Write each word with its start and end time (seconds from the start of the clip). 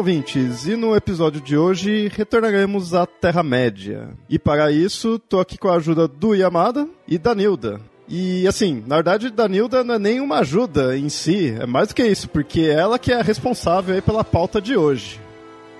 ouvintes, 0.00 0.66
e 0.66 0.76
no 0.76 0.96
episódio 0.96 1.42
de 1.42 1.58
hoje 1.58 2.08
retornaremos 2.08 2.94
à 2.94 3.04
Terra-média. 3.04 4.08
E 4.30 4.38
para 4.38 4.72
isso, 4.72 5.18
tô 5.18 5.38
aqui 5.38 5.58
com 5.58 5.68
a 5.68 5.74
ajuda 5.74 6.08
do 6.08 6.34
Yamada 6.34 6.88
e 7.06 7.18
da 7.18 7.34
Nilda. 7.34 7.78
E 8.08 8.48
assim, 8.48 8.82
na 8.86 8.96
verdade, 8.96 9.28
Danilda 9.28 9.84
não 9.84 9.96
é 9.96 9.98
nem 9.98 10.18
uma 10.18 10.38
ajuda 10.38 10.96
em 10.96 11.10
si, 11.10 11.54
é 11.60 11.66
mais 11.66 11.88
do 11.88 11.94
que 11.94 12.02
isso, 12.02 12.30
porque 12.30 12.62
ela 12.62 12.98
que 12.98 13.12
é 13.12 13.20
a 13.20 13.22
responsável 13.22 14.00
pela 14.00 14.24
pauta 14.24 14.58
de 14.58 14.74
hoje. 14.74 15.20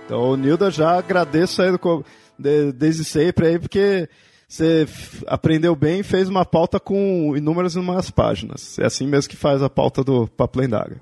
Então, 0.04 0.36
Nilda, 0.36 0.70
já 0.70 0.98
agradeço 0.98 1.62
aí 1.62 1.72
do, 1.72 2.04
de, 2.38 2.72
desde 2.72 3.04
sempre 3.04 3.46
aí, 3.46 3.58
porque 3.58 4.06
você 4.46 4.86
aprendeu 5.26 5.74
bem 5.74 6.00
e 6.00 6.04
fez 6.04 6.28
uma 6.28 6.44
pauta 6.44 6.78
com 6.78 7.34
inúmeras 7.34 7.74
e 7.74 7.78
inúmeras 7.78 8.10
páginas. 8.10 8.78
É 8.78 8.84
assim 8.84 9.06
mesmo 9.06 9.30
que 9.30 9.36
faz 9.36 9.62
a 9.62 9.70
pauta 9.70 10.04
do 10.04 10.28
Papo 10.28 10.60
Lendário. 10.60 11.00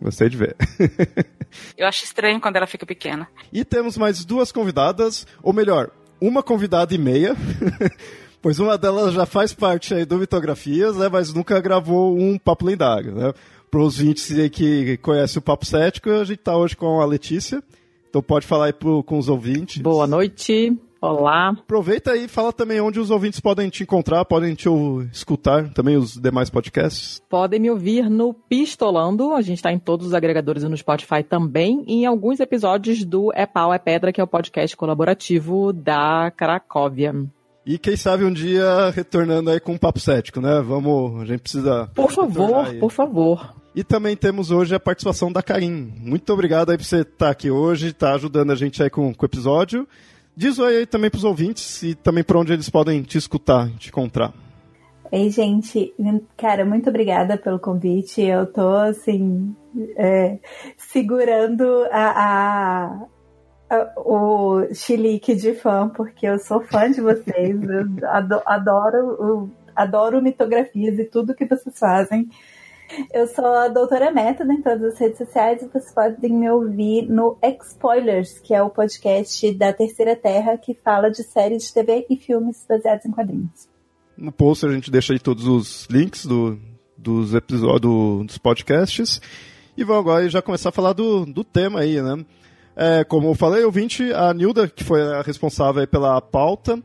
Gostei 0.00 0.28
de 0.28 0.36
ver. 0.36 0.56
Eu 1.76 1.86
acho 1.86 2.04
estranho 2.04 2.40
quando 2.40 2.56
ela 2.56 2.66
fica 2.66 2.86
pequena. 2.86 3.28
E 3.52 3.64
temos 3.64 3.96
mais 3.96 4.24
duas 4.24 4.52
convidadas, 4.52 5.26
ou 5.42 5.52
melhor, 5.52 5.90
uma 6.20 6.42
convidada 6.42 6.94
e 6.94 6.98
meia. 6.98 7.34
pois 8.40 8.58
uma 8.58 8.78
delas 8.78 9.12
já 9.14 9.26
faz 9.26 9.52
parte 9.52 9.94
aí 9.94 10.04
do 10.04 10.18
Mitografias, 10.18 10.96
né, 10.96 11.08
mas 11.08 11.32
nunca 11.32 11.60
gravou 11.60 12.16
um 12.16 12.38
Papo 12.38 12.66
Lendário. 12.66 13.12
Né? 13.14 13.32
Para 13.70 13.80
os 13.80 13.98
20 13.98 14.50
que 14.50 14.96
conhecem 14.98 15.38
o 15.38 15.42
Papo 15.42 15.66
Cético, 15.66 16.10
a 16.10 16.24
gente 16.24 16.38
está 16.38 16.56
hoje 16.56 16.76
com 16.76 17.00
a 17.00 17.04
Letícia. 17.04 17.62
Então 18.08 18.22
pode 18.22 18.46
falar 18.46 18.66
aí 18.66 18.72
pro, 18.72 19.02
com 19.02 19.18
os 19.18 19.28
ouvintes. 19.28 19.82
Boa 19.82 20.06
noite. 20.06 20.76
Olá. 21.00 21.50
Aproveita 21.50 22.12
aí 22.12 22.24
e 22.24 22.28
fala 22.28 22.52
também 22.52 22.80
onde 22.80 22.98
os 22.98 23.10
ouvintes 23.10 23.38
podem 23.38 23.68
te 23.68 23.84
encontrar, 23.84 24.24
podem 24.24 24.54
te 24.54 24.68
escutar, 25.12 25.68
também 25.72 25.96
os 25.96 26.16
demais 26.16 26.50
podcasts. 26.50 27.22
Podem 27.28 27.60
me 27.60 27.70
ouvir 27.70 28.10
no 28.10 28.34
Pistolando, 28.34 29.32
a 29.32 29.40
gente 29.40 29.58
está 29.58 29.72
em 29.72 29.78
todos 29.78 30.08
os 30.08 30.14
agregadores 30.14 30.64
e 30.64 30.68
no 30.68 30.76
Spotify 30.76 31.22
também, 31.22 31.84
e 31.86 32.02
em 32.02 32.06
alguns 32.06 32.40
episódios 32.40 33.04
do 33.04 33.32
É 33.32 33.46
Pau, 33.46 33.72
É 33.72 33.78
Pedra, 33.78 34.12
que 34.12 34.20
é 34.20 34.24
o 34.24 34.26
podcast 34.26 34.76
colaborativo 34.76 35.72
da 35.72 36.32
Cracóvia. 36.36 37.14
E 37.64 37.78
quem 37.78 37.96
sabe 37.96 38.24
um 38.24 38.32
dia 38.32 38.90
retornando 38.90 39.50
aí 39.50 39.60
com 39.60 39.72
um 39.72 39.78
papo 39.78 40.00
cético, 40.00 40.40
né? 40.40 40.60
Vamos, 40.62 41.20
a 41.20 41.26
gente 41.26 41.40
precisa. 41.40 41.88
Por 41.94 42.10
favor, 42.10 42.74
por 42.80 42.90
favor. 42.90 43.54
E 43.74 43.84
também 43.84 44.16
temos 44.16 44.50
hoje 44.50 44.74
a 44.74 44.80
participação 44.80 45.30
da 45.30 45.42
Karim. 45.42 45.92
Muito 46.00 46.32
obrigado 46.32 46.70
aí 46.70 46.78
por 46.78 46.84
você 46.84 47.02
estar 47.02 47.30
aqui 47.30 47.50
hoje, 47.50 47.88
estar 47.88 48.08
tá 48.08 48.14
ajudando 48.14 48.50
a 48.50 48.54
gente 48.54 48.82
aí 48.82 48.90
com, 48.90 49.14
com 49.14 49.24
o 49.24 49.28
episódio. 49.28 49.86
Diz 50.38 50.60
aí 50.60 50.86
também 50.86 51.10
para 51.10 51.18
os 51.18 51.24
ouvintes 51.24 51.82
e 51.82 51.96
também 51.96 52.22
para 52.22 52.38
onde 52.38 52.52
eles 52.52 52.70
podem 52.70 53.02
te 53.02 53.18
escutar, 53.18 53.68
te 53.70 53.88
encontrar. 53.88 54.32
Ei, 55.10 55.30
gente, 55.30 55.92
cara, 56.36 56.64
muito 56.64 56.88
obrigada 56.88 57.36
pelo 57.36 57.58
convite. 57.58 58.22
Eu 58.22 58.46
tô, 58.46 58.68
assim, 58.76 59.52
é, 59.96 60.38
segurando 60.76 61.84
a, 61.90 62.12
a, 62.22 63.06
a, 63.68 63.92
o 63.96 64.72
chilique 64.72 65.34
de 65.34 65.54
fã, 65.54 65.88
porque 65.88 66.28
eu 66.28 66.38
sou 66.38 66.60
fã 66.60 66.88
de 66.88 67.00
vocês. 67.00 67.60
Eu 67.60 67.86
adoro, 68.06 68.42
adoro, 68.46 69.50
adoro 69.74 70.22
mitografias 70.22 71.00
e 71.00 71.04
tudo 71.04 71.34
que 71.34 71.46
vocês 71.46 71.76
fazem. 71.76 72.28
Eu 73.12 73.26
sou 73.26 73.44
a 73.44 73.68
doutora 73.68 74.10
Método 74.10 74.52
em 74.52 74.62
todas 74.62 74.94
as 74.94 74.98
redes 74.98 75.18
sociais 75.18 75.62
e 75.62 75.66
vocês 75.66 75.92
podem 75.92 76.32
me 76.32 76.50
ouvir 76.50 77.08
no 77.08 77.38
Spoilers, 77.66 78.38
que 78.38 78.54
é 78.54 78.62
o 78.62 78.70
podcast 78.70 79.52
da 79.52 79.72
Terceira 79.72 80.16
Terra 80.16 80.56
que 80.56 80.74
fala 80.74 81.10
de 81.10 81.22
séries 81.22 81.64
de 81.64 81.74
TV 81.74 82.06
e 82.08 82.16
filmes 82.16 82.64
baseados 82.68 83.04
em 83.04 83.10
quadrinhos. 83.10 83.68
No 84.16 84.32
post 84.32 84.66
a 84.66 84.72
gente 84.72 84.90
deixa 84.90 85.12
aí 85.12 85.18
todos 85.18 85.46
os 85.46 85.86
links 85.90 86.24
do, 86.24 86.58
dos 86.96 87.34
episódios 87.34 88.26
dos 88.26 88.38
podcasts. 88.38 89.20
E 89.76 89.84
vamos 89.84 90.00
agora 90.00 90.28
já 90.28 90.42
começar 90.42 90.70
a 90.70 90.72
falar 90.72 90.92
do, 90.92 91.24
do 91.26 91.44
tema 91.44 91.80
aí, 91.80 92.02
né? 92.02 92.24
É, 92.74 93.04
como 93.04 93.28
eu 93.28 93.34
falei, 93.34 93.64
ouvinte, 93.64 94.12
a 94.12 94.32
Nilda, 94.32 94.68
que 94.68 94.82
foi 94.82 95.02
a 95.02 95.20
responsável 95.20 95.86
pela 95.86 96.20
pauta, 96.20 96.82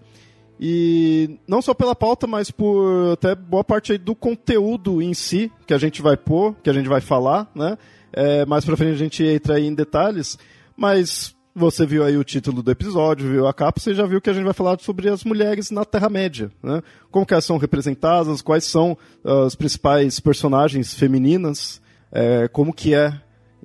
e 0.59 1.39
não 1.47 1.61
só 1.61 1.73
pela 1.73 1.95
pauta, 1.95 2.27
mas 2.27 2.51
por 2.51 3.13
até 3.13 3.35
boa 3.35 3.63
parte 3.63 3.97
do 3.97 4.15
conteúdo 4.15 5.01
em 5.01 5.13
si 5.13 5.51
que 5.65 5.73
a 5.73 5.77
gente 5.77 6.01
vai 6.01 6.15
pôr, 6.15 6.55
que 6.63 6.69
a 6.69 6.73
gente 6.73 6.87
vai 6.87 7.01
falar, 7.01 7.49
né? 7.55 7.77
É, 8.11 8.45
mais 8.45 8.63
pra 8.63 8.77
frente 8.77 8.93
a 8.93 8.97
gente 8.97 9.23
entra 9.23 9.55
aí 9.55 9.65
em 9.65 9.73
detalhes, 9.73 10.37
mas 10.77 11.35
você 11.55 11.85
viu 11.85 12.03
aí 12.03 12.17
o 12.17 12.23
título 12.23 12.63
do 12.63 12.71
episódio, 12.71 13.29
viu 13.29 13.47
a 13.47 13.53
capa, 13.53 13.79
você 13.79 13.93
já 13.93 14.05
viu 14.05 14.21
que 14.21 14.29
a 14.29 14.33
gente 14.33 14.43
vai 14.43 14.53
falar 14.53 14.79
sobre 14.79 15.09
as 15.09 15.23
mulheres 15.23 15.69
na 15.69 15.85
Terra-média, 15.85 16.51
né? 16.61 16.81
Como 17.11 17.25
que 17.25 17.33
elas 17.33 17.45
são 17.45 17.57
representadas, 17.57 18.41
quais 18.41 18.63
são 18.63 18.97
as 19.23 19.55
principais 19.55 20.19
personagens 20.19 20.93
femininas, 20.93 21.81
é, 22.11 22.47
como 22.47 22.73
que 22.73 22.93
é 22.93 23.13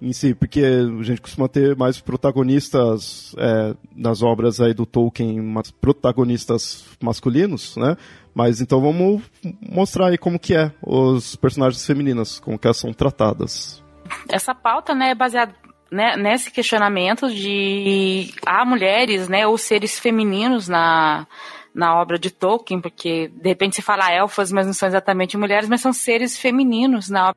em 0.00 0.12
si, 0.12 0.34
porque 0.34 0.60
a 0.60 1.02
gente 1.02 1.20
costuma 1.20 1.48
ter 1.48 1.76
mais 1.76 2.00
protagonistas 2.00 3.34
é, 3.36 3.74
nas 3.94 4.22
obras 4.22 4.60
aí 4.60 4.72
do 4.72 4.86
Tolkien, 4.86 5.40
mais 5.40 5.70
protagonistas 5.70 6.84
masculinos, 7.02 7.76
né? 7.76 7.96
Mas 8.34 8.60
então 8.60 8.80
vamos 8.80 9.22
mostrar 9.60 10.08
aí 10.08 10.18
como 10.18 10.38
que 10.38 10.54
é 10.54 10.72
os 10.82 11.34
personagens 11.36 11.84
femininas, 11.84 12.38
como 12.38 12.58
que 12.58 12.66
elas 12.66 12.76
são 12.76 12.92
tratadas. 12.92 13.82
Essa 14.28 14.54
pauta, 14.54 14.94
né, 14.94 15.10
é 15.10 15.14
baseada 15.14 15.54
né, 15.90 16.16
nesse 16.16 16.50
questionamento 16.50 17.28
de 17.30 18.32
há 18.46 18.64
mulheres, 18.64 19.28
né, 19.28 19.46
ou 19.46 19.58
seres 19.58 19.98
femininos 19.98 20.68
na 20.68 21.26
na 21.74 21.94
obra 22.00 22.18
de 22.18 22.30
Tolkien, 22.30 22.80
porque 22.80 23.28
de 23.28 23.48
repente 23.48 23.76
se 23.76 23.82
fala 23.82 24.12
elfas, 24.12 24.50
mas 24.50 24.66
não 24.66 24.72
são 24.72 24.88
exatamente 24.88 25.36
mulheres, 25.36 25.68
mas 25.68 25.80
são 25.80 25.92
seres 25.92 26.36
femininos 26.36 27.08
na 27.08 27.32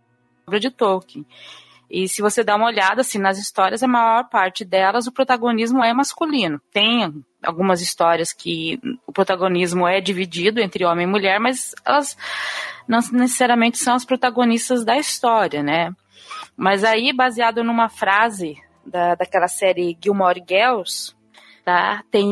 obra 0.48 0.60
de 0.60 0.72
Tolkien. 0.72 1.26
E 1.94 2.08
se 2.08 2.22
você 2.22 2.42
dá 2.42 2.56
uma 2.56 2.68
olhada 2.68 3.02
assim 3.02 3.20
nas 3.20 3.38
histórias, 3.38 3.84
a 3.84 3.88
maior 3.88 4.30
parte 4.30 4.64
delas 4.64 5.08
o 5.08 5.12
protagonismo 5.12 5.84
é 5.84 5.94
masculino. 5.94 6.62
Tem 6.72 7.22
algumas 7.44 7.82
histórias 7.82 8.32
que 8.32 8.80
o 9.06 9.12
protagonismo 9.12 9.86
é 9.86 10.00
dividido 10.00 10.62
entre 10.62 10.86
homem 10.86 11.06
e 11.06 11.10
mulher, 11.10 11.38
mas 11.38 11.76
elas 11.84 12.18
não 12.88 13.00
necessariamente 13.12 13.78
são 13.78 13.94
as 13.94 14.06
protagonistas 14.06 14.86
da 14.86 14.98
história, 14.98 15.62
né? 15.62 15.94
Mas 16.56 16.86
aí, 16.86 17.12
baseado 17.12 17.62
numa 17.62 17.90
frase 17.90 18.56
da, 18.86 19.16
daquela 19.16 19.50
série 19.50 19.98
Gilmore 20.02 20.42
Girls, 20.48 21.14
tá? 21.66 22.04
Tem 22.10 22.26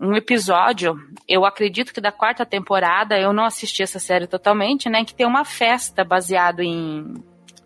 um 0.00 0.14
episódio, 0.14 0.96
eu 1.28 1.44
acredito 1.44 1.92
que 1.92 2.00
da 2.00 2.12
quarta 2.12 2.46
temporada, 2.46 3.18
eu 3.18 3.32
não 3.32 3.44
assisti 3.44 3.82
essa 3.82 3.98
série 3.98 4.26
totalmente, 4.26 4.88
né? 4.88 5.04
Que 5.04 5.14
tem 5.14 5.26
uma 5.26 5.44
festa 5.44 6.02
baseado 6.02 6.60
em 6.60 7.22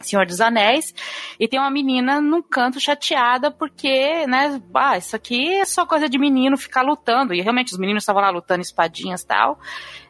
Senhor 0.06 0.26
dos 0.26 0.40
Anéis, 0.40 0.94
e 1.38 1.46
tem 1.48 1.58
uma 1.58 1.70
menina 1.70 2.20
num 2.20 2.42
canto 2.42 2.80
chateada 2.80 3.50
porque, 3.50 4.26
né, 4.26 4.60
ah, 4.74 4.96
isso 4.96 5.16
aqui 5.16 5.54
é 5.54 5.64
só 5.64 5.86
coisa 5.86 6.08
de 6.08 6.18
menino 6.18 6.56
ficar 6.56 6.82
lutando, 6.82 7.34
e 7.34 7.40
realmente 7.40 7.72
os 7.72 7.78
meninos 7.78 8.02
estavam 8.02 8.22
lá 8.22 8.30
lutando 8.30 8.62
espadinhas 8.62 9.22
e 9.22 9.26
tal, 9.26 9.58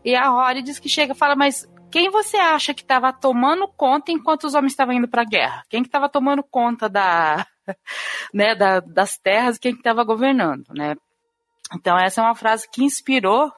e 0.04 0.14
a 0.14 0.28
Rory 0.28 0.62
diz 0.62 0.78
que 0.78 0.88
chega 0.88 1.12
e 1.12 1.16
fala, 1.16 1.36
mas 1.36 1.66
quem 1.92 2.10
você 2.10 2.38
acha 2.38 2.72
que 2.72 2.80
estava 2.80 3.12
tomando 3.12 3.68
conta 3.68 4.10
enquanto 4.10 4.44
os 4.44 4.54
homens 4.54 4.72
estavam 4.72 4.94
indo 4.94 5.06
para 5.06 5.22
a 5.22 5.26
guerra? 5.26 5.62
Quem 5.68 5.82
que 5.82 5.88
estava 5.88 6.08
tomando 6.08 6.42
conta 6.42 6.88
da, 6.88 7.46
né, 8.32 8.54
da, 8.54 8.80
das 8.80 9.18
terras, 9.18 9.58
quem 9.58 9.72
que 9.72 9.80
estava 9.80 10.02
governando, 10.02 10.64
né? 10.70 10.94
Então 11.74 11.98
essa 11.98 12.22
é 12.22 12.24
uma 12.24 12.34
frase 12.34 12.66
que 12.70 12.82
inspirou 12.82 13.52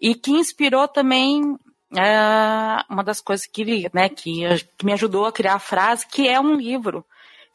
e 0.00 0.14
que 0.14 0.30
inspirou 0.30 0.86
também 0.86 1.58
é 1.96 2.84
uma 2.88 3.02
das 3.02 3.20
coisas 3.20 3.46
que, 3.46 3.88
né, 3.92 4.08
que, 4.08 4.42
que 4.76 4.86
me 4.86 4.92
ajudou 4.92 5.26
a 5.26 5.32
criar 5.32 5.54
a 5.54 5.58
frase, 5.58 6.06
que 6.06 6.28
é 6.28 6.40
um 6.40 6.54
livro 6.54 7.04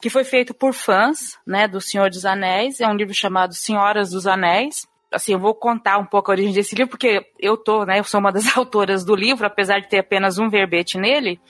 que 0.00 0.10
foi 0.10 0.24
feito 0.24 0.52
por 0.52 0.74
fãs, 0.74 1.38
né, 1.46 1.66
do 1.66 1.80
Senhor 1.80 2.10
dos 2.10 2.24
Anéis. 2.24 2.80
É 2.80 2.86
um 2.86 2.94
livro 2.94 3.14
chamado 3.14 3.54
Senhoras 3.54 4.10
dos 4.10 4.26
Anéis. 4.26 4.86
Assim, 5.10 5.32
eu 5.32 5.38
vou 5.38 5.54
contar 5.54 5.98
um 5.98 6.04
pouco 6.04 6.30
a 6.30 6.34
origem 6.34 6.52
desse 6.52 6.74
livro, 6.74 6.90
porque 6.90 7.26
eu 7.38 7.56
tô, 7.56 7.84
né, 7.84 7.98
eu 7.98 8.04
sou 8.04 8.20
uma 8.20 8.32
das 8.32 8.54
autoras 8.56 9.04
do 9.04 9.14
livro, 9.14 9.46
apesar 9.46 9.80
de 9.80 9.88
ter 9.88 9.98
apenas 9.98 10.38
um 10.38 10.50
verbete 10.50 10.98
nele, 10.98 11.40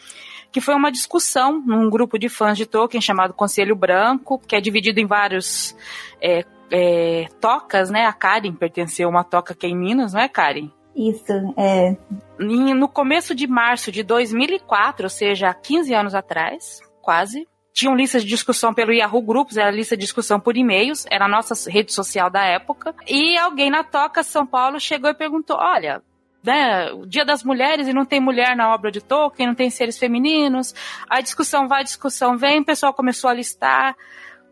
que 0.53 0.61
foi 0.61 0.75
uma 0.75 0.93
discussão 0.93 1.61
num 1.67 1.91
grupo 1.91 2.19
de 2.19 2.29
fãs 2.29 2.57
de 2.57 2.67
Tolkien 2.67 3.01
chamado 3.01 3.35
Conselho 3.35 3.75
Branco, 3.75 4.39
que 4.39 4.55
é 4.55 4.61
dividido 4.61 5.01
em 5.01 5.07
vários 5.07 5.77
é, 6.23 6.45
é, 6.71 7.27
tocas, 7.41 7.91
né? 7.91 8.07
A 8.07 8.13
Karen 8.13 8.53
pertenceu 8.53 9.09
a 9.09 9.11
uma 9.11 9.25
toca 9.25 9.55
que 9.55 9.67
é 9.67 9.69
em 9.69 9.77
Minas, 9.77 10.13
não 10.13 10.21
é, 10.21 10.29
Karen? 10.29 10.71
Isso, 10.97 11.31
é. 11.59 11.95
no 12.39 12.89
começo 12.89 13.35
de 13.35 13.47
março 13.47 13.93
de 13.93 14.03
2004, 14.03 15.05
ou 15.05 15.11
seja, 15.11 15.51
há 15.51 15.55
15 15.55 15.93
anos 15.93 16.15
atrás, 16.15 16.81
quase, 17.03 17.47
tinham 17.71 17.95
listas 17.95 18.23
de 18.23 18.31
discussão 18.31 18.73
pelo 18.73 18.95
Yahoo 18.95 19.21
Grupos, 19.21 19.59
era 19.59 19.71
lista 19.71 19.95
de 19.95 20.01
discussão 20.01 20.41
por 20.41 20.57
e-mails, 20.57 21.05
era 21.11 21.27
a 21.27 21.29
nossa 21.29 21.71
rede 21.71 21.93
social 21.93 22.31
da 22.31 22.43
época. 22.43 22.95
E 23.07 23.37
alguém 23.37 23.71
na 23.71 23.85
Toca 23.85 24.23
São 24.23 24.47
Paulo 24.47 24.81
chegou 24.81 25.11
e 25.11 25.15
perguntou: 25.15 25.57
olha. 25.59 26.03
Né, 26.45 26.93
o 26.93 27.05
Dia 27.05 27.25
das 27.25 27.43
Mulheres 27.43 27.89
e 27.89 27.93
não 27.93 28.05
tem 28.05 28.21
mulher 28.21 28.55
na 28.55 28.73
obra 28.73 28.89
de 28.89 29.01
Tolkien, 29.01 29.49
não 29.49 29.55
tem 29.57 29.69
seres 29.69 29.99
femininos. 29.99 30.73
A 31.11 31.21
discussão 31.21 31.67
vai, 31.67 31.81
a 31.81 31.83
discussão 31.83 32.39
vem, 32.39 32.61
o 32.61 32.65
pessoal 32.65 32.95
começou 32.95 33.29
a 33.29 33.35
listar, 33.35 33.97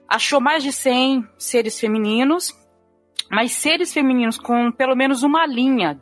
achou 0.08 0.40
mais 0.40 0.64
de 0.64 0.72
100 0.72 1.24
seres 1.38 1.78
femininos, 1.78 2.52
mas 3.30 3.52
seres 3.52 3.94
femininos 3.94 4.38
com 4.38 4.72
pelo 4.72 4.96
menos 4.96 5.22
uma 5.22 5.46
linha 5.46 6.00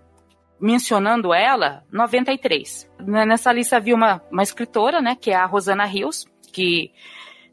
mencionando 0.62 1.34
ela, 1.34 1.82
93. 1.90 2.88
Nessa 3.00 3.52
lista 3.52 3.76
havia 3.76 3.96
uma, 3.96 4.22
uma 4.30 4.44
escritora, 4.44 5.02
né, 5.02 5.16
que 5.20 5.32
é 5.32 5.34
a 5.34 5.44
Rosana 5.44 5.84
Rios, 5.84 6.24
que 6.52 6.92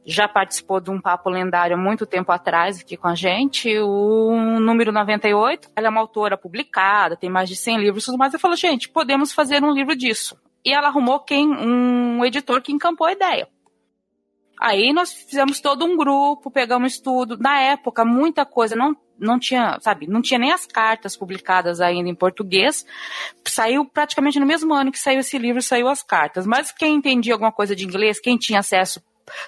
já 0.05 0.27
participou 0.27 0.79
de 0.79 0.91
um 0.91 1.01
papo 1.01 1.27
lendário 1.27 1.75
há 1.75 1.79
muito 1.79 2.05
tempo 2.05 2.31
atrás 2.31 2.79
aqui 2.79 2.95
com 2.95 3.07
a 3.07 3.15
gente, 3.15 3.77
o 3.79 4.59
número 4.59 4.91
98. 4.91 5.71
Ela 5.75 5.87
é 5.87 5.89
uma 5.89 5.99
autora 5.99 6.37
publicada, 6.37 7.17
tem 7.17 7.31
mais 7.31 7.49
de 7.49 7.55
100 7.55 7.79
livros, 7.79 8.07
mas 8.15 8.33
eu 8.33 8.39
falou, 8.39 8.55
gente, 8.55 8.87
podemos 8.87 9.33
fazer 9.33 9.63
um 9.63 9.71
livro 9.71 9.95
disso. 9.95 10.39
E 10.63 10.71
ela 10.71 10.87
arrumou 10.87 11.19
quem 11.19 11.47
um 11.49 12.23
editor 12.23 12.61
que 12.61 12.71
encampou 12.71 13.07
a 13.07 13.11
ideia. 13.11 13.47
Aí 14.59 14.93
nós 14.93 15.11
fizemos 15.13 15.59
todo 15.59 15.83
um 15.83 15.97
grupo, 15.97 16.51
pegamos 16.51 16.93
estudo. 16.93 17.37
Na 17.39 17.59
época, 17.59 18.05
muita 18.05 18.45
coisa 18.45 18.75
não 18.75 18.95
não 19.19 19.39
tinha, 19.39 19.77
sabe, 19.81 20.07
não 20.07 20.21
tinha 20.21 20.39
nem 20.39 20.51
as 20.51 20.65
cartas 20.65 21.15
publicadas 21.15 21.81
ainda 21.81 22.09
em 22.09 22.15
português. 22.15 22.85
Saiu 23.45 23.85
praticamente 23.85 24.39
no 24.39 24.45
mesmo 24.45 24.73
ano 24.73 24.91
que 24.91 24.99
saiu 24.99 25.19
esse 25.19 25.37
livro, 25.37 25.61
saiu 25.61 25.87
as 25.87 26.01
cartas. 26.01 26.45
Mas 26.45 26.71
quem 26.71 26.95
entendia 26.95 27.33
alguma 27.33 27.51
coisa 27.51 27.75
de 27.75 27.85
inglês, 27.85 28.19
quem 28.19 28.37
tinha 28.37 28.59
acesso, 28.59 29.01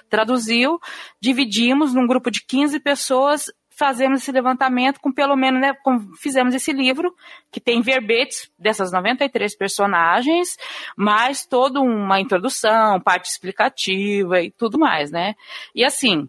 traduziu. 0.08 0.78
Dividimos 1.20 1.94
num 1.94 2.06
grupo 2.06 2.30
de 2.30 2.44
15 2.44 2.78
pessoas 2.80 3.46
fazemos 3.74 4.22
esse 4.22 4.30
levantamento 4.30 5.00
com 5.00 5.10
pelo 5.10 5.34
menos, 5.34 5.60
né, 5.60 5.72
com, 5.82 6.14
fizemos 6.16 6.54
esse 6.54 6.72
livro, 6.72 7.14
que 7.50 7.60
tem 7.60 7.80
verbetes 7.80 8.50
dessas 8.58 8.92
93 8.92 9.56
personagens, 9.56 10.56
mais 10.96 11.46
toda 11.46 11.80
uma 11.80 12.20
introdução, 12.20 13.00
parte 13.00 13.30
explicativa 13.30 14.40
e 14.40 14.50
tudo 14.50 14.78
mais, 14.78 15.10
né? 15.10 15.34
E 15.74 15.84
assim, 15.84 16.28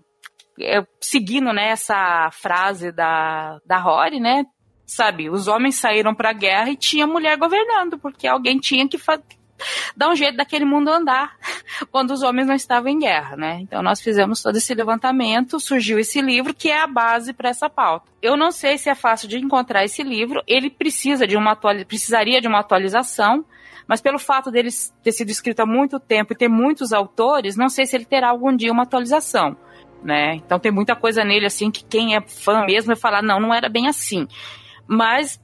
é, 0.60 0.86
seguindo 1.00 1.52
né, 1.52 1.70
essa 1.70 2.30
frase 2.32 2.92
da, 2.92 3.60
da 3.66 3.78
Rory, 3.78 4.20
né? 4.20 4.46
Sabe, 4.86 5.30
os 5.30 5.48
homens 5.48 5.76
saíram 5.76 6.14
para 6.14 6.30
a 6.30 6.34
guerra 6.34 6.70
e 6.70 6.76
tinha 6.76 7.08
mulher 7.08 7.38
governando, 7.38 7.98
porque 7.98 8.28
alguém 8.28 8.60
tinha 8.60 8.88
que 8.88 8.98
dar 9.96 10.10
um 10.10 10.16
jeito 10.16 10.36
daquele 10.36 10.66
mundo 10.66 10.90
andar 10.90 11.38
quando 11.90 12.12
os 12.12 12.22
homens 12.22 12.48
não 12.48 12.56
estavam 12.56 12.90
em 12.90 13.00
guerra, 13.00 13.38
né? 13.38 13.60
Então 13.62 13.82
nós 13.82 14.02
fizemos 14.02 14.42
todo 14.42 14.58
esse 14.58 14.74
levantamento, 14.74 15.60
surgiu 15.60 15.98
esse 16.00 16.22
livro 16.22 16.54
que 16.54 16.70
é 16.70 16.82
a 16.82 16.88
base 16.88 17.34
para 17.34 17.50
essa 17.50 17.70
pauta. 17.70 18.12
Eu 18.22 18.36
não 18.36 18.52
sei 18.52 18.78
se 18.78 18.90
é 18.90 18.96
fácil 18.96 19.28
de 19.28 19.38
encontrar 19.38 19.84
esse 19.84 20.04
livro, 20.04 20.44
ele 20.46 20.70
precisa 20.70 21.26
de 21.26 21.38
uma 21.38 21.56
precisaria 21.56 22.42
de 22.42 22.48
uma 22.48 22.60
atualização, 22.60 23.46
mas 23.88 24.02
pelo 24.02 24.20
fato 24.20 24.52
dele 24.52 24.70
ter 25.02 25.12
sido 25.12 25.30
escrito 25.30 25.62
há 25.62 25.66
muito 25.66 26.00
tempo 26.00 26.34
e 26.34 26.38
ter 26.38 26.48
muitos 26.48 26.94
autores, 26.94 27.56
não 27.56 27.70
sei 27.70 27.86
se 27.86 27.96
ele 27.96 28.06
terá 28.06 28.30
algum 28.30 28.56
dia 28.56 28.72
uma 28.72 28.84
atualização 28.84 29.58
né? 30.04 30.36
Então 30.36 30.60
tem 30.60 30.72
muita 30.72 30.96
coisa 30.96 31.24
nele 31.24 31.46
assim 31.46 31.72
que 31.72 31.84
quem 31.84 32.16
é 32.16 32.22
fã 32.22 32.66
mesmo 32.66 32.88
vai 32.88 32.96
falar, 32.96 33.22
não, 33.22 33.40
não 33.40 33.54
era 33.54 33.70
bem 33.70 33.88
assim. 33.88 34.28
Mas 34.88 35.42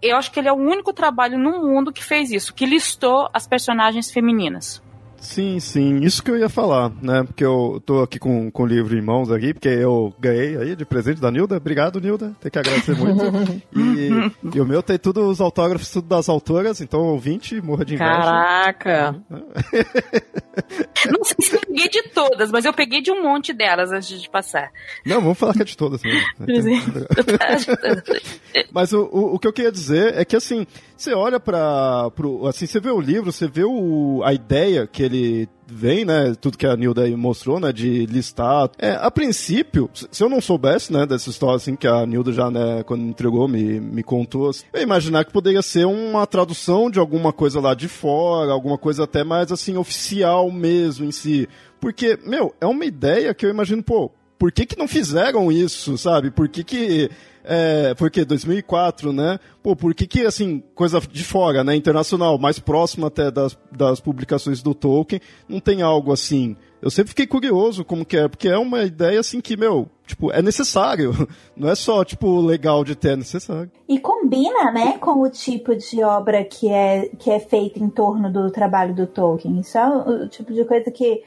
eu 0.00 0.16
acho 0.16 0.30
que 0.30 0.40
ele 0.40 0.48
é 0.48 0.52
o 0.52 0.56
único 0.56 0.92
trabalho 0.92 1.38
no 1.38 1.66
mundo 1.66 1.92
que 1.92 2.02
fez 2.02 2.30
isso, 2.30 2.54
que 2.54 2.66
listou 2.66 3.28
as 3.32 3.46
personagens 3.46 4.10
femininas. 4.10 4.82
Sim, 5.20 5.60
sim, 5.60 5.98
isso 5.98 6.22
que 6.22 6.30
eu 6.30 6.38
ia 6.38 6.48
falar, 6.48 6.90
né? 7.02 7.24
Porque 7.24 7.44
eu 7.44 7.82
tô 7.84 8.02
aqui 8.02 8.18
com, 8.18 8.50
com 8.50 8.62
o 8.62 8.66
livro 8.66 8.96
em 8.96 9.02
mãos 9.02 9.30
aqui, 9.30 9.52
porque 9.52 9.68
eu 9.68 10.14
ganhei 10.18 10.56
aí 10.56 10.76
de 10.76 10.84
presente 10.84 11.20
da 11.20 11.30
Nilda. 11.30 11.56
Obrigado, 11.56 12.00
Nilda. 12.00 12.34
Tem 12.40 12.50
que 12.50 12.58
agradecer 12.58 12.96
muito. 12.96 13.22
e, 13.74 14.56
e, 14.56 14.60
o 14.60 14.66
meu 14.66 14.82
tem 14.82 14.98
tudo 14.98 15.28
os 15.28 15.40
autógrafos, 15.40 15.90
tudo 15.90 16.08
das 16.08 16.28
autoras, 16.28 16.80
então 16.80 17.00
ouvinte, 17.00 17.60
morra 17.60 17.84
de 17.84 17.94
inveja. 17.94 18.10
Caraca! 18.10 19.16
Não 21.10 21.24
sei 21.24 21.36
se 21.40 21.54
eu 21.54 21.60
peguei 21.60 21.88
de 21.88 22.02
todas, 22.10 22.50
mas 22.50 22.64
eu 22.64 22.72
peguei 22.72 23.00
de 23.00 23.10
um 23.10 23.22
monte 23.22 23.52
delas 23.52 23.92
antes 23.92 24.20
de 24.20 24.28
passar. 24.28 24.70
Não, 25.04 25.20
vamos 25.20 25.38
falar 25.38 25.54
que 25.54 25.62
é 25.62 25.64
de 25.64 25.76
todas 25.76 26.02
mesmo. 26.02 26.20
mas 28.72 28.92
o, 28.92 29.08
o, 29.12 29.34
o 29.34 29.38
que 29.38 29.46
eu 29.46 29.52
queria 29.52 29.72
dizer 29.72 30.14
é 30.16 30.24
que 30.24 30.36
assim, 30.36 30.66
você 30.96 31.14
olha 31.14 31.38
para 31.38 32.10
assim, 32.48 32.66
você 32.66 32.80
vê 32.80 32.90
o 32.90 33.00
livro, 33.00 33.32
você 33.32 33.46
vê 33.46 33.64
o, 33.64 34.22
a 34.24 34.32
ideia 34.32 34.86
que 34.86 35.02
ele 35.08 35.48
vem, 35.66 36.04
né, 36.04 36.34
tudo 36.40 36.56
que 36.56 36.66
a 36.66 36.76
Nilda 36.76 37.02
aí 37.02 37.14
mostrou, 37.14 37.60
né, 37.60 37.72
de 37.72 38.06
listar. 38.06 38.70
É, 38.78 38.92
a 38.92 39.10
princípio, 39.10 39.90
se 39.92 40.22
eu 40.22 40.28
não 40.28 40.40
soubesse, 40.40 40.92
né, 40.92 41.04
dessa 41.04 41.28
história 41.28 41.56
assim 41.56 41.76
que 41.76 41.86
a 41.86 42.06
Nilda 42.06 42.32
já, 42.32 42.50
né, 42.50 42.82
quando 42.84 43.02
me 43.02 43.10
entregou, 43.10 43.46
me, 43.48 43.80
me 43.80 44.02
contou, 44.02 44.48
assim, 44.48 44.64
eu 44.72 44.78
ia 44.78 44.84
imaginar 44.84 45.24
que 45.24 45.32
poderia 45.32 45.62
ser 45.62 45.86
uma 45.86 46.26
tradução 46.26 46.90
de 46.90 46.98
alguma 46.98 47.32
coisa 47.32 47.60
lá 47.60 47.74
de 47.74 47.88
fora, 47.88 48.52
alguma 48.52 48.78
coisa 48.78 49.04
até 49.04 49.24
mais 49.24 49.52
assim 49.52 49.76
oficial 49.76 50.50
mesmo 50.50 51.04
em 51.04 51.12
si. 51.12 51.48
Porque, 51.80 52.18
meu, 52.24 52.54
é 52.60 52.66
uma 52.66 52.84
ideia 52.84 53.34
que 53.34 53.44
eu 53.44 53.50
imagino, 53.50 53.82
pô, 53.82 54.10
por 54.38 54.52
que 54.52 54.64
que 54.64 54.78
não 54.78 54.86
fizeram 54.86 55.50
isso, 55.50 55.98
sabe? 55.98 56.30
Por 56.30 56.48
que 56.48 56.62
que 56.62 57.10
é, 57.50 57.94
foi 57.96 58.08
o 58.08 58.10
quê? 58.10 58.26
2004, 58.26 59.10
né? 59.10 59.40
Pô, 59.62 59.74
por 59.74 59.94
que 59.94 60.06
que, 60.06 60.26
assim, 60.26 60.62
coisa 60.74 61.00
de 61.00 61.24
fora, 61.24 61.64
né? 61.64 61.74
Internacional, 61.74 62.38
mais 62.38 62.58
próxima 62.58 63.06
até 63.06 63.30
das, 63.30 63.58
das 63.72 64.00
publicações 64.00 64.62
do 64.62 64.74
Tolkien, 64.74 65.22
não 65.48 65.58
tem 65.58 65.80
algo 65.80 66.12
assim. 66.12 66.58
Eu 66.82 66.90
sempre 66.90 67.08
fiquei 67.08 67.26
curioso 67.26 67.86
como 67.86 68.04
que 68.04 68.18
é, 68.18 68.28
porque 68.28 68.48
é 68.48 68.58
uma 68.58 68.84
ideia, 68.84 69.18
assim, 69.18 69.40
que, 69.40 69.56
meu, 69.56 69.88
tipo, 70.06 70.30
é 70.30 70.42
necessário. 70.42 71.12
Não 71.56 71.70
é 71.70 71.74
só, 71.74 72.04
tipo, 72.04 72.40
legal 72.40 72.84
de 72.84 72.94
ter, 72.94 73.12
é 73.12 73.16
necessário. 73.16 73.72
E 73.88 73.98
combina, 73.98 74.70
né, 74.70 74.98
com 74.98 75.22
o 75.22 75.30
tipo 75.30 75.74
de 75.74 76.04
obra 76.04 76.44
que 76.44 76.68
é, 76.68 77.08
que 77.18 77.30
é 77.30 77.40
feita 77.40 77.80
em 77.80 77.88
torno 77.88 78.30
do 78.30 78.50
trabalho 78.50 78.94
do 78.94 79.06
Tolkien. 79.06 79.58
Isso 79.58 79.76
é 79.76 79.88
o 79.88 80.28
tipo 80.28 80.52
de 80.52 80.64
coisa 80.66 80.90
que 80.90 81.24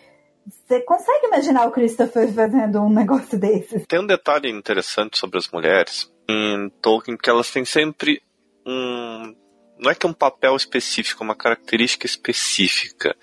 você 0.47 0.79
consegue 0.81 1.27
imaginar 1.27 1.65
o 1.67 1.71
Christopher 1.71 2.31
fazendo 2.31 2.79
um 2.81 2.89
negócio 2.89 3.39
desses? 3.39 3.85
Tem 3.87 3.99
um 3.99 4.07
detalhe 4.07 4.49
interessante 4.49 5.17
sobre 5.17 5.37
as 5.37 5.49
mulheres 5.49 6.10
em 6.27 6.69
Tolkien 6.81 7.17
que 7.17 7.29
elas 7.29 7.51
têm 7.51 7.65
sempre 7.65 8.21
um. 8.65 9.35
Não 9.79 9.89
é 9.89 9.95
que 9.95 10.05
é 10.05 10.09
um 10.09 10.13
papel 10.13 10.55
específico, 10.55 11.23
é 11.23 11.25
uma 11.25 11.35
característica 11.35 12.05
específica. 12.05 13.15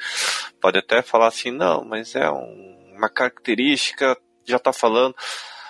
Pode 0.61 0.79
até 0.79 1.03
falar 1.03 1.29
assim, 1.29 1.53
não, 1.53 1.85
mas 1.85 2.17
é 2.17 2.29
um, 2.31 2.95
uma 2.97 3.09
característica, 3.09 4.17
já 4.45 4.57
está 4.57 4.73
falando 4.73 5.15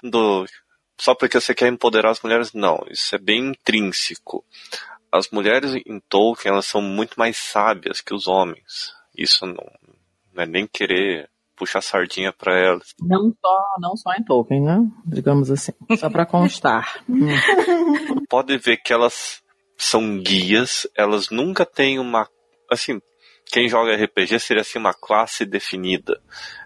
do. 0.02 0.47
Só 1.00 1.14
porque 1.14 1.40
você 1.40 1.54
quer 1.54 1.68
empoderar 1.68 2.11
as 2.11 2.23
mulheres, 2.23 2.52
não. 2.52 2.85
Isso 2.90 3.14
é 3.14 3.18
bem 3.18 3.49
intrínseco. 3.49 4.44
As 5.12 5.30
mulheres 5.30 5.75
em 5.75 6.00
Tolkien, 6.08 6.52
elas 6.52 6.66
são 6.66 6.82
muito 6.82 7.18
mais 7.18 7.37
sábias 7.37 8.00
que 8.00 8.14
os 8.14 8.26
homens. 8.26 8.92
Isso 9.16 9.47
não, 9.47 9.66
não 10.32 10.42
é 10.42 10.47
nem 10.47 10.66
querer 10.66 11.30
puxar 11.59 11.83
sardinha 11.83 12.33
para 12.33 12.57
elas. 12.59 12.95
Não 13.00 13.35
só, 13.41 13.65
não 13.81 13.97
só 13.97 14.12
em 14.15 14.25
Tolkien, 14.25 14.62
né? 14.62 14.79
Digamos 15.05 15.50
assim. 15.50 15.73
Só 15.99 16.09
para 16.09 16.25
constar. 16.25 17.03
Pode 18.29 18.57
ver 18.59 18.77
que 18.79 18.93
elas 18.93 19.43
são 19.77 20.19
guias, 20.19 20.87
elas 20.97 21.31
nunca 21.31 21.67
têm 21.67 21.99
uma. 21.99 22.29
Assim, 22.71 23.00
quem 23.47 23.69
joga 23.69 23.97
RPG 23.97 24.38
seria 24.41 24.61
assim 24.61 24.79
uma 24.79 24.95
classe 24.95 25.45
definida. 25.45 26.21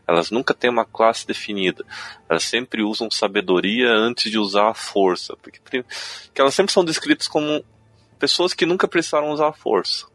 Elas 0.07 0.31
nunca 0.31 0.53
têm 0.53 0.71
uma 0.71 0.85
classe 0.85 1.27
definida. 1.27 1.85
Elas 2.29 2.43
sempre 2.43 2.83
usam 2.83 3.11
sabedoria 3.11 3.89
antes 3.89 4.31
de 4.31 4.39
usar 4.39 4.71
a 4.71 4.75
força. 4.75 5.37
Porque, 5.37 5.61
porque 5.61 5.85
elas 6.41 6.55
sempre 6.55 6.73
são 6.73 6.85
descritas 6.85 7.29
como 7.29 7.65
pessoas 8.19 8.53
que 8.53 8.67
nunca 8.67 8.89
precisaram 8.89 9.31
usar 9.31 9.49
a 9.49 9.53
força. 9.53 10.07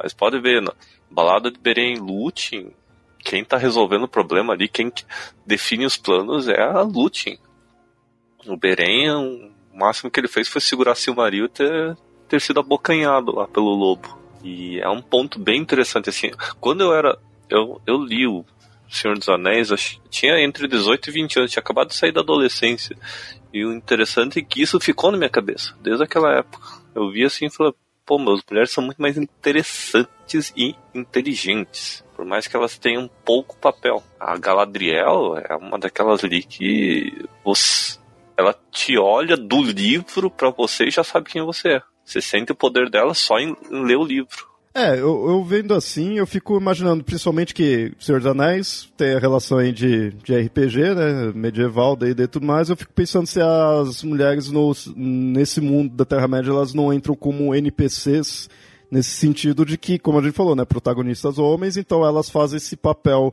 Mas 0.00 0.14
pode 0.14 0.40
ver, 0.40 0.62
na 0.62 0.72
Balada 1.10 1.50
de 1.50 1.58
Beren 1.58 1.98
Lúthien, 1.98 2.72
quem 3.22 3.44
tá 3.44 3.56
resolvendo 3.56 4.04
o 4.04 4.08
problema 4.08 4.52
ali, 4.52 4.68
quem 4.68 4.92
define 5.46 5.84
os 5.84 5.96
planos 5.96 6.48
é 6.48 6.60
a 6.60 6.82
Lutin. 6.82 7.38
O 8.46 8.56
Beren, 8.56 9.10
o 9.72 9.78
máximo 9.78 10.10
que 10.10 10.18
ele 10.18 10.28
fez 10.28 10.48
foi 10.48 10.60
segurar 10.60 10.94
Silmaril 10.94 11.44
e 11.44 11.48
ter, 11.48 11.96
ter 12.28 12.40
sido 12.40 12.60
abocanhado 12.60 13.34
lá 13.34 13.46
pelo 13.46 13.74
lobo. 13.74 14.18
E 14.42 14.80
é 14.80 14.88
um 14.88 15.02
ponto 15.02 15.38
bem 15.38 15.60
interessante, 15.60 16.08
assim, 16.08 16.30
quando 16.60 16.82
eu 16.82 16.94
era, 16.94 17.18
eu, 17.48 17.80
eu 17.86 18.02
li 18.02 18.26
o 18.26 18.44
Senhor 18.88 19.16
dos 19.16 19.28
Anéis, 19.28 19.70
eu 19.70 19.76
tinha 20.08 20.40
entre 20.40 20.66
18 20.66 21.08
e 21.08 21.12
20 21.12 21.38
anos, 21.38 21.50
tinha 21.52 21.60
acabado 21.60 21.88
de 21.88 21.94
sair 21.94 22.12
da 22.12 22.20
adolescência. 22.20 22.96
E 23.52 23.64
o 23.64 23.72
interessante 23.72 24.38
é 24.38 24.42
que 24.42 24.62
isso 24.62 24.80
ficou 24.80 25.10
na 25.12 25.18
minha 25.18 25.30
cabeça, 25.30 25.76
desde 25.80 26.02
aquela 26.02 26.38
época. 26.38 26.66
Eu 26.94 27.10
vi 27.10 27.24
assim 27.24 27.46
e 27.46 27.50
falei, 27.50 27.72
pô, 28.04 28.16
as 28.32 28.42
mulheres 28.48 28.72
são 28.72 28.82
muito 28.82 29.00
mais 29.00 29.16
interessantes 29.16 30.52
e 30.56 30.74
inteligentes. 30.94 32.04
Por 32.20 32.26
mais 32.26 32.46
que 32.46 32.54
elas 32.54 32.76
tenham 32.76 33.08
pouco 33.24 33.56
papel. 33.56 34.02
A 34.20 34.36
Galadriel 34.36 35.38
é 35.38 35.56
uma 35.56 35.78
daquelas 35.78 36.22
ali 36.22 36.42
que 36.42 37.26
você, 37.42 37.98
ela 38.36 38.54
te 38.70 38.98
olha 38.98 39.38
do 39.38 39.62
livro 39.62 40.30
para 40.30 40.50
você 40.50 40.84
e 40.84 40.90
já 40.90 41.02
sabe 41.02 41.30
quem 41.30 41.42
você 41.42 41.76
é. 41.76 41.82
Você 42.04 42.20
sente 42.20 42.52
o 42.52 42.54
poder 42.54 42.90
dela 42.90 43.14
só 43.14 43.38
em 43.38 43.56
ler 43.70 43.96
o 43.96 44.04
livro. 44.04 44.46
É, 44.74 44.92
eu, 44.92 45.30
eu, 45.30 45.42
vendo 45.42 45.72
assim, 45.72 46.18
eu 46.18 46.26
fico 46.26 46.58
imaginando, 46.58 47.02
principalmente 47.02 47.54
que 47.54 47.90
Senhor 47.98 48.20
dos 48.20 48.30
Anéis 48.30 48.92
tem 48.98 49.14
a 49.14 49.18
relação 49.18 49.56
aí 49.56 49.72
de, 49.72 50.10
de 50.10 50.38
RPG, 50.38 50.94
né, 50.94 51.32
medieval, 51.34 51.96
D&D 51.96 52.24
e 52.24 52.28
tudo 52.28 52.44
mais, 52.44 52.68
eu 52.68 52.76
fico 52.76 52.92
pensando 52.92 53.26
se 53.26 53.40
as 53.40 54.04
mulheres 54.04 54.50
no, 54.50 54.72
nesse 54.94 55.58
mundo 55.62 55.96
da 55.96 56.04
Terra-média, 56.04 56.50
elas 56.50 56.74
não 56.74 56.92
entram 56.92 57.16
como 57.16 57.54
NPCs, 57.54 58.50
nesse 58.90 59.10
sentido 59.10 59.64
de 59.64 59.78
que, 59.78 59.98
como 59.98 60.18
a 60.18 60.22
gente 60.22 60.34
falou, 60.34 60.56
né, 60.56 60.64
protagonistas 60.64 61.38
homens, 61.38 61.76
então 61.76 62.04
elas 62.04 62.28
fazem 62.28 62.56
esse 62.56 62.76
papel 62.76 63.32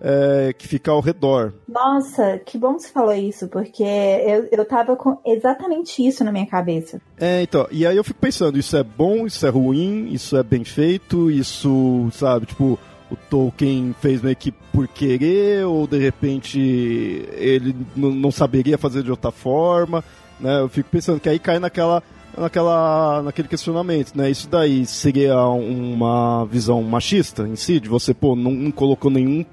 é, 0.00 0.52
que 0.56 0.66
fica 0.68 0.90
ao 0.90 1.00
redor. 1.00 1.54
Nossa, 1.68 2.38
que 2.44 2.58
bom 2.58 2.74
que 2.74 2.82
você 2.82 2.88
falou 2.88 3.14
isso, 3.14 3.48
porque 3.48 3.82
eu, 3.82 4.48
eu 4.50 4.64
tava 4.64 4.96
com 4.96 5.18
exatamente 5.24 6.06
isso 6.06 6.24
na 6.24 6.32
minha 6.32 6.46
cabeça. 6.46 7.00
É, 7.18 7.42
então, 7.42 7.66
e 7.70 7.86
aí 7.86 7.96
eu 7.96 8.04
fico 8.04 8.20
pensando, 8.20 8.58
isso 8.58 8.76
é 8.76 8.82
bom, 8.82 9.26
isso 9.26 9.46
é 9.46 9.48
ruim, 9.48 10.08
isso 10.12 10.36
é 10.36 10.42
bem 10.42 10.64
feito, 10.64 11.30
isso, 11.30 12.08
sabe, 12.12 12.46
tipo, 12.46 12.78
o 13.10 13.16
Tolkien 13.30 13.94
fez 14.00 14.20
meio 14.20 14.36
que 14.36 14.50
por 14.50 14.88
querer, 14.88 15.64
ou 15.64 15.86
de 15.86 15.98
repente 15.98 16.58
ele 16.58 17.74
não 17.94 18.30
saberia 18.30 18.76
fazer 18.76 19.02
de 19.02 19.10
outra 19.10 19.30
forma, 19.30 20.04
né? 20.40 20.60
Eu 20.60 20.68
fico 20.68 20.90
pensando 20.90 21.20
que 21.20 21.28
aí 21.28 21.38
cai 21.38 21.58
naquela 21.58 22.02
naquela, 22.36 23.22
naquele 23.22 23.48
questionamento, 23.48 24.14
né? 24.14 24.30
Isso 24.30 24.48
daí 24.48 24.84
seria 24.86 25.40
uma 25.40 26.44
visão 26.46 26.82
machista 26.82 27.42
em 27.42 27.56
si, 27.56 27.80
de 27.80 27.88
você, 27.88 28.12
pô, 28.12 28.36
não, 28.36 28.50
não 28.50 28.70
colocou 28.70 29.10
nenhum 29.10 29.44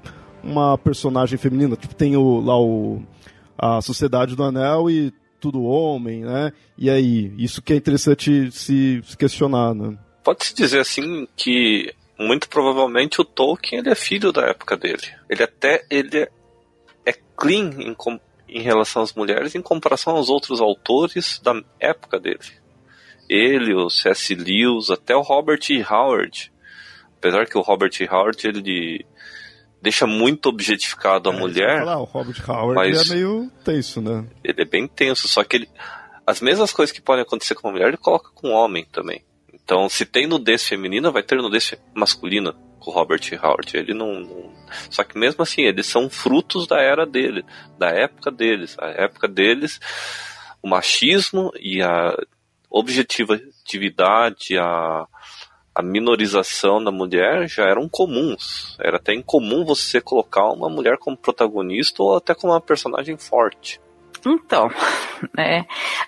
uma 0.42 0.76
personagem 0.76 1.38
feminina. 1.38 1.76
Tipo, 1.76 1.94
tem 1.94 2.16
o, 2.16 2.40
lá 2.40 2.60
o, 2.60 3.02
a 3.58 3.80
Sociedade 3.80 4.36
do 4.36 4.44
Anel 4.44 4.90
e 4.90 5.12
tudo 5.40 5.64
homem, 5.64 6.20
né? 6.20 6.52
E 6.76 6.88
aí, 6.90 7.32
isso 7.38 7.62
que 7.62 7.72
é 7.72 7.76
interessante 7.76 8.50
se, 8.50 9.00
se 9.02 9.16
questionar, 9.16 9.74
né? 9.74 9.96
Pode-se 10.22 10.54
dizer 10.54 10.80
assim 10.80 11.26
que 11.36 11.92
muito 12.18 12.48
provavelmente 12.48 13.20
o 13.20 13.24
Tolkien 13.24 13.80
ele 13.80 13.90
é 13.90 13.94
filho 13.94 14.32
da 14.32 14.42
época 14.46 14.76
dele. 14.76 15.02
Ele 15.28 15.42
até 15.42 15.84
ele 15.90 16.28
é 17.04 17.12
clean 17.36 17.72
em, 17.78 17.96
em 18.48 18.62
relação 18.62 19.02
às 19.02 19.12
mulheres 19.12 19.54
em 19.54 19.60
comparação 19.60 20.16
aos 20.16 20.30
outros 20.30 20.60
autores 20.60 21.40
da 21.42 21.60
época 21.78 22.18
dele. 22.18 22.63
Ele, 23.28 23.74
o 23.74 23.88
C.S. 23.88 24.34
Lewis, 24.34 24.90
até 24.90 25.14
o 25.14 25.22
Robert 25.22 25.60
E. 25.70 25.82
Howard. 25.82 26.52
Apesar 27.18 27.46
que 27.46 27.56
o 27.56 27.62
Robert 27.62 27.92
E. 28.00 28.04
Howard 28.04 28.46
ele 28.46 29.04
deixa 29.84 30.06
muito 30.06 30.48
objetificado 30.48 31.28
a 31.28 31.34
é, 31.34 31.38
mulher. 31.38 31.78
Falar, 31.80 32.00
o 32.00 32.04
Robert 32.04 32.42
Howard 32.48 32.74
mas 32.74 33.10
é 33.10 33.14
meio 33.14 33.50
tenso, 33.62 34.00
né? 34.00 34.24
Ele 34.42 34.62
é 34.62 34.64
bem 34.64 34.88
tenso, 34.88 35.28
só 35.28 35.44
que 35.44 35.56
ele. 35.56 35.68
As 36.26 36.40
mesmas 36.40 36.72
coisas 36.72 36.90
que 36.90 37.02
podem 37.02 37.22
acontecer 37.22 37.54
com 37.54 37.68
uma 37.68 37.72
mulher, 37.72 37.88
ele 37.88 37.98
coloca 37.98 38.30
com 38.34 38.48
um 38.48 38.52
homem 38.52 38.86
também. 38.90 39.22
Então, 39.52 39.88
se 39.90 40.06
tem 40.06 40.26
nudez 40.26 40.66
feminina, 40.66 41.10
vai 41.10 41.22
ter 41.22 41.36
nudez 41.36 41.74
masculina 41.94 42.54
com 42.80 42.90
o 42.90 42.94
Robert 42.94 43.20
Howard. 43.42 43.76
Ele 43.76 43.92
não, 43.92 44.20
não, 44.20 44.52
Só 44.88 45.04
que 45.04 45.18
mesmo 45.18 45.42
assim, 45.42 45.62
eles 45.62 45.86
são 45.86 46.08
frutos 46.08 46.66
da 46.66 46.80
era 46.80 47.04
dele, 47.06 47.44
da 47.78 47.88
época 47.88 48.30
deles. 48.30 48.76
A 48.78 48.86
época 48.88 49.28
deles, 49.28 49.78
o 50.62 50.68
machismo 50.68 51.50
e 51.60 51.82
a 51.82 52.16
objetividade, 52.78 54.58
a 54.58 55.06
a 55.74 55.82
minorização 55.82 56.82
da 56.82 56.92
mulher 56.92 57.48
já 57.48 57.64
eram 57.64 57.88
comuns. 57.88 58.76
Era 58.78 58.96
até 58.96 59.12
incomum 59.12 59.64
você 59.64 60.00
colocar 60.00 60.52
uma 60.52 60.70
mulher 60.70 60.96
como 60.98 61.16
protagonista 61.16 62.00
ou 62.00 62.16
até 62.16 62.32
como 62.32 62.52
uma 62.52 62.60
personagem 62.60 63.16
forte. 63.16 63.80
Então, 64.26 64.68
é, 65.38 65.64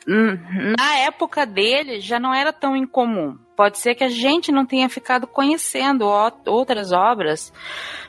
na 0.06 0.98
época 0.98 1.44
dele 1.44 2.00
já 2.00 2.18
não 2.18 2.34
era 2.34 2.52
tão 2.52 2.76
incomum. 2.76 3.36
Pode 3.56 3.78
ser 3.78 3.94
que 3.94 4.04
a 4.04 4.08
gente 4.08 4.52
não 4.52 4.66
tenha 4.66 4.88
ficado 4.88 5.26
conhecendo 5.26 6.06
outras 6.44 6.92
obras 6.92 7.52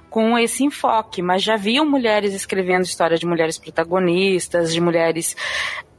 com 0.09 0.37
esse 0.37 0.63
enfoque, 0.63 1.21
mas 1.21 1.43
já 1.43 1.55
viam 1.55 1.85
mulheres 1.85 2.33
escrevendo 2.33 2.83
história 2.83 3.17
de 3.17 3.25
mulheres 3.25 3.57
protagonistas, 3.57 4.73
de 4.73 4.81
mulheres. 4.81 5.35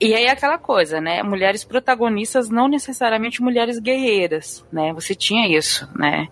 E 0.00 0.15
aí 0.15 0.29
aquela 0.29 0.59
coisa, 0.59 1.00
né? 1.00 1.23
Mulheres 1.23 1.65
protagonistas 1.65 2.50
não 2.50 2.69
necessariamente 2.69 3.43
mulheres 3.43 3.79
guerreiras, 3.79 4.65
né? 4.73 4.93
Você 4.93 5.15
tinha 5.15 5.47
isso, 5.49 5.88
né? 5.97 6.29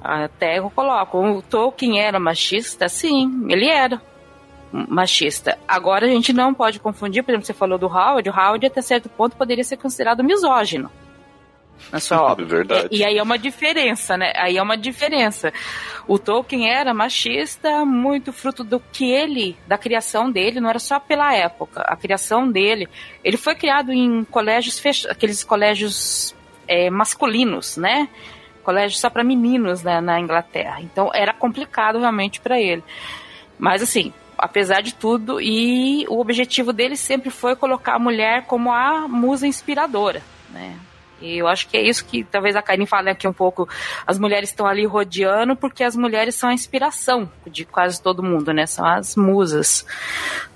Até 0.00 0.58
eu 0.58 0.70
coloco, 0.70 1.18
o 1.18 1.42
Tolkien 1.42 2.00
era 2.00 2.20
machista? 2.20 2.88
Sim, 2.88 3.46
ele 3.48 3.68
era 3.68 4.00
machista. 4.72 5.58
Agora 5.66 6.06
a 6.06 6.08
gente 6.08 6.32
não 6.32 6.54
pode 6.54 6.78
confundir, 6.78 7.22
por 7.22 7.32
exemplo, 7.32 7.46
você 7.46 7.52
falou 7.52 7.78
do 7.78 7.86
Howard, 7.86 8.28
o 8.28 8.32
Howard 8.32 8.66
até 8.66 8.80
certo 8.80 9.08
ponto 9.08 9.36
poderia 9.36 9.64
ser 9.64 9.76
considerado 9.76 10.22
misógino 10.24 10.90
na 11.90 12.00
sua 12.00 12.22
obra. 12.32 12.44
Verdade. 12.44 12.88
E, 12.90 12.98
e, 12.98 13.04
aí 13.04 13.18
é 13.18 13.22
uma 13.22 13.38
diferença, 13.38 14.16
né? 14.16 14.32
Aí 14.36 14.56
é 14.56 14.62
uma 14.62 14.76
diferença. 14.76 15.52
O 16.06 16.18
Tolkien 16.18 16.68
era 16.68 16.92
machista, 16.92 17.84
muito 17.84 18.32
fruto 18.32 18.62
do 18.62 18.80
que 18.80 19.10
ele, 19.10 19.56
da 19.66 19.78
criação 19.78 20.30
dele, 20.30 20.60
não 20.60 20.70
era 20.70 20.78
só 20.78 20.98
pela 20.98 21.34
época. 21.34 21.82
A 21.82 21.96
criação 21.96 22.50
dele, 22.50 22.88
ele 23.24 23.36
foi 23.36 23.54
criado 23.54 23.92
em 23.92 24.24
colégios 24.24 24.78
fech... 24.78 25.06
aqueles 25.08 25.44
colégios 25.44 26.34
é, 26.68 26.90
masculinos, 26.90 27.76
né? 27.76 28.08
Colégios 28.62 29.00
só 29.00 29.08
para 29.08 29.24
meninos 29.24 29.82
né, 29.82 30.00
na 30.00 30.20
Inglaterra. 30.20 30.80
Então 30.80 31.10
era 31.14 31.32
complicado 31.32 31.98
realmente 31.98 32.40
para 32.40 32.60
ele. 32.60 32.84
Mas 33.58 33.82
assim, 33.82 34.12
apesar 34.40 34.80
de 34.80 34.94
tudo, 34.94 35.40
e 35.40 36.06
o 36.08 36.20
objetivo 36.20 36.72
dele 36.72 36.96
sempre 36.96 37.30
foi 37.30 37.54
colocar 37.54 37.94
a 37.94 37.98
mulher 37.98 38.46
como 38.46 38.72
a 38.72 39.06
musa 39.06 39.46
inspiradora, 39.46 40.22
né? 40.50 40.76
E 41.20 41.38
eu 41.38 41.46
acho 41.46 41.68
que 41.68 41.76
é 41.76 41.82
isso 41.82 42.04
que 42.04 42.24
talvez 42.24 42.56
a 42.56 42.62
Karine 42.62 42.86
fale 42.86 43.10
aqui 43.10 43.28
um 43.28 43.32
pouco. 43.32 43.68
As 44.06 44.18
mulheres 44.18 44.48
estão 44.48 44.66
ali 44.66 44.86
rodeando 44.86 45.54
porque 45.54 45.84
as 45.84 45.94
mulheres 45.94 46.34
são 46.34 46.48
a 46.48 46.54
inspiração 46.54 47.30
de 47.46 47.64
quase 47.64 48.00
todo 48.00 48.22
mundo, 48.22 48.52
né? 48.52 48.66
São 48.66 48.86
as 48.86 49.16
musas 49.16 49.84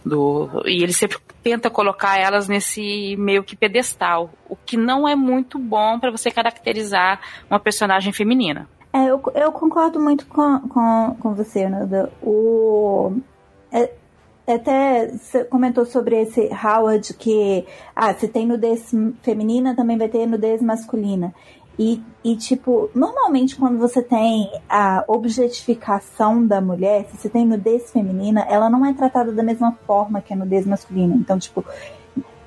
do 0.05 0.63
e 0.65 0.83
ele 0.83 0.93
sempre 0.93 1.19
tenta 1.43 1.69
colocar 1.69 2.19
elas 2.19 2.49
nesse 2.49 3.15
meio 3.19 3.45
que 3.45 3.55
pedestal, 3.55 4.31
o 4.49 4.57
que 4.57 4.79
não 4.79 5.07
é 5.07 5.15
muito 5.15 5.59
bom 5.59 6.01
para 6.01 6.11
você 6.11 6.31
caracterizar 6.31 7.21
uma 7.51 7.61
personagem 7.61 8.13
feminina. 8.13 8.67
É, 8.95 9.11
eu, 9.11 9.21
eu 9.35 9.53
concordo 9.53 10.01
muito 10.01 10.25
com, 10.27 10.61
com, 10.61 11.17
com 11.21 11.35
você, 11.35 11.69
Nada. 11.69 12.11
O 12.23 13.21
é, 13.75 13.93
até 14.47 15.09
você 15.09 15.45
comentou 15.45 15.85
sobre 15.85 16.23
esse 16.23 16.49
Howard 16.53 17.13
que 17.15 17.67
ah, 17.95 18.15
se 18.15 18.29
tem 18.29 18.47
nudez 18.47 18.93
feminina, 19.23 19.75
também 19.75 19.99
vai 19.99 20.09
ter 20.09 20.27
nudez 20.27 20.63
masculina. 20.63 21.35
E, 21.77 22.01
e, 22.23 22.37
tipo, 22.37 22.89
normalmente 22.95 23.57
quando 23.57 23.79
você 23.79 24.01
tem 24.01 24.49
a 24.69 25.05
objetificação 25.09 26.47
da 26.47 26.61
mulher, 26.61 27.07
se 27.07 27.17
você 27.17 27.29
tem 27.29 27.45
nudez 27.45 27.91
feminina, 27.91 28.47
ela 28.49 28.71
não 28.71 28.87
é 28.87 28.93
tratada 28.93 29.33
da 29.33 29.43
mesma 29.43 29.77
forma 29.85 30.21
que 30.21 30.33
a 30.33 30.37
nudez 30.37 30.65
masculina. 30.65 31.17
Então, 31.17 31.37
tipo, 31.37 31.65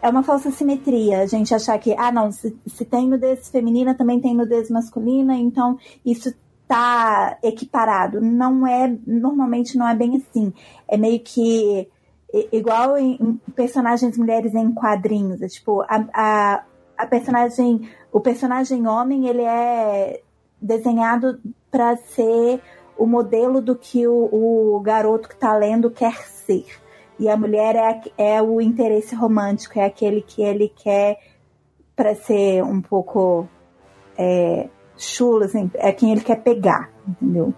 é 0.01 0.07
uma 0.07 0.23
falsa 0.23 0.49
simetria 0.49 1.19
a 1.19 1.25
gente 1.25 1.53
achar 1.53 1.77
que, 1.77 1.93
ah, 1.97 2.11
não, 2.11 2.31
se, 2.31 2.55
se 2.65 2.85
tem 2.85 3.09
nudez 3.09 3.49
feminina, 3.49 3.93
também 3.93 4.21
tem 4.21 4.33
nudez 4.33 4.69
masculina, 4.69 5.35
então 5.35 5.77
isso 6.05 6.33
tá 6.67 7.37
equiparado. 7.41 8.19
Não 8.21 8.67
é, 8.67 8.93
normalmente 9.05 9.77
não 9.77 9.87
é 9.87 9.95
bem 9.95 10.17
assim. 10.17 10.53
É 10.87 10.97
meio 10.97 11.19
que 11.19 11.87
igual 12.51 12.97
em, 12.97 13.39
personagens 13.55 14.17
mulheres 14.17 14.53
em 14.53 14.71
quadrinhos. 14.73 15.41
É 15.41 15.47
tipo, 15.47 15.81
a, 15.81 16.05
a, 16.13 16.63
a 16.97 17.05
personagem, 17.05 17.89
o 18.11 18.19
personagem 18.19 18.87
homem, 18.87 19.27
ele 19.27 19.43
é 19.43 20.21
desenhado 20.61 21.39
para 21.71 21.95
ser 21.97 22.61
o 22.97 23.05
modelo 23.05 23.61
do 23.61 23.75
que 23.75 24.07
o, 24.07 24.29
o 24.75 24.79
garoto 24.81 25.29
que 25.29 25.35
está 25.35 25.55
lendo 25.55 25.91
quer 25.91 26.17
ser. 26.23 26.65
E 27.19 27.29
a 27.29 27.37
mulher 27.37 27.75
é, 27.75 28.35
é 28.35 28.41
o 28.41 28.61
interesse 28.61 29.15
romântico, 29.15 29.79
é 29.79 29.85
aquele 29.85 30.21
que 30.21 30.41
ele 30.41 30.69
quer 30.69 31.19
para 31.95 32.13
ser 32.13 32.63
um 32.63 32.79
pouco 32.79 33.47
é, 34.17 34.69
chulo, 34.97 35.43
assim, 35.43 35.69
é 35.75 35.91
quem 35.91 36.11
ele 36.11 36.21
quer 36.21 36.37
pegar, 36.37 36.89
entendeu? 37.07 37.53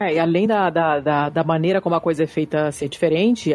É, 0.00 0.14
e 0.14 0.18
além 0.18 0.46
da, 0.46 0.68
da, 0.70 1.00
da, 1.00 1.28
da, 1.28 1.44
maneira 1.44 1.80
como 1.80 1.94
a 1.94 2.00
coisa 2.00 2.24
é 2.24 2.26
feita 2.26 2.72
ser 2.72 2.88
diferente, 2.88 3.54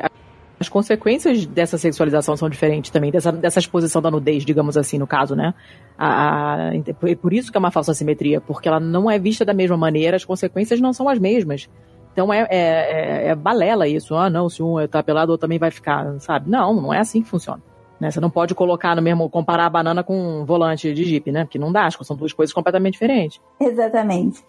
as 0.59 0.69
consequências 0.69 1.45
dessa 1.45 1.77
sexualização 1.77 2.37
são 2.37 2.49
diferentes 2.49 2.89
também, 2.89 3.11
dessa, 3.11 3.31
dessa 3.31 3.59
exposição 3.59 4.01
da 4.01 4.09
nudez, 4.09 4.45
digamos 4.45 4.77
assim, 4.77 4.97
no 4.97 5.05
caso, 5.05 5.35
né? 5.35 5.53
A, 5.97 6.69
a, 6.69 7.15
por 7.19 7.33
isso 7.33 7.51
que 7.51 7.57
é 7.57 7.59
uma 7.59 7.71
falsa 7.71 7.93
simetria, 7.93 8.39
porque 8.39 8.67
ela 8.67 8.79
não 8.79 9.11
é 9.11 9.19
vista 9.19 9.43
da 9.43 9.53
mesma 9.53 9.75
maneira, 9.75 10.15
as 10.15 10.23
consequências 10.23 10.79
não 10.79 10.93
são 10.93 11.09
as 11.09 11.19
mesmas. 11.19 11.69
Então 12.13 12.33
é, 12.33 12.47
é, 12.49 12.57
é, 12.57 13.27
é 13.27 13.35
balela 13.35 13.87
isso. 13.87 14.15
Ah, 14.15 14.29
não, 14.29 14.49
se 14.49 14.63
um 14.63 14.75
tá 14.87 15.03
pelado, 15.03 15.31
outro 15.31 15.45
também 15.45 15.59
vai 15.59 15.69
ficar, 15.69 16.19
sabe? 16.19 16.49
Não, 16.49 16.73
não 16.73 16.93
é 16.93 16.99
assim 16.99 17.21
que 17.21 17.29
funciona. 17.29 17.61
Né? 17.99 18.11
Você 18.11 18.19
não 18.19 18.29
pode 18.29 18.53
colocar 18.53 18.95
no 18.95 19.01
mesmo, 19.01 19.29
comparar 19.29 19.65
a 19.65 19.69
banana 19.69 20.03
com 20.03 20.41
um 20.41 20.45
volante 20.45 20.93
de 20.93 21.03
Jeep, 21.03 21.31
né? 21.31 21.43
Porque 21.45 21.57
não 21.57 21.71
dá, 21.71 21.89
são 21.89 22.15
duas 22.15 22.33
coisas 22.33 22.53
completamente 22.53 22.93
diferentes. 22.93 23.41
Exatamente. 23.59 24.43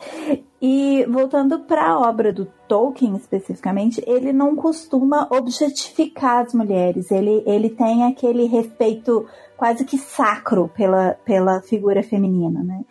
E 0.60 1.06
voltando 1.08 1.60
para 1.60 1.88
a 1.88 1.98
obra 1.98 2.32
do 2.32 2.46
Tolkien 2.66 3.16
especificamente, 3.16 4.02
ele 4.06 4.32
não 4.32 4.54
costuma 4.54 5.28
objetificar 5.30 6.44
as 6.44 6.52
mulheres. 6.52 7.10
Ele, 7.10 7.42
ele 7.46 7.70
tem 7.70 8.04
aquele 8.04 8.44
respeito 8.44 9.26
quase 9.56 9.84
que 9.84 9.96
sacro 9.96 10.68
pela, 10.74 11.16
pela 11.24 11.62
figura 11.62 12.02
feminina, 12.02 12.62
né? 12.62 12.84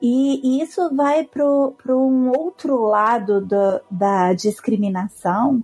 E, 0.00 0.58
e 0.58 0.62
isso 0.62 0.94
vai 0.94 1.24
para 1.24 1.44
um 1.96 2.30
outro 2.30 2.82
lado 2.82 3.40
do, 3.40 3.80
da 3.90 4.32
discriminação, 4.34 5.62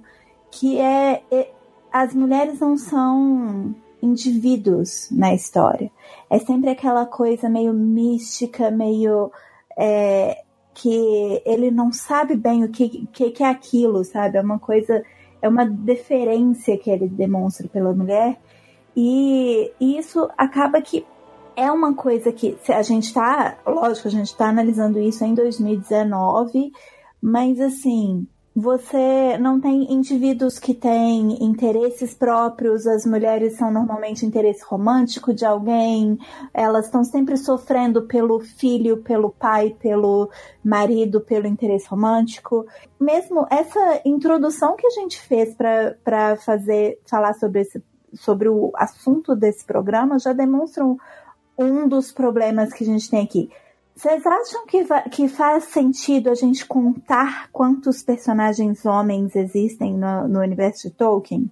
que 0.51 0.79
é, 0.79 1.23
é 1.31 1.51
as 1.93 2.15
mulheres 2.15 2.61
não 2.61 2.77
são 2.77 3.75
indivíduos 4.03 5.09
na 5.11 5.35
história. 5.35 5.91
É 6.29 6.39
sempre 6.39 6.71
aquela 6.71 7.07
coisa 7.07 7.49
meio 7.49 7.73
mística, 7.73 8.71
meio. 8.71 9.31
É, 9.79 10.43
que 10.73 11.43
ele 11.45 11.71
não 11.71 11.93
sabe 11.93 12.37
bem 12.37 12.65
o 12.65 12.71
que, 12.71 13.07
que, 13.13 13.31
que 13.31 13.43
é 13.43 13.49
aquilo, 13.49 14.05
sabe? 14.05 14.39
É 14.39 14.41
uma 14.41 14.59
coisa. 14.59 15.03
É 15.43 15.49
uma 15.49 15.65
deferência 15.65 16.77
que 16.79 16.91
ele 16.91 17.09
demonstra 17.09 17.67
pela 17.69 17.93
mulher. 17.93 18.39
E, 18.97 19.73
e 19.81 19.99
isso 19.99 20.29
acaba 20.37 20.81
que 20.83 21.07
é 21.57 21.71
uma 21.71 21.95
coisa 21.95 22.33
que 22.33 22.57
a 22.69 22.83
gente 22.83 23.05
está, 23.05 23.59
lógico, 23.67 24.09
a 24.09 24.11
gente 24.11 24.27
está 24.27 24.49
analisando 24.49 24.99
isso 24.99 25.25
em 25.25 25.35
2019, 25.35 26.73
mas 27.21 27.61
assim, 27.61 28.27
você 28.55 29.39
não 29.39 29.61
tem 29.61 29.93
indivíduos 29.93 30.59
que 30.59 30.75
têm 30.75 31.43
interesses 31.43 32.13
próprios, 32.15 32.87
as 32.87 33.07
mulheres 33.07 33.57
são 33.57 33.71
normalmente 33.71 34.27
interesse 34.27 34.65
romântico 34.65 35.33
de 35.33 35.45
alguém, 35.45 36.19
elas 36.53 36.87
estão 36.87 37.05
sempre 37.05 37.37
sofrendo 37.37 38.03
pelo 38.03 38.41
filho, 38.41 38.99
pelo 38.99 39.31
pai, 39.31 39.77
pelo 39.79 40.31
marido, 40.65 41.21
pelo 41.21 41.47
interesse 41.47 41.87
romântico. 41.89 42.67
Mesmo 42.99 43.47
essa 43.51 44.01
introdução 44.05 44.75
que 44.77 44.87
a 44.87 44.91
gente 44.91 45.21
fez 45.21 45.55
para 45.55 46.37
fazer 46.37 46.99
falar 47.09 47.35
sobre 47.35 47.61
esse 47.61 47.83
sobre 48.13 48.49
o 48.49 48.73
assunto 48.75 49.37
desse 49.37 49.65
programa 49.65 50.19
já 50.19 50.33
demonstram 50.33 50.99
um 51.57 51.87
dos 51.87 52.11
problemas 52.11 52.73
que 52.73 52.83
a 52.83 52.87
gente 52.87 53.09
tem 53.09 53.23
aqui 53.23 53.49
vocês 53.95 54.25
acham 54.27 54.67
que, 54.67 54.85
que 55.11 55.29
faz 55.29 55.65
sentido 55.65 56.31
a 56.31 56.35
gente 56.35 56.65
contar 56.67 57.49
quantos 57.53 58.03
personagens 58.03 58.87
homens 58.87 59.37
existem 59.37 59.95
no, 59.95 60.27
no 60.27 60.41
universo 60.41 60.89
de 60.89 60.95
Tolkien? 60.95 61.51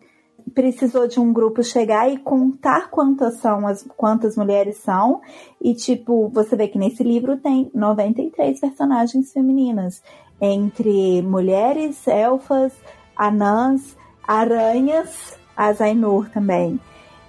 Precisou 0.55 1.07
de 1.07 1.21
um 1.21 1.31
grupo 1.31 1.63
chegar 1.63 2.11
e 2.11 2.17
contar 2.17 2.89
quantas 2.91 3.39
são 3.39 3.67
as 3.67 3.83
quantas 3.97 4.35
mulheres 4.35 4.79
são 4.79 5.21
e 5.61 5.75
tipo, 5.75 6.29
você 6.31 6.57
vê 6.57 6.69
que 6.69 6.79
nesse 6.79 7.05
livro 7.05 7.37
tem 7.37 7.71
93 7.75 8.59
personagens 8.59 9.31
femininas, 9.31 10.03
entre 10.41 11.21
mulheres, 11.21 12.09
elfas, 12.09 12.73
anãs, 13.15 13.95
aranhas, 14.27 15.37
as 15.55 15.83
Ainur 15.83 16.31
também. 16.31 16.81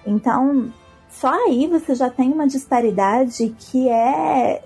Então, 0.06 0.72
só 1.10 1.34
aí 1.34 1.68
você 1.68 1.96
já 1.96 2.10
tem 2.10 2.32
uma 2.32 2.48
disparidade 2.48 3.54
que 3.60 3.90
é 3.90 4.64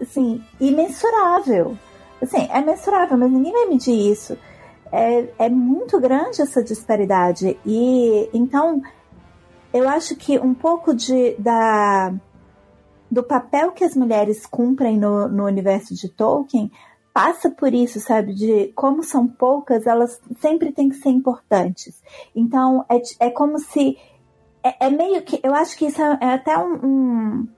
assim, 0.00 0.42
imensurável. 0.60 1.76
Assim, 2.20 2.48
é 2.50 2.60
mensurável, 2.60 3.16
mas 3.16 3.30
ninguém 3.30 3.52
vai 3.52 3.66
medir 3.66 4.10
isso. 4.10 4.36
É, 4.90 5.28
é 5.38 5.48
muito 5.48 6.00
grande 6.00 6.40
essa 6.42 6.62
disparidade. 6.62 7.58
E 7.64 8.28
então 8.32 8.82
eu 9.72 9.88
acho 9.88 10.16
que 10.16 10.38
um 10.38 10.54
pouco 10.54 10.94
de, 10.94 11.34
da, 11.38 12.12
do 13.10 13.22
papel 13.22 13.72
que 13.72 13.84
as 13.84 13.94
mulheres 13.94 14.46
cumprem 14.46 14.98
no, 14.98 15.28
no 15.28 15.44
universo 15.44 15.94
de 15.94 16.08
Tolkien 16.08 16.70
passa 17.12 17.50
por 17.50 17.74
isso, 17.74 18.00
sabe? 18.00 18.32
De 18.32 18.72
como 18.74 19.02
são 19.02 19.26
poucas, 19.26 19.86
elas 19.86 20.20
sempre 20.40 20.72
têm 20.72 20.88
que 20.88 20.96
ser 20.96 21.10
importantes. 21.10 22.02
Então 22.34 22.84
é, 22.88 23.26
é 23.26 23.30
como 23.30 23.58
se. 23.58 23.98
É, 24.62 24.86
é 24.86 24.90
meio 24.90 25.22
que. 25.22 25.40
Eu 25.42 25.54
acho 25.54 25.76
que 25.76 25.86
isso 25.86 26.00
é, 26.00 26.18
é 26.20 26.32
até 26.34 26.56
um, 26.56 26.74
um 26.84 27.48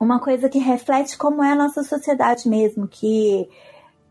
uma 0.00 0.20
coisa 0.20 0.48
que 0.48 0.58
reflete 0.58 1.16
como 1.16 1.42
é 1.42 1.52
a 1.52 1.56
nossa 1.56 1.82
sociedade 1.82 2.48
mesmo, 2.48 2.86
que 2.86 3.48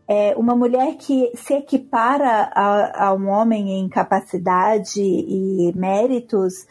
é 0.06 0.34
uma 0.36 0.54
mulher 0.54 0.96
que 0.96 1.30
se 1.34 1.54
equipara 1.54 2.50
a, 2.54 3.08
a 3.08 3.14
um 3.14 3.28
homem 3.28 3.78
em 3.78 3.88
capacidade 3.88 5.02
e 5.02 5.72
méritos, 5.76 6.66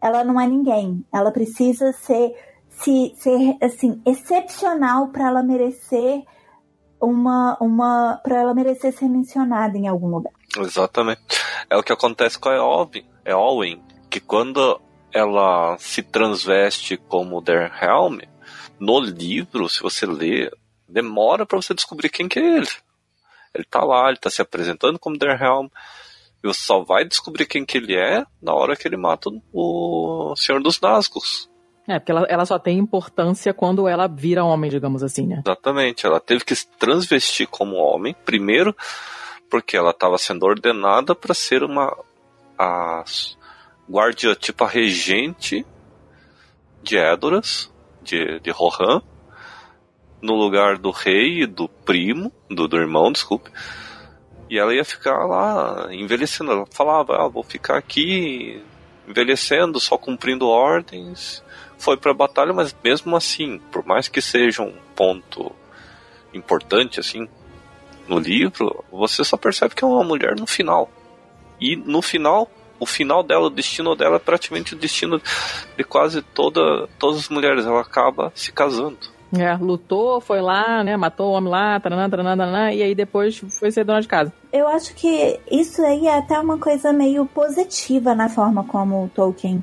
ela 0.00 0.22
não 0.24 0.40
é 0.40 0.46
ninguém. 0.46 1.04
Ela 1.12 1.30
precisa 1.30 1.92
ser, 1.92 2.34
se, 2.68 3.14
ser 3.16 3.56
assim, 3.62 4.00
excepcional 4.04 5.08
para 5.08 5.28
ela 5.28 5.42
merecer 5.42 6.22
uma, 7.00 7.56
uma 7.60 8.20
para 8.22 8.40
ela 8.40 8.54
merecer 8.54 8.92
ser 8.92 9.08
mencionada 9.08 9.76
em 9.76 9.88
algum 9.88 10.08
lugar. 10.08 10.32
Exatamente. 10.58 11.20
É 11.68 11.76
o 11.76 11.82
que 11.82 11.92
acontece 11.92 12.38
com 12.38 12.48
a 12.48 12.56
Eowyn, 12.56 13.04
Eowyn 13.24 13.82
que 14.10 14.20
quando 14.20 14.78
ela 15.12 15.76
se 15.78 16.02
transveste 16.02 16.96
como 16.96 17.40
Derhelm, 17.40 18.20
no 18.78 19.00
livro, 19.00 19.68
se 19.68 19.80
você 19.80 20.06
ler, 20.06 20.52
demora 20.88 21.46
para 21.46 21.60
você 21.60 21.74
descobrir 21.74 22.08
quem 22.08 22.28
que 22.28 22.38
é 22.38 22.56
ele. 22.56 22.68
Ele 23.54 23.64
tá 23.64 23.84
lá, 23.84 24.08
ele 24.08 24.18
tá 24.18 24.30
se 24.30 24.40
apresentando 24.40 24.98
como 24.98 25.18
Derhelm, 25.18 25.68
e 26.42 26.46
você 26.46 26.60
só 26.60 26.82
vai 26.82 27.04
descobrir 27.04 27.46
quem 27.46 27.64
que 27.64 27.78
ele 27.78 27.94
é 27.94 28.24
na 28.40 28.54
hora 28.54 28.76
que 28.76 28.88
ele 28.88 28.96
mata 28.96 29.30
o 29.52 30.34
Senhor 30.36 30.62
dos 30.62 30.80
Nazgûl. 30.80 31.22
É, 31.86 31.98
porque 31.98 32.12
ela, 32.12 32.26
ela 32.28 32.46
só 32.46 32.58
tem 32.58 32.78
importância 32.78 33.52
quando 33.52 33.88
ela 33.88 34.06
vira 34.06 34.44
homem, 34.44 34.70
digamos 34.70 35.02
assim, 35.02 35.26
né? 35.26 35.42
Exatamente, 35.44 36.06
ela 36.06 36.20
teve 36.20 36.44
que 36.44 36.54
se 36.54 36.66
transvestir 36.78 37.48
como 37.48 37.76
homem, 37.76 38.14
primeiro 38.24 38.74
porque 39.52 39.76
ela 39.76 39.90
estava 39.90 40.16
sendo 40.16 40.46
ordenada 40.46 41.14
para 41.14 41.34
ser 41.34 41.62
uma 41.62 41.94
a 42.58 43.04
guardia, 43.86 44.34
tipo 44.34 44.64
a 44.64 44.68
regente 44.68 45.66
de 46.82 46.96
Edoras, 46.96 47.70
de, 48.02 48.40
de 48.40 48.50
Rohan, 48.50 49.02
no 50.20 50.34
lugar 50.34 50.78
do 50.78 50.90
rei 50.90 51.42
e 51.42 51.46
do 51.46 51.68
primo, 51.68 52.32
do, 52.48 52.68
do 52.68 52.76
irmão, 52.76 53.10
desculpe. 53.10 53.50
E 54.48 54.58
ela 54.58 54.74
ia 54.74 54.84
ficar 54.84 55.24
lá 55.24 55.88
envelhecendo. 55.92 56.52
Ela 56.52 56.66
falava, 56.70 57.16
ah, 57.16 57.28
vou 57.28 57.42
ficar 57.42 57.76
aqui 57.76 58.62
envelhecendo, 59.08 59.80
só 59.80 59.96
cumprindo 59.96 60.46
ordens. 60.46 61.42
Foi 61.78 61.96
pra 61.96 62.14
batalha, 62.14 62.52
mas 62.52 62.76
mesmo 62.84 63.16
assim, 63.16 63.58
por 63.72 63.84
mais 63.84 64.08
que 64.08 64.20
seja 64.20 64.62
um 64.62 64.74
ponto 64.94 65.52
importante, 66.32 67.00
assim, 67.00 67.28
no 68.06 68.18
livro, 68.18 68.84
você 68.90 69.24
só 69.24 69.36
percebe 69.36 69.74
que 69.74 69.84
é 69.84 69.86
uma 69.86 70.04
mulher 70.04 70.36
no 70.36 70.46
final. 70.46 70.90
E 71.60 71.76
no 71.76 72.02
final, 72.02 72.50
o 72.82 72.86
final 72.86 73.22
dela, 73.22 73.46
o 73.46 73.50
destino 73.50 73.94
dela 73.94 74.16
é 74.16 74.18
praticamente 74.18 74.74
o 74.74 74.76
destino 74.76 75.22
de 75.76 75.84
quase 75.84 76.20
toda, 76.20 76.88
todas 76.98 77.18
as 77.20 77.28
mulheres. 77.28 77.64
Ela 77.64 77.80
acaba 77.80 78.32
se 78.34 78.50
casando. 78.50 78.98
É, 79.38 79.54
lutou, 79.54 80.20
foi 80.20 80.42
lá, 80.42 80.82
né, 80.82 80.96
matou 80.96 81.30
o 81.30 81.32
homem 81.32 81.50
lá, 81.50 81.80
taranã, 81.80 82.10
taranã, 82.10 82.36
taranã, 82.36 82.72
e 82.72 82.82
aí 82.82 82.94
depois 82.94 83.38
foi 83.38 83.70
ser 83.70 83.84
dona 83.84 84.02
de 84.02 84.08
casa. 84.08 84.32
Eu 84.52 84.66
acho 84.66 84.94
que 84.94 85.40
isso 85.50 85.80
aí 85.80 86.06
é 86.06 86.18
até 86.18 86.38
uma 86.38 86.58
coisa 86.58 86.92
meio 86.92 87.24
positiva 87.24 88.14
na 88.14 88.28
forma 88.28 88.64
como 88.64 89.04
o 89.04 89.08
Tolkien 89.08 89.62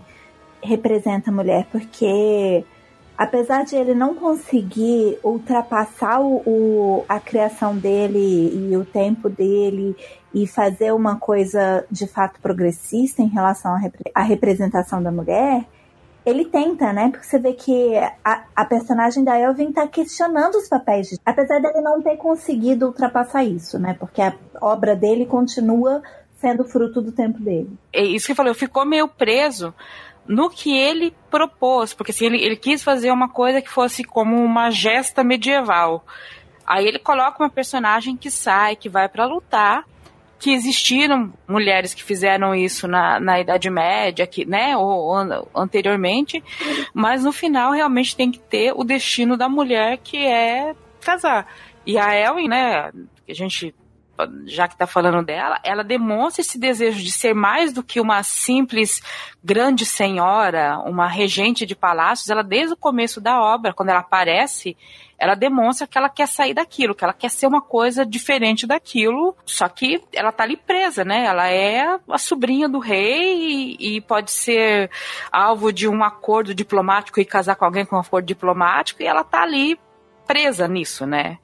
representa 0.64 1.30
a 1.30 1.34
mulher, 1.34 1.68
porque 1.72 2.64
apesar 3.16 3.64
de 3.64 3.76
ele 3.76 3.94
não 3.94 4.16
conseguir 4.16 5.20
ultrapassar 5.24 6.20
o, 6.20 6.42
o, 6.48 7.06
a 7.08 7.20
criação 7.20 7.78
dele 7.78 8.72
e 8.72 8.76
o 8.76 8.84
tempo 8.84 9.30
dele 9.30 9.96
e 10.34 10.46
fazer 10.48 10.94
uma 10.94 11.18
coisa 11.18 11.86
de 11.90 12.08
fato 12.08 12.40
progressista 12.40 13.22
em 13.22 13.28
relação 13.28 13.76
à, 14.14 14.22
representação 14.22 15.02
da 15.02 15.12
mulher, 15.12 15.66
ele 16.26 16.46
tenta, 16.46 16.94
né? 16.94 17.10
Porque 17.10 17.26
você 17.26 17.40
vê 17.40 17.54
que 17.54 17.96
a, 18.24 18.44
a 18.56 18.66
personagem 18.66 19.24
da 19.24 19.40
Elvin 19.40 19.72
tá 19.72 19.88
questionando 19.88 20.56
os 20.56 20.68
papéis, 20.68 21.10
de, 21.10 21.18
apesar 21.26 21.60
dele 21.60 21.82
não 21.82 22.02
ter 22.02 22.18
conseguido 22.18 22.88
ultrapassar 22.88 23.44
isso, 23.44 23.80
né? 23.80 23.96
Porque 24.00 24.22
a 24.22 24.36
obra 24.62 24.96
dele 24.96 25.26
continua 25.26 26.02
sendo 26.38 26.64
fruto 26.64 27.02
do 27.02 27.12
tempo 27.12 27.40
dele. 27.40 27.72
É 27.92 28.04
isso 28.04 28.28
que 28.28 28.32
eu 28.34 28.36
falei, 28.36 28.54
ficou 28.54 28.86
meio 28.86 29.08
preso 29.08 29.74
no 30.28 30.50
que 30.50 30.78
ele 30.78 31.14
propôs, 31.32 31.94
porque 31.94 32.12
assim, 32.12 32.28
ele, 32.28 32.44
ele 32.44 32.56
quis 32.56 32.84
fazer 32.84 33.12
uma 33.12 33.28
coisa 33.28 33.62
que 33.62 33.70
fosse 33.70 34.04
como 34.04 34.38
uma 34.38 34.70
gesta 34.70 35.24
medieval. 35.24 36.06
Aí 36.66 36.86
ele 36.86 37.00
coloca 37.00 37.42
uma 37.42 37.50
personagem 37.50 38.16
que 38.16 38.30
sai, 38.30 38.76
que 38.76 38.88
vai 38.88 39.10
para 39.10 39.26
lutar, 39.26 39.86
que 40.40 40.52
existiram 40.52 41.34
mulheres 41.48 41.94
que 41.94 42.04
fizeram 42.04 42.56
isso 42.56 42.88
na, 42.88 43.20
na 43.20 43.40
Idade 43.40 43.70
Média, 43.70 44.26
que, 44.26 44.46
né, 44.46 44.76
ou, 44.78 44.88
ou, 44.88 45.50
anteriormente, 45.54 46.42
mas 46.94 47.24
no 47.24 47.32
final 47.32 47.74
realmente 47.74 48.16
tem 48.16 48.32
que 48.32 48.40
ter 48.40 48.72
o 48.74 48.86
destino 48.86 49.36
da 49.36 49.50
mulher 49.50 49.98
que 49.98 50.18
é 50.18 50.74
casar. 51.02 51.46
E 51.86 51.98
a 51.98 52.16
Elwin, 52.16 52.48
né, 52.48 52.92
que 53.26 53.32
a 53.34 53.36
gente 53.36 53.76
já 54.46 54.68
que 54.68 54.74
está 54.74 54.88
falando 54.88 55.24
dela, 55.24 55.60
ela 55.64 55.84
demonstra 55.84 56.42
esse 56.42 56.58
desejo 56.58 57.02
de 57.04 57.12
ser 57.12 57.34
mais 57.34 57.72
do 57.72 57.84
que 57.84 58.02
uma 58.02 58.24
simples 58.24 59.02
grande 59.44 59.86
senhora, 59.86 60.80
uma 60.86 61.08
regente 61.08 61.66
de 61.66 61.76
palácios. 61.76 62.30
Ela, 62.30 62.44
desde 62.44 62.74
o 62.74 62.78
começo 62.78 63.22
da 63.22 63.42
obra, 63.42 63.74
quando 63.74 63.90
ela 63.90 64.00
aparece, 64.00 64.76
ela 65.18 65.36
demonstra 65.36 65.86
que 65.86 65.98
ela 65.98 66.10
quer 66.10 66.28
sair 66.28 66.54
daquilo, 66.54 66.96
que 66.96 67.04
ela 67.04 67.14
quer 67.14 67.30
ser 67.30 67.46
uma 67.46 67.62
coisa 67.62 68.06
diferente 68.06 68.66
daquilo, 68.66 69.36
só 69.46 69.68
que 69.68 70.02
ela 70.14 70.32
tá 70.32 70.44
ali 70.44 70.56
presa, 70.56 71.04
né? 71.04 71.26
Ela 71.26 71.50
é 71.50 72.00
a 72.10 72.18
sobrinha 72.18 72.70
do 72.70 72.80
rei 72.80 73.76
e, 73.78 73.98
e 73.98 74.02
pode 74.02 74.32
ser 74.32 74.90
alvo 75.32 75.74
de 75.74 75.88
um 75.88 76.04
acordo 76.04 76.56
diplomático 76.56 77.20
e 77.20 77.26
casar 77.26 77.56
com 77.56 77.66
alguém 77.66 77.86
com 77.86 77.98
um 77.98 78.00
acordo 78.00 78.26
diplomático, 78.26 79.04
e 79.04 79.06
ela 79.06 79.24
tá 79.24 79.42
ali 79.42 79.78
presa 80.26 80.68
nisso, 80.68 81.06
né? 81.06 81.38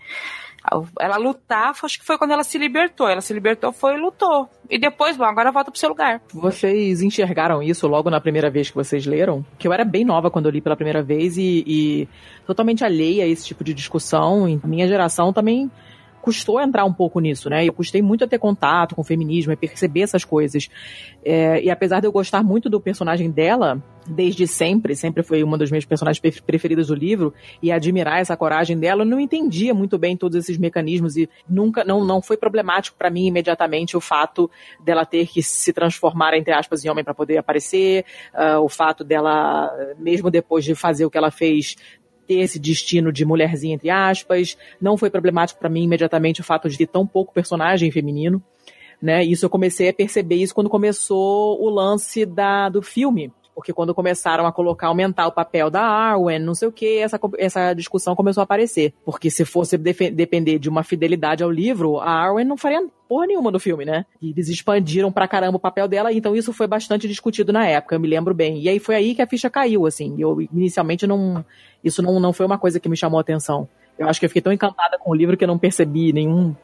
Ela 0.99 1.17
lutar, 1.17 1.73
acho 1.83 1.99
que 1.99 2.05
foi 2.05 2.17
quando 2.17 2.31
ela 2.31 2.43
se 2.43 2.57
libertou. 2.57 3.07
Ela 3.07 3.21
se 3.21 3.33
libertou, 3.33 3.71
foi 3.71 3.95
e 3.95 3.99
lutou. 3.99 4.49
E 4.69 4.79
depois, 4.79 5.15
bom, 5.15 5.25
agora 5.25 5.51
volta 5.51 5.71
pro 5.71 5.79
seu 5.79 5.89
lugar. 5.89 6.21
Vocês 6.33 7.01
enxergaram 7.01 7.61
isso 7.61 7.87
logo 7.87 8.09
na 8.09 8.19
primeira 8.19 8.49
vez 8.49 8.69
que 8.69 8.75
vocês 8.75 9.05
leram? 9.05 9.45
Que 9.57 9.67
eu 9.67 9.73
era 9.73 9.85
bem 9.85 10.03
nova 10.03 10.31
quando 10.31 10.45
eu 10.45 10.51
li 10.51 10.61
pela 10.61 10.75
primeira 10.75 11.03
vez 11.03 11.37
e, 11.37 11.63
e 11.67 12.09
totalmente 12.45 12.83
alheia 12.83 13.23
a 13.23 13.27
esse 13.27 13.45
tipo 13.45 13.63
de 13.63 13.73
discussão. 13.73 14.47
E 14.49 14.59
minha 14.63 14.87
geração 14.87 15.31
também 15.31 15.69
custou 16.25 16.59
entrar 16.59 16.85
um 16.85 16.91
pouco 16.91 17.19
nisso, 17.19 17.51
né? 17.51 17.63
Eu 17.63 17.71
custei 17.71 18.01
muito 18.01 18.23
a 18.23 18.27
ter 18.27 18.39
contato 18.39 18.95
com 18.95 19.01
o 19.01 19.03
feminismo 19.03 19.53
e 19.53 19.55
perceber 19.55 20.01
essas 20.01 20.25
coisas. 20.25 20.67
É, 21.23 21.61
e 21.61 21.69
apesar 21.69 21.99
de 21.99 22.07
eu 22.07 22.11
gostar 22.11 22.43
muito 22.43 22.67
do 22.67 22.81
personagem 22.81 23.29
dela, 23.29 23.79
desde 24.07 24.47
sempre, 24.47 24.95
sempre 24.95 25.21
foi 25.21 25.43
uma 25.43 25.55
dos 25.55 25.69
meus 25.69 25.85
personagens 25.85 26.19
preferidos 26.41 26.87
do 26.87 26.95
livro, 26.95 27.31
e 27.61 27.71
admirar 27.71 28.19
essa 28.21 28.35
coragem 28.35 28.75
dela, 28.75 29.03
eu 29.03 29.05
não 29.05 29.19
entendia 29.19 29.71
muito 29.71 29.99
bem 29.99 30.17
todos 30.17 30.35
esses 30.35 30.57
mecanismos 30.57 31.15
e 31.15 31.29
nunca, 31.47 31.83
não, 31.83 32.03
não 32.03 32.23
foi 32.23 32.37
problemático 32.37 32.97
para 32.97 33.11
mim 33.11 33.27
imediatamente 33.27 33.95
o 33.95 34.01
fato 34.01 34.49
dela 34.83 35.05
ter 35.05 35.27
que 35.27 35.43
se 35.43 35.71
transformar, 35.71 36.35
entre 36.35 36.55
aspas, 36.55 36.83
em 36.83 36.89
homem 36.89 37.03
para 37.03 37.13
poder 37.13 37.37
aparecer, 37.37 38.03
uh, 38.33 38.59
o 38.61 38.67
fato 38.69 39.03
dela, 39.03 39.71
mesmo 39.99 40.31
depois 40.31 40.65
de 40.65 40.73
fazer 40.73 41.05
o 41.05 41.11
que 41.11 41.19
ela 41.19 41.29
fez, 41.29 41.75
ter 42.27 42.39
esse 42.39 42.59
destino 42.59 43.11
de 43.11 43.25
mulherzinha, 43.25 43.75
entre 43.75 43.89
aspas. 43.89 44.57
Não 44.79 44.97
foi 44.97 45.09
problemático 45.09 45.59
para 45.59 45.69
mim 45.69 45.83
imediatamente 45.83 46.41
o 46.41 46.43
fato 46.43 46.69
de 46.69 46.77
ter 46.77 46.87
tão 46.87 47.05
pouco 47.05 47.33
personagem 47.33 47.91
feminino. 47.91 48.41
Né? 49.01 49.23
Isso 49.23 49.45
eu 49.45 49.49
comecei 49.49 49.89
a 49.89 49.93
perceber 49.93 50.35
isso 50.35 50.55
quando 50.55 50.69
começou 50.69 51.61
o 51.61 51.69
lance 51.69 52.25
da, 52.25 52.69
do 52.69 52.81
filme. 52.81 53.31
Porque 53.55 53.71
quando 53.71 53.95
começaram 53.95 54.45
a 54.45 54.51
colocar, 54.51 54.87
aumentar 54.87 55.27
o 55.27 55.31
papel 55.31 55.69
da 55.69 55.81
Arwen, 55.81 56.39
não 56.39 56.53
sei 56.53 56.67
o 56.67 56.71
que, 56.71 56.97
essa, 56.97 57.17
essa 57.37 57.73
discussão 57.73 58.13
começou 58.13 58.41
a 58.41 58.43
aparecer. 58.43 58.93
Porque 59.05 59.31
se 59.31 59.45
fosse 59.45 59.77
depender 59.77 60.59
de 60.59 60.67
uma 60.67 60.83
fidelidade 60.83 61.41
ao 61.41 61.49
livro, 61.49 61.97
a 61.99 62.11
Arwen 62.11 62.45
não 62.45 62.57
faria 62.57 62.85
porra 63.07 63.27
nenhuma 63.27 63.51
no 63.51 63.59
filme, 63.59 63.85
né? 63.85 64.05
E 64.21 64.31
eles 64.31 64.49
expandiram 64.49 65.11
pra 65.11 65.27
caramba 65.27 65.57
o 65.57 65.59
papel 65.59 65.87
dela, 65.87 66.11
então 66.11 66.35
isso 66.35 66.51
foi 66.51 66.67
bastante 66.67 67.07
discutido 67.07 67.53
na 67.53 67.65
época, 67.65 67.95
eu 67.95 67.99
me 67.99 68.07
lembro 68.07 68.33
bem. 68.33 68.59
E 68.59 68.67
aí 68.67 68.79
foi 68.79 68.95
aí 68.95 69.15
que 69.15 69.21
a 69.21 69.27
ficha 69.27 69.49
caiu, 69.49 69.85
assim. 69.85 70.15
Eu 70.19 70.41
inicialmente 70.41 71.07
não. 71.07 71.45
Isso 71.83 72.01
não, 72.01 72.19
não 72.19 72.33
foi 72.33 72.45
uma 72.45 72.57
coisa 72.57 72.79
que 72.79 72.89
me 72.89 72.97
chamou 72.97 73.19
a 73.19 73.21
atenção. 73.21 73.69
Eu 73.97 74.09
acho 74.09 74.19
que 74.19 74.25
eu 74.25 74.29
fiquei 74.29 74.41
tão 74.41 74.51
encantada 74.51 74.97
com 74.99 75.11
o 75.11 75.15
livro 75.15 75.37
que 75.37 75.43
eu 75.43 75.47
não 75.47 75.57
percebi 75.57 76.11
nenhum. 76.11 76.55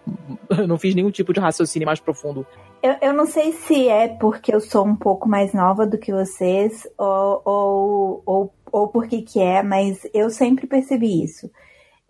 não 0.67 0.77
fiz 0.77 0.93
nenhum 0.93 1.11
tipo 1.11 1.33
de 1.33 1.39
raciocínio 1.39 1.85
mais 1.85 1.99
profundo. 1.99 2.45
Eu, 2.83 2.95
eu 3.01 3.13
não 3.13 3.25
sei 3.25 3.53
se 3.53 3.87
é 3.87 4.07
porque 4.07 4.53
eu 4.53 4.59
sou 4.59 4.85
um 4.85 4.95
pouco 4.95 5.29
mais 5.29 5.53
nova 5.53 5.85
do 5.85 5.97
que 5.97 6.11
vocês, 6.11 6.87
ou, 6.97 7.41
ou, 7.45 8.23
ou, 8.25 8.53
ou 8.71 8.87
por 8.87 9.07
que 9.07 9.21
que 9.21 9.39
é, 9.39 9.63
mas 9.63 10.01
eu 10.13 10.29
sempre 10.29 10.67
percebi 10.67 11.23
isso. 11.23 11.49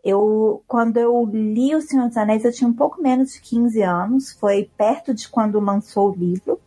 Eu, 0.04 0.64
quando 0.68 0.98
eu 0.98 1.24
li 1.32 1.76
O 1.76 1.82
Senhor 1.82 2.08
dos 2.08 2.18
Anéis, 2.18 2.44
eu 2.44 2.52
tinha 2.52 2.68
um 2.68 2.74
pouco 2.74 3.02
menos 3.02 3.34
de 3.34 3.42
15 3.42 3.82
anos, 3.84 4.32
foi 4.32 4.70
perto 4.76 5.14
de 5.14 5.30
quando 5.30 5.60
lançou 5.60 6.10
o 6.10 6.16
livro. 6.16 6.60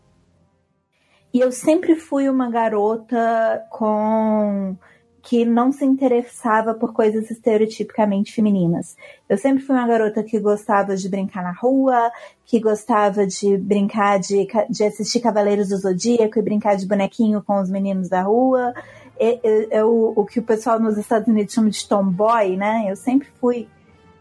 E 1.32 1.40
eu 1.40 1.50
sempre 1.50 1.96
fui 1.96 2.28
uma 2.28 2.48
garota 2.48 3.66
com 3.70 4.76
que 5.24 5.44
não 5.44 5.72
se 5.72 5.84
interessava 5.84 6.74
por 6.74 6.92
coisas 6.92 7.30
estereotipicamente 7.30 8.32
femininas. 8.32 8.94
Eu 9.26 9.38
sempre 9.38 9.64
fui 9.64 9.74
uma 9.74 9.87
garota 9.87 10.22
que 10.22 10.38
gostava 10.38 10.94
de 10.94 11.08
brincar 11.08 11.42
na 11.42 11.52
rua, 11.52 12.12
que 12.44 12.60
gostava 12.60 13.26
de 13.26 13.56
brincar 13.56 14.18
de, 14.18 14.46
de 14.68 14.84
assistir 14.84 15.20
Cavaleiros 15.20 15.70
do 15.70 15.78
Zodíaco 15.78 16.38
e 16.38 16.42
brincar 16.42 16.76
de 16.76 16.87
bonequinho 16.87 17.42
com 17.42 17.58
os 17.58 17.70
meninos 17.70 18.08
da 18.08 18.20
rua. 18.20 18.74
É, 19.18 19.82
o 19.82 20.26
que 20.26 20.40
o 20.40 20.42
pessoal 20.42 20.78
nos 20.78 20.98
Estados 20.98 21.28
Unidos 21.28 21.54
chama 21.54 21.70
de 21.70 21.88
tomboy, 21.88 22.56
né? 22.56 22.84
Eu 22.88 22.96
sempre 22.96 23.28
fui 23.40 23.68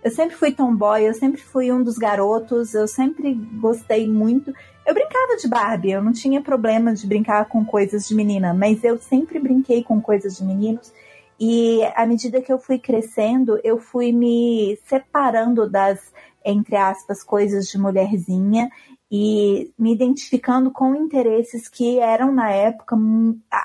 eu 0.04 0.12
sempre 0.12 0.36
fui 0.36 0.52
tomboy, 0.52 1.08
eu 1.08 1.14
sempre 1.14 1.42
fui 1.42 1.72
um 1.72 1.82
dos 1.82 1.98
garotos, 1.98 2.74
eu 2.74 2.88
sempre 2.88 3.34
gostei 3.34 4.08
muito. 4.08 4.54
Eu 4.86 4.94
brincava 4.94 5.38
de 5.38 5.48
Barbie, 5.48 5.92
eu 5.92 6.04
não 6.04 6.12
tinha 6.12 6.42
problema 6.42 6.94
de 6.94 7.08
brincar 7.08 7.46
com 7.46 7.64
coisas 7.64 8.08
de 8.08 8.14
menina, 8.14 8.54
mas 8.54 8.84
eu 8.84 8.98
sempre 8.98 9.40
brinquei 9.40 9.82
com 9.82 10.02
coisas 10.02 10.36
de 10.36 10.44
meninos. 10.44 10.92
E 11.40 11.82
à 11.96 12.06
medida 12.06 12.42
que 12.42 12.52
eu 12.52 12.60
fui 12.60 12.78
crescendo, 12.78 13.60
eu 13.64 13.78
fui 13.78 14.12
me 14.12 14.78
separando 14.86 15.70
das, 15.70 16.00
entre 16.44 16.76
aspas, 16.76 17.24
coisas 17.24 17.68
de 17.68 17.78
mulherzinha 17.78 18.70
e 19.10 19.72
me 19.78 19.94
identificando 19.94 20.70
com 20.70 20.96
interesses 20.96 21.70
que 21.70 22.00
eram 22.00 22.34
na 22.34 22.52
época, 22.52 22.98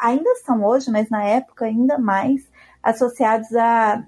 ainda 0.03 0.37
são 0.45 0.65
hoje, 0.65 0.91
mas 0.91 1.11
na 1.11 1.25
época 1.25 1.65
ainda 1.65 1.99
mais 1.99 2.49
associados 2.83 3.53
a 3.57 4.05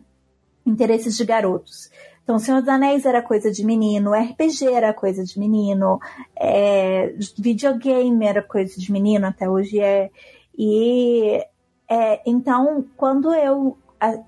interesses 0.65 1.17
de 1.17 1.25
garotos. 1.25 1.91
Então, 2.31 2.39
Senhor 2.39 2.61
dos 2.61 2.69
Anéis 2.69 3.05
era 3.05 3.21
coisa 3.21 3.51
de 3.51 3.67
menino, 3.67 4.13
RPG 4.13 4.73
era 4.73 4.95
coisa 4.95 5.25
de 5.25 5.37
menino, 5.37 5.99
é, 6.37 7.13
videogame 7.37 8.25
era 8.25 8.41
coisa 8.41 8.79
de 8.79 8.93
menino, 8.93 9.27
até 9.27 9.51
hoje 9.51 9.81
é. 9.81 10.13
E 10.57 11.45
é, 11.89 12.23
então, 12.25 12.85
quando 12.97 13.35
eu 13.35 13.77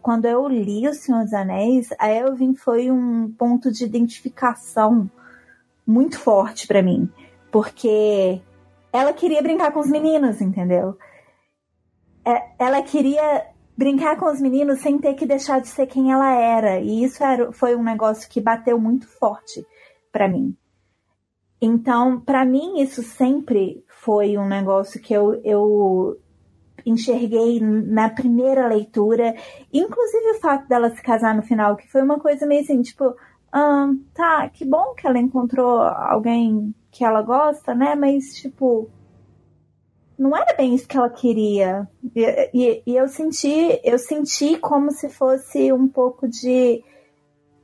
quando 0.02 0.24
eu 0.24 0.48
li 0.48 0.88
O 0.88 0.92
Senhor 0.92 1.22
dos 1.22 1.32
Anéis, 1.32 1.90
a 1.96 2.10
Elvin 2.10 2.56
foi 2.56 2.90
um 2.90 3.32
ponto 3.38 3.70
de 3.70 3.84
identificação 3.84 5.08
muito 5.86 6.18
forte 6.18 6.66
para 6.66 6.82
mim, 6.82 7.08
porque 7.52 8.42
ela 8.92 9.12
queria 9.12 9.40
brincar 9.40 9.70
com 9.70 9.78
os 9.78 9.88
meninos, 9.88 10.40
entendeu? 10.40 10.98
É, 12.24 12.48
ela 12.58 12.82
queria 12.82 13.46
brincar 13.76 14.16
com 14.18 14.26
os 14.26 14.40
meninos 14.40 14.80
sem 14.80 14.98
ter 14.98 15.14
que 15.14 15.26
deixar 15.26 15.60
de 15.60 15.68
ser 15.68 15.86
quem 15.86 16.12
ela 16.12 16.32
era. 16.32 16.80
E 16.80 17.04
isso 17.04 17.22
era, 17.22 17.52
foi 17.52 17.74
um 17.74 17.82
negócio 17.82 18.28
que 18.28 18.40
bateu 18.40 18.78
muito 18.78 19.06
forte 19.08 19.64
para 20.10 20.28
mim. 20.28 20.56
Então, 21.60 22.20
para 22.20 22.44
mim, 22.44 22.80
isso 22.80 23.02
sempre 23.02 23.84
foi 23.88 24.36
um 24.36 24.48
negócio 24.48 25.00
que 25.00 25.14
eu, 25.14 25.40
eu 25.44 26.18
enxerguei 26.84 27.60
na 27.60 28.10
primeira 28.10 28.66
leitura. 28.66 29.34
Inclusive 29.72 30.32
o 30.32 30.40
fato 30.40 30.66
dela 30.68 30.90
se 30.90 31.02
casar 31.02 31.34
no 31.34 31.42
final, 31.42 31.76
que 31.76 31.90
foi 31.90 32.02
uma 32.02 32.18
coisa 32.18 32.46
meio 32.46 32.62
assim, 32.62 32.82
tipo, 32.82 33.14
ah, 33.52 33.90
tá, 34.12 34.48
que 34.48 34.64
bom 34.64 34.94
que 34.94 35.06
ela 35.06 35.18
encontrou 35.18 35.80
alguém 35.80 36.74
que 36.90 37.04
ela 37.04 37.22
gosta, 37.22 37.74
né? 37.74 37.94
Mas, 37.94 38.34
tipo, 38.34 38.90
não 40.22 40.36
era 40.36 40.54
bem 40.56 40.72
isso 40.72 40.86
que 40.86 40.96
ela 40.96 41.10
queria. 41.10 41.88
E, 42.14 42.50
e, 42.54 42.82
e, 42.86 42.96
eu 42.96 43.08
senti, 43.08 43.80
eu 43.82 43.98
senti 43.98 44.56
como 44.56 44.92
se 44.92 45.08
fosse 45.08 45.72
um 45.72 45.88
pouco 45.88 46.28
de 46.28 46.82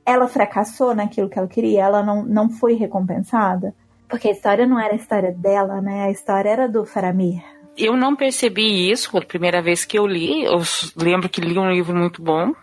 ela 0.05 0.27
fracassou 0.27 0.93
naquilo 0.93 1.29
que 1.29 1.39
ela 1.39 1.47
queria, 1.47 1.83
ela 1.83 2.03
não, 2.03 2.25
não 2.25 2.49
foi 2.49 2.73
recompensada. 2.73 3.73
Porque 4.09 4.27
a 4.27 4.31
história 4.31 4.67
não 4.67 4.79
era 4.79 4.93
a 4.93 4.97
história 4.97 5.31
dela, 5.31 5.79
né? 5.81 6.03
A 6.03 6.11
história 6.11 6.49
era 6.49 6.67
do 6.67 6.85
Faramir. 6.85 7.41
Eu 7.77 7.95
não 7.95 8.15
percebi 8.15 8.91
isso 8.91 9.15
a 9.17 9.21
primeira 9.21 9.61
vez 9.61 9.85
que 9.85 9.97
eu 9.97 10.05
li. 10.05 10.43
Eu 10.43 10.61
lembro 10.97 11.29
que 11.29 11.39
li 11.39 11.57
um 11.57 11.71
livro 11.71 11.95
muito 11.95 12.21
bom, 12.21 12.53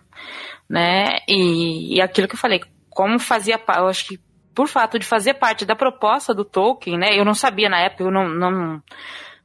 né? 0.68 1.20
E, 1.26 1.96
e 1.96 2.00
aquilo 2.02 2.28
que 2.28 2.34
eu 2.34 2.38
falei, 2.38 2.60
como 2.90 3.18
fazia 3.18 3.58
eu 3.78 3.86
acho 3.86 4.08
que 4.08 4.20
por 4.54 4.68
fato 4.68 4.98
de 4.98 5.06
fazer 5.06 5.34
parte 5.34 5.64
da 5.64 5.76
proposta 5.76 6.34
do 6.34 6.44
Tolkien, 6.44 6.98
né? 6.98 7.18
Eu 7.18 7.24
não 7.24 7.34
sabia 7.34 7.68
na 7.68 7.78
época, 7.78 8.02
eu 8.02 8.10
não, 8.10 8.28
não 8.28 8.82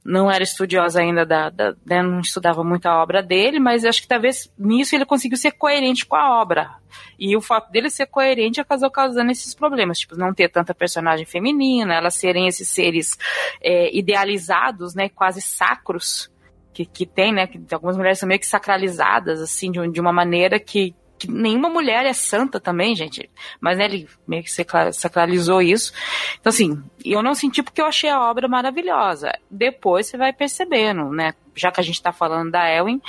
não 0.03 0.31
era 0.31 0.43
estudiosa 0.43 0.99
ainda 0.99 1.25
da, 1.25 1.49
da 1.49 1.75
né, 1.85 2.01
não 2.01 2.19
estudava 2.19 2.63
muito 2.63 2.87
a 2.87 3.01
obra 3.01 3.21
dele, 3.21 3.59
mas 3.59 3.85
acho 3.85 4.01
que 4.01 4.07
talvez 4.07 4.51
nisso 4.57 4.95
ele 4.95 5.05
conseguiu 5.05 5.37
ser 5.37 5.51
coerente 5.51 6.05
com 6.05 6.15
a 6.15 6.41
obra. 6.41 6.71
E 7.19 7.35
o 7.37 7.41
fato 7.41 7.71
dele 7.71 7.89
ser 7.89 8.07
coerente 8.07 8.59
acabou 8.59 8.89
causando 8.89 9.31
esses 9.31 9.53
problemas, 9.53 9.99
tipo, 9.99 10.15
não 10.15 10.33
ter 10.33 10.49
tanta 10.49 10.73
personagem 10.73 11.25
feminina, 11.25 11.93
elas 11.93 12.15
serem 12.15 12.47
esses 12.47 12.67
seres 12.67 13.17
é, 13.61 13.95
idealizados, 13.95 14.95
né, 14.95 15.07
quase 15.07 15.41
sacros, 15.41 16.31
que, 16.73 16.85
que 16.85 17.05
tem, 17.05 17.31
né, 17.33 17.47
que 17.47 17.61
algumas 17.73 17.95
mulheres 17.95 18.17
são 18.17 18.27
meio 18.27 18.39
que 18.39 18.47
sacralizadas, 18.47 19.39
assim, 19.39 19.71
de, 19.71 19.87
de 19.91 20.01
uma 20.01 20.11
maneira 20.11 20.59
que, 20.59 20.95
que 21.21 21.31
nenhuma 21.31 21.69
mulher 21.69 22.05
é 22.05 22.13
santa 22.13 22.59
também, 22.59 22.95
gente. 22.95 23.29
Mas 23.59 23.77
né, 23.77 23.85
ele 23.85 24.07
meio 24.27 24.43
que 24.43 24.49
sacralizou 24.49 25.61
isso. 25.61 25.93
Então, 26.39 26.49
assim, 26.49 26.81
eu 27.05 27.21
não 27.21 27.35
senti 27.35 27.61
porque 27.61 27.79
eu 27.79 27.85
achei 27.85 28.09
a 28.09 28.19
obra 28.19 28.47
maravilhosa. 28.47 29.31
Depois 29.49 30.07
você 30.07 30.17
vai 30.17 30.33
percebendo, 30.33 31.11
né? 31.11 31.33
Já 31.55 31.71
que 31.71 31.79
a 31.79 31.83
gente 31.83 32.01
tá 32.01 32.11
falando 32.11 32.49
da 32.49 32.67
Elwin, 32.67 32.99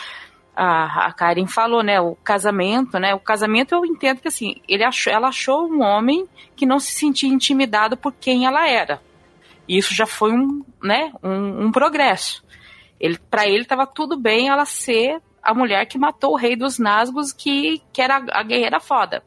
a, 0.55 1.07
a 1.07 1.13
Karen 1.13 1.47
falou, 1.47 1.83
né? 1.83 1.99
O 2.01 2.15
casamento, 2.17 2.99
né? 2.99 3.15
O 3.15 3.21
casamento 3.21 3.75
eu 3.75 3.87
entendo 3.87 4.21
que 4.21 4.29
assim, 4.29 4.61
ele 4.69 4.85
achou, 4.85 5.11
ela 5.11 5.29
achou 5.29 5.67
um 5.67 5.83
homem 5.83 6.29
que 6.55 6.67
não 6.67 6.79
se 6.79 6.93
sentia 6.93 7.31
intimidado 7.31 7.97
por 7.97 8.13
quem 8.13 8.45
ela 8.45 8.69
era. 8.69 9.01
E 9.67 9.79
isso 9.79 9.95
já 9.95 10.07
foi 10.07 10.33
um, 10.33 10.63
né, 10.83 11.13
um, 11.23 11.67
um 11.67 11.73
progresso. 11.73 12.45
Ele, 13.01 13.19
para 13.31 13.47
ele 13.47 13.63
estava 13.63 13.87
tudo 13.87 14.19
bem 14.19 14.49
ela 14.49 14.67
ser 14.67 15.23
a 15.43 15.55
mulher 15.55 15.87
que 15.87 15.99
matou 15.99 16.33
o 16.33 16.37
rei 16.37 16.57
dos 16.57 16.79
Nazgûs, 16.79 17.33
que, 17.33 17.83
que 17.93 18.01
era 18.01 18.25
a 18.31 18.43
guerreira 18.43 18.81
foda 18.81 19.23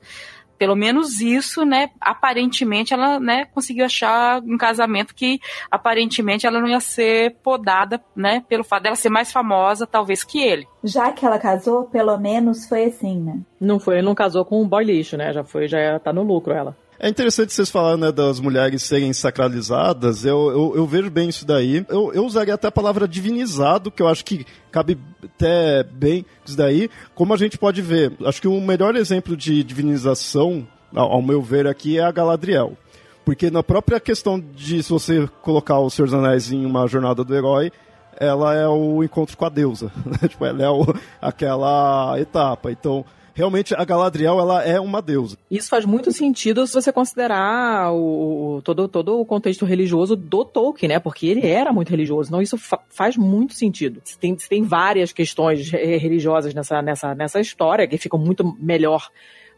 pelo 0.58 0.76
menos 0.76 1.22
isso, 1.22 1.66
né, 1.66 1.90
aparentemente 2.00 2.94
ela, 2.94 3.20
né, 3.20 3.46
conseguiu 3.54 3.86
achar 3.86 4.42
um 4.42 4.58
casamento 4.58 5.14
que 5.14 5.40
aparentemente 5.70 6.48
ela 6.48 6.60
não 6.60 6.68
ia 6.68 6.80
ser 6.80 7.36
podada, 7.44 8.02
né, 8.16 8.44
pelo 8.48 8.64
fato 8.64 8.84
dela 8.84 8.96
ser 8.96 9.10
mais 9.10 9.32
famosa, 9.32 9.86
talvez, 9.86 10.24
que 10.24 10.42
ele. 10.42 10.68
Já 10.84 11.12
que 11.12 11.26
ela 11.26 11.40
casou, 11.40 11.84
pelo 11.86 12.18
menos 12.18 12.68
foi 12.68 12.86
assim, 12.86 13.20
né? 13.20 13.40
Não 13.60 13.80
foi, 13.80 14.02
não 14.02 14.16
casou 14.16 14.46
com 14.46 14.62
um 14.62 14.68
boy 14.68 14.84
lixo, 14.84 15.18
né? 15.18 15.34
Já 15.34 15.44
foi, 15.44 15.68
já 15.68 16.00
tá 16.00 16.14
no 16.14 16.24
lucro 16.24 16.54
ela. 16.54 16.76
É 16.98 17.10
interessante 17.10 17.52
vocês 17.52 17.70
falarem 17.70 18.00
né, 18.00 18.12
das 18.12 18.40
mulheres 18.40 18.82
serem 18.84 19.12
sacralizadas. 19.12 20.24
Eu, 20.24 20.50
eu, 20.50 20.74
eu, 20.78 20.88
vejo 20.88 21.10
bem 21.10 21.28
isso 21.28 21.46
daí. 21.46 21.86
Eu, 21.90 22.14
eu 22.14 22.26
usaria 22.26 22.54
até 22.54 22.68
a 22.68 22.72
palavra 22.72 23.08
divinizado, 23.08 23.92
que 23.92 24.02
eu 24.02 24.08
acho 24.08 24.24
que 24.24 24.46
cabe 24.72 24.98
até 25.24 25.84
bem 25.84 26.26
isso 26.46 26.56
daí. 26.56 26.90
Como 27.14 27.34
a 27.34 27.38
gente 27.38 27.58
pode 27.58 27.82
ver, 27.82 28.14
acho 28.26 28.42
que 28.42 28.48
o 28.48 28.62
melhor 28.62 28.96
exemplo 28.96 29.36
de 29.36 29.62
divinização, 29.64 30.66
ao, 30.94 31.22
meu 31.22 31.42
ver 31.42 31.68
aqui, 31.68 31.98
é 31.98 32.04
a 32.04 32.12
Galadriel. 32.12 32.78
Porque 33.26 33.52
na 33.52 33.64
própria 33.64 34.00
questão 34.00 34.40
de 34.40 34.82
se 34.82 34.90
você 34.90 35.28
colocar 35.42 35.80
o 35.80 35.90
Senhor 35.90 36.06
dos 36.06 36.14
Anéis 36.14 36.52
em 36.52 36.66
uma 36.66 36.88
jornada 36.88 37.24
do 37.26 37.36
herói, 37.36 37.72
ela 38.18 38.56
é 38.56 38.68
o 38.68 39.04
encontro 39.04 39.36
com 39.36 39.46
a 39.46 39.50
deusa. 39.50 39.92
Tipo, 40.30 40.46
ela 40.46 40.64
é 40.64 40.70
o, 40.70 40.86
aquela 41.22 42.18
etapa. 42.20 42.72
Então, 42.72 43.04
realmente 43.36 43.76
a 43.76 43.84
Galadriel 43.84 44.40
ela 44.40 44.64
é 44.64 44.80
uma 44.80 45.02
deusa. 45.02 45.38
Isso 45.52 45.70
faz 45.70 45.86
muito 45.86 46.12
sentido 46.12 46.66
se 46.66 46.74
você 46.74 46.92
considerar 46.92 47.94
o, 47.94 48.62
todo, 48.64 48.88
todo 48.88 49.20
o 49.20 49.26
contexto 49.26 49.66
religioso 49.66 50.16
do 50.16 50.46
Tolkien, 50.46 50.90
né? 50.90 51.00
Porque 51.00 51.28
ele 51.28 51.46
era 51.46 51.72
muito 51.74 51.90
religioso. 51.90 52.30
Então 52.30 52.42
isso 52.42 52.58
fa 52.58 52.80
faz 52.90 53.18
muito 53.18 53.54
sentido. 53.54 54.02
Tem, 54.20 54.36
tem 54.36 54.64
várias 54.64 55.12
questões 55.12 55.70
religiosas 55.70 56.54
nessa, 56.54 56.82
nessa, 56.82 57.14
nessa 57.14 57.40
história 57.42 57.88
que 57.88 57.98
ficam 57.98 58.18
muito 58.18 58.56
melhor 58.58 59.10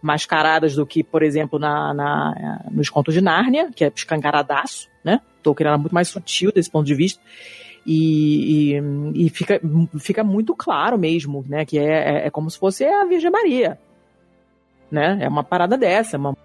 mascaradas 0.02 0.76
do 0.76 0.86
que, 0.86 1.04
por 1.04 1.22
exemplo, 1.22 1.60
na, 1.60 1.94
na, 1.94 2.66
nos 2.72 2.90
contos 2.90 3.14
de 3.14 3.22
Nárnia, 3.22 3.70
que 3.76 3.86
é 3.86 3.92
escancaradaço, 3.96 4.90
né? 5.04 5.22
Tolkien 5.44 5.68
era 5.68 5.78
muito 5.78 5.94
mais 5.94 6.08
sutil 6.08 6.52
desse 6.52 6.70
ponto 6.70 6.86
de 6.86 6.96
vista. 6.96 7.22
E, 7.90 8.74
e, 8.76 9.26
e, 9.26 9.30
fica, 9.30 9.62
fica 9.98 10.22
muito 10.22 10.54
claro 10.54 10.98
mesmo, 10.98 11.46
né? 11.48 11.66
Que 11.66 11.80
é, 11.80 11.86
é, 11.86 12.28
é, 12.28 12.30
como 12.30 12.52
se 12.52 12.60
fosse 12.60 12.84
a 12.84 13.06
Virgem 13.06 13.32
Maria. 13.32 13.80
Né? 14.92 15.20
É 15.22 15.30
uma 15.30 15.44
parada 15.44 15.78
dessa, 15.78 16.18
uma 16.18 16.36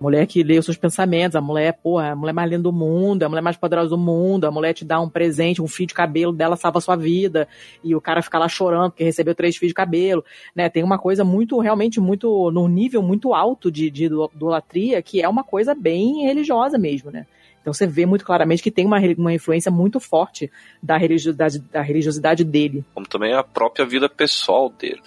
mulher 0.00 0.26
que 0.28 0.44
lê 0.44 0.58
os 0.58 0.64
seus 0.64 0.76
pensamentos, 0.76 1.34
a 1.34 1.40
mulher, 1.40 1.72
porra, 1.82 2.12
a 2.12 2.16
mulher 2.16 2.32
mais 2.32 2.48
linda 2.48 2.62
do 2.62 2.72
mundo, 2.72 3.24
a 3.24 3.28
mulher 3.28 3.42
mais 3.42 3.56
poderosa 3.56 3.90
do 3.90 3.98
mundo, 3.98 4.44
a 4.44 4.50
mulher 4.50 4.72
te 4.72 4.84
dá 4.84 5.00
um 5.00 5.08
presente, 5.08 5.60
um 5.60 5.66
fio 5.66 5.86
de 5.86 5.92
cabelo 5.92 6.32
dela 6.32 6.56
salva 6.56 6.78
a 6.78 6.80
sua 6.80 6.94
vida, 6.94 7.48
e 7.82 7.92
o 7.94 8.00
cara 8.00 8.22
fica 8.22 8.38
lá 8.38 8.48
chorando 8.48 8.92
porque 8.92 9.04
recebeu 9.04 9.34
três 9.34 9.56
fios 9.56 9.70
de 9.70 9.74
cabelo, 9.74 10.24
né? 10.54 10.68
Tem 10.68 10.84
uma 10.84 10.98
coisa 10.98 11.24
muito, 11.24 11.58
realmente 11.58 12.00
muito, 12.00 12.50
num 12.52 12.68
nível 12.68 13.02
muito 13.02 13.34
alto 13.34 13.70
de, 13.72 13.90
de 13.90 14.04
idolatria, 14.04 15.02
que 15.02 15.20
é 15.20 15.28
uma 15.28 15.42
coisa 15.42 15.74
bem 15.74 16.22
religiosa 16.22 16.78
mesmo, 16.78 17.10
né? 17.10 17.26
Então 17.60 17.72
você 17.72 17.86
vê 17.86 18.06
muito 18.06 18.24
claramente 18.24 18.62
que 18.62 18.70
tem 18.70 18.86
uma, 18.86 18.98
uma 19.18 19.32
influência 19.32 19.70
muito 19.70 20.00
forte 20.00 20.50
da 20.82 20.96
religiosidade, 20.96 21.58
da 21.58 21.82
religiosidade 21.82 22.44
dele. 22.44 22.84
Como 22.94 23.06
também 23.06 23.34
a 23.34 23.42
própria 23.42 23.84
vida 23.84 24.08
pessoal 24.08 24.70
dele. 24.70 25.02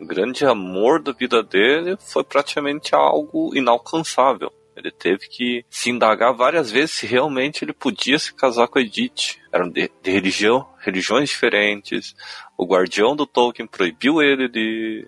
O 0.00 0.06
grande 0.06 0.44
amor 0.44 1.00
da 1.00 1.12
vida 1.12 1.42
dele 1.42 1.96
foi 1.98 2.24
praticamente 2.24 2.94
algo 2.94 3.56
inalcançável. 3.56 4.52
Ele 4.76 4.90
teve 4.90 5.28
que 5.28 5.64
se 5.70 5.90
indagar 5.90 6.34
várias 6.34 6.70
vezes 6.70 6.96
se 6.96 7.06
realmente 7.06 7.64
ele 7.64 7.72
podia 7.72 8.18
se 8.18 8.34
casar 8.34 8.66
com 8.66 8.78
a 8.78 8.82
Edith. 8.82 9.38
Eram 9.52 9.68
de, 9.68 9.90
de 10.02 10.10
religião, 10.10 10.68
religiões 10.80 11.30
diferentes. 11.30 12.14
O 12.58 12.66
guardião 12.66 13.14
do 13.14 13.24
Tolkien 13.24 13.68
proibiu 13.68 14.20
ele 14.20 14.48
de, 14.48 15.06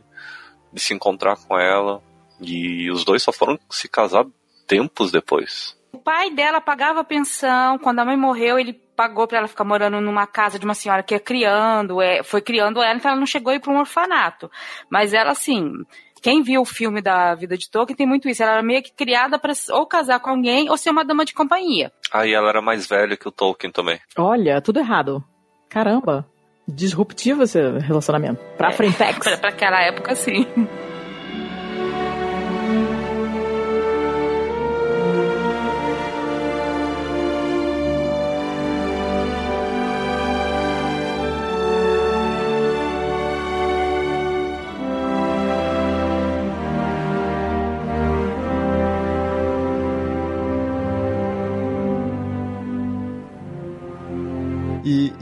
de 0.72 0.81
se 0.81 0.94
encontrar 0.94 1.37
com 1.37 1.59
ela. 1.59 2.01
E 2.40 2.88
os 2.90 3.05
dois 3.05 3.22
só 3.22 3.33
foram 3.33 3.59
se 3.68 3.88
casar 3.88 4.25
tempos 4.68 5.11
depois. 5.11 5.75
O 5.96 5.98
pai 5.98 6.30
dela 6.30 6.61
pagava 6.61 7.02
pensão. 7.02 7.78
Quando 7.78 8.00
a 8.00 8.04
mãe 8.04 8.18
morreu, 8.18 8.59
ele 8.59 8.74
pagou 8.74 9.26
para 9.26 9.38
ela 9.38 9.48
ficar 9.48 9.64
morando 9.64 9.98
numa 9.98 10.26
casa 10.26 10.59
de 10.59 10.64
uma 10.66 10.74
senhora 10.74 11.02
que 11.02 11.14
ia 11.14 11.20
criando, 11.20 12.02
é, 12.02 12.22
foi 12.22 12.42
criando 12.42 12.82
ela, 12.82 12.94
então 12.94 13.11
ela 13.11 13.18
não 13.18 13.26
chegou 13.26 13.50
a 13.50 13.56
ir 13.56 13.61
para 13.61 13.72
um 13.72 13.78
orfanato. 13.78 14.50
Mas 14.90 15.14
ela, 15.14 15.30
assim, 15.30 15.72
quem 16.20 16.42
viu 16.42 16.61
o 16.61 16.66
filme 16.66 17.00
da 17.00 17.35
vida 17.35 17.56
de 17.56 17.70
Tolkien 17.70 17.96
tem 17.96 18.06
muito 18.06 18.28
isso. 18.28 18.42
Ela 18.42 18.52
era 18.52 18.62
meio 18.62 18.82
que 18.82 18.92
criada 18.92 19.38
para 19.38 19.54
ou 19.70 19.87
casar 19.87 20.20
com 20.20 20.28
alguém 20.28 20.68
ou 20.68 20.76
ser 20.76 20.90
uma 20.90 21.02
dama 21.02 21.24
de 21.24 21.32
companhia. 21.32 21.90
Aí 22.12 22.35
ela 22.35 22.50
era 22.50 22.61
mais 22.61 22.87
velha 22.87 23.16
que 23.16 23.26
o 23.26 23.32
Tolkien 23.32 23.72
também. 23.72 23.98
Olha, 24.18 24.61
tudo 24.61 24.80
errado. 24.80 25.24
Caramba. 25.70 26.26
Disruptivo 26.68 27.44
esse 27.44 27.59
relacionamento. 27.78 28.38
Pra 28.59 28.68
é, 28.68 28.72
Frentex. 28.72 29.18
pra, 29.18 29.38
pra 29.38 29.48
aquela 29.48 29.80
época, 29.80 30.14
sim. 30.14 30.46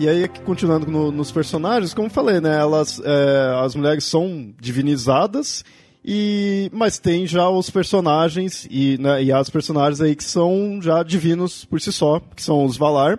E 0.05 0.09
aí, 0.09 0.29
continuando 0.29 0.87
no, 0.87 1.11
nos 1.11 1.33
personagens, 1.33 1.95
como 1.95 2.09
eu 2.09 2.11
falei, 2.11 2.39
né? 2.39 2.59
Elas, 2.59 3.01
é, 3.03 3.65
as 3.65 3.75
mulheres 3.75 4.05
são 4.05 4.53
divinizadas, 4.61 5.65
e, 6.05 6.69
mas 6.75 6.99
tem 6.99 7.27
já 7.27 7.49
os 7.49 7.71
personagens, 7.71 8.69
e, 8.71 8.99
né, 8.99 9.25
e 9.25 9.33
as 9.33 9.49
personagens 9.49 10.03
aí 10.03 10.15
que 10.15 10.23
são 10.23 10.79
já 10.83 11.03
divinos 11.03 11.65
por 11.65 11.81
si 11.81 11.91
só, 11.91 12.21
que 12.37 12.43
são 12.43 12.67
os 12.67 12.77
Valar. 12.77 13.19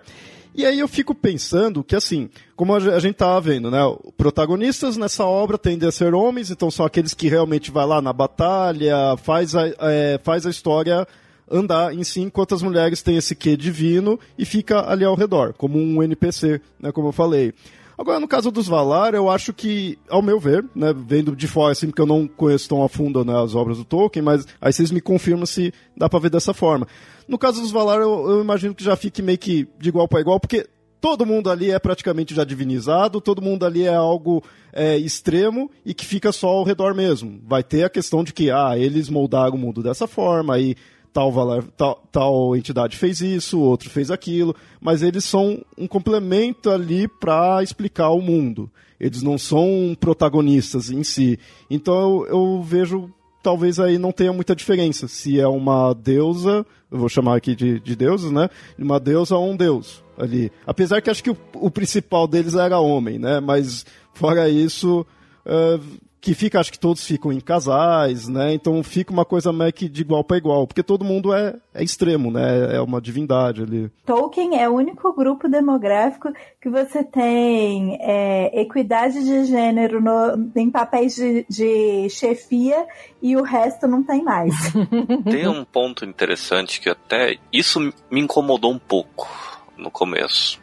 E 0.54 0.64
aí 0.64 0.78
eu 0.78 0.86
fico 0.86 1.12
pensando 1.12 1.82
que, 1.82 1.96
assim, 1.96 2.30
como 2.54 2.72
a 2.72 3.00
gente 3.00 3.16
tava 3.16 3.40
vendo, 3.40 3.68
né? 3.68 3.80
Protagonistas 4.16 4.96
nessa 4.96 5.24
obra 5.24 5.58
tendem 5.58 5.88
a 5.88 5.92
ser 5.92 6.14
homens, 6.14 6.52
então 6.52 6.70
são 6.70 6.86
aqueles 6.86 7.14
que 7.14 7.28
realmente 7.28 7.72
vai 7.72 7.84
lá 7.84 8.00
na 8.00 8.12
batalha, 8.12 9.16
faz 9.24 9.56
a, 9.56 9.66
é, 9.80 10.20
faz 10.22 10.46
a 10.46 10.50
história 10.50 11.04
andar 11.50 11.94
em 11.94 12.02
si, 12.02 12.20
enquanto 12.20 12.54
as 12.54 12.62
mulheres 12.62 13.02
têm 13.02 13.16
esse 13.16 13.34
quê 13.34 13.56
divino 13.56 14.18
e 14.36 14.44
fica 14.44 14.90
ali 14.90 15.04
ao 15.04 15.14
redor, 15.14 15.54
como 15.54 15.78
um 15.78 16.02
NPC, 16.02 16.60
né, 16.80 16.92
como 16.92 17.08
eu 17.08 17.12
falei. 17.12 17.54
Agora, 17.98 18.20
no 18.20 18.28
caso 18.28 18.50
dos 18.50 18.68
Valar, 18.68 19.14
eu 19.14 19.30
acho 19.30 19.54
que, 19.54 19.98
ao 20.10 20.20
meu 20.20 20.38
ver, 20.38 20.62
né, 20.74 20.92
vendo 20.94 21.34
de 21.34 21.48
fora, 21.48 21.72
assim, 21.72 21.86
porque 21.86 22.02
eu 22.02 22.06
não 22.06 22.28
conheço 22.28 22.68
tão 22.68 22.82
a 22.82 22.88
fundo 22.90 23.24
né, 23.24 23.42
as 23.42 23.54
obras 23.54 23.78
do 23.78 23.84
Tolkien, 23.84 24.22
mas 24.22 24.46
aí 24.60 24.70
vocês 24.70 24.90
me 24.90 25.00
confirmam 25.00 25.46
se 25.46 25.72
dá 25.96 26.06
pra 26.08 26.18
ver 26.18 26.28
dessa 26.28 26.52
forma. 26.52 26.86
No 27.26 27.38
caso 27.38 27.60
dos 27.62 27.70
Valar, 27.70 28.00
eu, 28.00 28.30
eu 28.30 28.42
imagino 28.42 28.74
que 28.74 28.84
já 28.84 28.94
fique 28.96 29.22
meio 29.22 29.38
que 29.38 29.66
de 29.78 29.88
igual 29.88 30.06
para 30.06 30.20
igual, 30.20 30.38
porque 30.38 30.66
todo 31.00 31.24
mundo 31.24 31.48
ali 31.48 31.70
é 31.70 31.78
praticamente 31.78 32.34
já 32.34 32.44
divinizado, 32.44 33.20
todo 33.20 33.40
mundo 33.40 33.64
ali 33.64 33.84
é 33.84 33.94
algo 33.94 34.44
é, 34.74 34.98
extremo 34.98 35.70
e 35.84 35.94
que 35.94 36.04
fica 36.04 36.32
só 36.32 36.48
ao 36.48 36.64
redor 36.64 36.94
mesmo. 36.94 37.40
Vai 37.46 37.62
ter 37.62 37.84
a 37.84 37.90
questão 37.90 38.22
de 38.22 38.34
que, 38.34 38.50
ah, 38.50 38.76
eles 38.76 39.08
moldaram 39.08 39.54
o 39.54 39.58
mundo 39.58 39.82
dessa 39.82 40.06
forma, 40.06 40.54
aí 40.54 40.76
tal, 41.16 41.32
valor, 41.32 41.64
tal, 41.74 42.02
tal 42.12 42.54
entidade 42.54 42.94
fez 42.94 43.22
isso, 43.22 43.58
outro 43.58 43.88
fez 43.88 44.10
aquilo, 44.10 44.54
mas 44.78 45.02
eles 45.02 45.24
são 45.24 45.64
um 45.78 45.86
complemento 45.86 46.68
ali 46.68 47.08
para 47.08 47.62
explicar 47.62 48.10
o 48.10 48.20
mundo. 48.20 48.70
Eles 49.00 49.22
não 49.22 49.38
são 49.38 49.96
protagonistas 49.98 50.90
em 50.90 51.02
si. 51.02 51.38
Então 51.70 52.26
eu, 52.26 52.26
eu 52.26 52.62
vejo 52.62 53.10
talvez 53.42 53.80
aí 53.80 53.96
não 53.96 54.12
tenha 54.12 54.30
muita 54.30 54.54
diferença 54.54 55.08
se 55.08 55.40
é 55.40 55.48
uma 55.48 55.94
deusa, 55.94 56.66
eu 56.92 56.98
vou 56.98 57.08
chamar 57.08 57.36
aqui 57.36 57.56
de, 57.56 57.80
de 57.80 57.96
deuses, 57.96 58.30
né? 58.30 58.50
Uma 58.78 59.00
deusa 59.00 59.36
ou 59.36 59.50
um 59.50 59.56
deus 59.56 60.02
ali. 60.18 60.52
Apesar 60.66 61.00
que 61.00 61.08
acho 61.08 61.24
que 61.24 61.30
o, 61.30 61.38
o 61.54 61.70
principal 61.70 62.26
deles 62.26 62.54
era 62.54 62.78
homem, 62.78 63.18
né? 63.18 63.40
Mas 63.40 63.86
fora 64.12 64.50
isso, 64.50 65.06
uh, 65.46 65.82
que 66.20 66.34
fica, 66.34 66.58
acho 66.58 66.72
que 66.72 66.78
todos 66.78 67.04
ficam 67.04 67.32
em 67.32 67.40
casais, 67.40 68.28
né? 68.28 68.52
Então 68.52 68.82
fica 68.82 69.12
uma 69.12 69.24
coisa 69.24 69.52
meio 69.52 69.72
que 69.72 69.88
de 69.88 70.02
igual 70.02 70.24
para 70.24 70.36
igual, 70.36 70.66
porque 70.66 70.82
todo 70.82 71.04
mundo 71.04 71.32
é, 71.32 71.56
é 71.72 71.82
extremo, 71.82 72.30
né? 72.30 72.74
É 72.74 72.80
uma 72.80 73.00
divindade 73.00 73.62
ali. 73.62 73.90
Tolkien 74.04 74.60
é 74.60 74.68
o 74.68 74.74
único 74.74 75.12
grupo 75.12 75.48
demográfico 75.48 76.32
que 76.60 76.68
você 76.68 77.04
tem 77.04 77.98
é, 78.00 78.60
equidade 78.60 79.24
de 79.24 79.44
gênero 79.44 80.00
no, 80.00 80.50
em 80.56 80.70
papéis 80.70 81.14
de, 81.14 81.46
de 81.48 82.08
chefia 82.10 82.86
e 83.22 83.36
o 83.36 83.42
resto 83.42 83.86
não 83.86 84.02
tem 84.02 84.22
mais. 84.22 84.54
tem 85.30 85.46
um 85.46 85.64
ponto 85.64 86.04
interessante 86.04 86.80
que 86.80 86.88
até 86.88 87.36
isso 87.52 87.80
me 88.10 88.20
incomodou 88.20 88.72
um 88.72 88.78
pouco 88.78 89.28
no 89.76 89.90
começo. 89.90 90.60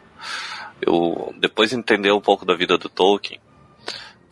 Eu 0.80 1.32
depois 1.40 1.70
de 1.70 1.76
entender 1.76 2.12
um 2.12 2.20
pouco 2.20 2.44
da 2.44 2.54
vida 2.54 2.76
do 2.76 2.88
Tolkien, 2.88 3.40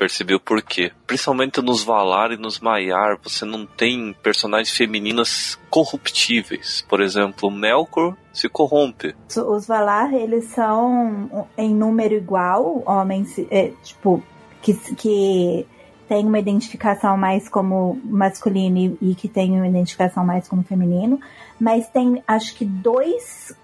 percebi 0.03 0.35
o 0.35 0.41
porquê. 0.41 0.91
Principalmente 1.07 1.62
nos 1.62 1.85
Valar 1.85 2.33
e 2.33 2.37
nos 2.37 2.59
Maiar, 2.59 3.17
você 3.23 3.45
não 3.45 3.65
tem 3.65 4.12
personagens 4.21 4.77
femininas 4.77 5.57
corruptíveis. 5.71 6.85
Por 6.88 7.01
exemplo, 7.01 7.49
Melkor 7.53 8.17
se 8.33 8.49
corrompe. 8.49 9.15
Os 9.37 9.65
Valar, 9.65 10.12
eles 10.12 10.47
são 10.47 11.47
em 11.57 11.73
número 11.73 12.15
igual, 12.15 12.83
homens, 12.85 13.38
é, 13.49 13.71
tipo, 13.85 14.21
que, 14.61 14.75
que 14.97 15.67
tem 16.09 16.27
uma 16.27 16.41
identificação 16.41 17.17
mais 17.17 17.49
como 17.49 18.01
masculino 18.03 18.99
e, 19.01 19.12
e 19.12 19.15
que 19.15 19.29
tem 19.29 19.53
uma 19.53 19.69
identificação 19.69 20.27
mais 20.27 20.49
como 20.49 20.65
feminino, 20.65 21.21
mas 21.61 21.88
tem 21.88 22.21
acho 22.27 22.57
que 22.57 22.65
dois 22.65 23.57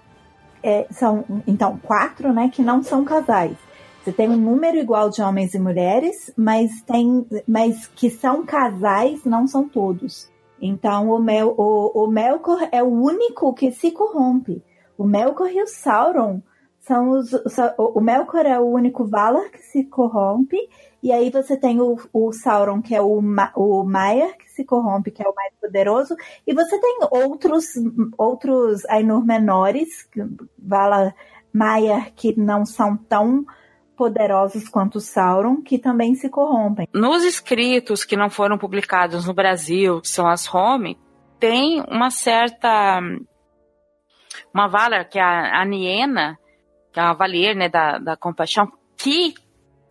é, 0.63 0.87
são 0.89 1.25
então 1.45 1.77
quatro, 1.83 2.31
né, 2.31 2.49
que 2.49 2.61
não 2.61 2.81
são 2.81 3.03
casais. 3.03 3.57
Você 4.09 4.13
tem 4.13 4.27
um 4.27 4.37
número 4.37 4.75
igual 4.75 5.11
de 5.11 5.21
homens 5.21 5.53
e 5.53 5.59
mulheres, 5.59 6.33
mas 6.35 6.81
tem, 6.81 7.27
mas 7.47 7.85
que 7.85 8.09
são 8.09 8.43
casais, 8.43 9.23
não 9.23 9.45
são 9.45 9.69
todos. 9.69 10.27
Então 10.59 11.11
o, 11.11 11.19
Mel, 11.19 11.53
o, 11.55 12.05
o 12.05 12.07
Melkor 12.07 12.67
é 12.71 12.81
o 12.81 12.87
único 12.87 13.53
que 13.53 13.71
se 13.71 13.91
corrompe. 13.91 14.63
O 14.97 15.03
Melkor 15.03 15.51
e 15.51 15.61
o 15.61 15.67
Sauron 15.67 16.41
são 16.79 17.11
os. 17.11 17.29
O 17.77 18.01
Melkor 18.01 18.47
é 18.47 18.59
o 18.59 18.65
único 18.65 19.05
Valar 19.05 19.51
que 19.51 19.61
se 19.61 19.83
corrompe 19.83 20.57
e 21.03 21.11
aí 21.11 21.29
você 21.29 21.55
tem 21.55 21.79
o, 21.79 21.95
o 22.11 22.33
Sauron, 22.33 22.81
que 22.81 22.95
é 22.95 23.01
o, 23.01 23.21
o 23.55 23.83
Maiar, 23.83 24.35
que 24.37 24.49
se 24.49 24.65
corrompe, 24.65 25.11
que 25.11 25.21
é 25.21 25.29
o 25.29 25.35
mais 25.35 25.53
poderoso. 25.61 26.15
E 26.47 26.53
você 26.53 26.79
tem 26.79 26.97
outros, 27.11 27.65
outros 28.17 28.83
Ainur 28.85 29.23
menores, 29.23 30.09
Vala 30.57 31.13
Maiar, 31.53 32.11
que 32.15 32.35
não 32.35 32.65
são 32.65 32.97
tão 32.97 33.45
poderosos 33.99 34.69
quanto 34.69 35.01
Sauron, 35.01 35.61
que 35.61 35.77
também 35.77 36.15
se 36.15 36.29
corrompem. 36.29 36.87
Nos 36.93 37.25
escritos 37.25 38.05
que 38.05 38.15
não 38.15 38.29
foram 38.29 38.57
publicados 38.57 39.27
no 39.27 39.33
Brasil, 39.33 39.99
que 39.99 40.07
são 40.07 40.25
as 40.25 40.51
Home, 40.53 40.97
tem 41.37 41.83
uma 41.89 42.09
certa... 42.09 43.01
Uma 44.53 44.69
Valar, 44.69 45.03
que 45.03 45.19
é 45.19 45.21
a, 45.21 45.61
a 45.61 45.65
Niena, 45.65 46.39
que 46.93 46.99
é 46.99 47.03
a 47.03 47.11
Valier, 47.11 47.53
né, 47.57 47.67
da, 47.67 47.97
da 47.97 48.15
Compaixão, 48.15 48.71
que 48.95 49.33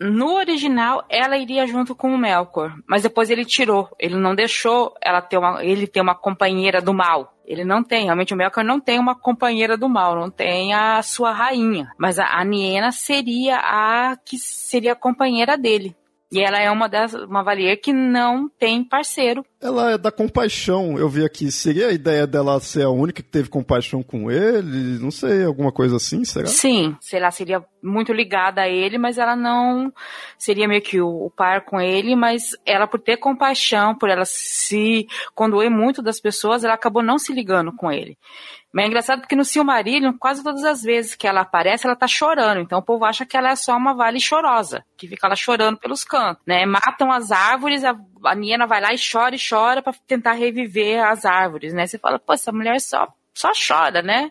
no 0.00 0.36
original, 0.36 1.04
ela 1.08 1.36
iria 1.36 1.66
junto 1.66 1.94
com 1.94 2.12
o 2.14 2.18
Melkor, 2.18 2.74
mas 2.86 3.02
depois 3.02 3.30
ele 3.30 3.44
tirou. 3.44 3.88
Ele 3.98 4.16
não 4.16 4.34
deixou 4.34 4.94
ela 5.02 5.20
ter 5.20 5.38
uma, 5.38 5.64
ele 5.64 5.86
ter 5.86 6.00
uma 6.00 6.14
companheira 6.14 6.80
do 6.80 6.94
mal. 6.94 7.34
Ele 7.44 7.64
não 7.64 7.82
tem, 7.82 8.04
realmente 8.04 8.34
o 8.34 8.36
Melkor 8.36 8.62
não 8.62 8.78
tem 8.78 8.98
uma 8.98 9.18
companheira 9.18 9.76
do 9.76 9.88
mal, 9.88 10.14
não 10.14 10.30
tem 10.30 10.74
a 10.74 11.02
sua 11.02 11.32
rainha. 11.32 11.90
Mas 11.96 12.18
a, 12.18 12.26
a 12.26 12.44
Niena 12.44 12.92
seria 12.92 13.56
a 13.56 14.16
que 14.22 14.36
seria 14.38 14.92
a 14.92 14.96
companheira 14.96 15.56
dele. 15.56 15.96
E 16.30 16.40
ela 16.40 16.58
é 16.60 16.70
uma 16.70 16.88
das 16.88 17.14
uma 17.14 17.42
Valier 17.42 17.80
que 17.80 17.90
não 17.90 18.50
tem 18.50 18.84
parceiro. 18.84 19.44
Ela 19.60 19.92
é 19.92 19.98
da 19.98 20.12
compaixão, 20.12 20.98
eu 20.98 21.08
vi 21.08 21.24
aqui. 21.24 21.50
Seria 21.50 21.88
a 21.88 21.92
ideia 21.92 22.26
dela 22.26 22.60
ser 22.60 22.82
a 22.82 22.90
única 22.90 23.22
que 23.22 23.30
teve 23.30 23.48
compaixão 23.48 24.02
com 24.02 24.30
ele? 24.30 24.98
Não 24.98 25.10
sei, 25.10 25.44
alguma 25.44 25.72
coisa 25.72 25.96
assim, 25.96 26.24
será? 26.24 26.46
Sim, 26.46 26.94
sei 27.00 27.18
lá, 27.18 27.30
seria 27.30 27.64
muito 27.82 28.12
ligada 28.12 28.60
a 28.60 28.68
ele, 28.68 28.98
mas 28.98 29.16
ela 29.16 29.34
não 29.34 29.90
seria 30.36 30.68
meio 30.68 30.82
que 30.82 31.00
o, 31.00 31.08
o 31.08 31.30
par 31.30 31.64
com 31.64 31.80
ele, 31.80 32.14
mas 32.14 32.50
ela 32.66 32.86
por 32.86 33.00
ter 33.00 33.16
compaixão, 33.16 33.94
por 33.94 34.10
ela 34.10 34.24
se 34.26 35.06
condoer 35.34 35.70
muito 35.70 36.02
das 36.02 36.20
pessoas, 36.20 36.62
ela 36.62 36.74
acabou 36.74 37.02
não 37.02 37.18
se 37.18 37.32
ligando 37.32 37.72
com 37.72 37.90
ele. 37.90 38.18
Mas 38.72 38.84
é 38.84 38.88
engraçado 38.88 39.20
porque 39.20 39.34
no 39.34 39.44
Silmarillion, 39.44 40.12
quase 40.18 40.42
todas 40.42 40.62
as 40.62 40.82
vezes 40.82 41.14
que 41.14 41.26
ela 41.26 41.40
aparece, 41.40 41.86
ela 41.86 41.96
tá 41.96 42.06
chorando. 42.06 42.60
Então 42.60 42.78
o 42.78 42.82
povo 42.82 43.04
acha 43.04 43.24
que 43.24 43.36
ela 43.36 43.50
é 43.50 43.56
só 43.56 43.76
uma 43.76 43.94
vale 43.94 44.20
chorosa, 44.20 44.84
que 44.96 45.08
fica 45.08 45.26
lá 45.26 45.34
chorando 45.34 45.78
pelos 45.78 46.04
cantos, 46.04 46.42
né? 46.46 46.66
Matam 46.66 47.10
as 47.10 47.32
árvores, 47.32 47.82
a, 47.82 47.96
a 48.24 48.34
Niena 48.34 48.66
vai 48.66 48.80
lá 48.80 48.92
e 48.92 48.98
chora 48.98 49.34
e 49.34 49.38
chora 49.38 49.82
para 49.82 49.94
tentar 50.06 50.32
reviver 50.32 51.02
as 51.02 51.24
árvores, 51.24 51.72
né? 51.72 51.86
Você 51.86 51.98
fala, 51.98 52.18
pô, 52.18 52.34
essa 52.34 52.52
mulher 52.52 52.78
só, 52.80 53.08
só 53.32 53.52
chora, 53.52 54.02
né? 54.02 54.30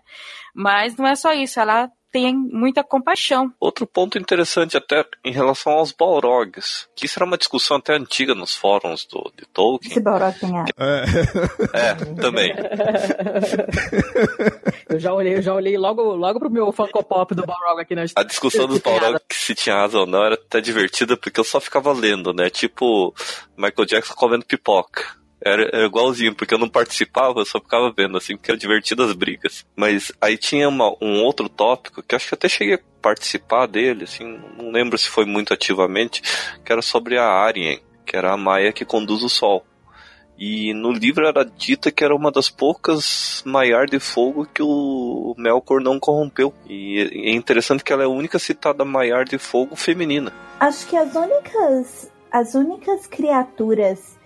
Mas 0.54 0.96
não 0.98 1.08
é 1.08 1.16
só 1.16 1.34
isso, 1.34 1.60
ela 1.60 1.92
tem 2.12 2.36
muita 2.36 2.84
compaixão. 2.84 3.54
Outro 3.60 3.86
ponto 3.86 4.18
interessante 4.18 4.76
até 4.78 5.06
em 5.24 5.32
relação 5.32 5.74
aos 5.74 5.92
Balrogs, 5.92 6.90
que 6.96 7.06
isso 7.06 7.20
era 7.20 7.26
uma 7.26 7.38
discussão 7.38 7.78
até 7.78 7.96
antiga 7.96 8.34
nos 8.34 8.56
fóruns 8.56 9.06
do, 9.06 9.32
de 9.38 9.46
Tolkien. 9.48 9.92
Esse 9.92 10.00
Balrog 10.00 10.40
tem 10.40 10.58
ar. 10.58 10.66
É. 10.78 11.04
é, 11.74 11.96
também. 12.16 12.54
eu 14.90 15.00
já 15.00 15.14
olhei, 15.14 15.36
eu 15.36 15.42
já 15.42 15.54
olhei 15.54 15.78
logo, 15.78 16.16
logo 16.16 16.40
pro 16.40 16.50
meu 16.50 16.72
Funko 16.72 17.04
Pop 17.04 17.36
do 17.36 17.46
Balrog 17.46 17.82
aqui 17.82 17.94
na 17.96 18.06
A 18.16 18.24
discussão 18.24 18.66
dos 18.68 18.80
Balrog 18.80 19.20
se 19.32 19.56
tinha 19.56 19.78
asa 19.78 20.00
ou 20.00 20.08
não 20.08 20.24
era 20.24 20.36
até 20.36 20.62
divertida 20.62 21.18
porque 21.18 21.40
eu 21.40 21.44
só 21.44 21.60
ficava 21.60 21.92
lendo, 21.94 22.34
né? 22.34 22.50
Tipo 22.50 23.14
Michael 23.56 23.86
Jackson 23.86 24.14
comendo 24.14 24.46
pipoca. 24.46 25.18
Era, 25.40 25.70
era, 25.72 25.86
igualzinho, 25.86 26.34
porque 26.36 26.54
eu 26.54 26.58
não 26.58 26.68
participava, 26.68 27.40
eu 27.40 27.46
só 27.46 27.60
ficava 27.60 27.94
vendo, 27.96 28.18
assim, 28.18 28.36
porque 28.36 28.52
era 28.52 28.60
divertido 28.60 29.04
as 29.04 29.14
brigas. 29.14 29.66
Mas 29.76 30.12
aí 30.20 30.38
tinha 30.38 30.68
uma, 30.68 30.90
um 31.02 31.24
outro 31.24 31.48
tópico, 31.48 32.02
que 32.02 32.16
acho 32.16 32.28
que 32.28 32.34
até 32.34 32.50
cheguei 32.50 32.76
a 32.76 32.80
participar 33.02 33.68
dele, 33.68 34.04
assim, 34.04 34.40
não 34.58 34.72
lembro 34.72 34.98
se 34.98 35.08
foi 35.08 35.26
muito 35.26 35.54
ativamente, 35.54 36.22
que 36.66 36.72
era 36.72 36.82
sobre 36.82 37.18
a 37.18 37.26
Arien, 37.26 37.80
que 38.06 38.16
era 38.16 38.34
a 38.34 38.38
Maia 38.38 38.74
que 38.74 38.84
conduz 38.84 39.22
o 39.22 39.30
Sol. 39.30 39.64
E 40.40 40.72
no 40.74 40.92
livro 40.92 41.28
era 41.28 41.44
dita 41.44 41.92
que 41.92 42.04
era 42.04 42.16
uma 42.16 42.32
das 42.32 42.48
poucas 42.48 43.42
Maiar 43.44 43.88
de 43.88 44.00
Fogo 44.00 44.46
que 44.46 44.62
o 44.62 45.34
Melkor 45.36 45.82
não 45.82 46.00
corrompeu. 46.00 46.54
E 46.70 47.00
é 47.00 47.32
interessante 47.32 47.84
que 47.84 47.92
ela 47.92 48.04
é 48.04 48.06
a 48.06 48.10
única 48.10 48.38
citada 48.38 48.86
Maiar 48.86 49.26
de 49.26 49.40
Fogo 49.40 49.76
feminina. 49.76 50.32
Acho 50.60 50.88
que 50.88 50.96
as 50.96 51.16
únicas, 51.16 52.12
as 52.32 52.54
únicas 52.54 53.08
criaturas 53.08 54.17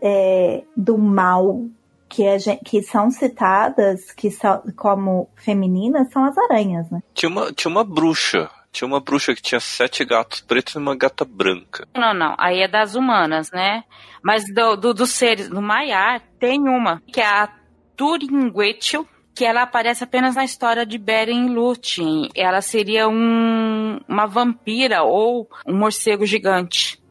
é, 0.00 0.62
do 0.76 0.96
mal 0.96 1.62
que, 2.08 2.24
é, 2.24 2.38
que 2.64 2.82
são 2.82 3.10
citadas 3.10 4.10
que 4.12 4.30
são, 4.30 4.62
como 4.76 5.28
femininas 5.36 6.10
são 6.10 6.24
as 6.24 6.36
aranhas, 6.38 6.90
né? 6.90 7.02
Tinha 7.14 7.30
uma, 7.30 7.52
tinha 7.52 7.70
uma 7.70 7.84
bruxa. 7.84 8.50
Tinha 8.70 8.86
uma 8.86 9.00
bruxa 9.00 9.34
que 9.34 9.42
tinha 9.42 9.60
sete 9.60 10.04
gatos 10.04 10.40
pretos 10.40 10.74
e 10.74 10.78
uma 10.78 10.94
gata 10.94 11.24
branca. 11.24 11.88
Não, 11.96 12.12
não. 12.12 12.34
Aí 12.38 12.60
é 12.60 12.68
das 12.68 12.94
humanas, 12.94 13.50
né? 13.50 13.82
Mas 14.22 14.44
do, 14.52 14.76
do, 14.76 14.94
dos 14.94 15.10
seres, 15.10 15.48
do 15.48 15.60
Maiar, 15.60 16.22
tem 16.38 16.60
uma, 16.68 17.02
que 17.06 17.20
é 17.20 17.26
a 17.26 17.48
Turinguetil, 17.96 19.08
que 19.34 19.44
ela 19.44 19.62
aparece 19.62 20.04
apenas 20.04 20.34
na 20.34 20.44
história 20.44 20.84
de 20.84 20.98
Beren 20.98 21.48
Lúthien. 21.48 22.28
Ela 22.34 22.60
seria 22.60 23.08
um, 23.08 23.98
uma 24.06 24.26
vampira 24.26 25.02
ou 25.02 25.48
um 25.66 25.76
morcego 25.76 26.26
gigante. 26.26 27.02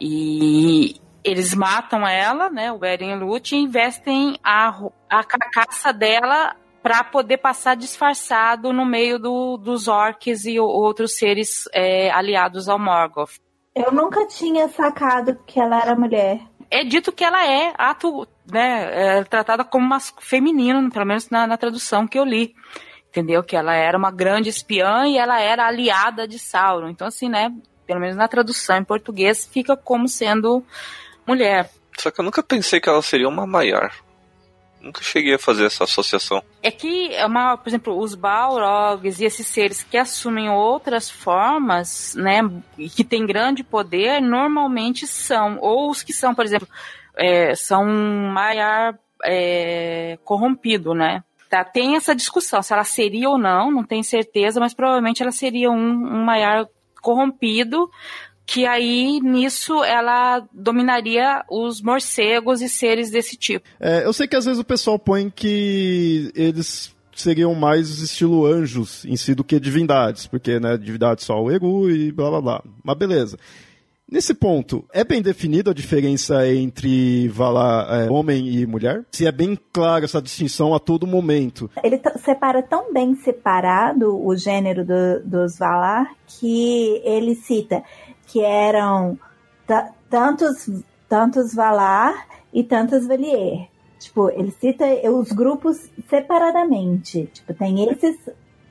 E 0.00 0.96
eles 1.24 1.54
matam 1.54 2.06
ela, 2.06 2.50
né, 2.50 2.70
o 2.70 2.84
Eren 2.84 3.16
Lute, 3.16 3.56
e 3.56 3.58
investem 3.58 4.38
a, 4.44 4.68
a 5.08 5.24
carcaça 5.24 5.92
dela 5.92 6.54
para 6.82 7.02
poder 7.02 7.38
passar 7.38 7.74
disfarçado 7.74 8.72
no 8.72 8.84
meio 8.84 9.18
do, 9.18 9.56
dos 9.56 9.88
orcs 9.88 10.44
e 10.44 10.60
outros 10.60 11.16
seres 11.16 11.64
é, 11.72 12.10
aliados 12.10 12.68
ao 12.68 12.78
Morgoth. 12.78 13.40
Eu 13.74 13.90
nunca 13.90 14.26
tinha 14.26 14.68
sacado 14.68 15.38
que 15.46 15.58
ela 15.58 15.80
era 15.80 15.96
mulher. 15.96 16.40
É 16.70 16.84
dito 16.84 17.10
que 17.10 17.24
ela 17.24 17.46
é 17.46 17.72
ato, 17.78 18.28
né, 18.46 19.18
é 19.18 19.24
tratada 19.24 19.64
como 19.64 19.86
uma 19.86 19.98
feminino, 19.98 20.90
pelo 20.90 21.06
menos 21.06 21.30
na, 21.30 21.46
na 21.46 21.56
tradução 21.56 22.06
que 22.06 22.18
eu 22.18 22.24
li 22.24 22.54
entendeu? 23.14 23.44
Que 23.44 23.54
ela 23.54 23.74
era 23.74 23.96
uma 23.96 24.10
grande 24.10 24.48
espiã 24.48 25.06
e 25.06 25.16
ela 25.16 25.40
era 25.40 25.68
aliada 25.68 26.26
de 26.26 26.36
Sauron. 26.36 26.88
Então, 26.88 27.06
assim, 27.06 27.28
né? 27.28 27.54
Pelo 27.86 28.00
menos 28.00 28.16
na 28.16 28.26
tradução 28.26 28.76
em 28.76 28.84
português, 28.84 29.46
fica 29.46 29.76
como 29.76 30.08
sendo 30.08 30.64
mulher. 31.26 31.70
Só 31.98 32.10
que 32.10 32.20
eu 32.20 32.24
nunca 32.24 32.42
pensei 32.42 32.80
que 32.80 32.88
ela 32.88 33.02
seria 33.02 33.28
uma 33.28 33.46
Maiar. 33.46 33.94
Nunca 34.80 35.02
cheguei 35.02 35.34
a 35.34 35.38
fazer 35.38 35.64
essa 35.64 35.84
associação. 35.84 36.42
É 36.62 36.70
que, 36.70 37.14
é 37.14 37.24
uma, 37.24 37.56
por 37.56 37.70
exemplo, 37.70 37.98
os 37.98 38.14
Balrogs 38.14 39.18
e 39.18 39.24
esses 39.24 39.46
seres 39.46 39.82
que 39.82 39.96
assumem 39.96 40.50
outras 40.50 41.10
formas, 41.10 42.14
né, 42.14 42.40
e 42.76 42.90
que 42.90 43.02
têm 43.02 43.24
grande 43.24 43.64
poder, 43.64 44.20
normalmente 44.20 45.06
são, 45.06 45.58
ou 45.60 45.90
os 45.90 46.02
que 46.02 46.12
são, 46.12 46.34
por 46.34 46.44
exemplo, 46.44 46.68
é, 47.16 47.54
são 47.54 47.86
Maiar 47.86 48.98
é, 49.24 50.18
corrompido, 50.22 50.94
né? 50.94 51.24
Tá, 51.48 51.64
tem 51.64 51.96
essa 51.96 52.14
discussão 52.14 52.62
se 52.62 52.72
ela 52.72 52.84
seria 52.84 53.30
ou 53.30 53.38
não, 53.38 53.70
não 53.70 53.84
tenho 53.84 54.04
certeza, 54.04 54.60
mas 54.60 54.74
provavelmente 54.74 55.22
ela 55.22 55.32
seria 55.32 55.70
um, 55.70 55.76
um 55.76 56.24
Maiar 56.24 56.66
corrompido 57.00 57.90
que 58.46 58.66
aí 58.66 59.20
nisso 59.20 59.82
ela 59.82 60.46
dominaria 60.52 61.44
os 61.50 61.80
morcegos 61.80 62.60
e 62.60 62.68
seres 62.68 63.10
desse 63.10 63.36
tipo. 63.36 63.66
É, 63.80 64.04
eu 64.04 64.12
sei 64.12 64.26
que 64.26 64.36
às 64.36 64.44
vezes 64.44 64.60
o 64.60 64.64
pessoal 64.64 64.98
põe 64.98 65.30
que 65.30 66.30
eles 66.34 66.94
seriam 67.14 67.54
mais 67.54 67.88
estilo 68.00 68.44
anjos 68.44 69.04
em 69.04 69.16
si 69.16 69.34
do 69.34 69.44
que 69.44 69.60
divindades, 69.60 70.26
porque 70.26 70.58
né, 70.58 70.76
divindade 70.76 71.22
só 71.22 71.40
o 71.40 71.50
Eru 71.50 71.90
e 71.90 72.12
blá 72.12 72.30
blá 72.30 72.40
blá. 72.40 72.64
Mas 72.82 72.98
beleza. 72.98 73.38
Nesse 74.10 74.34
ponto, 74.34 74.84
é 74.92 75.02
bem 75.02 75.22
definida 75.22 75.70
a 75.70 75.74
diferença 75.74 76.46
entre 76.46 77.26
Valar, 77.28 78.02
é, 78.02 78.10
homem 78.10 78.46
e 78.48 78.66
mulher? 78.66 79.02
Se 79.10 79.26
é 79.26 79.32
bem 79.32 79.58
clara 79.72 80.04
essa 80.04 80.20
distinção 80.20 80.74
a 80.74 80.78
todo 80.78 81.06
momento. 81.06 81.70
Ele 81.82 81.98
separa 82.22 82.62
tão 82.62 82.92
bem 82.92 83.14
separado 83.16 84.14
o 84.14 84.36
gênero 84.36 84.84
do, 84.84 85.20
dos 85.24 85.58
Valar 85.58 86.06
que 86.26 87.00
ele 87.02 87.34
cita 87.34 87.82
que 88.26 88.40
eram 88.40 89.18
tantos, 90.10 90.68
tantos 91.08 91.54
Valar 91.54 92.26
e 92.52 92.62
tantos 92.62 93.06
Valier. 93.06 93.68
Tipo, 93.98 94.30
ele 94.30 94.50
cita 94.50 94.84
os 95.10 95.32
grupos 95.32 95.90
separadamente. 96.08 97.28
Tipo, 97.32 97.54
tem 97.54 97.88
esses, 97.88 98.16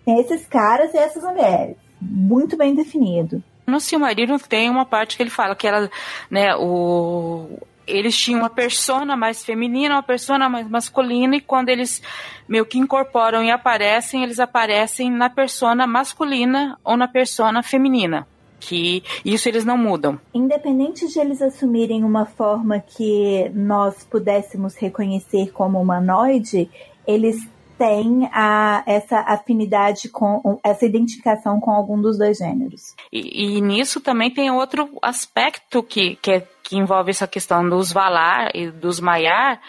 tem 0.06 0.20
esses 0.20 0.46
caras 0.46 0.94
e 0.94 0.98
essas 0.98 1.24
mulheres. 1.24 1.76
Muito 2.00 2.56
bem 2.56 2.76
definido. 2.76 3.42
No 3.66 3.80
Silmarillion 3.80 4.38
tem 4.38 4.70
uma 4.70 4.86
parte 4.86 5.16
que 5.16 5.24
ele 5.24 5.30
fala 5.30 5.56
que 5.56 5.66
ela, 5.66 5.90
né, 6.30 6.56
o 6.56 7.48
eles 7.86 8.18
tinham 8.18 8.40
uma 8.40 8.50
persona 8.50 9.16
mais 9.16 9.44
feminina, 9.44 9.96
uma 9.96 10.04
persona 10.04 10.50
mais 10.50 10.70
masculina, 10.70 11.36
e 11.36 11.42
quando 11.42 11.70
eles 11.70 12.02
meio 12.48 12.66
que 12.66 12.80
incorporam 12.80 13.44
e 13.44 13.52
aparecem, 13.52 14.24
eles 14.24 14.40
aparecem 14.40 15.12
na 15.12 15.30
persona 15.30 15.86
masculina 15.86 16.78
ou 16.84 16.96
na 16.96 17.08
persona 17.08 17.62
feminina. 17.62 18.28
Que 18.66 19.04
isso 19.26 19.50
eles 19.50 19.66
não 19.66 19.78
mudam. 19.78 20.20
Independente 20.34 21.08
de 21.08 21.20
eles 21.20 21.42
assumirem 21.42 22.04
uma 22.04 22.26
forma 22.26 22.80
que 22.80 23.50
nós 23.54 24.04
pudéssemos 24.06 24.76
reconhecer 24.76 25.52
como 25.52 25.82
humanoide, 25.82 26.70
eles 27.06 27.38
têm 27.78 28.30
a, 28.32 28.84
essa 28.86 29.20
afinidade 29.20 30.08
com 30.08 30.60
essa 30.64 30.86
identificação 30.86 31.60
com 31.60 31.72
algum 31.72 32.02
dos 32.02 32.18
dois 32.18 32.38
gêneros. 32.38 32.96
E, 33.12 33.58
e 33.58 33.62
nisso 33.62 34.00
também 34.00 34.32
tem 34.32 34.50
outro 34.50 34.90
aspecto 35.02 35.84
que, 35.84 36.16
que 36.22 36.32
é 36.32 36.48
que 36.64 36.78
envolve 36.78 37.10
essa 37.10 37.28
questão 37.28 37.68
dos 37.68 37.92
Valar 37.92 38.52
e 38.56 38.72
dos 38.72 39.02
Maiar, 39.02 39.60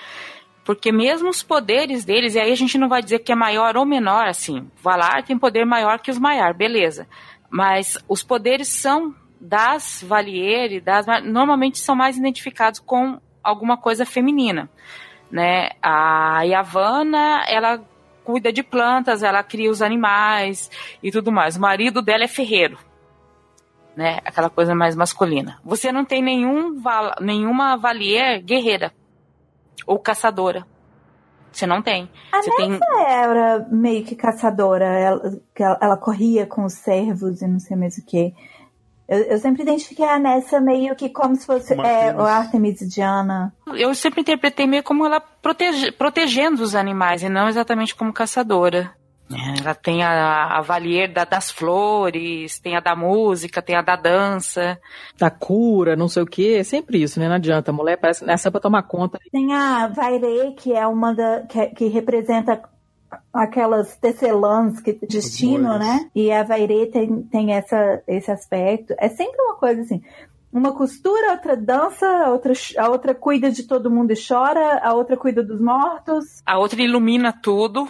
porque 0.64 0.92
mesmo 0.92 1.28
os 1.28 1.42
poderes 1.42 2.04
deles, 2.04 2.34
e 2.34 2.40
aí 2.40 2.50
a 2.50 2.56
gente 2.56 2.78
não 2.78 2.88
vai 2.88 3.02
dizer 3.02 3.18
que 3.18 3.32
é 3.32 3.34
maior 3.34 3.76
ou 3.76 3.84
menor, 3.84 4.26
assim, 4.26 4.66
Valar 4.82 5.24
tem 5.24 5.38
poder 5.38 5.66
maior 5.66 5.98
que 5.98 6.10
os 6.10 6.18
Maiar, 6.18 6.56
beleza, 6.56 7.06
mas 7.54 7.96
os 8.08 8.20
poderes 8.20 8.66
são 8.66 9.14
das 9.40 10.02
Valier 10.02 10.82
das 10.82 11.06
normalmente 11.22 11.78
são 11.78 11.94
mais 11.94 12.18
identificados 12.18 12.80
com 12.80 13.20
alguma 13.44 13.76
coisa 13.76 14.04
feminina, 14.04 14.68
né? 15.30 15.70
A 15.80 16.42
Yavanna, 16.42 17.44
ela 17.46 17.80
cuida 18.24 18.52
de 18.52 18.64
plantas, 18.64 19.22
ela 19.22 19.40
cria 19.44 19.70
os 19.70 19.82
animais 19.82 20.68
e 21.00 21.12
tudo 21.12 21.30
mais. 21.30 21.56
O 21.56 21.60
marido 21.60 22.02
dela 22.02 22.24
é 22.24 22.28
ferreiro, 22.28 22.76
né? 23.96 24.18
Aquela 24.24 24.50
coisa 24.50 24.74
mais 24.74 24.96
masculina. 24.96 25.60
Você 25.64 25.92
não 25.92 26.04
tem 26.04 26.20
nenhum 26.20 26.82
nenhuma 27.20 27.76
valier 27.76 28.42
guerreira 28.42 28.92
ou 29.86 30.00
caçadora. 30.00 30.66
Você 31.54 31.66
não 31.66 31.80
tem. 31.80 32.10
A 32.32 32.42
você 32.42 32.50
tem... 32.56 32.78
era 33.06 33.66
meio 33.70 34.04
que 34.04 34.16
caçadora. 34.16 34.84
Ela, 34.84 35.40
ela, 35.56 35.78
ela, 35.80 35.96
corria 35.96 36.46
com 36.46 36.64
os 36.64 36.74
servos 36.74 37.40
e 37.40 37.46
não 37.46 37.60
sei 37.60 37.76
mais 37.76 37.96
o 37.96 38.04
que. 38.04 38.34
Eu, 39.08 39.18
eu, 39.18 39.38
sempre 39.38 39.62
identifiquei 39.62 40.06
a 40.06 40.18
Nessa 40.18 40.60
meio 40.60 40.96
que 40.96 41.10
como 41.10 41.36
se 41.36 41.46
fosse 41.46 41.74
é, 41.74 42.14
o 42.14 42.22
Artemis 42.22 42.80
Diana. 42.92 43.54
Eu 43.66 43.94
sempre 43.94 44.22
interpretei 44.22 44.66
meio 44.66 44.82
como 44.82 45.06
ela 45.06 45.20
protege, 45.20 45.92
protegendo 45.92 46.62
os 46.62 46.74
animais 46.74 47.22
e 47.22 47.28
não 47.28 47.48
exatamente 47.48 47.94
como 47.94 48.12
caçadora. 48.12 48.92
Ela 49.30 49.74
tem 49.74 50.02
a, 50.02 50.58
a 50.58 50.60
Valier 50.60 51.10
da, 51.10 51.24
das 51.24 51.50
flores, 51.50 52.58
tem 52.58 52.76
a 52.76 52.80
da 52.80 52.94
música, 52.94 53.62
tem 53.62 53.74
a 53.74 53.82
da 53.82 53.96
dança. 53.96 54.78
Da 55.18 55.30
cura, 55.30 55.96
não 55.96 56.08
sei 56.08 56.22
o 56.22 56.26
que, 56.26 56.56
é 56.56 56.64
sempre 56.64 57.02
isso, 57.02 57.18
né? 57.18 57.28
Não 57.28 57.36
adianta, 57.36 57.70
a 57.70 57.74
mulher 57.74 57.96
parece 57.96 58.24
nessa 58.24 58.48
é 58.48 58.50
pra 58.50 58.60
tomar 58.60 58.82
conta. 58.82 59.18
Tem 59.32 59.52
a 59.54 59.88
Vaire, 59.88 60.54
que 60.56 60.72
é 60.72 60.86
uma 60.86 61.14
da. 61.14 61.40
que, 61.42 61.66
que 61.68 61.86
representa 61.88 62.62
aquelas 63.32 63.96
tecelãs 63.96 64.80
que 64.80 64.92
destino, 64.92 65.78
né? 65.78 66.10
E 66.14 66.30
a 66.30 66.42
Vaire 66.42 66.86
tem, 66.90 67.22
tem 67.22 67.54
essa, 67.54 68.02
esse 68.06 68.30
aspecto. 68.30 68.94
É 68.98 69.08
sempre 69.08 69.40
uma 69.40 69.54
coisa 69.54 69.80
assim. 69.80 70.02
Uma 70.52 70.72
costura, 70.72 71.32
outra 71.32 71.56
dança, 71.56 72.06
a 72.06 72.30
outra, 72.30 72.52
a 72.78 72.88
outra 72.88 73.12
cuida 73.12 73.50
de 73.50 73.64
todo 73.64 73.90
mundo 73.90 74.12
e 74.12 74.16
chora, 74.16 74.78
a 74.84 74.94
outra 74.94 75.16
cuida 75.16 75.42
dos 75.42 75.60
mortos. 75.60 76.42
A 76.46 76.58
outra 76.58 76.80
ilumina 76.80 77.32
tudo 77.32 77.88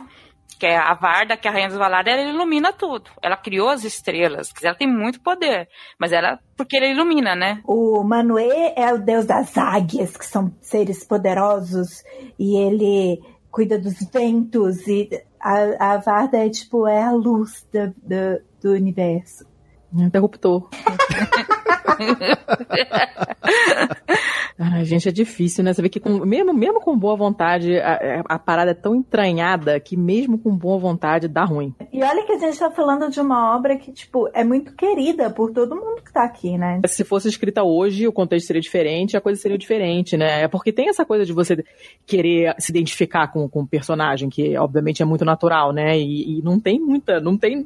que 0.59 0.66
é 0.66 0.76
a 0.76 0.94
Varda, 0.94 1.36
que 1.36 1.46
é 1.46 1.50
a 1.50 1.55
Rainha 1.55 1.68
dos 1.68 1.76
Valar, 1.76 2.07
ela 2.07 2.22
ilumina 2.22 2.72
tudo. 2.72 3.11
Ela 3.22 3.36
criou 3.36 3.68
as 3.68 3.84
estrelas, 3.84 4.52
ela 4.62 4.74
tem 4.74 4.88
muito 4.88 5.20
poder, 5.20 5.68
mas 5.98 6.12
ela, 6.12 6.38
porque 6.57 6.76
ela 6.76 6.86
ilumina, 6.86 7.34
né? 7.34 7.61
O 7.64 8.02
Manuê 8.05 8.72
é 8.76 8.92
o 8.92 8.98
deus 8.98 9.26
das 9.26 9.57
águias, 9.57 10.16
que 10.16 10.26
são 10.26 10.52
seres 10.61 11.05
poderosos, 11.05 12.02
e 12.38 12.57
ele 12.57 13.22
cuida 13.50 13.78
dos 13.78 13.94
ventos, 14.12 14.86
e 14.86 15.09
a, 15.40 15.94
a 15.94 15.96
Varda 15.98 16.38
é 16.38 16.48
tipo, 16.48 16.88
é 16.88 17.02
a 17.02 17.12
luz 17.12 17.66
do, 17.72 17.88
do, 18.02 18.42
do 18.62 18.72
universo. 18.72 19.44
Interruptor. 19.92 20.68
Ai, 24.59 24.84
gente, 24.84 25.09
é 25.09 25.12
difícil, 25.12 25.64
né? 25.64 25.72
Você 25.72 25.82
vê 25.82 25.88
que 25.88 25.98
com, 25.98 26.24
mesmo, 26.24 26.55
mesmo 26.55 26.80
com 26.80 26.96
boa 26.96 27.16
vontade, 27.16 27.76
a, 27.78 28.22
a, 28.28 28.38
parada 28.38 28.70
é 28.70 28.74
tão 28.74 28.94
entranhada 28.94 29.80
que 29.80 29.96
mesmo 29.96 30.38
com 30.38 30.57
boa 30.57 30.78
vontade 30.78 31.26
dá 31.26 31.44
ruim. 31.44 31.74
E 31.92 32.02
olha 32.02 32.24
que 32.24 32.32
a 32.32 32.38
gente 32.38 32.59
tá 32.59 32.70
falando 32.70 33.11
de 33.11 33.20
uma 33.20 33.57
obra 33.57 33.76
que, 33.76 33.92
tipo, 33.92 34.28
é 34.32 34.44
muito 34.44 34.72
querida 34.76 35.28
por 35.28 35.52
todo 35.52 35.74
mundo 35.74 36.02
que 36.02 36.12
tá 36.12 36.24
aqui, 36.24 36.57
né? 36.57 36.80
Se 36.86 37.02
fosse 37.02 37.28
escrita 37.28 37.64
hoje, 37.64 38.07
o 38.07 38.12
contexto 38.12 38.46
seria 38.46 38.62
diferente, 38.62 39.16
a 39.16 39.20
coisa 39.20 39.40
seria 39.40 39.59
diferente, 39.59 40.16
né? 40.16 40.42
É 40.42 40.48
porque 40.48 40.72
tem 40.72 40.88
essa 40.88 41.05
coisa 41.05 41.26
de 41.26 41.32
você 41.32 41.64
querer 42.07 42.55
se 42.59 42.70
identificar 42.70 43.32
com, 43.32 43.48
com 43.48 43.62
o 43.62 43.66
personagem, 43.66 44.28
que 44.28 44.57
obviamente 44.57 45.02
é 45.02 45.05
muito 45.05 45.24
natural, 45.24 45.72
né? 45.72 45.98
E, 45.98 46.38
e 46.38 46.42
não 46.42 46.61
tem 46.61 46.78
muita, 46.78 47.20
não 47.20 47.36
tem 47.36 47.64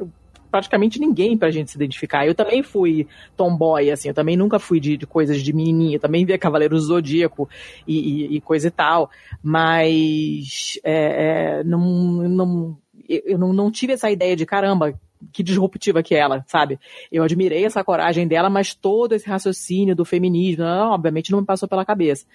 praticamente 0.51 0.99
ninguém 0.99 1.37
pra 1.37 1.51
gente 1.51 1.71
se 1.71 1.77
identificar. 1.77 2.27
Eu 2.27 2.35
também 2.35 2.63
fui 2.63 3.07
tomboy, 3.37 3.91
assim, 3.91 4.09
eu 4.09 4.15
também 4.15 4.37
nunca 4.37 4.59
fui 4.59 4.81
de, 4.81 4.97
de 4.97 5.07
coisas 5.07 5.41
de 5.41 5.53
menininha, 5.53 5.97
eu 5.97 6.01
também 6.01 6.25
via 6.25 6.39
Cavaleiros 6.39 6.83
do 6.83 6.87
Zodíaco 6.89 7.49
e, 7.87 7.99
e, 7.99 8.37
e, 8.37 8.41
coisa 8.41 8.69
e 8.69 8.71
tal, 8.71 9.11
mas 9.43 10.79
é, 10.85 11.61
é, 11.61 11.65
não, 11.65 11.81
não, 12.29 12.79
eu 13.09 13.39
não, 13.39 13.53
não 13.53 13.71
tive 13.71 13.93
essa 13.93 14.11
ideia 14.11 14.37
de 14.37 14.47
caramba, 14.47 14.99
que 15.33 15.43
disruptiva 15.43 16.03
que 16.03 16.15
é 16.15 16.19
ela, 16.19 16.45
sabe? 16.47 16.79
Eu 17.11 17.23
admirei 17.25 17.65
essa 17.65 17.83
coragem 17.83 18.27
dela, 18.27 18.49
mas 18.49 18.75
todo 18.75 19.15
esse 19.15 19.29
raciocínio 19.29 19.95
do 19.95 20.05
feminismo, 20.05 20.65
não, 20.65 20.93
obviamente 20.93 21.33
não 21.33 21.41
me 21.41 21.47
passou 21.47 21.69
pela 21.69 21.85
cabeça. 21.85 22.27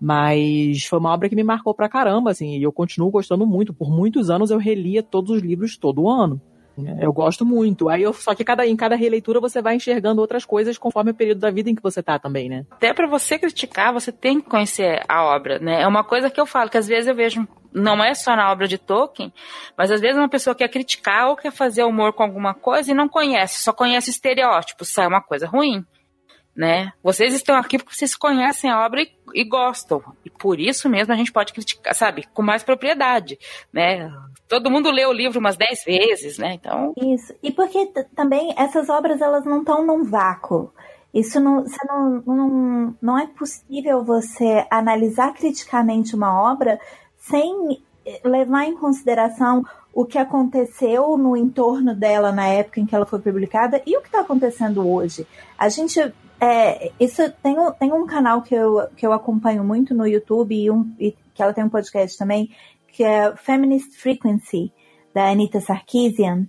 Mas 0.00 0.84
foi 0.84 0.98
uma 0.98 1.12
obra 1.12 1.28
que 1.28 1.36
me 1.36 1.44
marcou 1.44 1.74
pra 1.74 1.88
caramba, 1.88 2.30
assim, 2.30 2.56
e 2.56 2.62
eu 2.62 2.72
continuo 2.72 3.10
gostando 3.10 3.46
muito. 3.46 3.74
Por 3.74 3.90
muitos 3.90 4.30
anos 4.30 4.50
eu 4.50 4.56
relia 4.58 5.02
todos 5.02 5.30
os 5.30 5.42
livros 5.42 5.76
todo 5.76 6.08
ano. 6.08 6.40
Eu 7.00 7.12
gosto 7.12 7.44
muito. 7.44 7.88
Aí 7.88 8.02
eu, 8.02 8.12
só 8.12 8.34
que 8.34 8.44
cada, 8.44 8.66
em 8.66 8.76
cada 8.76 8.96
releitura 8.96 9.40
você 9.40 9.60
vai 9.60 9.76
enxergando 9.76 10.20
outras 10.20 10.44
coisas 10.44 10.78
conforme 10.78 11.10
o 11.10 11.14
período 11.14 11.40
da 11.40 11.50
vida 11.50 11.70
em 11.70 11.74
que 11.74 11.82
você 11.82 12.02
tá 12.02 12.18
também, 12.18 12.48
né? 12.48 12.64
Até 12.70 12.92
para 12.94 13.06
você 13.06 13.38
criticar, 13.38 13.92
você 13.92 14.12
tem 14.12 14.40
que 14.40 14.48
conhecer 14.48 15.02
a 15.08 15.24
obra, 15.24 15.58
né? 15.58 15.82
É 15.82 15.86
uma 15.86 16.04
coisa 16.04 16.30
que 16.30 16.40
eu 16.40 16.46
falo, 16.46 16.70
que 16.70 16.78
às 16.78 16.86
vezes 16.86 17.08
eu 17.08 17.14
vejo, 17.14 17.46
não 17.72 18.02
é 18.02 18.14
só 18.14 18.34
na 18.34 18.50
obra 18.50 18.66
de 18.66 18.78
Tolkien, 18.78 19.32
mas 19.76 19.90
às 19.90 20.00
vezes 20.00 20.16
uma 20.16 20.28
pessoa 20.28 20.54
quer 20.54 20.68
criticar 20.68 21.28
ou 21.28 21.36
quer 21.36 21.52
fazer 21.52 21.84
humor 21.84 22.12
com 22.12 22.22
alguma 22.22 22.54
coisa 22.54 22.90
e 22.90 22.94
não 22.94 23.08
conhece, 23.08 23.62
só 23.62 23.72
conhece 23.72 24.10
estereótipos, 24.10 24.88
sai 24.88 25.06
uma 25.06 25.20
coisa 25.20 25.46
ruim 25.46 25.84
né? 26.60 26.92
Vocês 27.02 27.32
estão 27.32 27.56
aqui 27.56 27.78
porque 27.78 27.94
vocês 27.94 28.14
conhecem 28.14 28.70
a 28.70 28.84
obra 28.84 29.00
e, 29.00 29.10
e, 29.32 29.44
gostam. 29.44 30.02
E 30.22 30.28
por 30.28 30.60
isso 30.60 30.90
mesmo 30.90 31.10
a 31.10 31.16
gente 31.16 31.32
pode 31.32 31.54
criticar, 31.54 31.94
sabe, 31.94 32.28
com 32.34 32.42
mais 32.42 32.62
propriedade, 32.62 33.38
né? 33.72 34.12
Todo 34.46 34.70
mundo 34.70 34.90
lê 34.90 35.06
o 35.06 35.12
livro 35.12 35.40
umas 35.40 35.56
dez 35.56 35.82
vezes, 35.82 36.36
né? 36.36 36.52
Então. 36.52 36.92
Isso. 36.98 37.34
E 37.42 37.50
porque 37.50 37.86
também 38.14 38.52
essas 38.58 38.90
obras 38.90 39.22
elas 39.22 39.46
não 39.46 39.60
estão 39.60 39.86
num 39.86 40.04
vácuo. 40.04 40.70
Isso 41.14 41.40
não, 41.40 41.64
não, 41.88 42.22
não, 42.26 42.96
não 43.00 43.18
é 43.18 43.26
possível 43.26 44.04
você 44.04 44.66
analisar 44.70 45.32
criticamente 45.32 46.14
uma 46.14 46.52
obra 46.52 46.78
sem 47.16 47.82
levar 48.22 48.66
em 48.66 48.76
consideração 48.76 49.64
o 49.94 50.04
que 50.04 50.18
aconteceu 50.18 51.16
no 51.16 51.34
entorno 51.34 51.94
dela 51.94 52.30
na 52.30 52.48
época 52.48 52.80
em 52.80 52.86
que 52.86 52.94
ela 52.94 53.06
foi 53.06 53.18
publicada 53.18 53.82
e 53.86 53.96
o 53.96 54.02
que 54.02 54.08
está 54.08 54.20
acontecendo 54.20 54.86
hoje. 54.86 55.26
A 55.56 55.70
gente 55.70 56.12
é, 56.40 56.90
isso 56.98 57.30
tem, 57.42 57.54
tem 57.78 57.92
um 57.92 58.06
canal 58.06 58.40
que 58.40 58.54
eu, 58.54 58.88
que 58.96 59.06
eu 59.06 59.12
acompanho 59.12 59.62
muito 59.62 59.94
no 59.94 60.06
YouTube 60.06 60.54
e, 60.54 60.70
um, 60.70 60.90
e 60.98 61.12
que 61.34 61.42
ela 61.42 61.52
tem 61.52 61.62
um 61.62 61.68
podcast 61.68 62.16
também, 62.16 62.50
que 62.88 63.04
é 63.04 63.36
Feminist 63.36 63.94
Frequency, 64.00 64.72
da 65.14 65.30
Anita 65.30 65.60
Sarkeesian. 65.60 66.46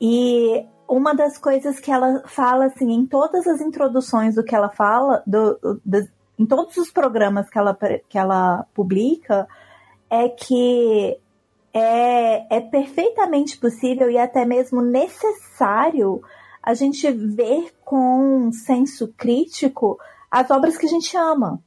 E 0.00 0.64
uma 0.88 1.14
das 1.14 1.36
coisas 1.36 1.78
que 1.78 1.90
ela 1.90 2.22
fala, 2.26 2.66
assim, 2.66 2.90
em 2.90 3.04
todas 3.04 3.46
as 3.46 3.60
introduções 3.60 4.36
do 4.36 4.44
que 4.44 4.54
ela 4.54 4.70
fala, 4.70 5.22
do, 5.26 5.58
do, 5.84 6.08
em 6.38 6.46
todos 6.46 6.76
os 6.78 6.90
programas 6.90 7.50
que 7.50 7.58
ela, 7.58 7.76
que 8.08 8.18
ela 8.18 8.64
publica, 8.74 9.46
é 10.08 10.30
que 10.30 11.18
é, 11.74 12.56
é 12.56 12.60
perfeitamente 12.60 13.58
possível 13.58 14.10
e 14.10 14.16
até 14.16 14.46
mesmo 14.46 14.80
necessário 14.80 16.22
a 16.66 16.74
gente 16.74 17.08
ver 17.12 17.72
com 17.84 18.48
um 18.48 18.52
senso 18.52 19.14
crítico 19.16 19.96
as 20.28 20.50
obras 20.50 20.76
que 20.76 20.86
a 20.86 20.88
gente 20.88 21.16
ama. 21.16 21.62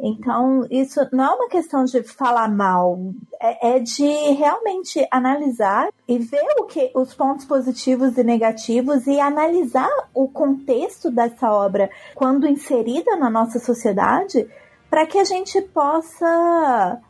Então, 0.00 0.66
isso 0.70 1.00
não 1.12 1.24
é 1.24 1.34
uma 1.34 1.48
questão 1.48 1.84
de 1.84 2.02
falar 2.02 2.48
mal, 2.48 2.98
é, 3.40 3.76
é, 3.76 3.78
de 3.78 4.08
realmente 4.32 5.06
analisar 5.10 5.88
e 6.08 6.18
ver 6.18 6.44
o 6.58 6.64
que 6.64 6.90
os 6.94 7.14
pontos 7.14 7.44
positivos 7.44 8.16
e 8.16 8.24
negativos 8.24 9.06
e 9.06 9.20
analisar 9.20 9.90
o 10.12 10.26
contexto 10.26 11.10
dessa 11.10 11.52
obra 11.52 11.90
quando 12.14 12.48
inserida 12.48 13.14
na 13.16 13.30
nossa 13.30 13.60
sociedade, 13.60 14.48
para 14.90 15.06
que 15.06 15.18
a 15.18 15.24
gente 15.24 15.60
possa 15.60 17.00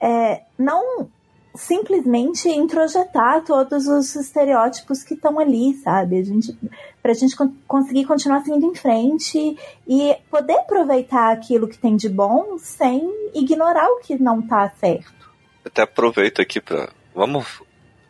é, 0.00 0.42
não 0.58 1.10
simplesmente 1.54 2.48
introjetar 2.48 3.44
todos 3.44 3.86
os 3.86 4.16
estereótipos 4.16 5.04
que 5.04 5.14
estão 5.14 5.38
ali, 5.38 5.74
sabe? 5.74 6.18
A 6.18 6.22
gente, 6.24 6.58
pra 7.00 7.14
gente 7.14 7.36
conseguir 7.66 8.04
continuar 8.06 8.42
seguindo 8.42 8.66
em 8.66 8.74
frente 8.74 9.56
e 9.86 10.16
poder 10.28 10.58
aproveitar 10.58 11.32
aquilo 11.32 11.68
que 11.68 11.78
tem 11.78 11.96
de 11.96 12.08
bom 12.08 12.58
sem 12.58 13.08
ignorar 13.34 13.88
o 13.88 14.00
que 14.00 14.20
não 14.20 14.42
tá 14.42 14.68
certo. 14.80 15.30
Até 15.64 15.82
aproveito 15.82 16.42
aqui 16.42 16.60
para 16.60 16.90
vamos 17.14 17.62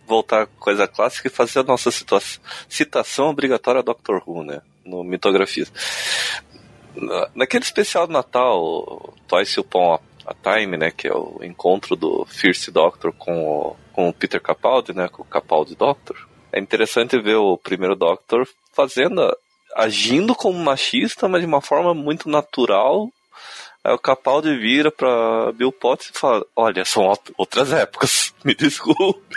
voltar 0.07 0.43
à 0.43 0.47
coisa 0.47 0.89
clássica 0.89 1.29
e 1.29 1.31
fazer 1.31 1.61
a 1.61 1.65
nossa 1.65 1.91
citação 2.69 3.29
obrigatória 3.29 3.81
a 3.81 3.85
Doctor 3.85 4.23
Who, 4.27 4.43
né? 4.43 4.63
No 4.85 5.05
Mitografias. 5.05 5.73
Naquele 7.35 7.65
especial 7.65 8.07
do 8.07 8.13
Natal, 8.13 9.15
Twice 9.27 9.61
Upon 9.61 9.99
a 10.27 10.35
Time, 10.35 10.77
né, 10.77 10.91
que 10.91 11.07
é 11.07 11.13
o 11.13 11.41
encontro 11.43 11.95
do 11.95 12.25
Fierce 12.27 12.71
Doctor 12.71 13.13
com 13.13 13.47
o, 13.47 13.77
com 13.93 14.09
o 14.09 14.13
Peter 14.13 14.41
Capaldi, 14.41 14.93
né, 14.93 15.09
com 15.09 15.23
o 15.23 15.27
Capaldi 15.27 15.75
Doctor. 15.75 16.17
É 16.53 16.61
interessante 16.61 17.19
ver 17.21 17.37
o 17.37 17.57
primeiro 17.59 17.97
Doctor 17.97 18.49
fazendo, 18.73 19.37
agindo 19.75 20.35
como 20.35 20.59
machista, 20.59 21.29
mas 21.29 21.41
de 21.41 21.47
uma 21.47 21.61
forma 21.61 21.95
muito 21.95 22.29
natural. 22.29 23.09
Aí 23.83 23.93
o 23.93 23.99
Capaldi 23.99 24.57
vira 24.57 24.91
pra 24.91 25.53
Bill 25.53 25.73
Potts 25.73 26.11
e 26.15 26.19
fala: 26.19 26.45
Olha, 26.57 26.85
são 26.85 27.13
outras 27.37 27.73
épocas, 27.73 28.33
me 28.45 28.55
desculpe. 28.55 29.37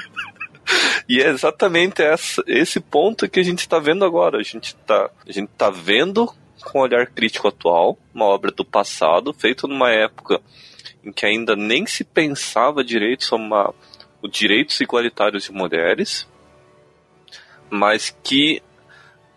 E 1.08 1.22
é 1.22 1.30
exatamente 1.30 2.02
essa, 2.02 2.44
esse 2.46 2.80
ponto 2.80 3.30
que 3.30 3.40
a 3.40 3.44
gente 3.44 3.60
está 3.60 3.80
vendo 3.80 4.06
agora. 4.06 4.38
A 4.38 4.44
gente 4.44 4.76
está 4.76 5.10
a 5.28 5.32
gente 5.32 5.50
tá 5.58 5.70
vendo 5.70 6.32
com 6.64 6.80
um 6.80 6.82
olhar 6.82 7.08
crítico 7.08 7.48
atual, 7.48 7.98
uma 8.14 8.26
obra 8.26 8.52
do 8.52 8.66
passado, 8.66 9.34
feita 9.34 9.68
numa 9.68 9.92
época 9.92 10.42
em 11.08 11.12
que 11.14 11.26
ainda 11.26 11.56
nem 11.56 11.86
se 11.86 12.04
pensava 12.04 12.84
direito 12.84 13.24
sobre 13.24 13.46
uma, 13.46 13.74
os 14.22 14.30
direitos 14.30 14.82
igualitários 14.82 15.46
de 15.46 15.54
mulheres, 15.54 16.28
mas 17.70 18.10
que 18.22 18.62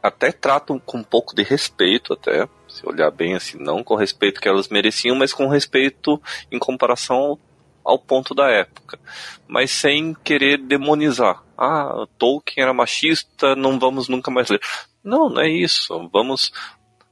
até 0.02 0.32
tratam 0.32 0.80
com 0.80 0.98
um 0.98 1.04
pouco 1.04 1.32
de 1.32 1.44
respeito 1.44 2.12
até, 2.12 2.48
se 2.66 2.84
olhar 2.84 3.12
bem 3.12 3.36
assim, 3.36 3.56
não 3.56 3.84
com 3.84 3.94
o 3.94 3.96
respeito 3.96 4.40
que 4.40 4.48
elas 4.48 4.68
mereciam, 4.68 5.14
mas 5.14 5.32
com 5.32 5.46
respeito 5.46 6.20
em 6.50 6.58
comparação 6.58 7.16
ao, 7.16 7.40
ao 7.84 7.98
ponto 8.00 8.34
da 8.34 8.50
época, 8.50 8.98
mas 9.46 9.70
sem 9.70 10.12
querer 10.24 10.58
demonizar. 10.58 11.44
Ah, 11.56 12.04
Tolkien 12.18 12.64
era 12.64 12.74
machista, 12.74 13.54
não 13.54 13.78
vamos 13.78 14.08
nunca 14.08 14.28
mais 14.28 14.48
ler. 14.48 14.60
Não, 15.04 15.28
não 15.28 15.40
é 15.40 15.48
isso. 15.48 16.08
Vamos 16.12 16.50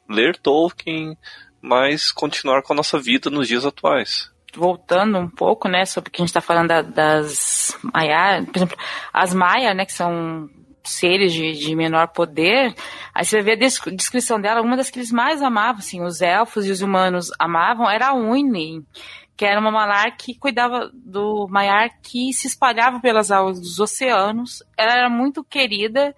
ler 0.09 0.37
Tolkien, 0.39 1.17
mas 1.61 2.11
continuar 2.11 2.63
com 2.63 2.73
a 2.73 2.77
nossa 2.77 2.99
vida 2.99 3.31
nos 3.31 3.47
dias 3.47 3.65
atuais 3.65 4.33
voltando 4.55 5.19
um 5.19 5.29
pouco, 5.29 5.69
né, 5.69 5.85
sobre 5.85 6.09
o 6.09 6.13
que 6.13 6.21
a 6.21 6.23
gente 6.23 6.31
está 6.31 6.41
falando 6.41 6.69
da, 6.69 6.83
das 6.83 7.79
Maiar, 7.83 8.45
por 8.47 8.57
exemplo, 8.57 8.79
as 9.13 9.35
Maia, 9.35 9.75
né, 9.75 9.85
que 9.85 9.93
são 9.93 10.49
seres 10.85 11.33
de, 11.33 11.53
de 11.53 11.77
menor 11.77 12.09
poder, 12.09 12.75
aí 13.15 13.25
você 13.25 13.43
ver 13.43 13.53
a 13.53 13.91
descrição 13.91 14.41
dela, 14.41 14.63
uma 14.63 14.77
das 14.77 14.91
que 14.91 14.99
eles 14.99 15.13
mais 15.13 15.43
amavam, 15.43 15.79
assim, 15.79 16.03
os 16.03 16.21
elfos 16.23 16.67
e 16.67 16.71
os 16.71 16.81
humanos 16.81 17.31
amavam, 17.39 17.89
era 17.91 18.09
a 18.09 18.15
Uinen, 18.15 18.85
que 19.37 19.45
era 19.45 19.61
uma 19.61 19.71
malar 19.71 20.17
que 20.17 20.37
cuidava 20.37 20.91
do 20.93 21.47
Maiar 21.49 21.91
que 22.03 22.33
se 22.33 22.49
espalhava 22.49 22.99
pelas 22.99 23.31
águas 23.31 23.61
dos 23.61 23.79
oceanos. 23.79 24.65
Ela 24.77 24.95
era 24.95 25.09
muito 25.09 25.45
querida 25.45 26.13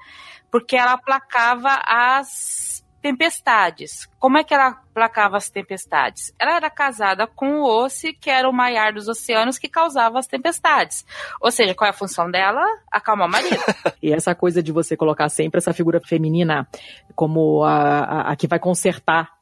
porque 0.50 0.74
ela 0.74 0.92
aplacava 0.92 1.82
as 1.86 2.69
tempestades. 3.00 4.08
Como 4.18 4.38
é 4.38 4.44
que 4.44 4.54
ela 4.54 4.78
placava 4.94 5.36
as 5.36 5.48
tempestades? 5.48 6.34
Ela 6.38 6.56
era 6.56 6.70
casada 6.70 7.26
com 7.26 7.60
o 7.60 7.64
Ossi, 7.64 8.12
que 8.12 8.30
era 8.30 8.48
o 8.48 8.52
maiar 8.52 8.92
dos 8.92 9.08
oceanos 9.08 9.58
que 9.58 9.68
causava 9.68 10.18
as 10.18 10.26
tempestades. 10.26 11.04
Ou 11.40 11.50
seja, 11.50 11.74
qual 11.74 11.86
é 11.86 11.90
a 11.90 11.96
função 11.96 12.30
dela? 12.30 12.62
Acalmar 12.90 13.28
o 13.28 13.30
marido. 13.30 13.60
e 14.02 14.12
essa 14.12 14.34
coisa 14.34 14.62
de 14.62 14.72
você 14.72 14.96
colocar 14.96 15.28
sempre 15.28 15.58
essa 15.58 15.72
figura 15.72 16.00
feminina 16.00 16.68
como 17.14 17.64
a, 17.64 18.00
a, 18.00 18.32
a 18.32 18.36
que 18.36 18.46
vai 18.46 18.58
consertar 18.58 19.40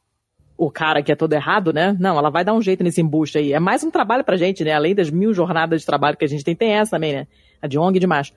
o 0.57 0.69
cara 0.69 1.01
que 1.01 1.11
é 1.11 1.15
todo 1.15 1.31
errado, 1.31 1.71
né? 1.71 1.95
Não, 1.97 2.17
ela 2.17 2.29
vai 2.29 2.43
dar 2.43 2.53
um 2.53 2.61
jeito 2.61 2.83
nesse 2.83 3.01
embuste 3.01 3.37
aí. 3.37 3.53
É 3.53 3.59
mais 3.59 3.81
um 3.81 3.89
trabalho 3.89 4.25
pra 4.25 4.35
gente, 4.35 4.63
né? 4.63 4.73
Além 4.73 4.93
das 4.93 5.09
mil 5.09 5.33
jornadas 5.33 5.81
de 5.81 5.85
trabalho 5.85 6.17
que 6.17 6.25
a 6.25 6.27
gente 6.27 6.43
tem, 6.43 6.53
tem 6.53 6.73
essa 6.73 6.91
também, 6.91 7.13
né? 7.13 7.27
A 7.61 7.67
de 7.67 7.77
ONG 7.77 7.99
de 7.99 8.07
macho 8.07 8.33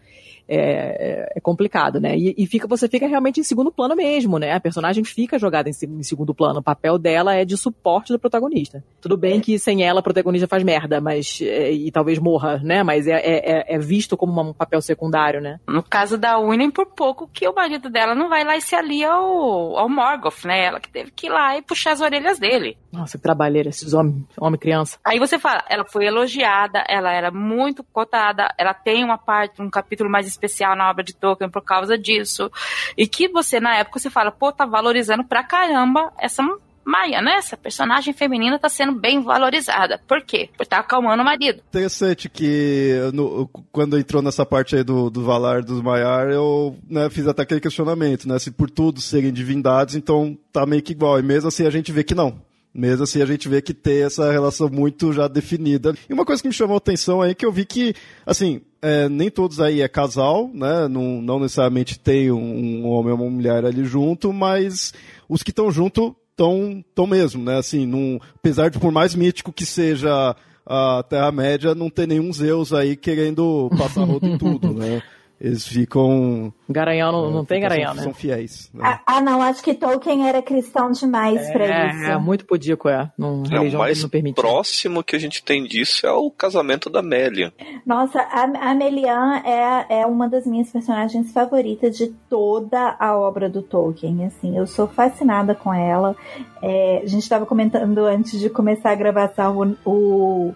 é, 0.48 1.32
é 1.36 1.40
complicado, 1.40 2.00
né? 2.00 2.16
E, 2.16 2.34
e, 2.36 2.46
fica, 2.46 2.66
você 2.66 2.88
fica 2.88 3.06
realmente 3.06 3.40
em 3.40 3.42
segundo 3.42 3.70
plano 3.70 3.94
mesmo, 3.94 4.38
né? 4.38 4.52
A 4.52 4.60
personagem 4.60 5.04
fica 5.04 5.38
jogada 5.38 5.68
em, 5.68 5.72
em, 5.72 6.02
segundo 6.02 6.34
plano. 6.34 6.60
O 6.60 6.62
papel 6.62 6.98
dela 6.98 7.34
é 7.34 7.44
de 7.44 7.56
suporte 7.56 8.12
do 8.12 8.18
protagonista. 8.18 8.84
Tudo 9.00 9.16
bem 9.16 9.40
que 9.40 9.58
sem 9.58 9.82
ela 9.82 10.00
a 10.00 10.02
protagonista 10.02 10.48
faz 10.48 10.62
merda, 10.62 11.00
mas 11.00 11.40
é, 11.40 11.72
e 11.72 11.90
talvez 11.90 12.18
morra, 12.18 12.58
né? 12.62 12.82
Mas 12.82 13.06
é, 13.06 13.14
é, 13.14 13.74
é, 13.74 13.78
visto 13.78 14.16
como 14.16 14.40
um 14.40 14.52
papel 14.52 14.80
secundário, 14.82 15.40
né? 15.40 15.58
No 15.66 15.82
caso 15.82 16.18
da 16.18 16.38
Winnie, 16.38 16.70
por 16.70 16.86
pouco 16.86 17.28
que 17.32 17.46
o 17.48 17.54
marido 17.54 17.88
dela 17.88 18.14
não 18.14 18.28
vai 18.28 18.44
lá 18.44 18.56
e 18.56 18.60
se 18.60 18.74
alia 18.74 19.10
ao, 19.10 19.78
ao 19.78 19.88
Morgoth, 19.88 20.44
né? 20.44 20.64
Ela 20.64 20.80
que 20.80 20.90
teve 20.90 21.10
que 21.10 21.26
ir 21.26 21.30
lá 21.30 21.56
e 21.56 21.62
puxar 21.62 21.92
as 21.92 22.00
orelhas 22.00 22.38
dele. 22.38 22.76
Nossa, 22.92 23.16
que 23.16 23.22
trabalheira 23.22 23.70
esses 23.70 23.94
homens, 23.94 24.24
homem 24.38 24.60
criança. 24.60 24.98
Aí 25.02 25.18
você 25.18 25.38
fala, 25.38 25.64
ela 25.68 25.84
foi 25.84 26.04
elogiada, 26.04 26.84
ela 26.86 27.10
era 27.10 27.30
muito 27.30 27.82
cotada, 27.82 28.52
ela 28.58 28.74
tem 28.74 29.02
uma 29.02 29.16
parte, 29.16 29.62
um 29.62 29.70
capítulo 29.70 30.10
mais 30.10 30.26
especial 30.26 30.76
na 30.76 30.90
obra 30.90 31.02
de 31.02 31.14
Tolkien 31.14 31.50
por 31.50 31.62
causa 31.62 31.96
disso. 31.96 32.50
E 32.96 33.06
que 33.06 33.28
você, 33.28 33.58
na 33.58 33.76
época, 33.76 33.98
você 33.98 34.10
fala, 34.10 34.30
pô, 34.30 34.52
tá 34.52 34.66
valorizando 34.66 35.24
pra 35.24 35.42
caramba 35.42 36.12
essa 36.18 36.42
Maia, 36.84 37.22
né? 37.22 37.36
Essa 37.36 37.56
personagem 37.56 38.12
feminina 38.12 38.58
tá 38.58 38.68
sendo 38.68 38.98
bem 38.98 39.22
valorizada. 39.22 40.00
Por 40.06 40.22
quê? 40.22 40.48
Por 40.56 40.64
estar 40.64 40.78
tá 40.78 40.82
acalmando 40.82 41.22
o 41.22 41.24
marido. 41.24 41.62
Interessante 41.68 42.28
que 42.28 42.98
no, 43.14 43.48
quando 43.70 43.98
entrou 43.98 44.20
nessa 44.20 44.44
parte 44.44 44.74
aí 44.74 44.82
do, 44.82 45.08
do 45.08 45.24
Valar 45.24 45.62
dos 45.62 45.80
Maiar, 45.80 46.28
eu 46.28 46.76
né, 46.88 47.08
fiz 47.08 47.26
até 47.26 47.42
aquele 47.42 47.60
questionamento, 47.60 48.28
né? 48.28 48.38
Se 48.38 48.50
por 48.50 48.68
tudo 48.68 49.00
serem 49.00 49.32
divindades, 49.32 49.94
então 49.94 50.36
tá 50.52 50.66
meio 50.66 50.82
que 50.82 50.92
igual. 50.92 51.20
E 51.20 51.22
mesmo 51.22 51.48
assim 51.48 51.66
a 51.66 51.70
gente 51.70 51.92
vê 51.92 52.02
que 52.02 52.14
não. 52.14 52.40
Mesmo 52.74 53.04
assim, 53.04 53.20
a 53.20 53.26
gente 53.26 53.48
vê 53.48 53.60
que 53.60 53.74
tem 53.74 54.02
essa 54.02 54.32
relação 54.32 54.68
muito 54.68 55.12
já 55.12 55.28
definida. 55.28 55.94
E 56.08 56.12
uma 56.12 56.24
coisa 56.24 56.40
que 56.40 56.48
me 56.48 56.54
chamou 56.54 56.74
a 56.74 56.78
atenção 56.78 57.20
aí 57.20 57.32
é 57.32 57.34
que 57.34 57.44
eu 57.44 57.52
vi 57.52 57.66
que, 57.66 57.94
assim, 58.24 58.62
é, 58.80 59.08
nem 59.08 59.30
todos 59.30 59.60
aí 59.60 59.82
é 59.82 59.88
casal, 59.88 60.50
né? 60.52 60.88
Não, 60.88 61.20
não 61.20 61.38
necessariamente 61.38 61.98
tem 61.98 62.32
um, 62.32 62.38
um 62.38 62.86
homem 62.86 63.12
ou 63.12 63.20
uma 63.20 63.30
mulher 63.30 63.64
ali 63.64 63.84
junto, 63.84 64.32
mas 64.32 64.94
os 65.28 65.42
que 65.42 65.50
estão 65.50 65.70
junto 65.70 66.16
estão 66.30 66.82
tão 66.94 67.06
mesmo, 67.06 67.44
né? 67.44 67.58
Assim, 67.58 67.86
num, 67.86 68.18
apesar 68.34 68.70
de 68.70 68.78
por 68.78 68.90
mais 68.90 69.14
mítico 69.14 69.52
que 69.52 69.66
seja 69.66 70.34
a 70.66 71.04
Terra-média, 71.08 71.74
não 71.74 71.90
ter 71.90 72.08
nenhum 72.08 72.32
Zeus 72.32 72.72
aí 72.72 72.96
querendo 72.96 73.70
passar 73.76 74.04
rodo 74.04 74.26
em 74.26 74.38
tudo, 74.38 74.72
né? 74.74 75.02
Eles 75.42 75.66
ficam. 75.66 76.52
Garanhão 76.68 77.10
não, 77.10 77.30
não 77.32 77.44
tem 77.44 77.60
Garanhão, 77.60 77.88
são, 77.88 77.96
né? 77.96 78.02
São 78.04 78.14
fiéis. 78.14 78.70
Né? 78.72 78.80
Ah, 78.84 79.00
ah, 79.04 79.20
não, 79.20 79.42
acho 79.42 79.60
que 79.60 79.74
Tolkien 79.74 80.28
era 80.28 80.40
cristão 80.40 80.92
demais 80.92 81.40
é, 81.48 81.52
pra 81.52 81.86
isso. 81.88 82.04
É, 82.04 82.16
muito 82.16 82.46
pudico, 82.46 82.88
é. 82.88 83.10
Não, 83.18 83.42
é, 83.50 83.58
o 83.58 83.76
mais 83.76 84.04
próximo 84.36 85.02
que 85.02 85.16
a 85.16 85.18
gente 85.18 85.42
tem 85.42 85.64
disso 85.64 86.06
é 86.06 86.12
o 86.12 86.30
casamento 86.30 86.88
da 86.88 87.02
Melian. 87.02 87.52
Nossa, 87.84 88.20
a, 88.20 88.70
a 88.70 88.74
Melian 88.74 89.42
é, 89.44 90.02
é 90.02 90.06
uma 90.06 90.28
das 90.28 90.46
minhas 90.46 90.70
personagens 90.70 91.32
favoritas 91.32 91.96
de 91.96 92.06
toda 92.30 92.94
a 92.96 93.18
obra 93.18 93.50
do 93.50 93.62
Tolkien. 93.62 94.24
Assim, 94.24 94.56
eu 94.56 94.66
sou 94.68 94.86
fascinada 94.86 95.56
com 95.56 95.74
ela. 95.74 96.14
É, 96.62 97.00
a 97.02 97.08
gente 97.08 97.24
estava 97.24 97.44
comentando 97.44 97.98
antes 97.98 98.38
de 98.38 98.48
começar 98.48 98.92
a 98.92 98.94
gravação 98.94 99.76
o, 99.84 99.90
o, 99.90 100.54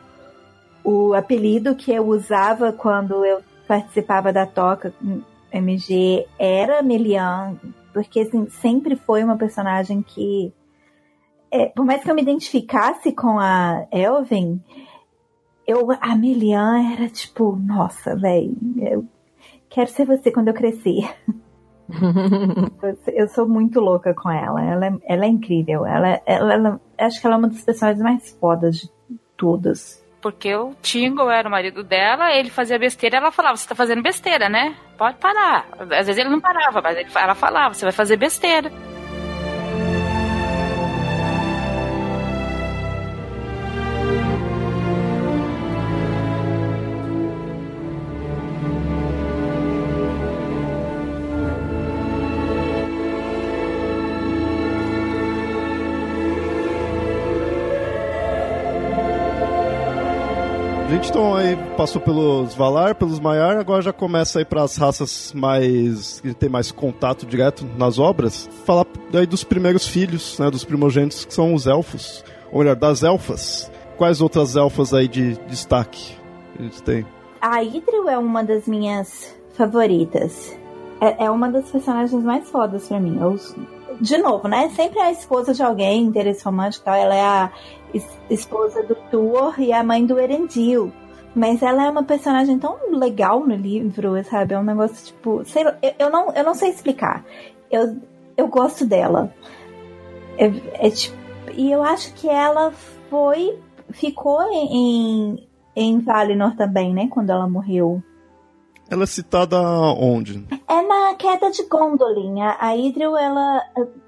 o 0.85 1.15
apelido 1.15 1.75
que 1.75 1.91
eu 1.91 2.07
usava 2.07 2.73
quando 2.73 3.25
eu 3.25 3.43
participava 3.67 4.33
da 4.33 4.47
toca 4.47 4.93
MG 5.53 6.27
era 6.39 6.83
Melian, 6.83 7.57
porque 7.93 8.21
assim, 8.21 8.49
sempre 8.49 8.97
foi 8.97 9.25
uma 9.25 9.37
personagem 9.37 10.03
que, 10.03 10.53
é, 11.51 11.67
por 11.67 11.85
mais 11.85 12.03
que 12.03 12.11
eu 12.11 12.15
me 12.15 12.23
identificasse 12.23 13.13
com 13.13 13.39
a 13.39 13.87
Elvin, 13.91 14.61
eu, 15.67 15.89
a 16.01 16.15
Melian 16.15 16.93
era 16.93 17.09
tipo, 17.09 17.57
nossa, 17.57 18.15
velho, 18.15 18.57
eu 18.77 19.05
quero 19.69 19.91
ser 19.91 20.05
você 20.05 20.31
quando 20.31 20.49
eu 20.49 20.55
crescer. 20.55 21.09
eu 23.13 23.29
sou 23.29 23.49
muito 23.49 23.81
louca 23.81 24.15
com 24.15 24.31
ela. 24.31 24.63
Ela 24.63 24.87
é, 24.87 24.99
ela 25.05 25.25
é 25.25 25.29
incrível. 25.29 25.85
Ela, 25.87 26.21
ela, 26.25 26.55
ela, 26.55 26.81
acho 26.99 27.21
que 27.21 27.27
ela 27.27 27.37
é 27.37 27.39
uma 27.39 27.49
das 27.49 27.63
personagens 27.63 28.03
mais 28.03 28.31
fodas 28.31 28.77
de 28.77 28.91
todas 29.37 30.05
porque 30.27 30.53
o 30.57 30.75
Tingle 30.83 31.31
era 31.31 31.47
o 31.47 31.51
marido 31.53 31.85
dela, 31.85 32.35
ele 32.35 32.51
fazia 32.51 32.77
besteira, 32.77 33.19
ela 33.19 33.31
falava, 33.31 33.57
você 33.57 33.69
tá 33.69 33.77
fazendo 33.77 34.03
besteira, 34.03 34.49
né? 34.49 34.75
Pode 34.99 35.19
parar. 35.19 35.69
Às 35.79 36.09
vezes 36.09 36.19
ele 36.19 36.31
não 36.31 36.41
parava, 36.41 36.83
mas 36.83 37.15
ela 37.15 37.35
falava, 37.37 37.75
você 37.75 37.85
vai 37.85 37.93
fazer 37.93 38.17
besteira. 38.17 38.73
Então 61.17 61.35
aí 61.35 61.57
passou 61.79 61.99
pelos 61.99 62.55
Valar, 62.55 62.95
pelos 62.95 63.19
Maiar, 63.19 63.57
agora 63.57 63.81
já 63.81 63.91
começa 63.91 64.39
aí 64.39 64.45
para 64.45 64.63
as 64.63 64.77
raças 64.77 65.33
mais 65.33 66.21
que 66.21 66.35
tem 66.35 66.47
mais 66.47 66.71
contato 66.71 67.25
direto 67.25 67.65
nas 67.79 67.99
obras. 67.99 68.47
Falar 68.67 68.85
daí 69.11 69.25
dos 69.25 69.43
primeiros 69.43 69.89
filhos, 69.89 70.39
né, 70.39 70.51
dos 70.51 70.63
primogênitos 70.63 71.25
que 71.25 71.33
são 71.33 71.55
os 71.55 71.67
elfos, 71.67 72.23
ou 72.53 72.59
melhor, 72.59 72.77
das 72.77 73.03
elfas. 73.03 73.73
Quais 73.97 74.21
outras 74.21 74.57
elfas 74.57 74.93
aí 74.93 75.09
de 75.09 75.39
destaque 75.47 76.19
a 76.59 76.63
gente 76.63 76.83
tem? 76.83 77.07
A 77.41 77.63
Idril 77.63 78.11
é 78.11 78.19
uma 78.19 78.45
das 78.45 78.69
minhas 78.69 79.35
favoritas. 79.55 80.55
É, 81.01 81.25
é 81.25 81.31
uma 81.31 81.51
das 81.51 81.71
personagens 81.71 82.23
mais 82.23 82.47
fodas 82.51 82.89
para 82.89 83.01
mim. 83.01 83.19
Eu, 83.19 83.41
de 83.99 84.19
novo, 84.19 84.49
né? 84.49 84.69
Sempre 84.77 85.01
a 85.01 85.11
esposa 85.11 85.55
de 85.55 85.63
alguém, 85.63 86.03
interesse 86.03 86.45
romântico. 86.45 86.91
Ela 86.91 87.15
é 87.15 87.23
a 87.25 87.53
esposa 88.29 88.83
do 88.83 88.95
Tuor 89.11 89.59
e 89.59 89.73
a 89.73 89.83
mãe 89.83 90.05
do 90.05 90.19
Erendil. 90.19 90.93
Mas 91.37 91.63
ela 91.63 91.85
é 91.85 91.91
uma 91.91 92.03
personagem 92.03 92.59
tão 92.59 92.79
legal 92.93 93.47
no 93.47 93.55
livro, 93.55 94.25
sabe? 94.25 94.55
É 94.55 94.59
um 94.59 94.65
negócio 94.65 95.05
tipo. 95.05 95.45
Sei, 95.45 95.65
eu, 95.65 95.95
eu, 95.99 96.11
não, 96.11 96.33
eu 96.33 96.43
não 96.43 96.55
sei 96.55 96.71
explicar. 96.71 97.23
Eu, 97.71 98.01
eu 98.39 98.49
gosto 98.49 98.87
dela. 98.87 99.31
É, 100.39 100.87
é 100.87 100.91
tipo, 100.91 101.15
e 101.55 101.71
eu 101.71 101.83
acho 101.83 102.15
que 102.15 102.27
ela 102.27 102.73
foi. 103.11 103.59
Ficou 103.91 104.43
em, 104.51 105.47
em 105.77 106.01
Valinor 106.01 106.57
também, 106.57 106.95
né? 106.95 107.07
Quando 107.11 107.29
ela 107.29 107.47
morreu. 107.47 108.03
Ela 108.89 109.03
é 109.03 109.07
citada 109.07 109.61
onde? 109.61 110.43
É 110.67 110.81
na 110.81 111.17
queda 111.17 111.51
de 111.51 111.69
Gondolin. 111.69 112.41
A 112.59 112.75
Idril, 112.75 113.15
ela. 113.15 113.61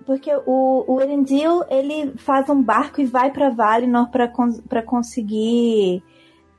Porque 0.07 0.31
o, 0.47 0.85
o 0.89 0.99
Erendil, 0.99 1.63
ele 1.69 2.15
faz 2.17 2.49
um 2.49 2.63
barco 2.63 3.03
e 3.03 3.05
vai 3.05 3.31
para 3.31 3.51
Valinor 3.51 4.09
para 4.11 4.83
conseguir 4.83 6.03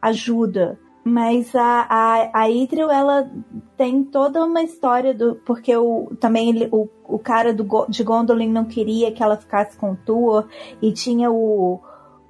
ajuda. 0.02 0.80
Mas 1.04 1.56
a, 1.56 1.88
a, 1.90 2.42
a 2.42 2.50
Idril, 2.50 2.92
ela 2.92 3.30
tem 3.78 4.04
toda 4.04 4.44
uma 4.44 4.62
história 4.62 5.14
do. 5.14 5.36
Porque 5.46 5.76
o, 5.76 6.12
também 6.20 6.50
ele, 6.50 6.70
o, 6.72 6.88
o 7.06 7.18
cara 7.18 7.54
do, 7.54 7.66
de 7.88 8.04
Gondolin 8.04 8.52
não 8.52 8.66
queria 8.66 9.12
que 9.12 9.24
ela 9.24 9.38
ficasse 9.38 9.78
com 9.78 9.94
o 9.94 9.96
Tuor. 9.96 10.48
E 10.82 10.92
tinha 10.92 11.32
o, 11.32 11.80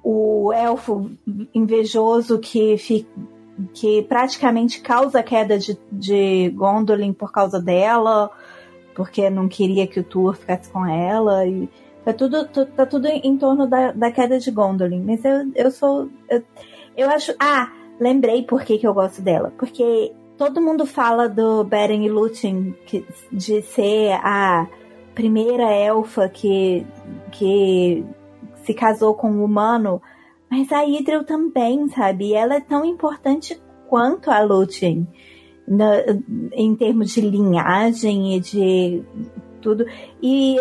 o 0.02 0.52
elfo 0.52 1.10
invejoso 1.54 2.38
que 2.38 2.78
fica 2.78 3.10
que 3.74 4.02
praticamente 4.02 4.80
causa 4.80 5.20
a 5.20 5.22
queda 5.22 5.58
de, 5.58 5.78
de 5.92 6.50
Gondolin 6.50 7.12
por 7.12 7.30
causa 7.30 7.60
dela, 7.60 8.30
porque 8.94 9.28
não 9.28 9.48
queria 9.48 9.86
que 9.86 10.00
o 10.00 10.04
Thor 10.04 10.34
ficasse 10.34 10.70
com 10.70 10.86
ela. 10.86 11.46
E 11.46 11.68
tá 12.04 12.12
tudo, 12.12 12.46
tá 12.46 12.86
tudo 12.86 13.06
em 13.06 13.36
torno 13.36 13.66
da, 13.66 13.92
da 13.92 14.10
queda 14.10 14.38
de 14.38 14.50
Gondolin. 14.50 15.02
Mas 15.02 15.24
eu, 15.24 15.50
eu 15.54 15.70
sou. 15.70 16.08
Eu, 16.28 16.42
eu 16.96 17.08
acho. 17.10 17.34
Ah, 17.38 17.72
lembrei 17.98 18.42
por 18.42 18.62
que, 18.62 18.78
que 18.78 18.86
eu 18.86 18.94
gosto 18.94 19.22
dela. 19.22 19.52
Porque 19.58 20.12
todo 20.36 20.60
mundo 20.60 20.86
fala 20.86 21.28
do 21.28 21.64
Beren 21.64 22.04
e 22.04 22.08
Lúthien 22.08 22.74
de 23.32 23.62
ser 23.62 24.12
a 24.22 24.66
primeira 25.14 25.70
elfa 25.72 26.28
que, 26.28 26.86
que 27.32 28.04
se 28.62 28.72
casou 28.72 29.14
com 29.14 29.30
um 29.30 29.44
humano 29.44 30.00
mas 30.50 30.72
a 30.72 30.84
Idril 30.84 31.22
também, 31.22 31.88
sabe? 31.88 32.34
Ela 32.34 32.56
é 32.56 32.60
tão 32.60 32.84
importante 32.84 33.56
quanto 33.88 34.30
a 34.32 34.42
Lúthien 34.42 35.06
em 36.52 36.74
termos 36.74 37.12
de 37.12 37.20
linhagem 37.20 38.36
e 38.36 38.40
de 38.40 39.04
tudo. 39.62 39.86
E 40.20 40.58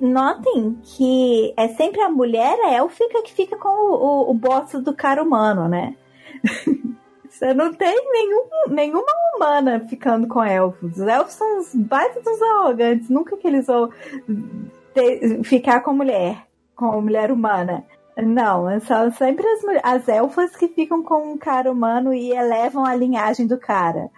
notem 0.00 0.78
que 0.82 1.52
é 1.56 1.68
sempre 1.68 2.00
a 2.00 2.08
mulher 2.08 2.58
élfica 2.72 3.22
que 3.22 3.32
fica 3.32 3.56
com 3.56 3.68
o, 3.68 4.30
o, 4.30 4.32
o 4.32 4.80
do 4.80 4.94
cara 4.94 5.22
humano, 5.22 5.68
né? 5.68 5.94
Você 7.28 7.54
não 7.54 7.72
tem 7.72 7.96
nenhum, 8.12 8.44
nenhuma 8.68 9.12
humana 9.34 9.84
ficando 9.88 10.28
com 10.28 10.44
elfos. 10.44 10.92
Os 10.92 11.00
elfos 11.00 11.32
são 11.32 11.58
os 11.58 11.74
baitos 11.74 12.22
dos 12.22 12.40
arrogantes. 12.42 13.08
Nunca 13.08 13.36
que 13.36 13.48
eles 13.48 13.66
vão 13.66 13.90
ter, 14.92 15.42
ficar 15.42 15.80
com 15.80 15.94
mulher, 15.94 16.46
com 16.76 17.00
mulher 17.00 17.32
humana. 17.32 17.84
Não, 18.16 18.78
são 18.80 19.10
sempre 19.12 19.46
as, 19.46 19.64
as 19.82 20.08
elfas 20.08 20.54
que 20.54 20.68
ficam 20.68 21.02
com 21.02 21.32
um 21.32 21.38
cara 21.38 21.72
humano 21.72 22.12
e 22.12 22.30
elevam 22.30 22.84
a 22.84 22.94
linhagem 22.94 23.46
do 23.46 23.58
cara. 23.58 24.10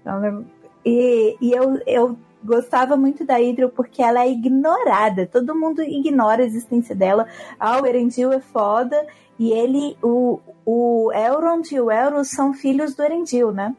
Então, 0.00 0.44
e, 0.84 1.36
e 1.40 1.52
eu, 1.52 1.80
eu 1.86 2.18
gostava 2.46 2.96
muito 2.96 3.24
da 3.24 3.36
Hydro 3.36 3.68
porque 3.68 4.02
ela 4.02 4.22
é 4.22 4.30
ignorada. 4.30 5.26
Todo 5.26 5.54
mundo 5.54 5.82
ignora 5.82 6.42
a 6.42 6.46
existência 6.46 6.94
dela. 6.94 7.26
Ah, 7.58 7.80
o 7.80 7.86
Erendil 7.86 8.32
é 8.32 8.40
foda. 8.40 9.06
E 9.38 9.52
ele, 9.52 9.98
o, 10.02 10.40
o 10.64 11.12
Elrond 11.12 11.70
e 11.70 11.80
o 11.80 11.90
Elros 11.90 12.30
são 12.30 12.54
filhos 12.54 12.94
do 12.94 13.02
Erendil, 13.02 13.52
né? 13.52 13.74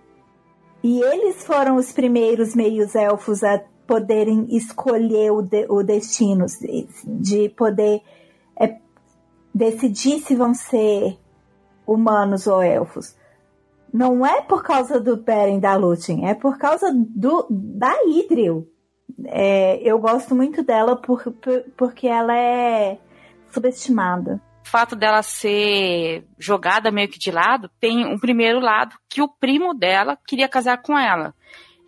E 0.83 1.01
eles 1.01 1.43
foram 1.43 1.77
os 1.77 1.91
primeiros 1.91 2.53
meios 2.53 2.93
elfos 2.93 3.43
a 3.43 3.59
poderem 3.87 4.45
escolher 4.55 5.31
o, 5.31 5.41
de, 5.41 5.65
o 5.69 5.81
destino, 5.81 6.45
de, 6.45 6.87
de 7.03 7.49
poder 7.49 8.01
é, 8.59 8.77
decidir 9.53 10.19
se 10.19 10.35
vão 10.35 10.53
ser 10.53 11.17
humanos 11.87 12.45
ou 12.45 12.61
elfos. 12.61 13.15
Não 13.93 14.25
é 14.25 14.41
por 14.41 14.63
causa 14.63 14.99
do 14.99 15.17
Beren 15.17 15.59
da 15.59 15.75
Lúthien, 15.75 16.29
é 16.29 16.33
por 16.33 16.57
causa 16.57 16.91
do, 16.93 17.47
da 17.49 17.93
Idril. 18.05 18.67
É, 19.25 19.79
eu 19.81 19.97
gosto 19.99 20.35
muito 20.35 20.63
dela 20.63 20.95
por, 20.95 21.31
por, 21.31 21.63
porque 21.75 22.07
ela 22.07 22.37
é 22.37 22.99
subestimada. 23.51 24.41
O 24.65 24.69
fato 24.69 24.95
dela 24.95 25.23
ser 25.23 26.25
jogada 26.37 26.91
meio 26.91 27.07
que 27.07 27.17
de 27.17 27.31
lado, 27.31 27.69
tem 27.79 28.05
um 28.05 28.19
primeiro 28.19 28.59
lado 28.59 28.95
que 29.09 29.21
o 29.21 29.27
primo 29.29 29.73
dela 29.73 30.17
queria 30.27 30.49
casar 30.49 30.81
com 30.81 30.97
ela. 30.97 31.33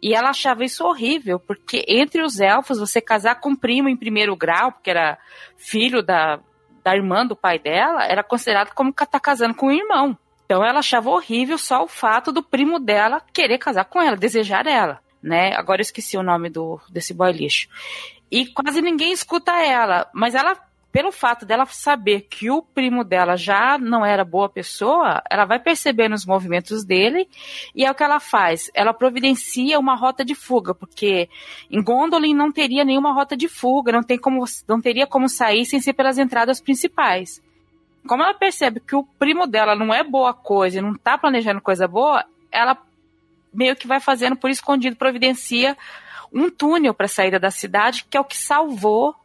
E 0.02 0.14
ela 0.14 0.30
achava 0.30 0.64
isso 0.64 0.86
horrível, 0.86 1.40
porque 1.40 1.84
entre 1.86 2.22
os 2.24 2.40
elfos, 2.40 2.80
você 2.80 3.02
casar 3.02 3.42
com 3.42 3.50
um 3.50 3.56
primo 3.56 3.90
em 3.90 3.98
primeiro 3.98 4.34
grau, 4.36 4.72
porque 4.72 4.90
era 4.90 5.18
filho 5.58 6.02
da, 6.02 6.40
da 6.84 6.96
irmã 6.96 7.26
do 7.26 7.36
pai 7.36 7.60
dela 7.60 8.06
era 8.06 8.24
considerado 8.24 8.74
como 8.74 8.94
tá 8.94 9.20
casando 9.20 9.54
com 9.54 9.68
o 9.68 9.72
irmão. 9.72 10.18
Então 10.50 10.66
ela 10.66 10.80
achava 10.80 11.12
horrível 11.12 11.60
só 11.60 11.84
o 11.84 11.88
fato 11.88 12.32
do 12.32 12.42
primo 12.42 12.80
dela 12.80 13.22
querer 13.32 13.60
casar 13.60 13.86
com 13.86 14.02
ela, 14.02 14.18
desejar 14.18 14.66
ela, 14.66 15.00
né? 15.22 15.54
Agora 15.56 15.80
eu 15.80 15.84
esqueci 15.84 16.18
o 16.18 16.24
nome 16.24 16.50
do 16.50 16.82
desse 16.90 17.14
boy 17.14 17.32
lixo. 17.32 17.70
E 18.32 18.48
quase 18.48 18.82
ninguém 18.82 19.12
escuta 19.12 19.52
ela, 19.64 20.10
mas 20.12 20.34
ela 20.34 20.58
pelo 20.92 21.12
fato 21.12 21.46
dela 21.46 21.68
saber 21.68 22.22
que 22.22 22.50
o 22.50 22.64
primo 22.64 23.04
dela 23.04 23.36
já 23.36 23.78
não 23.78 24.04
era 24.04 24.26
boa 24.26 24.50
pessoa, 24.50 25.22
ela 25.30 25.46
vai 25.46 25.60
perceber 25.60 26.10
nos 26.10 26.26
movimentos 26.26 26.84
dele 26.84 27.30
e 27.76 27.86
é 27.86 27.92
o 27.92 27.94
que 27.94 28.02
ela 28.02 28.20
faz. 28.20 28.72
Ela 28.74 28.92
providencia 28.92 29.78
uma 29.78 29.96
rota 29.96 30.26
de 30.26 30.34
fuga, 30.34 30.74
porque 30.74 31.30
em 31.70 31.84
Gondolin 31.84 32.34
não 32.34 32.52
teria 32.52 32.84
nenhuma 32.84 33.14
rota 33.14 33.38
de 33.38 33.48
fuga, 33.48 33.92
não, 33.92 34.02
tem 34.02 34.18
como, 34.18 34.44
não 34.68 34.82
teria 34.82 35.06
como 35.06 35.30
sair 35.30 35.64
sem 35.64 35.80
ser 35.80 35.94
pelas 35.94 36.18
entradas 36.18 36.60
principais. 36.60 37.40
Como 38.08 38.24
ela 38.24 38.34
percebe 38.34 38.80
que 38.80 38.96
o 38.96 39.04
primo 39.04 39.46
dela 39.46 39.76
não 39.76 39.94
é 39.94 40.04
boa 40.04 40.34
coisa 40.34 40.80
e 40.80 40.82
não 40.82 40.94
está 40.94 41.18
planejando 41.18 41.62
coisa 41.62 41.88
boa, 41.88 42.26
ela 42.52 42.78
meio 43.54 43.76
que 43.76 43.88
vai 43.88 44.00
fazendo 44.00 44.36
por 44.36 44.50
escondido, 44.50 44.96
providencia 44.96 45.78
um 46.32 46.50
túnel 46.50 46.94
para 46.94 47.06
a 47.06 47.10
saída 47.10 47.40
da 47.40 47.52
cidade, 47.52 48.06
que 48.10 48.18
é 48.18 48.22
o 48.22 48.26
que 48.26 48.38
salvou 48.38 49.16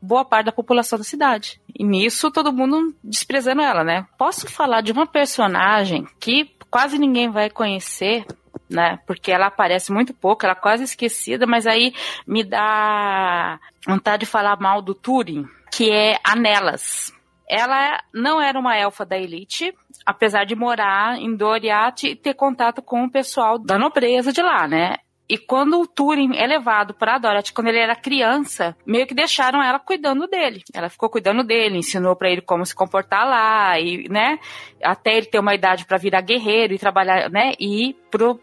boa 0.00 0.24
parte 0.24 0.46
da 0.46 0.52
população 0.52 0.98
da 0.98 1.04
cidade. 1.04 1.60
E 1.74 1.84
nisso 1.84 2.30
todo 2.30 2.52
mundo 2.52 2.94
desprezando 3.02 3.62
ela, 3.62 3.82
né? 3.84 4.06
Posso 4.16 4.48
falar 4.48 4.80
de 4.80 4.92
uma 4.92 5.06
personagem 5.06 6.06
que 6.20 6.50
quase 6.70 6.98
ninguém 6.98 7.30
vai 7.30 7.50
conhecer, 7.50 8.24
né? 8.68 8.98
Porque 9.06 9.32
ela 9.32 9.46
aparece 9.46 9.92
muito 9.92 10.12
pouco, 10.14 10.44
ela 10.44 10.52
é 10.52 10.60
quase 10.60 10.84
esquecida, 10.84 11.46
mas 11.46 11.66
aí 11.66 11.94
me 12.26 12.44
dá 12.44 13.58
vontade 13.86 14.20
de 14.20 14.26
falar 14.26 14.60
mal 14.60 14.82
do 14.82 14.94
Turing, 14.94 15.46
que 15.72 15.90
é 15.90 16.18
a 16.22 16.36
Nelas. 16.36 17.12
Ela 17.48 18.02
não 18.12 18.40
era 18.40 18.58
uma 18.58 18.76
elfa 18.76 19.04
da 19.04 19.16
elite, 19.16 19.74
apesar 20.04 20.44
de 20.44 20.54
morar 20.54 21.18
em 21.18 21.34
Doriath 21.34 22.04
e 22.04 22.14
ter 22.16 22.34
contato 22.34 22.82
com 22.82 23.04
o 23.04 23.10
pessoal 23.10 23.58
da 23.58 23.78
nobreza 23.78 24.32
de 24.32 24.42
lá, 24.42 24.68
né? 24.68 24.96
E 25.30 25.36
quando 25.36 25.78
o 25.78 25.86
Turing 25.86 26.36
é 26.36 26.46
levado 26.46 26.94
para 26.94 27.18
Dorothy, 27.18 27.52
quando 27.52 27.68
ele 27.68 27.78
era 27.78 27.94
criança, 27.94 28.74
meio 28.86 29.06
que 29.06 29.14
deixaram 29.14 29.62
ela 29.62 29.78
cuidando 29.78 30.26
dele. 30.26 30.62
Ela 30.72 30.88
ficou 30.88 31.10
cuidando 31.10 31.44
dele, 31.44 31.76
ensinou 31.76 32.16
para 32.16 32.30
ele 32.30 32.40
como 32.40 32.64
se 32.64 32.74
comportar 32.74 33.28
lá, 33.28 33.78
e, 33.78 34.08
né, 34.08 34.38
até 34.82 35.18
ele 35.18 35.26
ter 35.26 35.38
uma 35.38 35.54
idade 35.54 35.84
para 35.84 35.98
virar 35.98 36.22
guerreiro 36.22 36.72
e 36.72 36.78
trabalhar, 36.78 37.28
né, 37.28 37.52
e 37.58 37.90
ir 37.90 37.96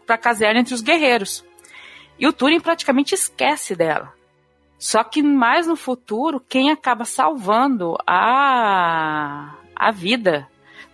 para 0.06 0.16
caserna 0.16 0.60
entre 0.60 0.74
os 0.74 0.80
guerreiros. 0.80 1.44
E 2.20 2.26
o 2.26 2.32
Turing 2.32 2.60
praticamente 2.60 3.14
esquece 3.16 3.74
dela. 3.74 4.15
Só 4.78 5.02
que 5.02 5.22
mais 5.22 5.66
no 5.66 5.76
futuro, 5.76 6.40
quem 6.40 6.70
acaba 6.70 7.04
salvando 7.04 7.96
a, 8.06 9.54
a 9.74 9.90
vida 9.90 10.48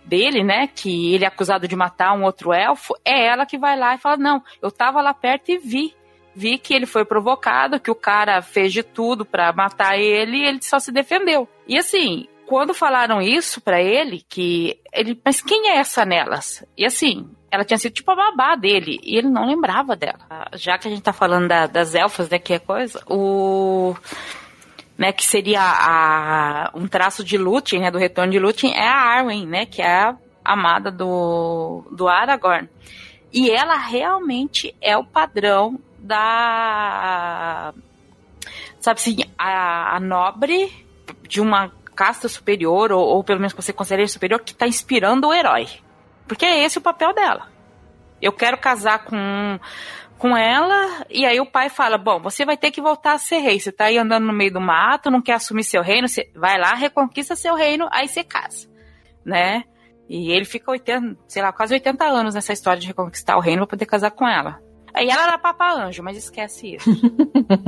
dele, 0.05 0.43
né, 0.43 0.67
que 0.67 1.13
ele 1.13 1.25
é 1.25 1.27
acusado 1.27 1.67
de 1.67 1.75
matar 1.75 2.13
um 2.13 2.23
outro 2.23 2.53
elfo, 2.53 2.93
é 3.03 3.25
ela 3.25 3.45
que 3.45 3.57
vai 3.57 3.77
lá 3.77 3.95
e 3.95 3.97
fala: 3.97 4.17
"Não, 4.17 4.43
eu 4.61 4.71
tava 4.71 5.01
lá 5.01 5.13
perto 5.13 5.49
e 5.49 5.57
vi. 5.57 5.93
Vi 6.35 6.57
que 6.57 6.73
ele 6.73 6.87
foi 6.87 7.05
provocado, 7.05 7.79
que 7.79 7.91
o 7.91 7.95
cara 7.95 8.41
fez 8.41 8.73
de 8.73 8.81
tudo 8.81 9.23
para 9.23 9.53
matar 9.53 9.99
ele 9.99 10.37
e 10.37 10.45
ele 10.45 10.61
só 10.61 10.79
se 10.79 10.91
defendeu". 10.91 11.47
E 11.67 11.77
assim, 11.77 12.27
quando 12.45 12.73
falaram 12.73 13.21
isso 13.21 13.61
para 13.61 13.81
ele, 13.81 14.25
que 14.27 14.79
ele, 14.91 15.19
mas 15.23 15.41
quem 15.41 15.69
é 15.69 15.77
essa 15.77 16.05
nelas? 16.05 16.63
E 16.77 16.85
assim, 16.85 17.29
ela 17.51 17.63
tinha 17.63 17.77
sido 17.77 17.93
tipo 17.93 18.11
a 18.11 18.15
babá 18.15 18.55
dele, 18.55 18.99
e 19.03 19.17
ele 19.17 19.29
não 19.29 19.45
lembrava 19.45 19.95
dela. 19.95 20.47
Já 20.53 20.77
que 20.77 20.87
a 20.87 20.91
gente 20.91 21.03
tá 21.03 21.13
falando 21.13 21.47
da, 21.47 21.67
das 21.67 21.95
elfas, 21.95 22.29
né, 22.29 22.39
que 22.39 22.53
é 22.53 22.59
coisa, 22.59 23.01
o 23.07 23.95
né, 24.97 25.11
que 25.11 25.23
seria 25.25 25.61
a, 25.61 26.71
um 26.73 26.87
traço 26.87 27.23
de 27.23 27.37
Lúthien, 27.37 27.81
né, 27.81 27.91
do 27.91 27.97
retorno 27.97 28.31
de 28.31 28.39
Lúthien, 28.39 28.73
é 28.73 28.87
a 28.87 28.95
Arwen, 28.95 29.45
né, 29.45 29.65
que 29.65 29.81
é 29.81 29.87
a 29.87 30.15
amada 30.43 30.91
do, 30.91 31.85
do 31.91 32.07
Aragorn. 32.07 32.69
E 33.31 33.49
ela 33.49 33.75
realmente 33.75 34.75
é 34.79 34.95
o 34.97 35.03
padrão 35.03 35.79
da 35.97 37.73
sabe 38.79 38.99
assim, 38.99 39.17
a, 39.37 39.95
a 39.95 39.99
nobre 39.99 40.71
de 41.27 41.39
uma 41.39 41.71
casta 41.93 42.27
superior, 42.27 42.91
ou, 42.91 43.01
ou 43.01 43.23
pelo 43.23 43.39
menos 43.39 43.53
você 43.53 43.71
considera 43.71 44.07
superior, 44.07 44.41
que 44.41 44.51
está 44.51 44.67
inspirando 44.67 45.27
o 45.27 45.33
herói. 45.33 45.67
Porque 46.27 46.45
é 46.45 46.63
esse 46.63 46.77
o 46.77 46.81
papel 46.81 47.13
dela. 47.13 47.47
Eu 48.21 48.31
quero 48.31 48.57
casar 48.57 49.03
com, 49.05 49.59
com 50.17 50.35
ela, 50.37 51.05
e 51.09 51.25
aí 51.25 51.39
o 51.39 51.45
pai 51.45 51.69
fala: 51.69 51.97
Bom, 51.97 52.21
você 52.21 52.45
vai 52.45 52.57
ter 52.57 52.71
que 52.71 52.81
voltar 52.81 53.13
a 53.13 53.17
ser 53.17 53.39
rei. 53.39 53.59
Você 53.59 53.71
tá 53.71 53.85
aí 53.85 53.97
andando 53.97 54.25
no 54.25 54.33
meio 54.33 54.53
do 54.53 54.61
mato, 54.61 55.11
não 55.11 55.21
quer 55.21 55.33
assumir 55.33 55.63
seu 55.63 55.81
reino, 55.81 56.07
você 56.07 56.31
vai 56.35 56.57
lá, 56.57 56.73
reconquista 56.73 57.35
seu 57.35 57.55
reino, 57.55 57.87
aí 57.91 58.07
você 58.07 58.23
casa. 58.23 58.67
Né? 59.25 59.63
E 60.09 60.31
ele 60.31 60.45
fica 60.45 60.69
80, 60.69 61.17
sei 61.27 61.41
lá, 61.41 61.51
quase 61.51 61.73
80 61.73 62.05
anos 62.05 62.35
nessa 62.35 62.53
história 62.53 62.79
de 62.79 62.87
reconquistar 62.87 63.37
o 63.37 63.39
reino 63.39 63.61
para 63.61 63.71
poder 63.71 63.85
casar 63.85 64.11
com 64.11 64.27
ela. 64.27 64.61
Aí 64.93 65.09
ela 65.09 65.23
era 65.23 65.37
papa 65.37 65.73
anjo, 65.73 66.03
mas 66.03 66.17
esquece 66.17 66.75
isso. 66.75 66.89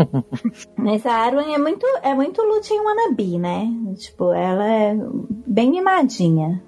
mas 0.78 1.06
a 1.06 1.14
Arwen 1.14 1.56
é 1.56 1.58
muito, 1.58 1.86
é 2.04 2.14
muito 2.14 2.42
Lúthien 2.44 2.82
wannabe, 2.82 3.40
né? 3.40 3.68
Tipo, 3.98 4.32
ela 4.32 4.68
é 4.68 4.96
bem 5.48 5.72
mimadinha. 5.72 6.62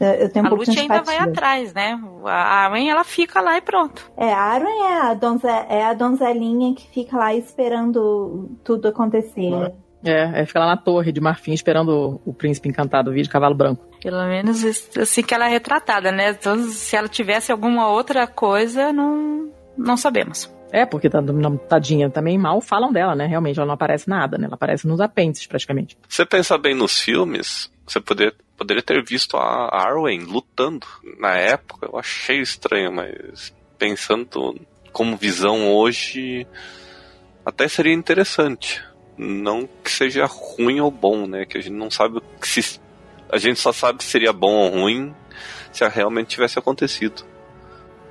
Eu 0.00 0.32
tenho 0.32 0.44
um 0.44 0.48
a 0.48 0.50
Lúcia 0.52 0.80
ainda 0.80 1.02
vai 1.02 1.18
atrás, 1.18 1.74
né? 1.74 2.00
A 2.24 2.64
Arwen, 2.64 2.88
ela 2.88 3.02
fica 3.02 3.40
lá 3.40 3.56
e 3.56 3.60
pronto. 3.60 4.10
É, 4.16 4.32
a 4.32 4.40
Arwen 4.40 4.84
é 4.84 5.00
a, 5.00 5.14
donze, 5.14 5.46
é 5.46 5.84
a 5.84 5.92
donzelinha 5.92 6.72
que 6.74 6.88
fica 6.88 7.16
lá 7.16 7.34
esperando 7.34 8.48
tudo 8.62 8.86
acontecer. 8.88 9.74
É, 10.04 10.40
é, 10.40 10.46
fica 10.46 10.60
lá 10.60 10.66
na 10.66 10.76
torre 10.76 11.10
de 11.10 11.20
marfim 11.20 11.52
esperando 11.52 12.20
o, 12.24 12.30
o 12.30 12.32
príncipe 12.32 12.68
encantado 12.68 13.10
vir 13.10 13.22
de 13.22 13.28
cavalo 13.28 13.56
branco. 13.56 13.84
Pelo 14.00 14.24
menos 14.26 14.64
assim 14.96 15.22
que 15.22 15.34
ela 15.34 15.46
é 15.46 15.50
retratada, 15.50 16.12
né? 16.12 16.30
Então, 16.30 16.56
se 16.68 16.94
ela 16.94 17.08
tivesse 17.08 17.50
alguma 17.50 17.88
outra 17.88 18.24
coisa, 18.28 18.92
não, 18.92 19.50
não 19.78 19.96
sabemos. 19.96 20.52
É, 20.70 20.84
porque 20.84 21.08
tá, 21.08 21.20
tadinha 21.68 22.10
também 22.10 22.36
mal 22.36 22.60
falam 22.60 22.92
dela, 22.92 23.14
né? 23.14 23.26
Realmente, 23.26 23.58
ela 23.58 23.66
não 23.66 23.74
aparece 23.74 24.08
nada, 24.08 24.36
né? 24.36 24.44
Ela 24.46 24.54
aparece 24.54 24.86
nos 24.86 25.00
apêndices, 25.00 25.46
praticamente. 25.46 25.96
Você 26.06 26.26
pensa 26.26 26.58
bem 26.58 26.74
nos 26.74 27.00
filmes, 27.00 27.72
você 27.86 28.00
poder, 28.00 28.34
poderia 28.56 28.82
ter 28.82 29.02
visto 29.02 29.36
a 29.36 29.70
Arwen 29.72 30.20
lutando. 30.20 30.86
Na 31.18 31.34
época, 31.36 31.88
eu 31.90 31.98
achei 31.98 32.40
estranho, 32.40 32.92
mas 32.92 33.54
pensando 33.78 34.60
como 34.92 35.16
visão 35.16 35.72
hoje, 35.72 36.46
até 37.46 37.66
seria 37.66 37.94
interessante. 37.94 38.82
Não 39.16 39.66
que 39.82 39.90
seja 39.90 40.26
ruim 40.26 40.80
ou 40.80 40.90
bom, 40.90 41.26
né? 41.26 41.46
Que 41.46 41.58
a 41.58 41.60
gente 41.62 41.74
não 41.74 41.90
sabe 41.90 42.20
se. 42.42 42.78
A 43.30 43.38
gente 43.38 43.58
só 43.58 43.72
sabe 43.72 44.02
se 44.04 44.10
seria 44.10 44.32
bom 44.32 44.52
ou 44.52 44.68
ruim 44.70 45.14
se 45.72 45.86
realmente 45.88 46.28
tivesse 46.28 46.58
acontecido 46.58 47.24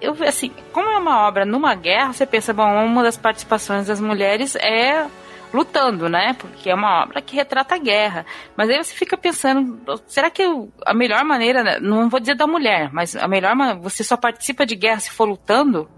eu 0.02 0.16
assim, 0.24 0.52
como 0.72 0.90
é 0.90 0.98
uma 0.98 1.28
obra 1.28 1.46
numa 1.46 1.74
guerra, 1.76 2.14
você 2.14 2.26
pensa, 2.26 2.54
bom, 2.54 2.86
uma 2.86 3.04
das 3.04 3.18
participações 3.18 3.88
das 3.88 4.00
mulheres 4.00 4.56
é 4.56 5.08
lutando, 5.54 6.10
né? 6.10 6.36
Porque 6.38 6.70
é 6.70 6.76
uma 6.76 7.04
obra 7.04 7.22
que 7.22 7.36
retrata 7.36 7.76
a 7.76 7.78
guerra. 7.80 8.26
Mas 8.56 8.70
aí 8.70 8.84
você 8.84 8.94
fica 8.94 9.18
pensando, 9.18 9.80
será 10.08 10.30
que 10.30 10.44
a 10.86 10.94
melhor 10.94 11.24
maneira, 11.24 11.64
né, 11.64 11.80
não 11.80 12.10
vou 12.10 12.20
dizer 12.20 12.36
da 12.36 12.48
mulher, 12.48 12.90
mas 12.92 13.16
a 13.16 13.28
melhor 13.28 13.56
você 13.80 14.04
só 14.04 14.18
participa 14.18 14.66
de 14.66 14.76
guerra 14.76 15.00
se 15.00 15.12
for 15.12 15.26
lutando, 15.26 15.90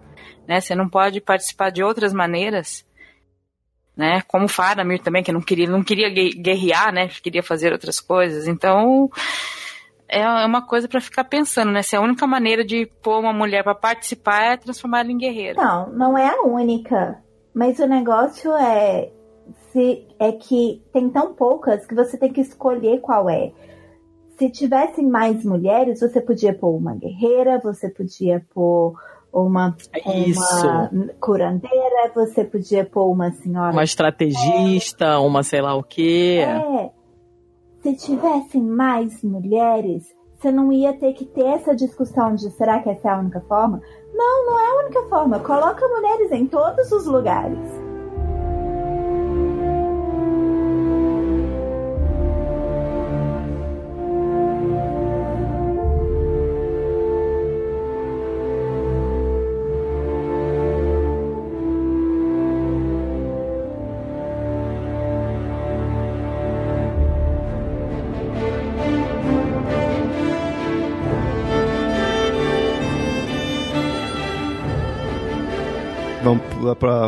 né? 0.48 0.62
Você 0.62 0.76
não 0.76 0.88
pode 0.88 1.22
participar 1.22 1.72
de 1.72 1.84
outras 1.84 2.14
maneiras, 2.14 2.86
né? 3.96 4.22
Como 4.28 4.48
Faramir 4.48 5.02
também, 5.02 5.24
que 5.24 5.32
não 5.32 5.42
queria, 5.42 5.68
não 5.68 5.84
queria 5.84 6.10
guerrear, 6.10 6.94
né? 6.94 7.08
Queria 7.08 7.44
fazer 7.44 7.72
outras 7.72 8.00
coisas. 8.00 8.48
Então, 8.48 9.10
é, 10.10 10.22
é 10.22 10.46
uma 10.46 10.62
coisa 10.62 10.88
para 10.88 11.00
ficar 11.00 11.24
pensando, 11.24 11.72
né? 11.72 11.84
Se 11.84 11.96
a 11.96 12.02
única 12.02 12.26
maneira 12.26 12.66
de 12.66 12.88
pôr 13.02 13.20
uma 13.20 13.32
mulher 13.32 13.64
para 13.64 13.76
participar 13.76 14.54
é 14.54 14.58
transformar 14.58 15.02
ela 15.02 15.12
em 15.12 15.18
guerreira. 15.18 15.62
Não, 15.62 15.90
não 15.92 16.18
é 16.18 16.28
a 16.28 16.42
única. 16.42 17.22
Mas 17.54 17.78
o 17.80 17.86
negócio 17.86 18.52
é 18.54 19.12
se 19.72 20.08
é 20.20 20.32
que 20.32 20.82
tem 20.92 21.10
tão 21.10 21.34
poucas 21.34 21.86
que 21.86 21.94
você 21.94 22.18
tem 22.18 22.34
que 22.34 22.42
escolher 22.42 23.00
qual 23.02 23.30
é. 23.30 23.52
Se 24.38 24.50
tivessem 24.50 25.08
mais 25.08 25.44
mulheres, 25.44 26.00
você 26.00 26.20
podia 26.20 26.54
pôr 26.54 26.76
uma 26.76 26.96
guerreira, 26.96 27.60
você 27.60 27.90
podia 27.90 28.44
pôr 28.54 28.96
uma, 29.32 29.76
uma 30.06 30.92
curandeira, 31.20 32.12
você 32.16 32.44
podia 32.44 32.86
pôr 32.86 33.12
uma 33.12 33.32
senhora. 33.32 33.74
Uma 33.74 33.84
estrategista, 33.84 35.06
é. 35.06 35.18
uma 35.18 35.44
sei 35.44 35.62
lá 35.62 35.76
o 35.76 35.84
quê. 35.84 36.40
É 36.42 36.99
se 37.82 37.96
tivessem 37.96 38.62
mais 38.62 39.24
mulheres, 39.24 40.14
você 40.38 40.52
não 40.52 40.72
ia 40.72 40.94
ter 40.94 41.14
que 41.14 41.26
ter 41.26 41.46
essa 41.46 41.76
discussão 41.76 42.36
de 42.36 42.50
será 42.52 42.80
que 42.80 42.90
essa 42.90 43.10
é 43.10 43.12
a 43.12 43.20
única 43.20 43.42
forma? 43.42 43.82
Não, 44.14 44.46
não 44.46 44.60
é 44.60 44.68
a 44.70 44.86
única 44.86 45.04
forma. 45.10 45.40
Coloca 45.40 45.88
mulheres 45.88 46.32
em 46.32 46.48
todos 46.48 46.92
os 46.92 47.06
lugares. 47.06 47.89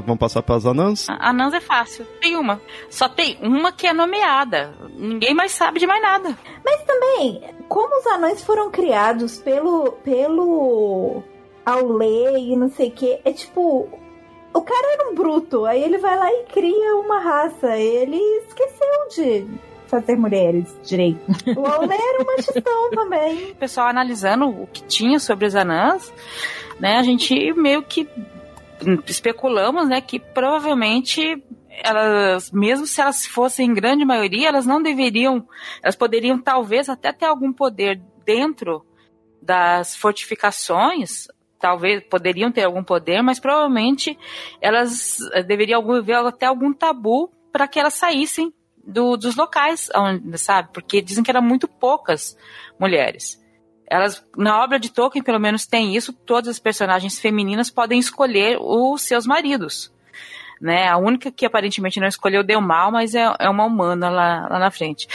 Vamos, 0.06 0.20
passar 0.20 0.42
para 0.42 0.56
as 0.56 0.66
anãs? 0.66 1.08
Anãs 1.10 1.54
é 1.54 1.62
fácil. 1.62 2.06
Tem 2.20 2.36
uma. 2.36 2.62
Só 2.90 3.08
tem 3.08 3.38
uma 3.42 3.72
que 3.72 3.88
é 3.88 3.94
nomeada. 3.94 4.74
Ninguém 4.96 5.34
mais 5.34 5.52
sabe 5.52 5.80
de 5.80 5.88
mais 5.88 6.02
nada. 6.02 6.38
Mas 6.64 6.84
também, 6.84 7.42
como 7.68 8.00
os 8.00 8.06
anões 8.08 8.44
foram 8.44 8.70
criados 8.70 9.38
pelo. 9.38 9.94
pelo. 10.04 11.24
Aulê 11.64 12.40
e 12.40 12.56
não 12.56 12.70
sei 12.70 12.90
o 12.90 12.92
que, 12.92 13.20
é 13.24 13.32
tipo. 13.32 13.88
O 14.54 14.62
cara 14.62 14.94
era 14.94 15.10
um 15.10 15.16
bruto, 15.16 15.66
aí 15.66 15.82
ele 15.82 15.98
vai 15.98 16.18
lá 16.18 16.30
e 16.30 16.44
cria 16.52 16.96
uma 16.96 17.20
raça. 17.20 17.78
Ele 17.78 18.18
esqueceu 18.18 19.08
de 19.16 19.48
fazer 19.92 20.16
mulheres 20.16 20.74
direito. 20.84 21.20
O 21.58 21.68
Aulê 21.68 21.96
era 21.96 22.24
um 22.24 22.26
machistão 22.26 22.90
também. 22.96 23.52
O 23.52 23.56
pessoal 23.56 23.88
analisando 23.88 24.48
o 24.48 24.68
que 24.68 24.82
tinha 24.84 25.20
sobre 25.20 25.46
os 25.46 25.54
anãs, 25.54 26.12
né, 26.80 26.98
a 26.98 27.04
gente 27.04 27.54
meio 27.54 27.84
que 27.84 28.08
especulamos, 29.08 29.88
né, 29.88 30.02
que 30.02 30.20
provavelmente 30.20 31.44
elas, 31.84 32.52
mesmo 32.52 32.86
se 32.86 33.02
elas 33.02 33.26
fossem 33.26 33.70
em 33.70 33.74
grande 33.74 34.06
maioria, 34.06 34.50
elas 34.50 34.66
não 34.66 34.82
deveriam, 34.82 35.48
elas 35.82 35.96
poderiam 35.96 36.40
talvez 36.40 36.90
até 36.90 37.12
ter 37.12 37.26
algum 37.26 37.52
poder 37.52 38.02
dentro 38.26 38.86
das 39.42 39.96
fortificações, 39.96 41.28
talvez 41.60 42.04
poderiam 42.04 42.52
ter 42.52 42.64
algum 42.64 42.84
poder, 42.84 43.22
mas 43.22 43.40
provavelmente 43.40 44.18
elas 44.60 45.18
eh, 45.34 45.44
deveriam 45.44 45.80
haver 45.92 46.16
até 46.16 46.46
algum 46.46 46.74
tabu 46.74 47.32
para 47.52 47.68
que 47.68 47.80
elas 47.80 47.94
saíssem 47.94 48.54
do, 48.84 49.16
dos 49.16 49.36
locais, 49.36 49.90
onde, 49.96 50.38
sabe? 50.38 50.70
Porque 50.74 51.02
dizem 51.02 51.24
que 51.24 51.32
eram 51.32 51.42
muito 51.42 51.68
poucas 51.68 52.38
mulheres. 52.80 53.41
Elas, 53.92 54.26
na 54.38 54.64
obra 54.64 54.80
de 54.80 54.90
Tolkien, 54.90 55.22
pelo 55.22 55.38
menos, 55.38 55.68
tem 55.68 55.98
isso. 55.98 56.14
Todas 56.14 56.48
as 56.48 56.60
personagens 56.60 57.20
femininas 57.20 57.70
podem 57.70 58.00
escolher 58.00 58.58
os 58.58 59.02
seus 59.02 59.28
maridos. 59.28 59.94
Né? 60.62 60.88
A 60.88 60.96
única 60.96 61.30
que 61.30 61.46
aparentemente 61.46 62.00
não 62.00 62.08
escolheu 62.08 62.42
deu 62.42 62.62
mal, 62.62 62.90
mas 62.90 63.14
é, 63.14 63.36
é 63.38 63.50
uma 63.50 63.66
humana 63.66 64.10
lá, 64.10 64.48
lá 64.50 64.60
na 64.60 64.72
frente. 64.72 65.10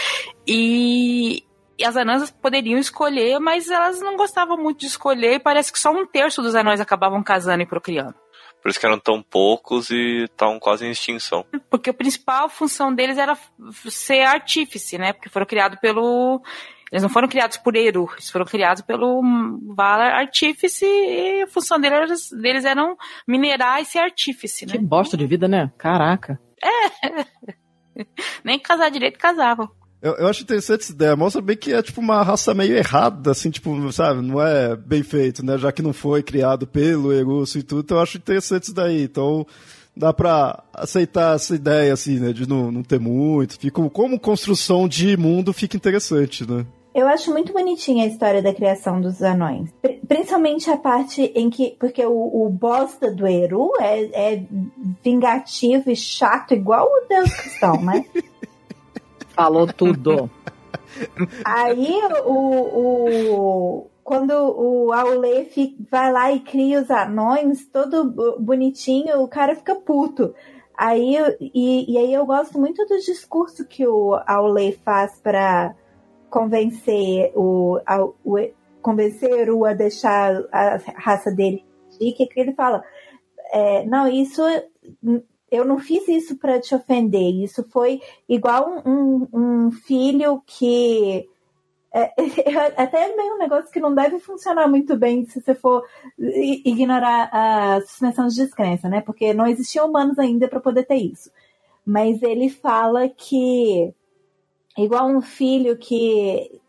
E, 0.46 1.42
e 1.78 1.86
as 1.86 1.96
anãs 1.96 2.30
poderiam 2.30 2.78
escolher, 2.78 3.38
mas 3.38 3.70
elas 3.70 3.98
não 4.02 4.14
gostavam 4.14 4.58
muito 4.58 4.80
de 4.80 4.86
escolher 4.88 5.36
e 5.36 5.40
parece 5.40 5.72
que 5.72 5.78
só 5.78 5.90
um 5.90 6.04
terço 6.04 6.42
dos 6.42 6.54
anões 6.54 6.78
acabavam 6.78 7.22
casando 7.22 7.62
e 7.62 7.66
procriando. 7.66 8.14
Por 8.62 8.68
isso 8.68 8.78
que 8.78 8.84
eram 8.84 8.98
tão 8.98 9.22
poucos 9.22 9.88
e 9.88 10.24
estavam 10.24 10.58
quase 10.58 10.84
em 10.84 10.90
extinção. 10.90 11.46
Porque 11.70 11.88
a 11.88 11.94
principal 11.94 12.50
função 12.50 12.94
deles 12.94 13.16
era 13.16 13.38
ser 13.88 14.20
artífice, 14.20 14.98
né? 14.98 15.14
Porque 15.14 15.30
foram 15.30 15.46
criados 15.46 15.78
pelo 15.80 16.42
eles 16.90 17.02
não 17.02 17.08
foram 17.08 17.28
criados 17.28 17.56
por 17.56 17.74
Eru, 17.74 18.08
eles 18.12 18.30
foram 18.30 18.44
criados 18.44 18.82
pelo 18.82 19.20
Valar 19.74 20.12
Artífice 20.12 20.84
e 20.84 21.42
a 21.42 21.46
função 21.48 21.80
deles, 21.80 22.30
deles 22.30 22.64
eram 22.64 22.96
minerar 23.26 23.80
esse 23.80 23.98
artífice, 23.98 24.66
né? 24.66 24.72
Que 24.72 24.78
bosta 24.78 25.16
de 25.16 25.26
vida, 25.26 25.48
né? 25.48 25.72
Caraca. 25.76 26.38
É. 26.62 27.26
Nem 28.44 28.58
casar 28.58 28.90
direito 28.90 29.18
casavam. 29.18 29.68
Eu, 30.00 30.14
eu 30.16 30.28
acho 30.28 30.42
interessante 30.42 30.82
essa 30.82 30.92
ideia. 30.92 31.16
Mostra 31.16 31.42
bem 31.42 31.56
que 31.56 31.72
é 31.72 31.82
tipo 31.82 32.00
uma 32.00 32.22
raça 32.22 32.54
meio 32.54 32.76
errada, 32.76 33.32
assim, 33.32 33.50
tipo, 33.50 33.90
sabe? 33.92 34.22
Não 34.22 34.40
é 34.40 34.76
bem 34.76 35.02
feito, 35.02 35.44
né? 35.44 35.58
Já 35.58 35.72
que 35.72 35.82
não 35.82 35.92
foi 35.92 36.22
criado 36.22 36.66
pelo 36.66 37.12
Erusso 37.12 37.58
e 37.58 37.62
tudo. 37.62 37.80
Então 37.80 37.96
eu 37.96 38.02
acho 38.02 38.18
interessante 38.18 38.64
isso 38.64 38.74
daí. 38.74 39.02
Então 39.02 39.44
dá 39.96 40.12
pra 40.12 40.62
aceitar 40.74 41.36
essa 41.36 41.54
ideia, 41.54 41.92
assim, 41.92 42.20
né? 42.20 42.32
De 42.32 42.48
não, 42.48 42.70
não 42.70 42.82
ter 42.82 43.00
muito. 43.00 43.58
Fica, 43.58 43.88
como 43.88 44.20
construção 44.20 44.86
de 44.86 45.16
mundo 45.16 45.52
fica 45.52 45.76
interessante, 45.76 46.48
né? 46.48 46.66
Eu 46.94 47.06
acho 47.08 47.30
muito 47.30 47.52
bonitinha 47.52 48.04
a 48.04 48.08
história 48.08 48.42
da 48.42 48.54
criação 48.54 49.00
dos 49.00 49.22
anões. 49.22 49.70
Principalmente 50.08 50.70
a 50.70 50.76
parte 50.76 51.22
em 51.34 51.50
que. 51.50 51.76
Porque 51.78 52.04
o, 52.04 52.46
o 52.46 52.48
bosta 52.48 53.10
do 53.10 53.26
Eru 53.26 53.70
é, 53.80 54.34
é 54.34 54.42
vingativo 55.04 55.90
e 55.90 55.96
chato, 55.96 56.54
igual 56.54 56.86
o 56.86 57.06
Deus 57.08 57.34
Cristão, 57.34 57.82
né? 57.82 58.04
Falou 59.28 59.66
tudo. 59.66 60.30
Aí 61.44 62.00
o, 62.24 63.80
o 63.82 63.86
quando 64.06 64.30
o 64.30 64.92
Aulê 64.92 65.48
vai 65.90 66.12
lá 66.12 66.30
e 66.30 66.38
cria 66.38 66.80
os 66.80 66.88
anões, 66.92 67.66
todo 67.66 68.38
bonitinho, 68.38 69.20
o 69.20 69.26
cara 69.26 69.56
fica 69.56 69.74
puto. 69.74 70.32
Aí, 70.78 71.16
e, 71.40 71.92
e 71.92 71.98
aí 71.98 72.14
eu 72.14 72.24
gosto 72.24 72.56
muito 72.56 72.86
do 72.86 72.96
discurso 72.98 73.66
que 73.66 73.84
o 73.84 74.14
Aulê 74.24 74.70
faz 74.84 75.18
para 75.18 75.74
convencer 76.30 77.32
o, 77.34 77.80
a, 77.84 78.04
o 78.04 78.14
convencer 78.80 79.50
o 79.50 79.64
a 79.64 79.72
deixar 79.72 80.40
a 80.52 80.76
raça 80.94 81.32
dele 81.32 81.64
e 82.00 82.12
que 82.12 82.28
ele 82.36 82.52
fala 82.52 82.84
é, 83.50 83.84
não 83.86 84.06
isso 84.06 84.42
eu 85.50 85.64
não 85.64 85.78
fiz 85.78 86.06
isso 86.08 86.36
para 86.36 86.60
te 86.60 86.74
ofender 86.74 87.42
isso 87.42 87.64
foi 87.70 88.00
igual 88.28 88.82
um, 88.84 89.26
um 89.32 89.70
filho 89.70 90.42
que 90.46 91.28
é, 91.92 92.12
até 92.76 93.10
é 93.10 93.16
meio 93.16 93.34
um 93.34 93.38
negócio 93.38 93.70
que 93.70 93.80
não 93.80 93.94
deve 93.94 94.18
funcionar 94.18 94.68
muito 94.68 94.96
bem 94.96 95.24
se 95.24 95.40
você 95.40 95.54
for 95.54 95.84
ignorar 96.18 97.30
a 97.32 97.80
suspensão 97.82 98.26
de 98.28 98.34
descrença, 98.34 98.88
né? 98.88 99.00
Porque 99.00 99.32
não 99.32 99.46
existiam 99.46 99.88
humanos 99.88 100.18
ainda 100.18 100.48
para 100.48 100.60
poder 100.60 100.84
ter 100.84 100.96
isso. 100.96 101.30
Mas 101.84 102.22
ele 102.22 102.48
fala 102.48 103.08
que 103.08 103.94
igual 104.76 105.08
um 105.08 105.20
filho 105.20 105.76
que 105.78 106.60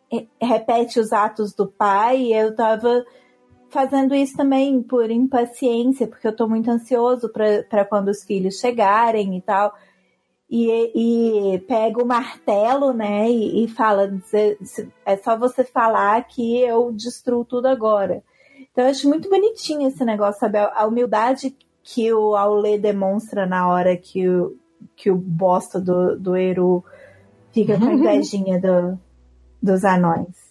repete 0.41 0.99
os 0.99 1.11
atos 1.11 1.53
do 1.53 1.67
pai, 1.67 2.31
eu 2.33 2.55
tava 2.55 3.05
fazendo 3.69 4.15
isso 4.15 4.37
também 4.37 4.81
por 4.81 5.11
impaciência, 5.11 6.07
porque 6.07 6.27
eu 6.27 6.35
tô 6.35 6.47
muito 6.47 6.71
ansioso 6.71 7.29
para 7.29 7.83
quando 7.85 8.07
os 8.09 8.23
filhos 8.23 8.59
chegarem 8.59 9.37
e 9.37 9.41
tal. 9.41 9.73
E, 10.49 11.53
e 11.53 11.59
pega 11.59 12.01
o 12.01 12.07
martelo, 12.07 12.93
né, 12.93 13.29
e, 13.29 13.65
e 13.65 13.67
fala: 13.67 14.09
é 15.05 15.17
só 15.17 15.37
você 15.37 15.63
falar 15.63 16.25
que 16.25 16.57
eu 16.59 16.91
destruo 16.93 17.43
tudo 17.43 17.67
agora. 17.67 18.23
Então 18.71 18.85
eu 18.85 18.91
acho 18.91 19.09
muito 19.09 19.29
bonitinho 19.29 19.87
esse 19.87 20.05
negócio, 20.05 20.39
sabe? 20.39 20.57
A 20.57 20.85
humildade 20.85 21.55
que 21.83 22.13
o 22.13 22.35
Aulê 22.35 22.77
demonstra 22.77 23.45
na 23.45 23.67
hora 23.67 23.95
que 23.95 24.27
o, 24.27 24.57
que 24.95 25.09
o 25.09 25.15
bosta 25.15 25.79
do, 25.79 26.17
do 26.17 26.35
Eru 26.35 26.83
fica 27.51 27.77
com 27.77 27.85
a 27.85 27.93
invejinha 27.93 28.59
do, 28.59 28.99
dos 29.61 29.83
anões. 29.83 30.47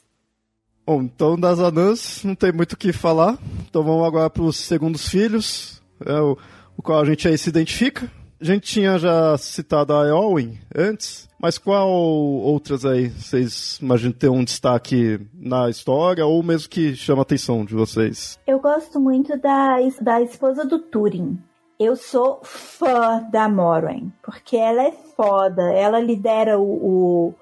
Bom, 0.86 1.02
então 1.02 1.38
das 1.38 1.58
anãs 1.58 2.22
não 2.24 2.34
tem 2.34 2.52
muito 2.52 2.72
o 2.72 2.76
que 2.76 2.92
falar. 2.92 3.38
Então 3.68 3.82
vamos 3.82 4.06
agora 4.06 4.30
para 4.30 4.42
os 4.42 4.56
segundos 4.56 5.08
filhos, 5.08 5.82
é, 6.04 6.20
o, 6.20 6.38
o 6.76 6.82
qual 6.82 7.00
a 7.00 7.04
gente 7.04 7.26
aí 7.28 7.36
se 7.36 7.48
identifica. 7.48 8.10
A 8.38 8.44
gente 8.44 8.70
tinha 8.70 8.98
já 8.98 9.36
citado 9.38 9.94
a 9.94 10.06
Eowyn 10.06 10.58
antes, 10.74 11.26
mas 11.40 11.56
qual 11.56 11.88
outras 11.88 12.84
aí 12.84 13.08
vocês 13.08 13.78
imaginam 13.80 14.12
ter 14.12 14.28
um 14.28 14.44
destaque 14.44 15.18
na 15.32 15.70
história 15.70 16.26
ou 16.26 16.42
mesmo 16.42 16.68
que 16.68 16.94
chama 16.94 17.22
a 17.22 17.24
atenção 17.24 17.64
de 17.64 17.74
vocês? 17.74 18.38
Eu 18.46 18.58
gosto 18.60 19.00
muito 19.00 19.38
da, 19.38 19.78
da 20.02 20.20
esposa 20.20 20.66
do 20.66 20.78
Turing. 20.78 21.38
Eu 21.80 21.96
sou 21.96 22.40
fã 22.42 23.22
da 23.30 23.48
Moraine, 23.48 24.12
porque 24.22 24.56
ela 24.56 24.82
é 24.82 24.92
foda. 25.16 25.62
Ela 25.72 25.98
lidera 25.98 26.58
o, 26.58 26.64
o 26.64 27.34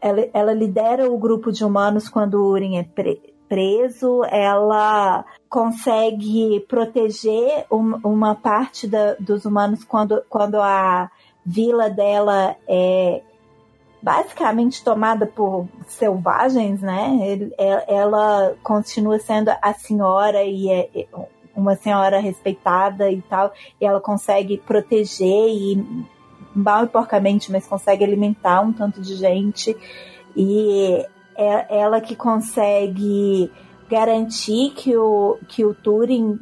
ela, 0.00 0.28
ela, 0.34 0.52
lidera 0.52 1.10
o 1.10 1.16
grupo 1.16 1.50
de 1.50 1.64
humanos 1.64 2.10
quando 2.10 2.34
o 2.34 2.48
Urim 2.50 2.76
é 2.76 2.82
pre, 2.82 3.33
preso. 3.48 4.24
Ela 4.24 5.24
consegue 5.48 6.60
proteger 6.68 7.66
um, 7.70 7.98
uma 8.04 8.34
parte 8.34 8.86
da, 8.86 9.14
dos 9.14 9.44
humanos 9.44 9.84
quando, 9.84 10.22
quando 10.28 10.60
a 10.60 11.10
vila 11.44 11.90
dela 11.90 12.56
é 12.66 13.22
basicamente 14.02 14.84
tomada 14.84 15.26
por 15.26 15.66
selvagens, 15.86 16.82
né? 16.82 17.38
Ela 17.88 18.54
continua 18.62 19.18
sendo 19.18 19.50
a 19.62 19.72
senhora 19.72 20.42
e 20.44 20.70
é 20.70 21.06
uma 21.56 21.74
senhora 21.74 22.18
respeitada 22.18 23.10
e 23.10 23.22
tal, 23.22 23.52
e 23.80 23.86
ela 23.86 24.00
consegue 24.00 24.58
proteger 24.58 25.48
e 25.48 26.06
mal 26.54 26.84
e 26.84 26.88
porcamente, 26.88 27.50
mas 27.50 27.66
consegue 27.66 28.04
alimentar 28.04 28.60
um 28.60 28.72
tanto 28.72 29.00
de 29.00 29.14
gente 29.16 29.74
e 30.36 31.06
é 31.36 31.78
ela 31.78 32.00
que 32.00 32.16
consegue 32.16 33.50
garantir 33.88 34.72
que 34.74 34.96
o, 34.96 35.38
que 35.48 35.64
o 35.64 35.74
Turing 35.74 36.38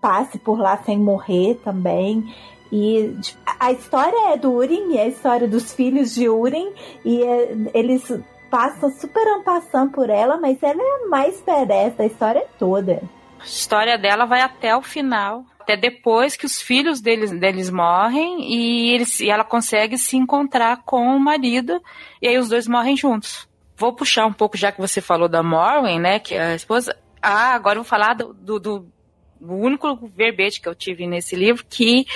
passe 0.00 0.38
por 0.38 0.58
lá 0.58 0.76
sem 0.78 0.98
morrer 0.98 1.60
também. 1.64 2.24
E 2.70 3.16
tipo, 3.20 3.38
a 3.60 3.70
história 3.70 4.32
é 4.32 4.36
do 4.36 4.52
Urim, 4.52 4.96
é 4.96 5.02
a 5.02 5.08
história 5.08 5.46
dos 5.46 5.72
filhos 5.72 6.14
de 6.14 6.28
Urim, 6.28 6.72
e 7.04 7.22
é, 7.22 7.54
eles 7.74 8.10
passam 8.50 8.90
super 8.90 9.26
ampassando 9.38 9.92
por 9.92 10.10
ela, 10.10 10.36
mas 10.38 10.62
ela 10.62 10.82
é 10.82 11.06
mais 11.06 11.40
peresta 11.40 12.02
a 12.02 12.06
história 12.06 12.44
toda. 12.58 13.02
A 13.38 13.44
história 13.44 13.98
dela 13.98 14.24
vai 14.24 14.40
até 14.40 14.76
o 14.76 14.82
final, 14.82 15.44
até 15.60 15.76
depois 15.76 16.36
que 16.36 16.46
os 16.46 16.60
filhos 16.60 17.00
deles, 17.00 17.30
deles 17.30 17.70
morrem 17.70 18.52
e, 18.52 18.94
eles, 18.94 19.20
e 19.20 19.30
ela 19.30 19.44
consegue 19.44 19.96
se 19.96 20.16
encontrar 20.16 20.82
com 20.84 21.14
o 21.14 21.20
marido 21.20 21.80
e 22.20 22.28
aí 22.28 22.38
os 22.38 22.48
dois 22.48 22.66
morrem 22.66 22.96
juntos. 22.96 23.48
Vou 23.76 23.92
puxar 23.92 24.26
um 24.26 24.32
pouco, 24.32 24.56
já 24.56 24.70
que 24.70 24.80
você 24.80 25.00
falou 25.00 25.28
da 25.28 25.42
Morwen, 25.42 25.98
né, 25.98 26.18
que 26.18 26.34
é 26.34 26.52
a 26.52 26.54
esposa. 26.54 26.96
Ah, 27.20 27.54
agora 27.54 27.78
eu 27.78 27.82
vou 27.82 27.88
falar 27.88 28.14
do, 28.14 28.32
do, 28.34 28.58
do 28.60 28.92
único 29.40 29.96
verbete 30.14 30.60
que 30.60 30.68
eu 30.68 30.74
tive 30.74 31.06
nesse 31.06 31.36
livro, 31.36 31.64
que 31.68 32.06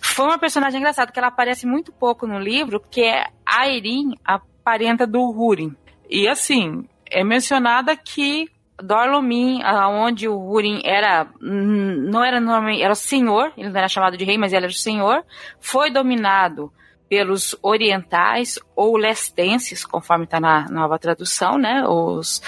foi 0.00 0.26
uma 0.26 0.38
personagem 0.38 0.78
engraçada, 0.78 1.10
que 1.10 1.18
ela 1.18 1.28
aparece 1.28 1.66
muito 1.66 1.92
pouco 1.92 2.26
no 2.26 2.38
livro, 2.38 2.80
que 2.80 3.02
é 3.02 3.26
a 3.44 3.68
Erin, 3.68 4.14
a 4.24 4.40
parenta 4.62 5.06
do 5.06 5.20
Húrin. 5.20 5.74
E 6.08 6.28
assim, 6.28 6.84
é 7.10 7.24
mencionada 7.24 7.96
que 7.96 8.48
Dorlomin, 8.82 9.62
onde 9.64 10.28
o 10.28 10.38
Hurin 10.38 10.80
era 10.84 11.28
não 11.40 12.24
era 12.24 12.40
normalmente 12.40 12.82
era 12.82 12.92
o 12.92 12.96
senhor, 12.96 13.52
ele 13.56 13.68
não 13.68 13.78
era 13.78 13.88
chamado 13.88 14.16
de 14.16 14.24
rei, 14.24 14.38
mas 14.38 14.52
ele 14.52 14.64
era 14.64 14.72
o 14.72 14.74
senhor, 14.74 15.24
foi 15.58 15.90
dominado 15.90 16.72
pelos 17.10 17.56
orientais 17.60 18.56
ou 18.76 18.96
lestenses, 18.96 19.84
conforme 19.84 20.26
está 20.26 20.38
na 20.38 20.68
nova 20.70 20.96
tradução, 20.96 21.58
né? 21.58 21.82
Os 21.84 22.40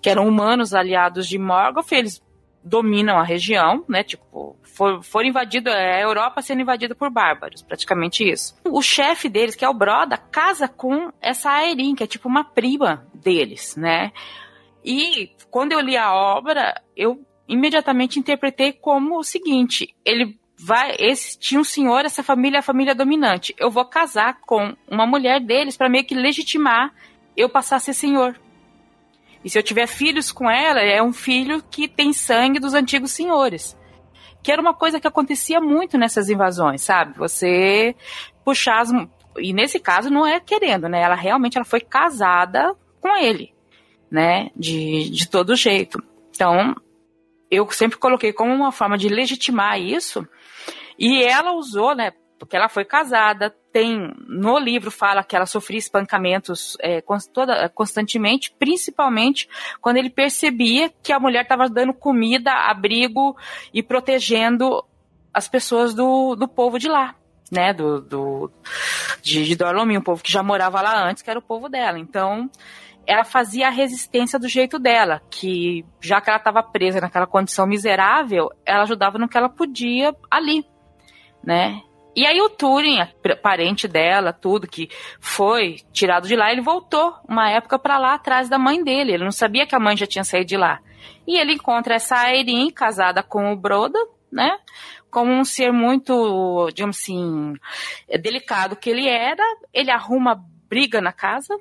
que 0.00 0.08
eram 0.08 0.26
humanos 0.26 0.72
aliados 0.72 1.28
de 1.28 1.38
Morgoth, 1.38 1.92
eles 1.92 2.22
dominam 2.64 3.18
a 3.18 3.22
região, 3.22 3.84
né? 3.86 4.02
Tipo, 4.02 4.56
for, 4.62 5.02
for 5.02 5.22
invadido, 5.22 5.68
é 5.68 5.96
a 5.96 6.00
Europa 6.00 6.40
sendo 6.40 6.62
invadida 6.62 6.94
por 6.94 7.10
bárbaros, 7.10 7.62
praticamente 7.62 8.26
isso. 8.26 8.56
O 8.64 8.80
chefe 8.80 9.28
deles, 9.28 9.54
que 9.54 9.66
é 9.66 9.68
o 9.68 9.74
Broda, 9.74 10.16
casa 10.16 10.66
com 10.66 11.12
essa 11.20 11.50
Aerin, 11.50 11.94
que 11.94 12.02
é 12.02 12.06
tipo 12.06 12.26
uma 12.26 12.42
prima 12.42 13.06
deles, 13.12 13.76
né? 13.76 14.12
E 14.82 15.30
quando 15.50 15.72
eu 15.72 15.80
li 15.80 15.94
a 15.94 16.14
obra, 16.14 16.80
eu 16.96 17.20
imediatamente 17.46 18.18
interpretei 18.18 18.72
como 18.72 19.18
o 19.18 19.24
seguinte: 19.24 19.94
ele 20.02 20.38
vai, 20.58 20.94
esse 20.98 21.38
tinha 21.38 21.60
um 21.60 21.64
senhor, 21.64 22.04
essa 22.04 22.22
família 22.22 22.58
é 22.58 22.60
a 22.60 22.62
família 22.62 22.94
dominante. 22.94 23.54
Eu 23.58 23.70
vou 23.70 23.84
casar 23.84 24.38
com 24.40 24.76
uma 24.88 25.06
mulher 25.06 25.40
deles 25.40 25.76
para 25.76 25.88
meio 25.88 26.04
que 26.04 26.14
legitimar 26.14 26.92
eu 27.36 27.48
passar 27.48 27.76
a 27.76 27.80
ser 27.80 27.92
senhor. 27.92 28.38
E 29.44 29.50
se 29.50 29.58
eu 29.58 29.62
tiver 29.62 29.86
filhos 29.86 30.32
com 30.32 30.50
ela, 30.50 30.80
é 30.80 31.02
um 31.02 31.12
filho 31.12 31.62
que 31.70 31.86
tem 31.86 32.12
sangue 32.12 32.58
dos 32.58 32.74
antigos 32.74 33.12
senhores. 33.12 33.76
Que 34.42 34.50
era 34.50 34.60
uma 34.60 34.74
coisa 34.74 34.98
que 34.98 35.06
acontecia 35.06 35.60
muito 35.60 35.98
nessas 35.98 36.28
invasões, 36.28 36.82
sabe? 36.82 37.16
Você 37.18 37.94
puxar 38.44 38.80
as. 38.80 38.90
E 39.38 39.52
nesse 39.52 39.78
caso 39.78 40.08
não 40.08 40.26
é 40.26 40.40
querendo, 40.40 40.88
né? 40.88 41.02
Ela 41.02 41.14
realmente 41.14 41.56
ela 41.56 41.64
foi 41.64 41.80
casada 41.80 42.74
com 43.00 43.14
ele 43.16 43.54
né? 44.10 44.50
De, 44.56 45.10
de 45.10 45.28
todo 45.28 45.56
jeito. 45.56 46.02
Então, 46.30 46.74
eu 47.50 47.70
sempre 47.70 47.98
coloquei 47.98 48.32
como 48.32 48.52
uma 48.52 48.72
forma 48.72 48.96
de 48.96 49.08
legitimar 49.08 49.80
isso. 49.80 50.26
E 50.98 51.22
ela 51.22 51.52
usou, 51.52 51.94
né? 51.94 52.12
Porque 52.38 52.56
ela 52.56 52.68
foi 52.68 52.84
casada, 52.84 53.54
tem 53.72 54.12
no 54.28 54.58
livro 54.58 54.90
fala 54.90 55.24
que 55.24 55.34
ela 55.34 55.46
sofria 55.46 55.78
espancamentos 55.78 56.76
é, 56.80 57.02
toda, 57.32 57.68
constantemente, 57.70 58.54
principalmente 58.58 59.48
quando 59.80 59.96
ele 59.96 60.10
percebia 60.10 60.92
que 61.02 61.12
a 61.12 61.20
mulher 61.20 61.42
estava 61.42 61.68
dando 61.68 61.94
comida, 61.94 62.52
abrigo 62.52 63.36
e 63.72 63.82
protegendo 63.82 64.84
as 65.32 65.48
pessoas 65.48 65.94
do, 65.94 66.34
do 66.34 66.46
povo 66.46 66.78
de 66.78 66.88
lá, 66.88 67.14
né? 67.50 67.72
Do, 67.72 68.00
do 68.00 68.50
de, 69.22 69.44
de 69.44 69.56
Dorlomin, 69.56 69.98
um 69.98 70.02
povo 70.02 70.22
que 70.22 70.32
já 70.32 70.42
morava 70.42 70.82
lá 70.82 71.08
antes, 71.08 71.22
que 71.22 71.30
era 71.30 71.38
o 71.38 71.42
povo 71.42 71.68
dela. 71.68 71.98
Então, 71.98 72.50
ela 73.06 73.24
fazia 73.24 73.68
a 73.68 73.70
resistência 73.70 74.38
do 74.38 74.48
jeito 74.48 74.78
dela, 74.78 75.22
que 75.30 75.84
já 76.00 76.20
que 76.20 76.28
ela 76.28 76.38
estava 76.38 76.62
presa 76.62 77.00
naquela 77.00 77.26
condição 77.26 77.66
miserável, 77.66 78.50
ela 78.64 78.82
ajudava 78.82 79.18
no 79.18 79.28
que 79.28 79.38
ela 79.38 79.48
podia 79.48 80.14
ali, 80.30 80.64
né? 81.46 81.80
E 82.16 82.26
aí 82.26 82.40
o 82.40 82.48
Turing, 82.48 83.06
parente 83.42 83.86
dela, 83.86 84.32
tudo 84.32 84.66
que 84.66 84.88
foi 85.20 85.76
tirado 85.92 86.26
de 86.26 86.34
lá, 86.34 86.50
ele 86.50 86.62
voltou 86.62 87.14
uma 87.28 87.50
época 87.50 87.78
para 87.78 87.98
lá 87.98 88.14
atrás 88.14 88.48
da 88.48 88.58
mãe 88.58 88.82
dele. 88.82 89.12
Ele 89.12 89.24
não 89.24 89.30
sabia 89.30 89.66
que 89.66 89.74
a 89.74 89.78
mãe 89.78 89.94
já 89.94 90.06
tinha 90.06 90.24
saído 90.24 90.46
de 90.46 90.56
lá. 90.56 90.80
E 91.26 91.38
ele 91.38 91.52
encontra 91.52 91.94
essa 91.94 92.16
Airin 92.16 92.70
casada 92.70 93.22
com 93.22 93.52
o 93.52 93.56
Broda, 93.56 93.98
né? 94.32 94.58
Como 95.10 95.30
um 95.30 95.44
ser 95.44 95.70
muito, 95.70 96.70
digamos 96.74 96.96
assim, 96.96 97.52
delicado 98.18 98.76
que 98.76 98.88
ele 98.88 99.06
era. 99.06 99.44
Ele 99.70 99.90
arruma 99.90 100.42
briga 100.68 101.02
na 101.02 101.12
casa, 101.12 101.54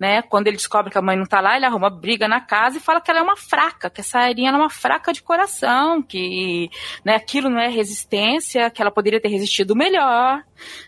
né? 0.00 0.22
Quando 0.22 0.46
ele 0.46 0.56
descobre 0.56 0.90
que 0.90 0.96
a 0.96 1.02
mãe 1.02 1.14
não 1.14 1.26
tá 1.26 1.42
lá, 1.42 1.56
ele 1.56 1.66
arruma 1.66 1.90
briga 1.90 2.26
na 2.26 2.40
casa 2.40 2.78
e 2.78 2.80
fala 2.80 3.02
que 3.02 3.10
ela 3.10 3.20
é 3.20 3.22
uma 3.22 3.36
fraca, 3.36 3.90
que 3.90 4.00
essa 4.00 4.20
Airinha 4.20 4.50
é 4.50 4.56
uma 4.56 4.70
fraca 4.70 5.12
de 5.12 5.22
coração, 5.22 6.00
que 6.00 6.70
né, 7.04 7.16
aquilo 7.16 7.50
não 7.50 7.60
é 7.60 7.68
resistência, 7.68 8.70
que 8.70 8.80
ela 8.80 8.90
poderia 8.90 9.20
ter 9.20 9.28
resistido 9.28 9.76
melhor, 9.76 10.42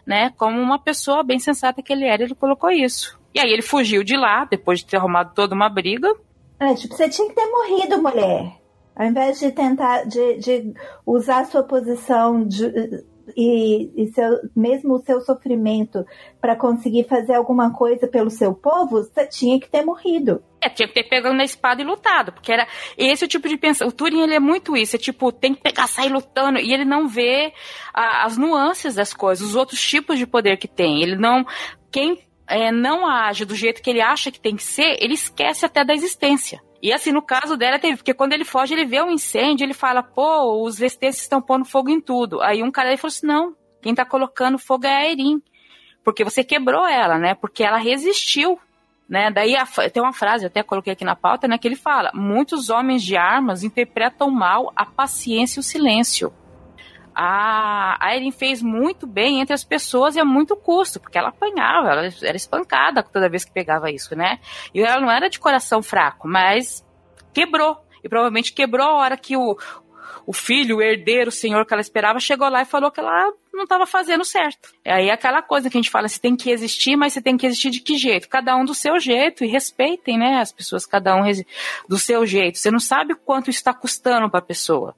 né? 0.06 0.32
Como 0.38 0.58
uma 0.58 0.78
pessoa 0.78 1.22
bem 1.22 1.38
sensata 1.38 1.82
que 1.82 1.92
ele 1.92 2.06
era, 2.06 2.22
ele 2.22 2.34
colocou 2.34 2.70
isso. 2.70 3.20
E 3.34 3.40
aí 3.40 3.52
ele 3.52 3.62
fugiu 3.62 4.02
de 4.02 4.16
lá, 4.16 4.46
depois 4.46 4.78
de 4.78 4.86
ter 4.86 4.96
arrumado 4.96 5.34
toda 5.34 5.54
uma 5.54 5.68
briga. 5.68 6.08
É, 6.58 6.74
tipo, 6.74 6.94
você 6.94 7.08
tinha 7.08 7.28
que 7.28 7.34
ter 7.34 7.46
morrido, 7.46 8.02
mulher. 8.02 8.62
Ao 8.96 9.06
invés 9.06 9.38
de 9.38 9.50
tentar, 9.50 10.04
de, 10.04 10.38
de 10.38 10.74
usar 11.04 11.40
a 11.40 11.44
sua 11.44 11.62
posição 11.62 12.46
de, 12.46 13.04
e, 13.36 13.90
e 13.96 14.06
seu, 14.12 14.40
mesmo 14.54 14.94
o 14.94 14.98
seu 15.00 15.20
sofrimento 15.20 16.04
para 16.40 16.56
conseguir 16.56 17.04
fazer 17.04 17.34
alguma 17.34 17.72
coisa 17.72 18.06
pelo 18.06 18.30
seu 18.30 18.54
povo, 18.54 19.02
você 19.02 19.26
tinha 19.26 19.58
que 19.60 19.68
ter 19.68 19.84
morrido. 19.84 20.42
É, 20.60 20.68
tinha 20.68 20.86
que 20.86 20.94
ter 20.94 21.04
pegado 21.04 21.34
na 21.34 21.44
espada 21.44 21.82
e 21.82 21.84
lutado, 21.84 22.32
porque 22.32 22.52
era 22.52 22.66
esse 22.96 23.24
o 23.24 23.28
tipo 23.28 23.48
de 23.48 23.56
pensamento. 23.56 23.92
O 23.92 23.96
Turing, 23.96 24.22
ele 24.22 24.34
é 24.34 24.40
muito 24.40 24.76
isso, 24.76 24.96
é 24.96 24.98
tipo, 24.98 25.32
tem 25.32 25.54
que 25.54 25.62
pegar, 25.62 25.86
sair 25.86 26.10
lutando, 26.10 26.58
e 26.58 26.72
ele 26.72 26.84
não 26.84 27.08
vê 27.08 27.52
a, 27.92 28.24
as 28.24 28.36
nuances 28.36 28.94
das 28.94 29.12
coisas, 29.12 29.46
os 29.46 29.56
outros 29.56 29.80
tipos 29.80 30.18
de 30.18 30.26
poder 30.26 30.56
que 30.56 30.68
tem. 30.68 31.02
Ele 31.02 31.16
não. 31.16 31.44
Quem 31.90 32.18
é, 32.48 32.70
não 32.70 33.06
age 33.06 33.44
do 33.44 33.54
jeito 33.54 33.82
que 33.82 33.90
ele 33.90 34.00
acha 34.00 34.30
que 34.30 34.40
tem 34.40 34.56
que 34.56 34.62
ser, 34.62 34.96
ele 35.00 35.14
esquece 35.14 35.66
até 35.66 35.84
da 35.84 35.94
existência. 35.94 36.60
E 36.82 36.92
assim, 36.92 37.12
no 37.12 37.22
caso 37.22 37.56
dela, 37.56 37.78
teve, 37.78 37.96
porque 37.96 38.12
quando 38.12 38.32
ele 38.32 38.44
foge, 38.44 38.74
ele 38.74 38.84
vê 38.84 39.00
um 39.00 39.10
incêndio, 39.10 39.64
ele 39.64 39.72
fala, 39.72 40.02
pô, 40.02 40.64
os 40.64 40.76
vestes 40.76 41.20
estão 41.20 41.40
pondo 41.40 41.64
fogo 41.64 41.88
em 41.88 42.00
tudo. 42.00 42.42
Aí 42.42 42.60
um 42.60 42.72
cara 42.72 42.88
ele 42.88 42.96
falou 42.96 43.12
assim: 43.12 43.26
não, 43.26 43.54
quem 43.80 43.94
tá 43.94 44.04
colocando 44.04 44.58
fogo 44.58 44.84
é 44.84 44.96
a 44.96 45.10
Erin. 45.10 45.40
Porque 46.02 46.24
você 46.24 46.42
quebrou 46.42 46.84
ela, 46.84 47.18
né? 47.18 47.34
Porque 47.34 47.62
ela 47.62 47.78
resistiu. 47.78 48.58
Né? 49.08 49.30
Daí 49.30 49.54
a, 49.54 49.64
tem 49.92 50.02
uma 50.02 50.12
frase, 50.12 50.44
eu 50.44 50.48
até 50.48 50.62
coloquei 50.64 50.92
aqui 50.92 51.04
na 51.04 51.14
pauta, 51.14 51.46
né, 51.46 51.56
que 51.56 51.68
ele 51.68 51.76
fala: 51.76 52.10
muitos 52.12 52.68
homens 52.68 53.04
de 53.04 53.16
armas 53.16 53.62
interpretam 53.62 54.28
mal 54.28 54.72
a 54.74 54.84
paciência 54.84 55.58
e 55.58 55.60
o 55.60 55.62
silêncio 55.62 56.32
a, 57.14 57.96
a 58.00 58.16
Erin 58.16 58.30
fez 58.30 58.62
muito 58.62 59.06
bem 59.06 59.40
entre 59.40 59.54
as 59.54 59.64
pessoas 59.64 60.16
e 60.16 60.20
a 60.20 60.24
muito 60.24 60.56
custo, 60.56 61.00
porque 61.00 61.18
ela 61.18 61.28
apanhava, 61.28 61.90
ela 61.90 62.08
era 62.22 62.36
espancada 62.36 63.02
toda 63.02 63.28
vez 63.28 63.44
que 63.44 63.52
pegava 63.52 63.90
isso, 63.90 64.16
né? 64.16 64.38
E 64.74 64.80
ela 64.80 65.00
não 65.00 65.10
era 65.10 65.28
de 65.28 65.38
coração 65.38 65.82
fraco, 65.82 66.28
mas 66.28 66.84
quebrou. 67.32 67.76
E 68.02 68.08
provavelmente 68.08 68.52
quebrou 68.52 68.86
a 68.86 68.94
hora 68.94 69.16
que 69.16 69.36
o, 69.36 69.56
o 70.26 70.32
filho, 70.32 70.78
o 70.78 70.82
herdeiro, 70.82 71.28
o 71.28 71.32
senhor 71.32 71.64
que 71.66 71.72
ela 71.72 71.80
esperava, 71.80 72.18
chegou 72.18 72.48
lá 72.48 72.62
e 72.62 72.66
falou 72.66 72.90
que 72.90 73.00
ela 73.00 73.32
não 73.52 73.64
estava 73.64 73.86
fazendo 73.86 74.24
certo. 74.24 74.70
Aí 74.84 75.08
é 75.08 75.12
aquela 75.12 75.42
coisa 75.42 75.68
que 75.68 75.76
a 75.76 75.80
gente 75.80 75.90
fala, 75.90 76.08
você 76.08 76.20
tem 76.20 76.36
que 76.36 76.50
existir, 76.50 76.96
mas 76.96 77.12
você 77.12 77.22
tem 77.22 77.36
que 77.36 77.46
existir 77.46 77.70
de 77.70 77.80
que 77.80 77.96
jeito? 77.96 78.28
Cada 78.28 78.56
um 78.56 78.64
do 78.64 78.74
seu 78.74 78.98
jeito, 78.98 79.44
e 79.44 79.48
respeitem, 79.48 80.18
né, 80.18 80.40
as 80.40 80.52
pessoas, 80.52 80.86
cada 80.86 81.14
um 81.14 81.22
do 81.88 81.98
seu 81.98 82.26
jeito. 82.26 82.58
Você 82.58 82.70
não 82.70 82.80
sabe 82.80 83.14
quanto 83.14 83.50
está 83.50 83.72
custando 83.74 84.30
para 84.30 84.40
a 84.40 84.42
pessoa. 84.42 84.94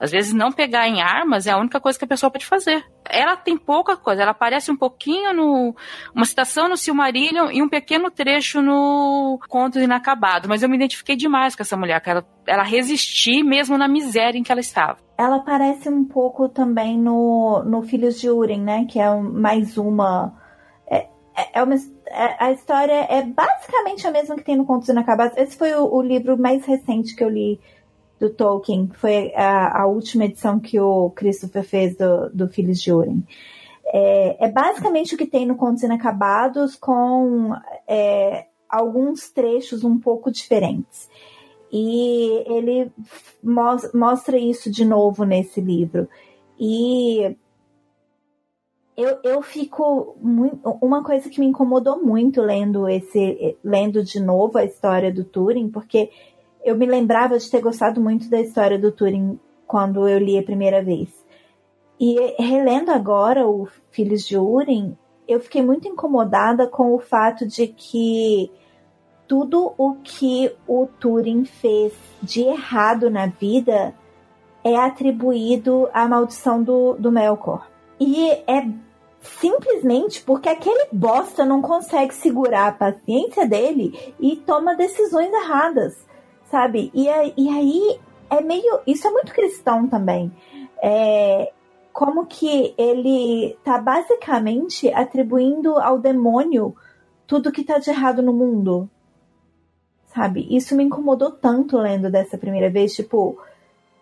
Às 0.00 0.10
vezes 0.10 0.32
não 0.32 0.50
pegar 0.50 0.88
em 0.88 1.02
armas 1.02 1.46
é 1.46 1.50
a 1.50 1.58
única 1.58 1.78
coisa 1.78 1.98
que 1.98 2.06
a 2.06 2.08
pessoa 2.08 2.30
pode 2.30 2.46
fazer. 2.46 2.82
Ela 3.06 3.36
tem 3.36 3.54
pouca 3.54 3.98
coisa, 3.98 4.22
ela 4.22 4.30
aparece 4.30 4.70
um 4.70 4.76
pouquinho 4.76 5.34
no 5.34 5.74
uma 6.14 6.24
citação 6.24 6.70
no 6.70 6.76
Silmarillion 6.76 7.50
e 7.50 7.62
um 7.62 7.68
pequeno 7.68 8.10
trecho 8.10 8.62
no 8.62 9.38
Conto 9.46 9.78
Inacabado, 9.78 10.48
mas 10.48 10.62
eu 10.62 10.70
me 10.70 10.76
identifiquei 10.76 11.16
demais 11.16 11.54
com 11.54 11.62
essa 11.62 11.76
mulher, 11.76 12.00
que 12.00 12.08
ela, 12.08 12.26
ela 12.46 12.62
resistir 12.62 13.42
mesmo 13.42 13.76
na 13.76 13.86
miséria 13.86 14.38
em 14.38 14.42
que 14.42 14.50
ela 14.50 14.60
estava. 14.60 14.96
Ela 15.18 15.36
aparece 15.36 15.90
um 15.90 16.04
pouco 16.04 16.48
também 16.48 16.98
no, 16.98 17.62
no 17.66 17.82
Filhos 17.82 18.18
de 18.18 18.30
Urim, 18.30 18.62
né, 18.62 18.86
que 18.88 18.98
é 18.98 19.14
mais 19.14 19.76
uma 19.76 20.32
é, 20.90 21.08
é, 21.36 21.58
é 21.60 21.62
uma 21.62 21.74
é, 21.74 22.44
a 22.44 22.52
história 22.52 23.06
é 23.08 23.22
basicamente 23.22 24.06
a 24.06 24.10
mesma 24.10 24.34
que 24.34 24.44
tem 24.44 24.56
no 24.56 24.64
Contos 24.64 24.88
Inacabados. 24.88 25.36
Esse 25.36 25.56
foi 25.56 25.74
o, 25.74 25.94
o 25.94 26.00
livro 26.00 26.38
mais 26.38 26.64
recente 26.64 27.14
que 27.14 27.22
eu 27.22 27.28
li 27.28 27.60
do 28.20 28.28
Tolkien, 28.28 28.90
foi 28.92 29.32
a, 29.34 29.82
a, 29.82 29.86
última 29.86 30.26
edição 30.26 30.60
que 30.60 30.78
o 30.78 31.10
Christopher 31.10 31.64
fez 31.64 31.96
do, 31.96 32.28
do 32.28 32.48
Filhos 32.48 32.78
de 32.80 32.92
Urim. 32.92 33.24
É, 33.86 34.44
é, 34.44 34.48
basicamente 34.52 35.14
o 35.14 35.18
que 35.18 35.26
tem 35.26 35.46
no 35.46 35.56
Contos 35.56 35.82
Inacabados, 35.82 36.76
com 36.76 37.52
é, 37.88 38.46
alguns 38.68 39.30
trechos 39.30 39.82
um 39.82 39.98
pouco 39.98 40.30
diferentes. 40.30 41.08
E 41.72 42.44
ele 42.46 42.92
mostra 43.94 44.36
isso 44.36 44.70
de 44.70 44.84
novo 44.84 45.24
nesse 45.24 45.60
livro. 45.60 46.08
E 46.58 47.36
eu, 48.96 49.18
eu 49.24 49.40
fico 49.40 50.14
muito. 50.20 50.68
Uma 50.82 51.02
coisa 51.02 51.30
que 51.30 51.40
me 51.40 51.46
incomodou 51.46 52.04
muito 52.04 52.42
lendo 52.42 52.86
esse. 52.86 53.56
lendo 53.64 54.04
de 54.04 54.20
novo 54.20 54.58
a 54.58 54.64
história 54.64 55.12
do 55.12 55.24
Turing, 55.24 55.70
porque 55.70 56.10
eu 56.64 56.76
me 56.76 56.86
lembrava 56.86 57.38
de 57.38 57.50
ter 57.50 57.60
gostado 57.60 58.00
muito 58.00 58.28
da 58.28 58.40
história 58.40 58.78
do 58.78 58.92
Turing 58.92 59.38
quando 59.66 60.08
eu 60.08 60.18
li 60.18 60.38
a 60.38 60.42
primeira 60.42 60.82
vez. 60.82 61.08
E 61.98 62.16
relendo 62.42 62.90
agora 62.90 63.46
o 63.46 63.68
Filhos 63.90 64.26
de 64.26 64.36
Urim, 64.36 64.96
eu 65.28 65.40
fiquei 65.40 65.62
muito 65.62 65.86
incomodada 65.86 66.66
com 66.66 66.94
o 66.94 66.98
fato 66.98 67.46
de 67.46 67.66
que 67.66 68.50
tudo 69.28 69.74
o 69.78 69.94
que 70.02 70.52
o 70.66 70.86
Turing 70.98 71.44
fez 71.44 71.92
de 72.22 72.42
errado 72.42 73.08
na 73.10 73.26
vida 73.26 73.94
é 74.64 74.76
atribuído 74.76 75.88
à 75.92 76.08
maldição 76.08 76.62
do, 76.62 76.94
do 76.94 77.12
Melkor. 77.12 77.68
E 77.98 78.30
é 78.46 78.66
simplesmente 79.20 80.22
porque 80.22 80.48
aquele 80.48 80.88
bosta 80.90 81.44
não 81.44 81.60
consegue 81.60 82.14
segurar 82.14 82.68
a 82.68 82.72
paciência 82.72 83.46
dele 83.46 84.14
e 84.18 84.36
toma 84.36 84.74
decisões 84.74 85.30
erradas 85.32 86.09
sabe? 86.50 86.90
E, 86.94 87.06
e 87.36 87.48
aí 87.48 88.00
é 88.28 88.40
meio. 88.40 88.80
Isso 88.86 89.06
é 89.06 89.10
muito 89.10 89.32
cristão 89.32 89.86
também. 89.86 90.32
É, 90.82 91.52
como 91.92 92.26
que 92.26 92.74
ele 92.76 93.56
tá 93.64 93.78
basicamente 93.78 94.92
atribuindo 94.92 95.78
ao 95.78 95.98
demônio 95.98 96.74
tudo 97.26 97.52
que 97.52 97.64
tá 97.64 97.78
de 97.78 97.90
errado 97.90 98.22
no 98.22 98.32
mundo. 98.32 98.90
Sabe? 100.06 100.46
Isso 100.50 100.74
me 100.74 100.82
incomodou 100.82 101.30
tanto 101.30 101.78
lendo 101.78 102.10
dessa 102.10 102.36
primeira 102.36 102.68
vez, 102.68 102.92
tipo, 102.94 103.38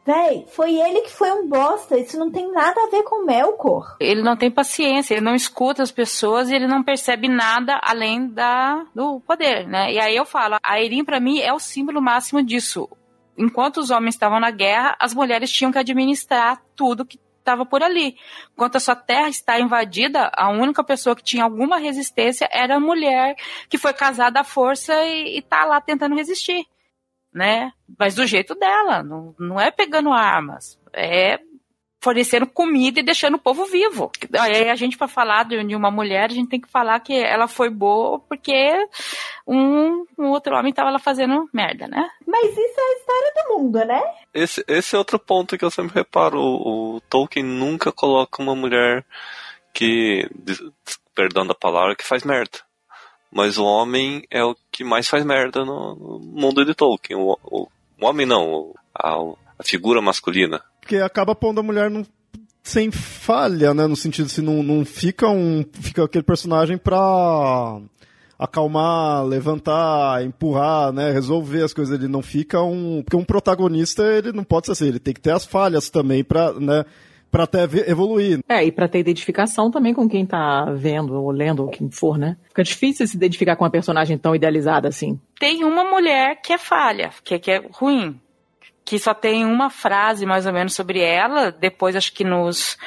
Véi, 0.09 0.47
foi 0.49 0.75
ele 0.75 1.03
que 1.03 1.11
foi 1.11 1.31
um 1.31 1.47
bosta. 1.47 1.99
Isso 1.99 2.19
não 2.19 2.31
tem 2.31 2.51
nada 2.51 2.81
a 2.81 2.89
ver 2.89 3.03
com 3.03 3.27
Melkor. 3.27 3.95
Ele 4.01 4.23
não 4.23 4.39
tem 4.39 4.51
paciência, 4.51 5.13
ele 5.13 5.21
não 5.21 5.35
escuta 5.35 5.83
as 5.83 5.93
pessoas 5.93 6.49
e 6.49 6.55
ele 6.55 6.67
não 6.67 6.83
percebe 6.83 7.29
nada 7.29 7.79
além 7.83 8.27
da, 8.27 8.87
do 8.95 9.21
poder, 9.21 9.69
né? 9.69 9.93
E 9.93 10.01
aí 10.01 10.17
eu 10.17 10.25
falo, 10.25 10.57
a 10.63 10.81
Erin 10.81 11.05
para 11.05 11.21
mim 11.21 11.41
é 11.41 11.53
o 11.53 11.59
símbolo 11.59 12.01
máximo 12.01 12.43
disso. 12.43 12.89
Enquanto 13.37 13.77
os 13.77 13.91
homens 13.91 14.15
estavam 14.15 14.41
na 14.41 14.51
guerra, 14.51 14.97
as 14.99 15.13
mulheres 15.13 15.53
tinham 15.53 15.71
que 15.71 15.79
administrar 15.79 16.59
tudo 16.75 17.05
que 17.05 17.21
estava 17.39 17.67
por 17.67 17.83
ali. 17.83 18.17
Enquanto 18.55 18.77
a 18.77 18.81
sua 18.81 18.97
terra 18.97 19.29
está 19.29 19.61
invadida, 19.61 20.33
a 20.35 20.49
única 20.49 20.83
pessoa 20.83 21.15
que 21.15 21.23
tinha 21.23 21.45
alguma 21.45 21.77
resistência 21.77 22.49
era 22.51 22.77
a 22.77 22.81
mulher 22.81 23.37
que 23.69 23.77
foi 23.77 23.93
casada 23.93 24.41
à 24.41 24.45
força 24.45 24.95
e 25.05 25.41
está 25.41 25.67
lá 25.67 25.83
tentando 25.83 26.15
resistir 26.15 26.67
né? 27.39 27.73
Mas 27.97 28.17
do 28.17 28.27
jeito 28.27 28.55
dela, 28.57 29.03
não, 29.03 29.35
não 29.39 29.61
é 29.61 29.71
pegando 29.71 30.13
armas, 30.13 30.79
é 30.93 31.39
fornecendo 32.01 32.47
comida 32.47 33.01
e 33.01 33.03
deixando 33.03 33.35
o 33.35 33.41
povo 33.41 33.65
vivo. 33.65 34.11
Aí 34.39 34.69
a 34.69 34.75
gente, 34.77 34.97
para 34.97 35.09
falar 35.09 35.45
de, 35.45 35.75
uma 35.75 35.91
mulher, 35.91 36.31
a 36.31 36.35
gente 36.35 36.49
tem 36.49 36.61
que 36.61 36.71
falar 36.71 37.01
que 37.01 37.13
ela 37.13 37.49
foi 37.49 37.71
boa 37.71 38.21
porque 38.21 38.53
um, 39.47 40.05
um 40.17 40.27
outro 40.29 40.55
homem 40.57 40.71
estava 40.71 40.91
lá 40.91 40.99
fazendo 40.99 41.49
merda, 41.53 41.89
né? 41.89 42.09
Mas 42.27 42.51
isso 42.51 42.59
é 42.79 42.83
a 42.83 42.99
história 42.99 43.33
do 43.35 43.55
mundo, 43.55 43.85
né? 43.85 44.03
Esse, 44.33 44.65
esse 44.69 44.95
é 44.95 44.99
outro 44.99 45.19
ponto 45.19 45.59
que 45.59 45.65
eu 45.65 45.71
sempre 45.71 45.95
reparo. 45.95 46.41
O, 46.41 46.97
o 46.97 47.01
Tolkien 47.03 47.45
nunca 47.45 47.91
coloca 47.91 48.43
uma 48.43 48.55
mulher 48.55 49.05
que, 49.73 50.29
perdão 51.15 51.47
da 51.47 51.55
palavra, 51.55 51.97
que 51.97 52.05
faz 52.05 52.23
merda. 52.23 52.68
Mas 53.31 53.59
o 53.59 53.65
homem 53.65 54.23
é 54.31 54.43
o 54.43 54.57
que 54.73 54.83
mais 54.83 55.09
faz 55.09 55.25
merda 55.25 55.65
no, 55.65 56.19
mundo 56.23 56.65
de 56.65 56.75
Tolkien. 56.75 57.19
O, 57.19 57.39
o, 57.45 57.69
o 58.01 58.07
homem 58.07 58.27
não, 58.27 58.75
a, 58.95 59.15
a, 59.59 59.65
figura 59.65 60.01
masculina. 60.01 60.63
Porque 60.81 60.97
acaba 60.97 61.35
pondo 61.35 61.61
a 61.61 61.63
mulher 61.63 61.91
num 61.91 62.05
sem 62.63 62.91
falha, 62.91 63.73
né? 63.73 63.87
No 63.87 63.97
sentido 63.97 64.27
assim, 64.27 64.43
não, 64.43 64.63
não 64.63 64.85
fica 64.85 65.29
um. 65.29 65.65
Fica 65.73 66.05
aquele 66.05 66.25
personagem 66.25 66.79
pra 66.79 67.81
acalmar, 68.39 69.25
levantar, 69.25 70.25
empurrar, 70.25 70.93
né, 70.93 71.11
resolver 71.11 71.65
as 71.65 71.73
coisas. 71.73 71.99
Ele 71.99 72.07
não 72.07 72.23
fica 72.23 72.63
um, 72.63 73.03
porque 73.03 73.17
um 73.17 73.25
protagonista 73.25 74.03
ele 74.05 74.33
não 74.33 74.45
pode 74.45 74.67
ser 74.67 74.73
assim, 74.73 74.87
ele 74.87 75.01
tem 75.01 75.13
que 75.13 75.21
ter 75.21 75.33
as 75.33 75.45
falhas 75.45 75.91
também 75.91 76.23
para, 76.23 76.53
né, 76.53 76.85
para 77.31 77.45
até 77.45 77.65
evoluir. 77.87 78.41
É, 78.49 78.65
e 78.65 78.73
para 78.73 78.89
ter 78.89 78.99
identificação 78.99 79.71
também 79.71 79.95
com 79.95 80.09
quem 80.09 80.25
tá 80.25 80.67
vendo 80.73 81.15
ou 81.15 81.31
lendo 81.31 81.65
ou 81.65 81.69
quem 81.69 81.91
for, 81.91 82.19
né? 82.19 82.37
Fica 82.49 82.63
difícil 82.63 83.07
se 83.07 83.17
identificar 83.17 83.57
com 83.57 83.65
uma 83.65 83.71
personagem 83.71 84.17
tão 84.17 84.35
idealizada 84.35 84.89
assim. 84.89 85.21
Tem 85.39 85.65
uma 85.65 85.85
mulher 85.85 86.41
que 86.43 86.53
é 86.53 86.59
falha, 86.59 87.11
que, 87.23 87.39
que 87.39 87.51
é 87.51 87.63
ruim, 87.73 88.21
que 88.85 88.99
só 88.99 89.13
tem 89.13 89.45
uma 89.45 89.71
frase 89.71 90.25
mais 90.25 90.47
ou 90.47 90.53
menos 90.53 90.75
sobre 90.75 91.01
ela, 91.01 91.51
depois 91.51 91.95
acho 91.95 92.13
que 92.13 92.25
nos 92.25 92.79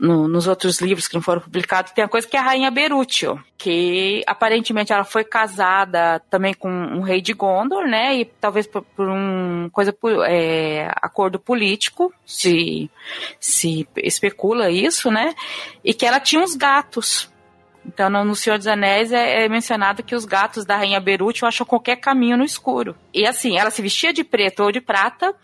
no, 0.00 0.28
nos 0.28 0.46
outros 0.46 0.80
livros 0.80 1.08
que 1.08 1.14
não 1.14 1.22
foram 1.22 1.40
publicados, 1.40 1.92
tem 1.92 2.04
a 2.04 2.08
coisa 2.08 2.26
que 2.26 2.36
é 2.36 2.40
a 2.40 2.42
Rainha 2.42 2.70
Berúcio, 2.70 3.42
que 3.56 4.22
aparentemente 4.26 4.92
ela 4.92 5.04
foi 5.04 5.24
casada 5.24 6.20
também 6.30 6.54
com 6.54 6.70
um 6.70 7.00
rei 7.00 7.20
de 7.20 7.32
Gondor, 7.32 7.86
né? 7.86 8.16
E 8.16 8.24
talvez 8.24 8.66
por, 8.66 8.82
por 8.82 9.08
um 9.08 9.68
coisa 9.72 9.92
por, 9.92 10.24
é, 10.26 10.90
acordo 10.96 11.38
político, 11.38 12.12
se, 12.24 12.90
se 13.40 13.88
especula 13.96 14.70
isso, 14.70 15.10
né? 15.10 15.34
E 15.84 15.92
que 15.92 16.06
ela 16.06 16.20
tinha 16.20 16.42
uns 16.42 16.54
gatos. 16.54 17.30
Então, 17.84 18.10
no 18.10 18.36
Senhor 18.36 18.58
dos 18.58 18.66
Anéis 18.66 19.12
é, 19.12 19.44
é, 19.44 19.48
mencionado 19.48 20.02
que 20.02 20.14
os 20.14 20.24
gatos 20.24 20.64
da 20.64 20.76
Rainha 20.76 21.00
Berúcio 21.00 21.46
acham 21.46 21.66
qualquer 21.66 21.96
caminho 21.96 22.36
no 22.36 22.44
escuro. 22.44 22.94
E 23.12 23.26
assim, 23.26 23.56
ela 23.56 23.70
se 23.70 23.80
vestia 23.80 24.12
de 24.12 24.22
preto 24.22 24.62
ou 24.62 24.70
de 24.70 24.80
prata, 24.80 25.34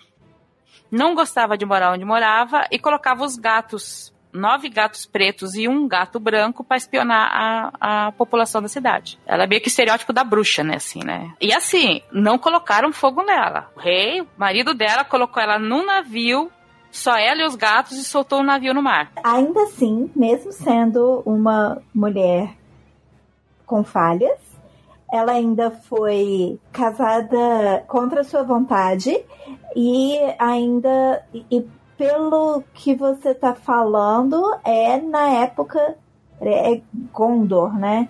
não 0.90 1.14
gostava 1.14 1.56
de 1.56 1.64
morar 1.64 1.92
onde 1.92 2.04
morava 2.04 2.66
e 2.70 2.78
colocava 2.78 3.24
os 3.24 3.36
gatos 3.36 4.13
nove 4.34 4.68
gatos 4.68 5.06
pretos 5.06 5.54
e 5.54 5.68
um 5.68 5.86
gato 5.86 6.18
branco 6.18 6.64
para 6.64 6.76
espionar 6.76 7.30
a, 7.32 8.06
a 8.06 8.12
população 8.12 8.60
da 8.60 8.68
cidade. 8.68 9.18
Ela 9.24 9.44
é 9.44 9.46
meio 9.46 9.62
que 9.62 9.68
estereótipo 9.68 10.12
da 10.12 10.24
bruxa, 10.24 10.64
né, 10.64 10.74
assim, 10.76 11.00
né? 11.04 11.32
E 11.40 11.54
assim, 11.54 12.02
não 12.12 12.36
colocaram 12.36 12.92
fogo 12.92 13.22
nela. 13.22 13.70
O 13.76 13.80
rei, 13.80 14.20
o 14.20 14.26
marido 14.36 14.74
dela, 14.74 15.04
colocou 15.04 15.40
ela 15.40 15.58
num 15.58 15.86
navio 15.86 16.50
só 16.90 17.16
ela 17.16 17.42
e 17.42 17.46
os 17.46 17.56
gatos 17.56 17.96
e 17.98 18.04
soltou 18.04 18.40
o 18.40 18.44
navio 18.44 18.74
no 18.74 18.82
mar. 18.82 19.10
Ainda 19.22 19.62
assim, 19.62 20.10
mesmo 20.14 20.52
sendo 20.52 21.22
uma 21.24 21.82
mulher 21.92 22.54
com 23.66 23.82
falhas, 23.82 24.38
ela 25.12 25.32
ainda 25.32 25.70
foi 25.70 26.58
casada 26.72 27.84
contra 27.86 28.24
sua 28.24 28.42
vontade 28.42 29.16
e 29.76 30.18
ainda 30.38 31.24
e 31.32 31.64
pelo 31.96 32.62
que 32.72 32.94
você 32.94 33.30
está 33.30 33.54
falando, 33.54 34.42
é 34.64 34.98
na 35.00 35.28
época. 35.42 35.96
É 36.40 36.80
Gondor, 37.12 37.78
né? 37.78 38.08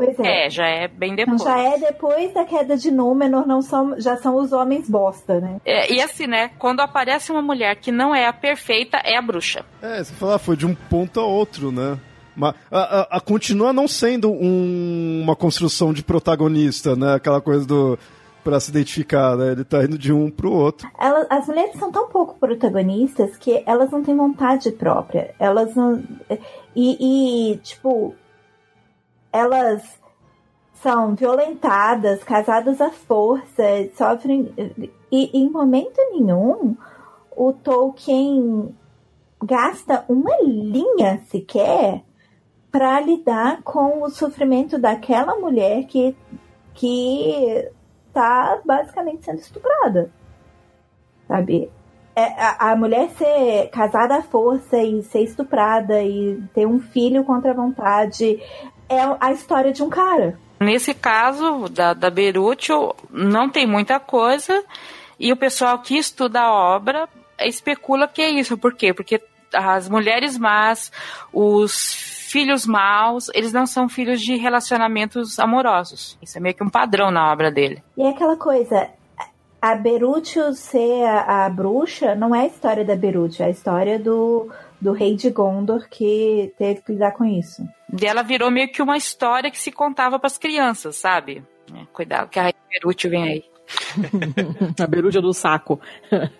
Pois 0.00 0.18
é. 0.18 0.46
É, 0.46 0.50
já 0.50 0.66
é 0.66 0.88
bem 0.88 1.14
depois. 1.14 1.42
Então 1.42 1.52
já 1.52 1.60
é 1.60 1.78
depois 1.78 2.32
da 2.32 2.44
queda 2.46 2.74
de 2.74 2.90
Númenor, 2.90 3.46
não 3.46 3.60
são, 3.60 4.00
já 4.00 4.16
são 4.16 4.36
os 4.36 4.50
homens 4.50 4.88
bosta, 4.88 5.38
né? 5.40 5.60
É, 5.62 5.92
e 5.92 6.00
assim, 6.00 6.26
né? 6.26 6.50
Quando 6.58 6.80
aparece 6.80 7.30
uma 7.30 7.42
mulher 7.42 7.76
que 7.76 7.92
não 7.92 8.14
é 8.14 8.26
a 8.26 8.32
perfeita, 8.32 8.96
é 9.04 9.18
a 9.18 9.22
bruxa. 9.22 9.62
É, 9.82 10.02
você 10.02 10.14
falar, 10.14 10.38
foi 10.38 10.56
de 10.56 10.64
um 10.64 10.74
ponto 10.74 11.20
a 11.20 11.26
outro, 11.26 11.70
né? 11.70 11.98
Mas, 12.34 12.54
a, 12.70 12.78
a, 12.78 13.18
a 13.18 13.20
continua 13.20 13.74
não 13.74 13.86
sendo 13.86 14.30
um, 14.30 15.20
uma 15.22 15.36
construção 15.36 15.92
de 15.92 16.02
protagonista, 16.02 16.96
né? 16.96 17.16
Aquela 17.16 17.42
coisa 17.42 17.66
do 17.66 17.98
para 18.42 18.60
se 18.60 18.70
identificar, 18.70 19.36
né? 19.36 19.52
Ele 19.52 19.64
tá 19.64 19.84
indo 19.84 19.98
de 19.98 20.12
um 20.12 20.30
pro 20.30 20.52
outro. 20.52 20.90
Ela, 20.98 21.26
as 21.30 21.46
mulheres 21.46 21.78
são 21.78 21.90
tão 21.90 22.08
pouco 22.08 22.38
protagonistas 22.38 23.36
que 23.36 23.62
elas 23.66 23.90
não 23.90 24.02
têm 24.02 24.16
vontade 24.16 24.70
própria. 24.72 25.34
Elas 25.38 25.74
não. 25.74 26.02
E, 26.74 27.52
e 27.52 27.56
tipo, 27.58 28.14
elas 29.32 29.82
são 30.74 31.14
violentadas, 31.14 32.24
casadas 32.24 32.80
à 32.80 32.90
força, 32.90 33.62
sofrem. 33.96 34.52
E 35.12 35.38
em 35.38 35.50
momento 35.50 35.96
nenhum 36.12 36.76
o 37.36 37.52
Tolkien 37.52 38.74
gasta 39.42 40.04
uma 40.08 40.36
linha 40.42 41.22
sequer 41.28 42.02
para 42.70 43.00
lidar 43.00 43.62
com 43.62 44.02
o 44.02 44.10
sofrimento 44.10 44.78
daquela 44.78 45.36
mulher 45.36 45.84
que, 45.86 46.14
que 46.74 47.68
tá 48.20 48.60
basicamente 48.64 49.24
sendo 49.24 49.38
estuprada. 49.38 50.10
Sabe? 51.26 51.70
É, 52.14 52.22
a, 52.42 52.72
a, 52.72 52.76
mulher 52.76 53.08
ser 53.10 53.70
casada 53.70 54.16
à 54.16 54.22
força 54.22 54.76
e 54.78 55.02
ser 55.04 55.22
estuprada 55.22 56.02
e 56.02 56.42
ter 56.54 56.66
um 56.66 56.80
filho 56.80 57.24
contra 57.24 57.52
a 57.52 57.54
vontade 57.54 58.42
é 58.88 58.98
a 59.18 59.32
história 59.32 59.72
de 59.72 59.82
um 59.82 59.88
cara. 59.88 60.38
Nesse 60.58 60.92
caso 60.92 61.68
da, 61.70 61.94
da 61.94 62.10
não 63.10 63.48
tem 63.48 63.66
muita 63.66 63.98
coisa 63.98 64.62
e 65.18 65.32
o 65.32 65.36
pessoal 65.36 65.78
que 65.78 65.96
estuda 65.96 66.40
a 66.40 66.52
obra 66.52 67.08
especula 67.38 68.06
que 68.06 68.20
é 68.20 68.30
isso. 68.30 68.58
Por 68.58 68.74
quê? 68.74 68.92
Porque 68.92 69.22
as 69.54 69.88
mulheres 69.88 70.36
más, 70.36 70.92
os 71.32 72.19
filhos 72.30 72.64
maus, 72.64 73.28
eles 73.34 73.52
não 73.52 73.66
são 73.66 73.88
filhos 73.88 74.20
de 74.20 74.36
relacionamentos 74.36 75.38
amorosos. 75.38 76.16
Isso 76.22 76.38
é 76.38 76.40
meio 76.40 76.54
que 76.54 76.62
um 76.62 76.70
padrão 76.70 77.10
na 77.10 77.32
obra 77.32 77.50
dele. 77.50 77.82
E 77.96 78.02
é 78.02 78.10
aquela 78.10 78.36
coisa, 78.36 78.88
a 79.60 79.74
Berúcio 79.74 80.54
ser 80.54 81.04
a, 81.04 81.46
a, 81.46 81.50
bruxa 81.50 82.14
não 82.14 82.34
é 82.34 82.42
a 82.42 82.46
história 82.46 82.84
da 82.84 82.94
Berúcio, 82.94 83.42
é 83.42 83.46
a 83.46 83.50
história 83.50 83.98
do, 83.98 84.48
do 84.80 84.92
rei 84.92 85.16
de 85.16 85.28
Gondor 85.30 85.88
que 85.88 86.52
teve 86.56 86.82
que 86.82 86.92
lidar 86.92 87.12
com 87.12 87.24
isso. 87.24 87.66
E 88.00 88.06
ela 88.06 88.22
virou 88.22 88.50
meio 88.50 88.70
que 88.70 88.80
uma 88.80 88.96
história 88.96 89.50
que 89.50 89.58
se 89.58 89.72
contava 89.72 90.18
para 90.18 90.28
as 90.28 90.38
crianças, 90.38 90.96
sabe? 90.96 91.42
É, 91.74 91.84
cuidado 91.92 92.28
que 92.28 92.38
a 92.38 92.52
Berúcio 92.70 93.10
vem 93.10 93.24
aí. 93.24 93.44
a 94.80 94.86
Berúcio 94.86 95.20
do 95.20 95.34
saco. 95.34 95.80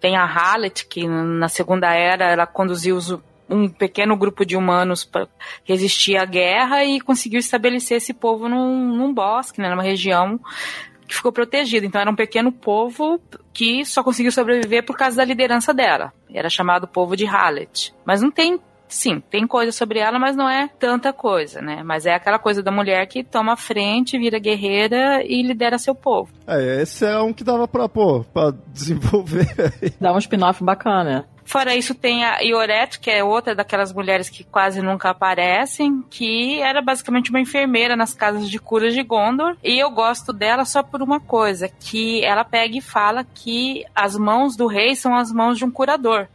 Tem 0.00 0.16
a 0.16 0.24
Hallet, 0.24 0.86
que 0.86 1.06
na 1.06 1.48
Segunda 1.48 1.94
Era 1.94 2.24
ela 2.24 2.46
conduziu 2.46 2.96
os, 2.96 3.18
um 3.50 3.68
pequeno 3.68 4.16
grupo 4.16 4.44
de 4.44 4.56
humanos 4.56 5.04
para 5.04 5.28
resistir 5.64 6.16
à 6.16 6.24
guerra 6.24 6.84
e 6.84 7.00
conseguiu 7.00 7.40
estabelecer 7.40 7.96
esse 7.96 8.14
povo 8.14 8.48
num, 8.48 8.96
num 8.96 9.12
bosque, 9.12 9.60
né, 9.60 9.68
numa 9.68 9.82
região 9.82 10.38
que 11.06 11.16
ficou 11.16 11.32
protegido. 11.32 11.84
Então 11.84 12.00
era 12.00 12.10
um 12.10 12.14
pequeno 12.14 12.52
povo 12.52 13.20
que 13.52 13.84
só 13.84 14.02
conseguiu 14.02 14.30
sobreviver 14.30 14.86
por 14.86 14.96
causa 14.96 15.16
da 15.16 15.24
liderança 15.24 15.74
dela. 15.74 16.12
Era 16.32 16.48
chamado 16.48 16.86
povo 16.86 17.16
de 17.16 17.24
Hallet. 17.24 17.92
Mas 18.04 18.22
não 18.22 18.30
tem 18.30 18.60
sim, 18.90 19.20
tem 19.30 19.46
coisa 19.46 19.72
sobre 19.72 20.00
ela, 20.00 20.18
mas 20.18 20.36
não 20.36 20.48
é 20.48 20.68
tanta 20.78 21.12
coisa, 21.12 21.60
né? 21.60 21.82
Mas 21.84 22.06
é 22.06 22.14
aquela 22.14 22.38
coisa 22.38 22.62
da 22.62 22.72
mulher 22.72 23.06
que 23.06 23.22
toma 23.22 23.52
a 23.52 23.56
frente, 23.56 24.18
vira 24.18 24.38
guerreira 24.38 25.22
e 25.24 25.42
lidera 25.42 25.78
seu 25.78 25.94
povo. 25.94 26.30
É, 26.46 26.82
esse 26.82 27.06
é 27.06 27.18
um 27.20 27.32
que 27.32 27.44
dava 27.44 27.68
pra, 27.68 27.88
pô, 27.88 28.24
pra 28.24 28.52
desenvolver. 28.68 29.46
Dá 30.00 30.12
um 30.12 30.18
spin-off 30.18 30.62
bacana. 30.62 31.26
Fora 31.50 31.74
isso, 31.74 31.96
tem 31.96 32.24
a 32.24 32.38
Ioret, 32.38 33.00
que 33.00 33.10
é 33.10 33.24
outra 33.24 33.56
daquelas 33.56 33.92
mulheres 33.92 34.30
que 34.30 34.44
quase 34.44 34.80
nunca 34.80 35.10
aparecem, 35.10 36.00
que 36.08 36.62
era 36.62 36.80
basicamente 36.80 37.30
uma 37.30 37.40
enfermeira 37.40 37.96
nas 37.96 38.14
casas 38.14 38.48
de 38.48 38.56
curas 38.60 38.94
de 38.94 39.02
Gondor. 39.02 39.56
E 39.60 39.76
eu 39.76 39.90
gosto 39.90 40.32
dela 40.32 40.64
só 40.64 40.80
por 40.80 41.02
uma 41.02 41.18
coisa, 41.18 41.68
que 41.68 42.24
ela 42.24 42.44
pega 42.44 42.78
e 42.78 42.80
fala 42.80 43.24
que 43.24 43.84
as 43.92 44.16
mãos 44.16 44.54
do 44.54 44.68
rei 44.68 44.94
são 44.94 45.12
as 45.12 45.32
mãos 45.32 45.58
de 45.58 45.64
um 45.64 45.72
curador. 45.72 46.28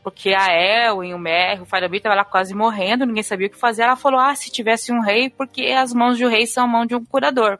Porque 0.00 0.32
a 0.32 0.46
Elwin, 0.52 1.12
o 1.12 1.18
Merry, 1.18 1.62
o 1.62 1.66
Faramir 1.66 1.96
estavam 1.96 2.16
lá 2.16 2.24
quase 2.24 2.54
morrendo, 2.54 3.04
ninguém 3.04 3.24
sabia 3.24 3.48
o 3.48 3.50
que 3.50 3.58
fazer. 3.58 3.82
Ela 3.82 3.96
falou, 3.96 4.20
ah, 4.20 4.36
se 4.36 4.48
tivesse 4.48 4.92
um 4.92 5.00
rei, 5.00 5.28
porque 5.28 5.72
as 5.72 5.92
mãos 5.92 6.16
de 6.16 6.24
um 6.24 6.28
rei 6.28 6.46
são 6.46 6.62
a 6.62 6.68
mão 6.68 6.86
de 6.86 6.94
um 6.94 7.04
curador. 7.04 7.58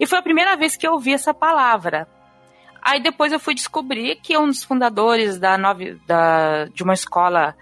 E 0.00 0.06
foi 0.08 0.18
a 0.18 0.22
primeira 0.22 0.56
vez 0.56 0.74
que 0.74 0.84
eu 0.84 0.94
ouvi 0.94 1.12
essa 1.12 1.32
palavra. 1.32 2.08
Aí 2.82 3.02
depois 3.02 3.32
eu 3.32 3.40
fui 3.40 3.54
descobrir 3.54 4.16
que 4.16 4.36
um 4.36 4.46
dos 4.46 4.64
fundadores 4.64 5.38
da, 5.38 5.56
nove, 5.58 6.00
da 6.06 6.66
de 6.66 6.82
uma 6.82 6.94
escola 6.94 7.56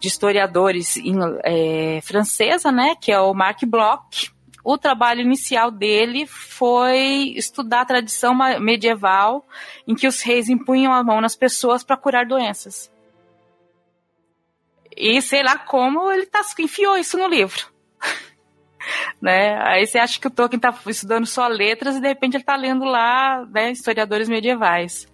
de 0.00 0.08
historiadores 0.08 0.96
em, 0.96 1.16
é, 1.44 2.00
francesa, 2.02 2.70
né, 2.70 2.94
que 3.00 3.10
é 3.10 3.20
o 3.20 3.34
Marc 3.34 3.64
Bloch, 3.66 4.32
o 4.64 4.76
trabalho 4.76 5.22
inicial 5.22 5.70
dele 5.70 6.26
foi 6.26 7.32
estudar 7.36 7.80
a 7.80 7.86
tradição 7.86 8.34
medieval 8.60 9.46
em 9.86 9.94
que 9.94 10.06
os 10.06 10.20
reis 10.20 10.48
impunham 10.48 10.92
a 10.92 11.02
mão 11.02 11.20
nas 11.20 11.34
pessoas 11.34 11.82
para 11.82 11.96
curar 11.96 12.26
doenças. 12.26 12.90
E 14.96 15.22
sei 15.22 15.42
lá 15.42 15.56
como 15.56 16.10
ele 16.10 16.26
tá, 16.26 16.42
enfiou 16.58 16.96
isso 16.96 17.16
no 17.16 17.28
livro. 17.28 17.66
né? 19.20 19.56
Aí 19.62 19.86
você 19.86 19.98
acha 19.98 20.20
que 20.20 20.26
o 20.26 20.30
Tolkien 20.30 20.58
está 20.58 20.74
estudando 20.86 21.26
só 21.26 21.46
letras 21.46 21.96
e 21.96 22.00
de 22.00 22.08
repente 22.08 22.34
ele 22.34 22.42
está 22.42 22.56
lendo 22.56 22.84
lá 22.84 23.44
né, 23.46 23.70
historiadores 23.70 24.28
medievais. 24.28 25.06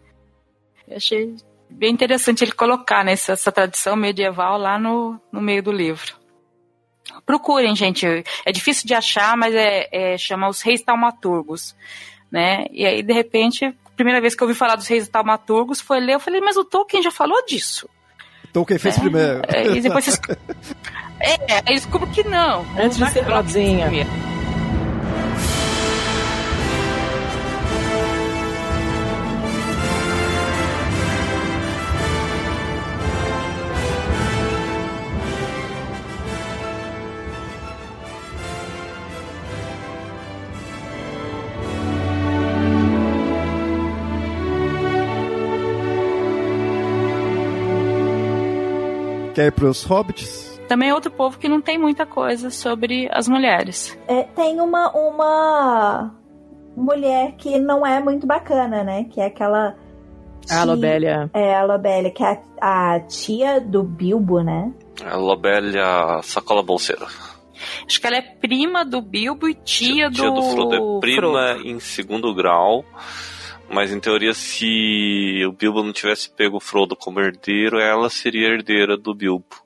Eu 0.89 0.97
achei 0.97 1.35
bem 1.71 1.93
interessante 1.93 2.45
ele 2.45 2.53
colocar 2.53 3.05
né, 3.05 3.13
essa, 3.13 3.33
essa 3.33 3.51
tradição 3.51 3.97
medieval 3.97 4.59
lá 4.59 4.79
no, 4.79 5.21
no 5.33 5.41
meio 5.41 5.63
do 5.63 5.73
livro. 5.73 6.15
Procurem, 7.27 7.75
gente. 7.75 8.07
É 8.45 8.53
difícil 8.53 8.87
de 8.87 8.95
achar, 8.95 9.37
mas 9.37 9.55
é, 9.55 9.89
é 9.91 10.19
chama 10.19 10.49
os 10.49 10.63
reis 10.63 10.83
taumaturgos, 10.83 11.77
né? 12.31 12.67
E 12.71 12.87
aí 12.87 13.03
de 13.03 13.13
repente 13.13 13.75
primeira 13.95 14.21
vez 14.21 14.35
que 14.35 14.43
eu 14.43 14.49
ouvi 14.49 14.59
falar 14.59 14.77
dos 14.77 14.87
reis 14.87 15.09
taumaturgos 15.09 15.81
foi 15.81 16.01
ler, 16.01 16.15
eu 16.15 16.21
falei, 16.21 16.41
mas 16.41 16.57
o 16.57 16.65
Tolkien 16.65 17.03
já 17.03 17.11
falou 17.11 17.45
disso. 17.47 17.89
Tolkien 18.53 18.79
fez 18.79 18.97
é, 18.97 19.01
primeiro. 19.01 19.43
É, 19.49 19.67
e 19.67 19.81
depois 19.81 20.05
vocês... 20.07 20.21
é, 21.21 21.63
aí 21.67 21.75
descubro 21.75 22.07
que 22.09 22.23
não. 22.25 22.65
Antes 22.79 22.99
de 22.99 23.11
ser 23.11 23.23
Rodzinha. 23.23 23.91
Quer 49.35 49.47
ir 49.47 49.51
pros 49.51 49.83
hobbits? 49.83 50.54
Também 50.69 50.89
é 50.89 50.95
outro 50.95 51.11
povo 51.11 51.39
que 51.39 51.49
não 51.49 51.61
tem 51.61 51.79
muita 51.79 52.07
coisa 52.07 52.51
sobre 52.51 53.09
as 53.13 53.29
mulheres. 53.29 53.99
É, 54.09 54.23
tem 54.23 54.61
uma, 54.61 54.91
uma 54.93 56.15
mulher 56.77 57.33
que 57.37 57.59
não 57.59 57.87
é 57.87 58.01
muito 58.01 58.27
bacana, 58.27 58.83
né? 58.83 59.05
Que 59.05 59.21
é 59.21 59.27
aquela. 59.27 59.77
A 60.51 60.65
Lobélia. 60.65 61.31
É, 61.33 61.55
a 61.55 61.65
Lobélia, 61.65 62.11
que 62.11 62.23
é 62.23 62.43
a, 62.61 62.95
a 62.95 63.01
tia 63.01 63.61
do 63.61 63.83
Bilbo, 63.83 64.43
né? 64.43 64.73
A 65.05 65.17
Lobélia 65.17 66.21
Sacola 66.23 66.63
Bolseira. 66.63 67.07
Acho 67.87 68.01
que 68.01 68.07
ela 68.07 68.17
é 68.17 68.23
prima 68.23 68.85
do 68.85 69.01
Bilbo 69.01 69.49
e 69.49 69.55
tia, 69.55 70.11
tia 70.11 70.11
do... 70.11 70.17
Tia 70.17 70.31
do 70.31 70.43
Frodo. 70.43 70.75
É 70.75 71.01
prima 71.01 71.55
Frodo. 71.55 71.69
em 71.69 71.81
segundo 71.81 72.35
grau. 72.35 72.85
Mas 73.71 73.91
em 73.91 73.99
teoria, 73.99 74.35
se 74.35 75.43
o 75.49 75.53
Bilbo 75.53 75.83
não 75.83 75.93
tivesse 75.93 76.31
pego 76.31 76.59
o 76.59 76.61
Frodo 76.61 76.95
como 76.95 77.21
herdeiro, 77.21 77.81
ela 77.81 78.11
seria 78.11 78.49
herdeira 78.49 78.97
do 78.97 79.15
Bilbo. 79.15 79.64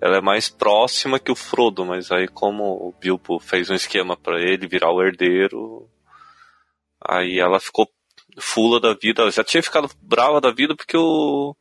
Ela 0.00 0.18
é 0.18 0.20
mais 0.20 0.48
próxima 0.48 1.18
que 1.18 1.32
o 1.32 1.36
Frodo, 1.36 1.84
mas 1.84 2.10
aí 2.10 2.28
como 2.28 2.64
o 2.64 2.94
Bilbo 3.00 3.38
fez 3.38 3.70
um 3.70 3.74
esquema 3.74 4.16
para 4.16 4.40
ele 4.40 4.66
virar 4.66 4.92
o 4.92 5.02
herdeiro, 5.02 5.88
aí 7.00 7.38
ela 7.38 7.58
ficou 7.60 7.88
fula 8.38 8.80
da 8.80 8.94
vida. 8.94 9.22
Ela 9.22 9.30
já 9.30 9.44
tinha 9.44 9.62
ficado 9.62 9.88
brava 10.00 10.40
da 10.40 10.50
vida 10.50 10.74
porque 10.74 10.96
o 10.96 11.56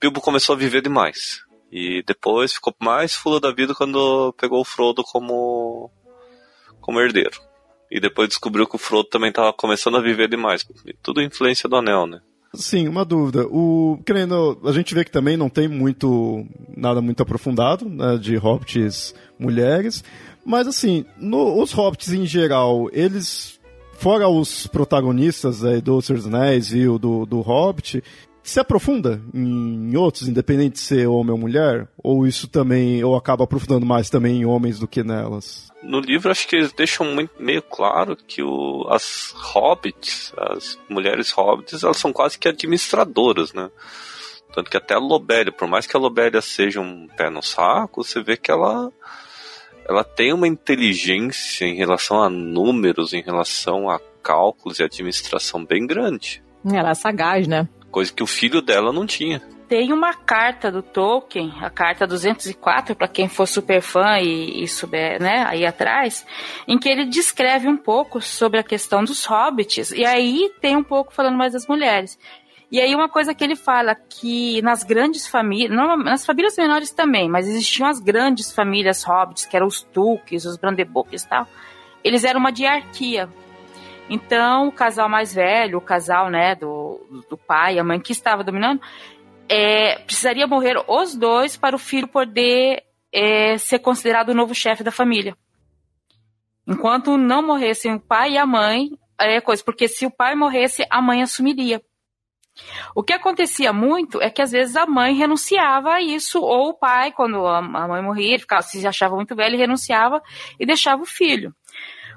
Bilbo 0.00 0.20
começou 0.20 0.54
a 0.54 0.58
viver 0.58 0.82
demais. 0.82 1.42
E 1.70 2.02
depois 2.06 2.54
ficou 2.54 2.74
mais 2.80 3.14
fula 3.14 3.40
da 3.40 3.52
vida 3.52 3.74
quando 3.74 4.32
pegou 4.34 4.60
o 4.60 4.64
Frodo 4.64 5.02
como 5.02 5.90
como 6.80 7.00
herdeiro. 7.00 7.38
E 7.90 8.00
depois 8.00 8.28
descobriu 8.28 8.66
que 8.66 8.76
o 8.76 8.78
Frodo 8.78 9.08
também 9.08 9.30
estava 9.30 9.52
começando 9.52 9.96
a 9.96 10.02
viver 10.02 10.28
demais. 10.28 10.66
Tudo 11.02 11.22
influência 11.22 11.68
do 11.68 11.76
anel, 11.76 12.06
né? 12.06 12.20
Sim, 12.54 12.88
uma 12.88 13.04
dúvida. 13.04 13.46
O, 13.46 13.98
querendo, 14.06 14.58
a 14.64 14.72
gente 14.72 14.94
vê 14.94 15.04
que 15.04 15.10
também 15.10 15.36
não 15.36 15.50
tem 15.50 15.68
muito 15.68 16.46
nada 16.76 17.00
muito 17.00 17.22
aprofundado 17.22 17.88
né, 17.88 18.16
de 18.16 18.36
hobbits 18.36 19.14
mulheres, 19.38 20.02
mas 20.44 20.66
assim, 20.66 21.04
no, 21.18 21.60
os 21.60 21.72
hobbits 21.72 22.12
em 22.12 22.24
geral, 22.24 22.88
eles 22.92 23.58
fora 23.98 24.28
os 24.28 24.66
protagonistas 24.66 25.64
aí 25.64 25.80
do 25.80 26.00
Senhor 26.00 26.18
dos 26.18 26.26
Anéis 26.26 26.72
e 26.72 26.86
o 26.86 26.98
do, 26.98 27.26
do 27.26 27.40
Hobbit, 27.40 28.02
se 28.48 28.60
aprofunda 28.60 29.20
em 29.34 29.96
outros, 29.96 30.28
independente 30.28 30.74
de 30.74 30.80
ser 30.80 31.06
homem 31.06 31.32
ou 31.32 31.38
mulher? 31.38 31.88
Ou 31.98 32.26
isso 32.26 32.48
também, 32.48 33.02
ou 33.04 33.16
acaba 33.16 33.44
aprofundando 33.44 33.84
mais 33.84 34.08
também 34.08 34.40
em 34.40 34.44
homens 34.44 34.78
do 34.78 34.88
que 34.88 35.02
nelas? 35.02 35.68
No 35.82 36.00
livro, 36.00 36.30
acho 36.30 36.48
que 36.48 36.56
eles 36.56 36.72
deixam 36.72 37.06
muito, 37.06 37.30
meio 37.38 37.62
claro 37.62 38.16
que 38.16 38.42
o, 38.42 38.86
as 38.90 39.32
hobbits, 39.34 40.32
as 40.36 40.78
mulheres 40.88 41.30
hobbits, 41.30 41.82
elas 41.82 41.98
são 41.98 42.12
quase 42.12 42.38
que 42.38 42.48
administradoras, 42.48 43.52
né? 43.52 43.70
Tanto 44.54 44.70
que 44.70 44.76
até 44.76 44.94
a 44.94 44.98
Lobélia, 44.98 45.52
por 45.52 45.68
mais 45.68 45.86
que 45.86 45.96
a 45.96 46.00
Lobélia 46.00 46.40
seja 46.40 46.80
um 46.80 47.06
pé 47.16 47.30
no 47.30 47.42
saco, 47.42 48.02
você 48.02 48.22
vê 48.22 48.36
que 48.36 48.50
ela 48.50 48.90
ela 49.88 50.04
tem 50.04 50.34
uma 50.34 50.46
inteligência 50.46 51.64
em 51.64 51.74
relação 51.74 52.22
a 52.22 52.28
números, 52.28 53.14
em 53.14 53.22
relação 53.22 53.88
a 53.88 53.98
cálculos 54.22 54.78
e 54.78 54.82
administração 54.82 55.64
bem 55.64 55.86
grande. 55.86 56.42
Ela 56.70 56.90
é 56.90 56.94
sagaz, 56.94 57.46
né? 57.48 57.66
Coisa 57.90 58.12
que 58.12 58.22
o 58.22 58.26
filho 58.26 58.60
dela 58.62 58.92
não 58.92 59.06
tinha. 59.06 59.42
Tem 59.68 59.92
uma 59.92 60.14
carta 60.14 60.72
do 60.72 60.82
Tolkien, 60.82 61.52
a 61.60 61.68
carta 61.68 62.06
204, 62.06 62.96
para 62.96 63.06
quem 63.06 63.28
for 63.28 63.46
super 63.46 63.82
fã 63.82 64.18
e, 64.18 64.62
e 64.62 64.68
souber, 64.68 65.20
né, 65.20 65.44
aí 65.46 65.66
atrás, 65.66 66.26
em 66.66 66.78
que 66.78 66.88
ele 66.88 67.04
descreve 67.04 67.68
um 67.68 67.76
pouco 67.76 68.18
sobre 68.18 68.58
a 68.58 68.62
questão 68.62 69.04
dos 69.04 69.26
hobbits, 69.26 69.90
e 69.90 70.06
aí 70.06 70.50
tem 70.60 70.74
um 70.74 70.82
pouco 70.82 71.12
falando 71.12 71.36
mais 71.36 71.52
das 71.52 71.66
mulheres. 71.66 72.18
E 72.70 72.80
aí 72.80 72.94
uma 72.94 73.08
coisa 73.08 73.34
que 73.34 73.42
ele 73.42 73.56
fala 73.56 73.94
que 73.94 74.60
nas 74.62 74.82
grandes 74.82 75.26
famílias, 75.26 75.70
nas 76.04 76.24
famílias 76.24 76.56
menores 76.56 76.90
também, 76.90 77.28
mas 77.28 77.48
existiam 77.48 77.88
as 77.88 77.98
grandes 77.98 78.52
famílias 78.52 79.02
hobbits, 79.02 79.46
que 79.46 79.56
eram 79.56 79.66
os 79.66 79.82
Tulks, 79.82 80.44
os 80.46 80.56
Brandebuques 80.56 81.24
e 81.24 81.28
tal, 81.28 81.46
eles 82.04 82.24
eram 82.24 82.40
uma 82.40 82.52
diarquia. 82.52 83.28
Então, 84.08 84.68
o 84.68 84.72
casal 84.72 85.08
mais 85.08 85.34
velho, 85.34 85.78
o 85.78 85.82
casal, 85.82 86.30
né, 86.30 86.54
do, 86.54 87.24
do 87.28 87.36
pai, 87.36 87.78
a 87.78 87.84
mãe 87.84 88.00
que 88.00 88.12
estava 88.12 88.42
dominando, 88.42 88.80
é, 89.48 89.98
precisaria 90.00 90.46
morrer 90.46 90.82
os 90.86 91.14
dois 91.14 91.56
para 91.56 91.76
o 91.76 91.78
filho 91.78 92.08
poder 92.08 92.84
é, 93.12 93.56
ser 93.58 93.78
considerado 93.80 94.30
o 94.30 94.34
novo 94.34 94.54
chefe 94.54 94.82
da 94.82 94.90
família. 94.90 95.36
Enquanto 96.66 97.16
não 97.16 97.46
morressem 97.46 97.94
o 97.94 98.00
pai 98.00 98.32
e 98.32 98.38
a 98.38 98.46
mãe, 98.46 98.90
é 99.18 99.40
coisa, 99.40 99.62
porque 99.64 99.88
se 99.88 100.06
o 100.06 100.10
pai 100.10 100.34
morresse, 100.34 100.84
a 100.90 101.00
mãe 101.00 101.22
assumiria. 101.22 101.82
O 102.94 103.02
que 103.02 103.12
acontecia 103.12 103.72
muito 103.72 104.20
é 104.20 104.30
que 104.30 104.42
às 104.42 104.50
vezes 104.50 104.76
a 104.76 104.84
mãe 104.84 105.14
renunciava 105.14 105.94
a 105.94 106.02
isso, 106.02 106.40
ou 106.40 106.70
o 106.70 106.74
pai, 106.74 107.12
quando 107.12 107.46
a 107.46 107.62
mãe 107.62 108.02
morria, 108.02 108.38
ficava, 108.38 108.62
se 108.62 108.84
achava 108.86 109.14
muito 109.14 109.34
velho, 109.34 109.56
renunciava 109.56 110.20
e 110.58 110.66
deixava 110.66 111.02
o 111.02 111.06
filho. 111.06 111.54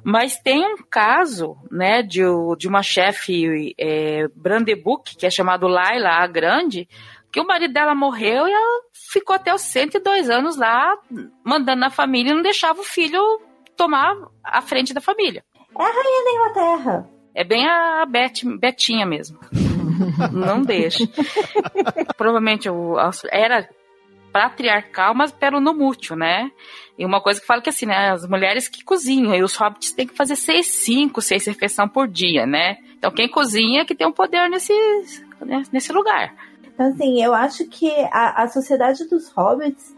Mas 0.03 0.39
tem 0.39 0.65
um 0.65 0.77
caso, 0.89 1.57
né, 1.69 2.01
de, 2.01 2.21
de 2.57 2.67
uma 2.67 2.81
chefe 2.81 3.75
é, 3.77 4.27
Brandebuck, 4.35 5.15
que 5.15 5.25
é 5.25 5.29
chamado 5.29 5.67
Laila 5.67 6.09
a 6.09 6.27
Grande, 6.27 6.87
que 7.31 7.39
o 7.39 7.45
marido 7.45 7.73
dela 7.73 7.95
morreu 7.95 8.47
e 8.47 8.51
ela 8.51 8.81
ficou 8.93 9.35
até 9.35 9.53
os 9.53 9.61
102 9.61 10.29
anos 10.29 10.57
lá, 10.57 10.97
mandando 11.45 11.79
na 11.79 11.89
família 11.89 12.31
e 12.31 12.35
não 12.35 12.41
deixava 12.41 12.81
o 12.81 12.85
filho 12.85 13.21
tomar 13.77 14.15
a 14.43 14.61
frente 14.61 14.93
da 14.93 15.01
família. 15.01 15.43
É 15.77 15.83
a 15.83 15.85
rainha 15.85 16.23
da 16.23 16.31
Inglaterra. 16.33 17.09
É 17.33 17.43
bem 17.43 17.65
a 17.65 18.05
Bet, 18.05 18.45
Betinha 18.57 19.05
mesmo. 19.05 19.39
não 20.31 20.61
deixa. 20.61 21.05
Provavelmente 22.17 22.69
o, 22.69 22.95
era 23.31 23.69
patriarcal, 24.31 25.13
mas 25.13 25.31
pelo 25.31 25.59
no 25.59 25.73
mútil, 25.73 26.15
né? 26.15 26.51
E 26.97 27.05
uma 27.05 27.21
coisa 27.21 27.39
que 27.39 27.45
fala 27.45 27.61
que 27.61 27.69
assim, 27.69 27.85
né? 27.85 28.11
As 28.11 28.27
mulheres 28.27 28.67
que 28.67 28.83
cozinham, 28.83 29.35
e 29.35 29.43
os 29.43 29.55
hobbits 29.55 29.91
têm 29.91 30.07
que 30.07 30.15
fazer 30.15 30.35
seis, 30.35 30.67
cinco, 30.67 31.21
seis 31.21 31.45
refeições 31.45 31.91
por 31.91 32.07
dia, 32.07 32.45
né? 32.45 32.77
Então 32.97 33.11
quem 33.11 33.29
cozinha 33.29 33.81
é 33.81 33.85
que 33.85 33.95
tem 33.95 34.07
um 34.07 34.11
poder 34.11 34.49
nesse, 34.49 34.73
né, 35.41 35.63
nesse 35.71 35.91
lugar. 35.91 36.33
Então, 36.73 36.87
assim, 36.87 37.23
eu 37.23 37.33
acho 37.33 37.67
que 37.67 37.91
a, 38.11 38.43
a 38.43 38.47
sociedade 38.47 39.07
dos 39.07 39.29
hobbits, 39.29 39.95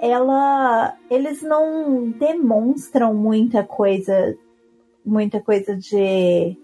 ela. 0.00 0.94
Eles 1.10 1.42
não 1.42 2.10
demonstram 2.10 3.14
muita 3.14 3.62
coisa. 3.62 4.36
Muita 5.04 5.40
coisa 5.40 5.76
de 5.76 6.58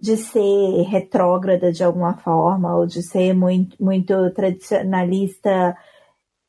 de 0.00 0.16
ser 0.16 0.82
retrógrada 0.88 1.72
de 1.72 1.82
alguma 1.82 2.14
forma, 2.18 2.76
ou 2.76 2.86
de 2.86 3.02
ser 3.02 3.34
muito, 3.34 3.76
muito 3.82 4.30
tradicionalista 4.30 5.76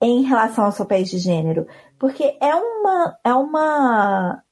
em 0.02 0.24
relação 0.24 0.66
aos 0.66 0.78
papéis 0.78 1.10
de 1.10 1.18
gênero, 1.18 1.66
porque 2.00 2.38
é 2.42 2.56
uma 2.56 3.18
é 3.24 3.34
uma 3.34 4.44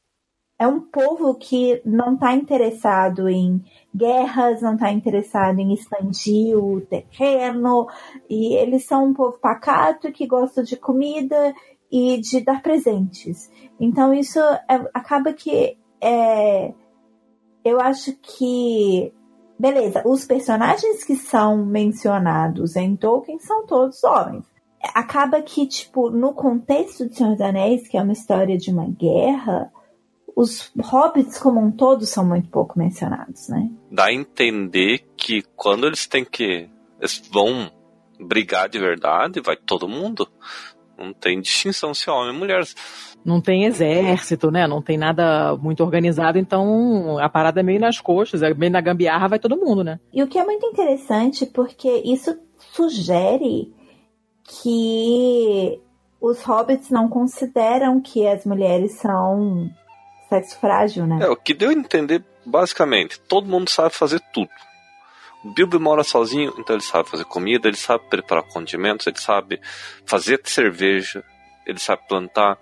é 0.58 0.68
um 0.68 0.80
povo 0.80 1.36
que 1.36 1.82
não 1.86 2.14
está 2.14 2.34
interessado 2.34 3.28
em 3.28 3.64
guerras, 3.94 4.62
não 4.62 4.76
está 4.76 4.90
interessado 4.92 5.60
em 5.60 5.74
expandir 5.74 6.58
o 6.58 6.82
terreno, 6.82 7.88
e 8.30 8.56
eles 8.56 8.86
são 8.86 9.06
um 9.06 9.14
povo 9.14 9.38
pacato 9.40 10.12
que 10.12 10.26
gosta 10.26 10.64
de 10.64 10.78
comida 10.78 11.54
e 11.92 12.20
de 12.22 12.42
dar 12.42 12.62
presentes. 12.62 13.52
Então 13.80 14.14
isso 14.14 14.40
é, 14.40 14.90
acaba 14.94 15.34
que 15.34 15.78
é, 16.02 16.74
eu 17.64 17.80
acho 17.82 18.16
que 18.22 19.14
beleza, 19.60 20.04
os 20.06 20.26
personagens 20.26 21.04
que 21.04 21.16
são 21.16 21.66
mencionados 21.66 22.76
em 22.76 22.96
Tolkien 22.96 23.40
são 23.40 23.66
todos 23.66 24.04
homens 24.04 24.55
acaba 24.94 25.42
que, 25.42 25.66
tipo, 25.68 26.10
no 26.10 26.34
contexto 26.34 27.08
de 27.08 27.16
Senhor 27.16 27.32
dos 27.32 27.42
Anéis, 27.42 27.88
que 27.88 27.98
é 27.98 28.02
uma 28.02 28.14
história 28.14 28.58
de 28.58 28.72
uma 28.72 28.88
guerra, 28.88 29.72
os 30.36 30.72
hobbits 30.80 31.40
como 31.40 31.62
um 31.62 31.72
todo 31.72 32.06
são 32.06 32.26
muito 32.26 32.50
pouco 32.50 32.78
mencionados, 32.78 33.48
né? 33.48 33.70
Dá 33.90 34.06
a 34.06 34.14
entender 34.14 35.06
que 35.16 35.42
quando 35.56 35.88
eles 35.88 36.06
têm 36.06 36.26
que. 36.26 36.70
Eles 37.00 37.22
vão 37.32 37.72
brigar 38.20 38.70
de 38.70 38.80
verdade, 38.80 39.42
vai 39.42 39.56
todo 39.56 39.88
mundo. 39.88 40.28
Não 40.98 41.14
tem 41.14 41.42
distinção 41.42 41.94
se 41.94 42.10
é 42.10 42.14
homem 42.14 42.32
ou 42.32 42.40
mulher. 42.40 42.64
Não 43.24 43.42
tem 43.42 43.66
exército, 43.66 44.50
né? 44.50 44.66
Não 44.68 44.82
tem 44.82 44.98
nada 44.98 45.56
muito 45.58 45.84
organizado, 45.84 46.38
então 46.38 47.18
a 47.20 47.28
parada 47.28 47.60
é 47.60 47.64
meio 47.64 47.80
nas 47.80 48.00
coxas, 48.00 48.42
é 48.42 48.54
meio 48.54 48.72
na 48.72 48.80
gambiarra, 48.80 49.28
vai 49.28 49.40
todo 49.40 49.58
mundo, 49.58 49.84
né? 49.84 50.00
E 50.14 50.24
o 50.24 50.28
que 50.28 50.38
é 50.38 50.46
muito 50.46 50.66
interessante, 50.66 51.46
porque 51.46 51.90
isso 52.06 52.38
sugere 52.58 53.74
que 54.48 55.80
os 56.22 56.42
hobbits 56.44 56.90
não 56.90 57.08
consideram 57.08 58.00
que 58.02 58.28
as 58.28 58.46
mulheres 58.46 58.94
são 58.94 59.70
sexo 60.30 60.58
frágil, 60.60 61.06
né? 61.06 61.20
É, 61.24 61.30
o 61.30 61.36
que 61.36 61.54
deu 61.54 61.70
a 61.70 61.74
entender, 61.74 62.24
basicamente, 62.46 63.20
todo 63.20 63.48
mundo 63.48 63.70
sabe 63.70 63.94
fazer 63.94 64.22
tudo. 64.34 64.50
O 65.44 65.54
Bilbo 65.54 65.80
mora 65.80 66.04
sozinho, 66.04 66.54
então 66.58 66.76
ele 66.76 66.84
sabe 66.84 67.08
fazer 67.08 67.26
comida, 67.26 67.68
ele 67.68 67.78
sabe 67.78 68.04
preparar 68.10 68.44
condimentos, 68.44 69.06
ele 69.06 69.20
sabe 69.20 69.62
fazer 70.06 70.42
cerveja, 70.44 71.24
ele 71.66 71.80
sabe 71.80 72.02
plantar, 72.08 72.58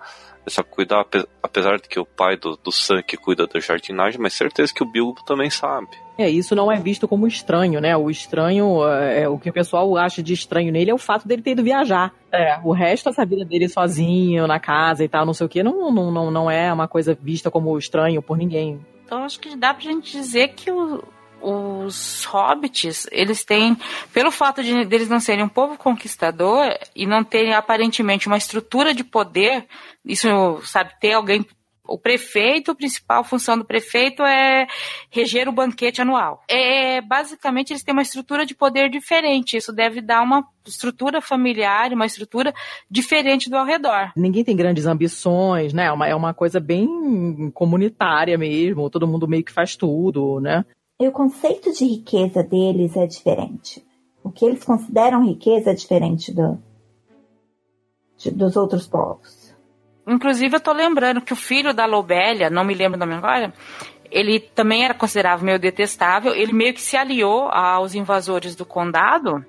sabe 0.48 0.70
cuidar, 0.70 1.06
apesar 1.42 1.78
de 1.78 1.88
que 1.88 2.00
o 2.00 2.06
pai 2.06 2.36
do, 2.38 2.58
do 2.62 2.72
Sam 2.72 3.02
que 3.02 3.18
cuida 3.18 3.48
da 3.48 3.60
jardinagem, 3.60 4.20
mas 4.20 4.34
certeza 4.34 4.74
que 4.74 4.84
o 4.84 4.86
Bilbo 4.86 5.24
também 5.24 5.50
sabe. 5.50 5.90
É, 6.18 6.30
isso 6.30 6.56
não 6.56 6.72
é 6.72 6.80
visto 6.80 7.08
como 7.08 7.28
estranho, 7.28 7.82
né? 7.82 7.96
O 7.98 8.10
estranho, 8.10 8.86
é, 8.86 9.28
o 9.28 9.40
que 9.40 9.50
o 9.50 9.54
pessoal 9.54 9.98
acha 9.98 10.22
de 10.22 10.34
estranho 10.34 10.72
nele 10.72 10.92
é 10.92 10.94
o 10.94 10.98
fato 10.98 11.28
dele 11.28 11.42
ter 11.42 11.52
ido 11.52 11.64
viajar. 11.64 12.14
É, 12.32 12.60
o 12.64 12.72
resto, 12.72 13.10
essa 13.10 13.26
vida 13.26 13.44
dele 13.44 13.68
sozinho, 13.68 14.46
na 14.46 14.60
casa 14.60 15.04
e 15.04 15.08
tal, 15.08 15.26
não 15.26 15.34
sei 15.34 15.46
o 15.46 15.50
que, 15.50 15.64
não, 15.64 15.92
não, 15.92 16.12
não, 16.12 16.32
não 16.32 16.52
é 16.52 16.72
uma 16.72 16.88
coisa 16.88 17.18
vista 17.20 17.50
como 17.50 17.78
estranho 17.78 18.22
por 18.22 18.38
ninguém. 18.38 18.80
Então 19.06 19.24
acho 19.24 19.40
que 19.40 19.56
dá 19.56 19.74
pra 19.74 19.84
gente 19.84 20.12
dizer 20.12 20.50
que 20.50 20.72
o, 20.72 21.04
os 21.44 22.24
hobbits, 22.26 23.08
eles 23.12 23.44
têm, 23.44 23.78
pelo 24.14 24.32
fato 24.32 24.64
de 24.64 24.72
eles 24.72 25.10
não 25.10 25.20
serem 25.20 25.44
um 25.44 25.50
povo 25.50 25.78
conquistador 25.78 26.66
e 26.96 27.06
não 27.06 27.24
terem 27.24 27.54
aparentemente 27.54 28.28
uma 28.28 28.38
estrutura 28.38 28.94
de 28.94 29.04
poder, 29.04 29.68
isso, 30.06 30.28
sabe, 30.64 30.92
ter 31.00 31.14
alguém 31.14 31.46
o 31.86 31.98
prefeito, 31.98 32.72
a 32.72 32.76
principal 32.76 33.24
função 33.24 33.58
do 33.58 33.66
prefeito 33.66 34.24
é 34.24 34.66
reger 35.10 35.50
o 35.50 35.52
banquete 35.52 36.02
anual. 36.02 36.42
É, 36.50 37.02
basicamente, 37.02 37.72
eles 37.72 37.84
têm 37.84 37.94
uma 37.94 38.02
estrutura 38.02 38.46
de 38.46 38.56
poder 38.56 38.90
diferente. 38.90 39.58
Isso 39.58 39.74
deve 39.74 40.02
dar 40.02 40.22
uma 40.22 40.48
estrutura 40.66 41.22
familiar, 41.22 41.92
uma 41.92 42.06
estrutura 42.06 42.54
diferente 42.90 43.50
do 43.50 43.58
ao 43.58 43.66
redor. 43.66 44.14
Ninguém 44.16 44.44
tem 44.46 44.56
grandes 44.56 44.86
ambições, 44.86 45.74
né? 45.74 45.86
É 45.86 45.92
uma, 45.92 46.08
é 46.08 46.16
uma 46.16 46.34
coisa 46.34 46.60
bem 46.60 47.52
comunitária 47.54 48.38
mesmo. 48.38 48.90
Todo 48.90 49.08
mundo 49.08 49.28
meio 49.28 49.44
que 49.44 49.52
faz 49.52 49.76
tudo, 49.76 50.40
né? 50.40 50.64
E 51.04 51.08
o 51.10 51.12
conceito 51.12 51.74
de 51.74 51.84
riqueza 51.84 52.42
deles 52.42 52.96
é 52.96 53.06
diferente. 53.06 53.86
O 54.24 54.32
que 54.32 54.46
eles 54.46 54.64
consideram 54.64 55.26
riqueza 55.26 55.72
é 55.72 55.74
diferente 55.74 56.34
do, 56.34 56.58
de, 58.18 58.32
dos 58.32 58.56
outros 58.56 58.88
povos. 58.88 59.54
Inclusive, 60.08 60.56
eu 60.56 60.62
tô 60.62 60.72
lembrando 60.72 61.20
que 61.20 61.34
o 61.34 61.36
filho 61.36 61.74
da 61.74 61.86
Lobélia, 61.86 62.50
não 62.50 62.64
me 62.64 62.74
lembro 62.74 62.96
o 62.96 63.00
nome 63.02 63.16
agora, 63.16 63.54
ele 64.10 64.40
também 64.40 64.86
era 64.86 64.94
considerado 64.94 65.44
meio 65.44 65.60
detestável. 65.60 66.34
Ele 66.34 66.54
meio 66.54 66.74
que 66.74 66.82
se 66.82 66.96
aliou 66.96 67.50
aos 67.50 67.96
invasores 67.96 68.56
do 68.56 68.66
condado 68.66 69.46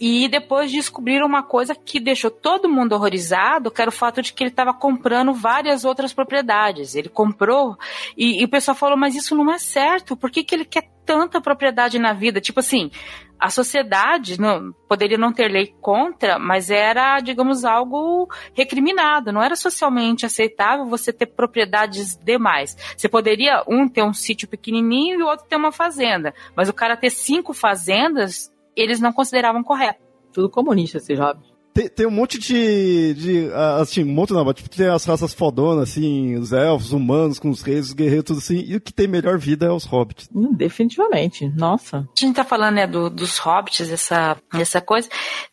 e 0.00 0.28
depois 0.28 0.72
descobriram 0.72 1.26
uma 1.26 1.42
coisa 1.42 1.74
que 1.74 2.00
deixou 2.00 2.30
todo 2.30 2.70
mundo 2.70 2.94
horrorizado, 2.94 3.70
que 3.70 3.82
era 3.82 3.90
o 3.90 3.92
fato 3.92 4.22
de 4.22 4.32
que 4.32 4.42
ele 4.42 4.50
estava 4.50 4.72
comprando 4.72 5.34
várias 5.34 5.84
outras 5.84 6.14
propriedades. 6.14 6.94
Ele 6.94 7.10
comprou 7.10 7.76
e, 8.16 8.40
e, 8.40 8.44
o 8.44 8.48
pessoal 8.48 8.74
falou, 8.74 8.96
mas 8.96 9.14
isso 9.14 9.36
não 9.36 9.52
é 9.52 9.58
certo. 9.58 10.16
Por 10.16 10.30
que, 10.30 10.42
que 10.42 10.54
ele 10.54 10.64
quer 10.64 10.90
tanta 11.04 11.38
propriedade 11.38 11.98
na 11.98 12.14
vida? 12.14 12.40
Tipo 12.40 12.60
assim, 12.60 12.90
a 13.38 13.50
sociedade 13.50 14.40
não, 14.40 14.72
poderia 14.88 15.18
não 15.18 15.34
ter 15.34 15.48
lei 15.48 15.74
contra, 15.82 16.38
mas 16.38 16.70
era, 16.70 17.20
digamos, 17.20 17.66
algo 17.66 18.26
recriminado. 18.54 19.32
Não 19.32 19.42
era 19.42 19.54
socialmente 19.54 20.24
aceitável 20.24 20.86
você 20.86 21.12
ter 21.12 21.26
propriedades 21.26 22.16
demais. 22.16 22.74
Você 22.96 23.08
poderia, 23.08 23.62
um, 23.68 23.86
ter 23.86 24.02
um 24.02 24.14
sítio 24.14 24.48
pequenininho 24.48 25.20
e 25.20 25.22
o 25.22 25.26
outro 25.26 25.46
ter 25.46 25.56
uma 25.56 25.72
fazenda. 25.72 26.32
Mas 26.56 26.70
o 26.70 26.74
cara 26.74 26.96
ter 26.96 27.10
cinco 27.10 27.52
fazendas 27.52 28.50
eles 28.76 29.00
não 29.00 29.12
consideravam 29.12 29.62
correto. 29.62 30.00
Tudo 30.32 30.50
comunista, 30.50 30.98
esses 30.98 31.16
jovens. 31.16 31.49
Tem, 31.80 31.88
tem, 31.88 32.06
um 32.06 32.10
monte 32.10 32.38
de, 32.38 33.14
de. 33.14 33.50
Assim, 33.80 34.04
um 34.04 34.12
monte 34.12 34.34
não, 34.34 34.44
mas 34.44 34.54
tipo, 34.56 34.68
tem 34.68 34.88
as 34.88 35.02
raças 35.06 35.32
fodonas, 35.32 35.88
assim, 35.88 36.36
os 36.36 36.52
elfos, 36.52 36.88
os 36.88 36.92
humanos, 36.92 37.38
com 37.38 37.48
os 37.48 37.62
reis, 37.62 37.86
os 37.86 37.92
guerreiros, 37.94 38.24
tudo 38.24 38.38
assim. 38.38 38.62
E 38.66 38.76
o 38.76 38.80
que 38.80 38.92
tem 38.92 39.08
melhor 39.08 39.38
vida 39.38 39.64
é 39.64 39.70
os 39.70 39.86
hobbits. 39.86 40.28
Hum, 40.34 40.52
definitivamente. 40.52 41.48
Nossa. 41.56 41.98
A 42.14 42.20
gente 42.20 42.36
tá 42.36 42.44
falando, 42.44 42.74
né, 42.74 42.86
do, 42.86 43.08
dos 43.08 43.38
hobbits, 43.38 43.90
essa, 43.90 44.36
essa 44.52 44.80
coisa, 44.82 45.08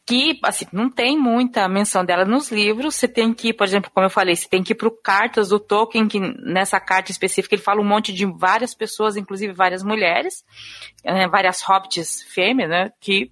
que, 0.05 0.37
assim, 0.43 0.65
não 0.73 0.89
tem 0.89 1.17
muita 1.17 1.65
menção 1.69 2.03
dela 2.03 2.25
nos 2.25 2.51
livros. 2.51 2.95
Você 2.95 3.07
tem 3.07 3.33
que, 3.33 3.53
por 3.53 3.65
exemplo, 3.65 3.89
como 3.93 4.05
eu 4.05 4.11
falei, 4.11 4.35
você 4.35 4.49
tem 4.49 4.61
que 4.61 4.73
ir 4.73 4.75
pro 4.75 4.91
cartas 4.91 5.47
do 5.47 5.59
Tolkien, 5.59 6.09
que 6.09 6.19
nessa 6.19 6.77
carta 6.77 7.09
específica 7.09 7.55
ele 7.55 7.61
fala 7.61 7.79
um 7.79 7.87
monte 7.87 8.11
de 8.11 8.25
várias 8.25 8.73
pessoas, 8.73 9.15
inclusive 9.15 9.53
várias 9.53 9.81
mulheres, 9.81 10.43
né, 11.05 11.25
várias 11.29 11.61
hobbits 11.61 12.23
fêmeas, 12.23 12.69
né, 12.69 12.91
que 12.99 13.31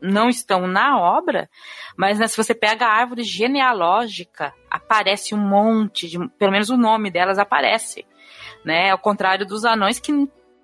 não 0.00 0.28
estão 0.28 0.66
na 0.66 0.98
obra, 0.98 1.48
mas 1.96 2.18
né, 2.18 2.26
se 2.26 2.36
você 2.36 2.54
pega 2.54 2.86
a 2.86 2.92
árvore 2.92 3.22
genealógica, 3.22 4.52
aparece 4.70 5.34
um 5.34 5.38
monte 5.38 6.08
de, 6.08 6.18
pelo 6.38 6.52
menos 6.52 6.70
o 6.70 6.76
nome 6.76 7.10
delas 7.10 7.38
aparece, 7.38 8.06
né? 8.64 8.90
Ao 8.90 8.98
contrário 8.98 9.46
dos 9.46 9.64
anões 9.64 9.98
que 9.98 10.12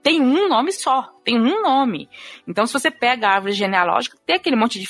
tem 0.03 0.21
um 0.21 0.49
nome 0.49 0.73
só, 0.73 1.11
tem 1.25 1.39
um 1.39 1.63
nome. 1.63 2.09
Então, 2.47 2.67
se 2.67 2.73
você 2.73 2.91
pega 2.91 3.29
a 3.29 3.35
árvore 3.35 3.53
genealógica, 3.53 4.19
tem 4.27 4.37
aquele 4.37 4.57
monte 4.57 4.79
de 4.79 4.89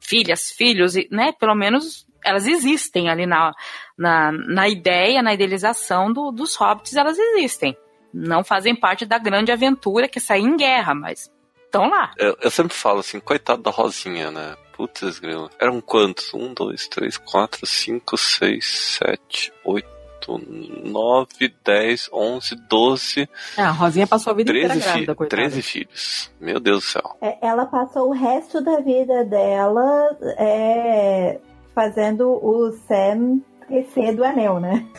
filhas, 0.00 0.50
filhos, 0.50 0.94
né? 1.10 1.32
Pelo 1.38 1.54
menos 1.54 2.06
elas 2.24 2.46
existem 2.46 3.08
ali 3.08 3.26
na, 3.26 3.52
na, 3.96 4.32
na 4.32 4.68
ideia, 4.68 5.22
na 5.22 5.32
idealização 5.32 6.12
do, 6.12 6.30
dos 6.30 6.56
hobbits, 6.56 6.96
elas 6.96 7.18
existem. 7.18 7.76
Não 8.12 8.42
fazem 8.42 8.74
parte 8.74 9.06
da 9.06 9.18
grande 9.18 9.52
aventura 9.52 10.08
que 10.08 10.18
é 10.18 10.20
sair 10.20 10.42
em 10.42 10.56
guerra, 10.56 10.94
mas 10.94 11.30
estão 11.68 11.88
lá. 11.88 12.10
Eu, 12.18 12.36
eu, 12.40 12.50
sempre 12.50 12.74
falo 12.74 13.00
assim, 13.00 13.20
coitado 13.20 13.62
da 13.62 13.70
Rosinha, 13.70 14.30
né? 14.30 14.56
Putz, 14.76 15.18
grilo. 15.18 15.50
Eram 15.60 15.80
quantos? 15.80 16.32
Um, 16.34 16.52
dois, 16.52 16.88
três, 16.88 17.16
quatro, 17.16 17.66
cinco, 17.66 18.16
seis, 18.16 18.98
sete, 18.98 19.52
oito. 19.64 19.98
9, 20.28 21.54
10, 21.64 22.10
11, 22.12 22.54
12. 22.68 23.28
É, 23.56 23.62
a 23.62 23.70
Rosinha 23.70 24.06
passou 24.06 24.32
a 24.32 24.36
vida 24.36 24.52
13 24.52 24.66
inteira 24.66 24.84
grávida, 24.84 25.14
fi 25.14 25.26
13 25.26 25.62
filhos. 25.62 26.30
Meu 26.38 26.60
Deus 26.60 26.84
do 26.84 26.90
céu. 26.90 27.16
É, 27.22 27.38
ela 27.40 27.64
passou 27.64 28.10
o 28.10 28.12
resto 28.12 28.60
da 28.60 28.78
vida 28.80 29.24
dela 29.24 30.14
é, 30.36 31.38
fazendo 31.74 32.28
o 32.28 32.70
Sam 32.86 33.40
esquecer 33.62 34.14
do 34.14 34.22
anel, 34.22 34.60
né? 34.60 34.86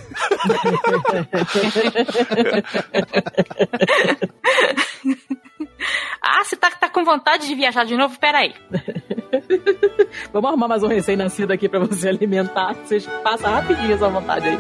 ah, 6.22 6.43
você 6.43 6.56
tá, 6.56 6.69
tá 6.72 6.89
com 6.89 7.03
vontade 7.03 7.47
de 7.47 7.56
viajar 7.56 7.85
de 7.85 7.95
novo? 7.95 8.18
Peraí. 8.19 8.53
Vamos 10.34 10.49
arrumar 10.49 10.68
mais 10.68 10.84
um 10.84 10.88
recém-nascido 10.88 11.53
aqui 11.53 11.69
para 11.69 11.80
você 11.80 12.10
alimentar. 12.10 12.73
Você 12.73 12.99
passa 13.23 13.49
rapidinho 13.49 13.93
essa 13.93 14.10
vontade 14.10 14.47
aí. 14.47 14.60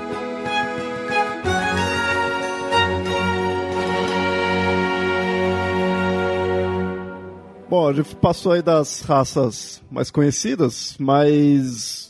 Bom, 7.69 7.87
a 7.87 7.93
gente 7.93 8.15
passou 8.15 8.53
aí 8.53 8.63
das 8.63 9.01
raças 9.01 9.79
mais 9.91 10.09
conhecidas, 10.09 10.95
mas 10.99 12.08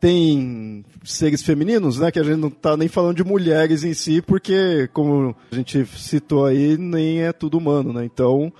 tem 0.00 0.84
seres 1.04 1.42
femininos, 1.42 1.98
né? 1.98 2.10
Que 2.10 2.18
a 2.18 2.22
gente 2.22 2.38
não 2.38 2.50
tá 2.50 2.76
nem 2.76 2.88
falando 2.88 3.16
de 3.16 3.24
mulheres 3.24 3.84
em 3.84 3.92
si, 3.92 4.22
porque, 4.22 4.88
como 4.92 5.36
a 5.52 5.54
gente 5.54 5.84
citou 5.84 6.46
aí, 6.46 6.76
nem 6.78 7.22
é 7.22 7.32
tudo 7.32 7.58
humano, 7.58 7.92
né? 7.92 8.04
Então, 8.04 8.52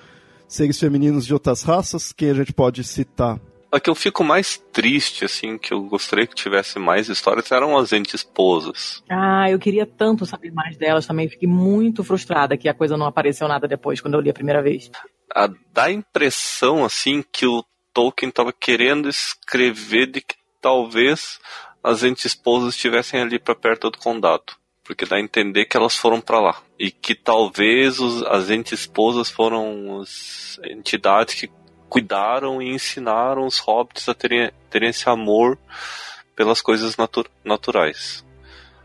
seres 0.47 0.79
femininos 0.79 1.27
de 1.27 1.33
outras 1.33 1.63
raças, 1.63 2.13
quem 2.13 2.31
a 2.31 2.35
gente 2.35 2.53
pode 2.53 2.85
citar? 2.85 3.41
A 3.73 3.79
que 3.79 3.89
eu 3.89 3.95
fico 3.95 4.25
mais 4.25 4.59
triste, 4.73 5.25
assim, 5.25 5.57
que 5.57 5.73
eu 5.73 5.83
gostaria 5.85 6.27
que 6.27 6.35
tivesse 6.35 6.79
mais 6.79 7.09
histórias, 7.09 7.51
eram 7.53 7.79
as 7.79 7.93
ente-esposas. 7.93 9.03
Ah, 9.09 9.49
eu 9.49 9.61
queria 9.61 9.87
tanto 9.87 10.27
saber 10.27 10.51
mais 10.51 10.77
delas 10.77 11.07
também. 11.07 11.29
Fiquei 11.29 11.49
muito 11.49 12.03
frustrada 12.03 12.57
que 12.57 12.69
a 12.69 12.75
coisa 12.75 12.97
não 12.97 13.07
apareceu 13.07 13.47
nada 13.47 13.69
depois, 13.69 14.01
quando 14.01 14.15
eu 14.15 14.21
li 14.21 14.29
a 14.29 14.35
primeira 14.35 14.61
vez. 14.61 14.91
A, 15.33 15.49
dá 15.73 15.85
a 15.85 15.93
impressão, 15.93 16.85
assim, 16.85 17.23
que 17.33 17.47
o 17.47 17.65
Tolkien 17.95 18.31
estava 18.31 18.53
querendo 18.53 19.09
escrever 19.09 20.07
de 20.07 20.21
que 20.21 20.40
talvez 20.61 21.41
as 21.83 22.03
ente-esposas 22.03 22.75
estivessem 22.75 23.21
ali 23.21 23.39
para 23.39 23.55
perto 23.55 23.91
do 23.91 23.99
condado. 23.99 24.59
Porque 24.85 25.07
dá 25.07 25.17
a 25.17 25.21
entender 25.21 25.67
que 25.67 25.77
elas 25.77 25.97
foram 25.97 26.21
para 26.21 26.41
lá. 26.41 26.63
E 26.79 26.91
que 26.91 27.15
talvez 27.15 28.01
os, 28.01 28.23
as 28.25 28.51
ente-esposas 28.51 29.31
foram 29.31 30.01
as 30.01 30.59
entidades 30.65 31.35
que 31.35 31.51
cuidaram 31.89 32.63
e 32.63 32.71
ensinaram 32.71 33.47
os 33.47 33.59
hobbits 33.59 34.09
a 34.09 34.15
terem, 34.15 34.51
terem 34.69 34.91
esse 34.91 35.09
amor 35.09 35.59
pelas 36.35 36.63
coisas 36.63 36.97
natu 36.97 37.25
naturais. 37.45 38.25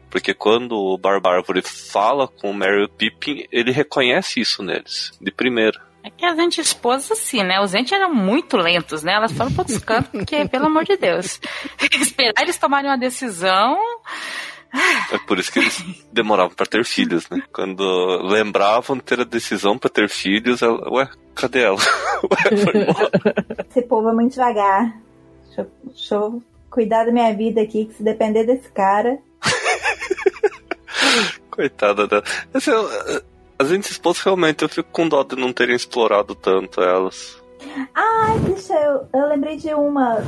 Porque 0.10 0.34
quando 0.34 0.78
o 0.78 0.98
Barbárvore 0.98 1.62
fala 1.62 2.28
com 2.28 2.52
o 2.52 2.54
Merry 2.54 2.88
Pippin, 2.88 3.48
ele 3.52 3.72
reconhece 3.72 4.40
isso 4.40 4.64
neles, 4.64 5.12
de 5.22 5.32
primeira. 5.32 5.82
É 6.06 6.10
que 6.12 6.24
as 6.24 6.38
anti-esposas, 6.38 7.10
assim, 7.12 7.42
né? 7.44 7.60
Os 7.60 7.74
entes 7.74 7.92
eram 7.92 8.14
muito 8.14 8.58
lentos, 8.58 9.02
né? 9.02 9.14
Elas 9.14 9.32
foram 9.32 9.52
para 9.52 9.62
outros 9.62 9.80
cantos, 9.80 10.12
porque, 10.12 10.48
pelo 10.48 10.68
amor 10.68 10.84
de 10.84 10.96
Deus. 10.98 11.40
Esperar 12.00 12.44
eles 12.44 12.58
tomarem 12.60 12.92
uma 12.92 12.98
decisão. 12.98 13.76
É 15.12 15.18
por 15.26 15.40
isso 15.40 15.52
que 15.52 15.58
eles 15.60 15.84
demoravam 16.12 16.54
para 16.56 16.68
ter 16.68 16.86
filhos, 16.86 17.28
né? 17.30 17.42
Quando 17.52 17.82
lembravam 18.28 18.98
de 18.98 19.02
ter 19.04 19.20
a 19.20 19.24
decisão 19.24 19.80
para 19.80 19.90
ter 19.90 20.08
filhos, 20.08 20.62
ela, 20.62 20.88
ué, 20.92 21.10
cadê 21.34 21.64
ela? 21.64 21.78
ué, 22.30 22.58
foi 22.58 22.82
embora. 22.84 23.12
Esse 23.68 23.82
povo 23.82 24.10
é 24.10 24.14
muito 24.14 24.34
devagar. 24.34 24.96
Deixa, 25.48 25.62
eu- 25.62 25.72
deixa 25.86 26.16
eu 26.16 26.44
cuidar 26.70 27.06
da 27.06 27.12
minha 27.12 27.34
vida 27.34 27.62
aqui, 27.62 27.86
que 27.86 27.94
se 27.96 28.04
depender 28.04 28.44
desse 28.44 28.70
cara. 28.72 29.18
Coitada 31.50 32.06
dela. 32.06 32.24
Assim, 32.54 32.72
as 33.58 33.72
esposas 33.72 34.22
realmente 34.24 34.64
eu 34.64 34.70
fico 34.70 34.90
com 34.92 35.08
dó 35.08 35.24
de 35.24 35.36
não 35.36 35.54
terem 35.54 35.76
explorado 35.76 36.36
tanto 36.36 36.82
elas. 36.82 37.42
Ai, 37.94 38.40
deixa 38.40 38.74
eu. 38.74 39.08
Eu 39.14 39.28
lembrei 39.28 39.58
de 39.58 39.74
uma 39.74 40.24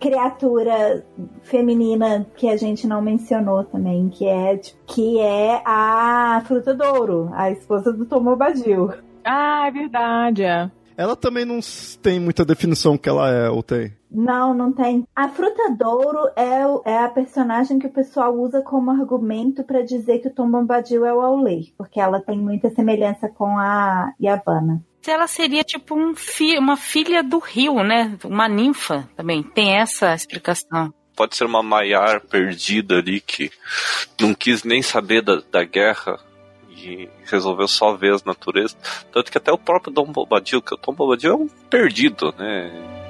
criatura 0.00 1.04
feminina 1.42 2.26
que 2.36 2.48
a 2.48 2.56
gente 2.56 2.86
não 2.86 3.00
mencionou 3.00 3.64
também, 3.64 4.08
que 4.08 4.26
é, 4.26 4.60
que 4.86 5.18
é 5.18 5.62
a 5.64 6.42
Fruta 6.46 6.74
Douro, 6.74 7.30
a 7.32 7.50
esposa 7.50 7.92
do 7.92 8.04
Tom 8.04 8.22
Bobadil. 8.22 8.92
Ah, 9.24 9.66
é 9.66 9.70
verdade, 9.70 10.42
é. 10.42 10.70
Ela 10.96 11.16
também 11.16 11.44
não 11.44 11.58
tem 12.02 12.20
muita 12.20 12.44
definição 12.44 12.96
que 12.96 13.08
ela 13.08 13.30
é, 13.30 13.48
ou 13.48 13.62
tem? 13.62 13.92
Não, 14.14 14.54
não 14.54 14.72
tem. 14.72 15.04
A 15.14 15.28
Fruta 15.28 15.70
Douro 15.76 16.28
é, 16.36 16.64
o- 16.66 16.82
é 16.84 16.98
a 16.98 17.08
personagem 17.08 17.78
que 17.80 17.86
o 17.88 17.92
pessoal 17.92 18.32
usa 18.34 18.62
como 18.62 18.90
argumento 18.92 19.64
pra 19.64 19.82
dizer 19.82 20.20
que 20.20 20.28
o 20.28 20.32
Tom 20.34 20.48
Bombadil 20.50 21.04
é 21.04 21.12
o 21.12 21.20
Aulei, 21.20 21.72
porque 21.76 21.98
ela 22.00 22.20
tem 22.20 22.38
muita 22.38 22.70
semelhança 22.70 23.28
com 23.28 23.58
a 23.58 24.12
Yavanna. 24.22 24.80
Ela 25.06 25.26
seria 25.26 25.62
tipo 25.64 25.94
um 25.94 26.14
fi 26.14 26.56
uma 26.56 26.76
filha 26.76 27.22
do 27.22 27.38
rio, 27.38 27.82
né? 27.82 28.16
Uma 28.24 28.48
ninfa 28.48 29.06
também. 29.16 29.42
Tem 29.42 29.76
essa 29.76 30.14
explicação. 30.14 30.94
Pode 31.16 31.36
ser 31.36 31.44
uma 31.44 31.62
Maiar 31.62 32.20
perdida 32.20 32.96
ali 32.98 33.20
que 33.20 33.50
não 34.20 34.32
quis 34.32 34.64
nem 34.64 34.80
saber 34.80 35.22
da, 35.22 35.42
da 35.50 35.62
guerra 35.64 36.18
e 36.70 37.08
resolveu 37.24 37.68
só 37.68 37.94
ver 37.94 38.14
as 38.14 38.24
naturezas. 38.24 38.76
Tanto 39.12 39.30
que 39.30 39.38
até 39.38 39.52
o 39.52 39.58
próprio 39.58 39.92
Dom 39.92 40.10
Bobadil, 40.10 40.62
que 40.62 40.74
o 40.74 40.78
Dom 40.78 40.94
Bobadil 40.94 41.32
é 41.32 41.36
um 41.36 41.48
perdido, 41.68 42.32
né? 42.38 43.03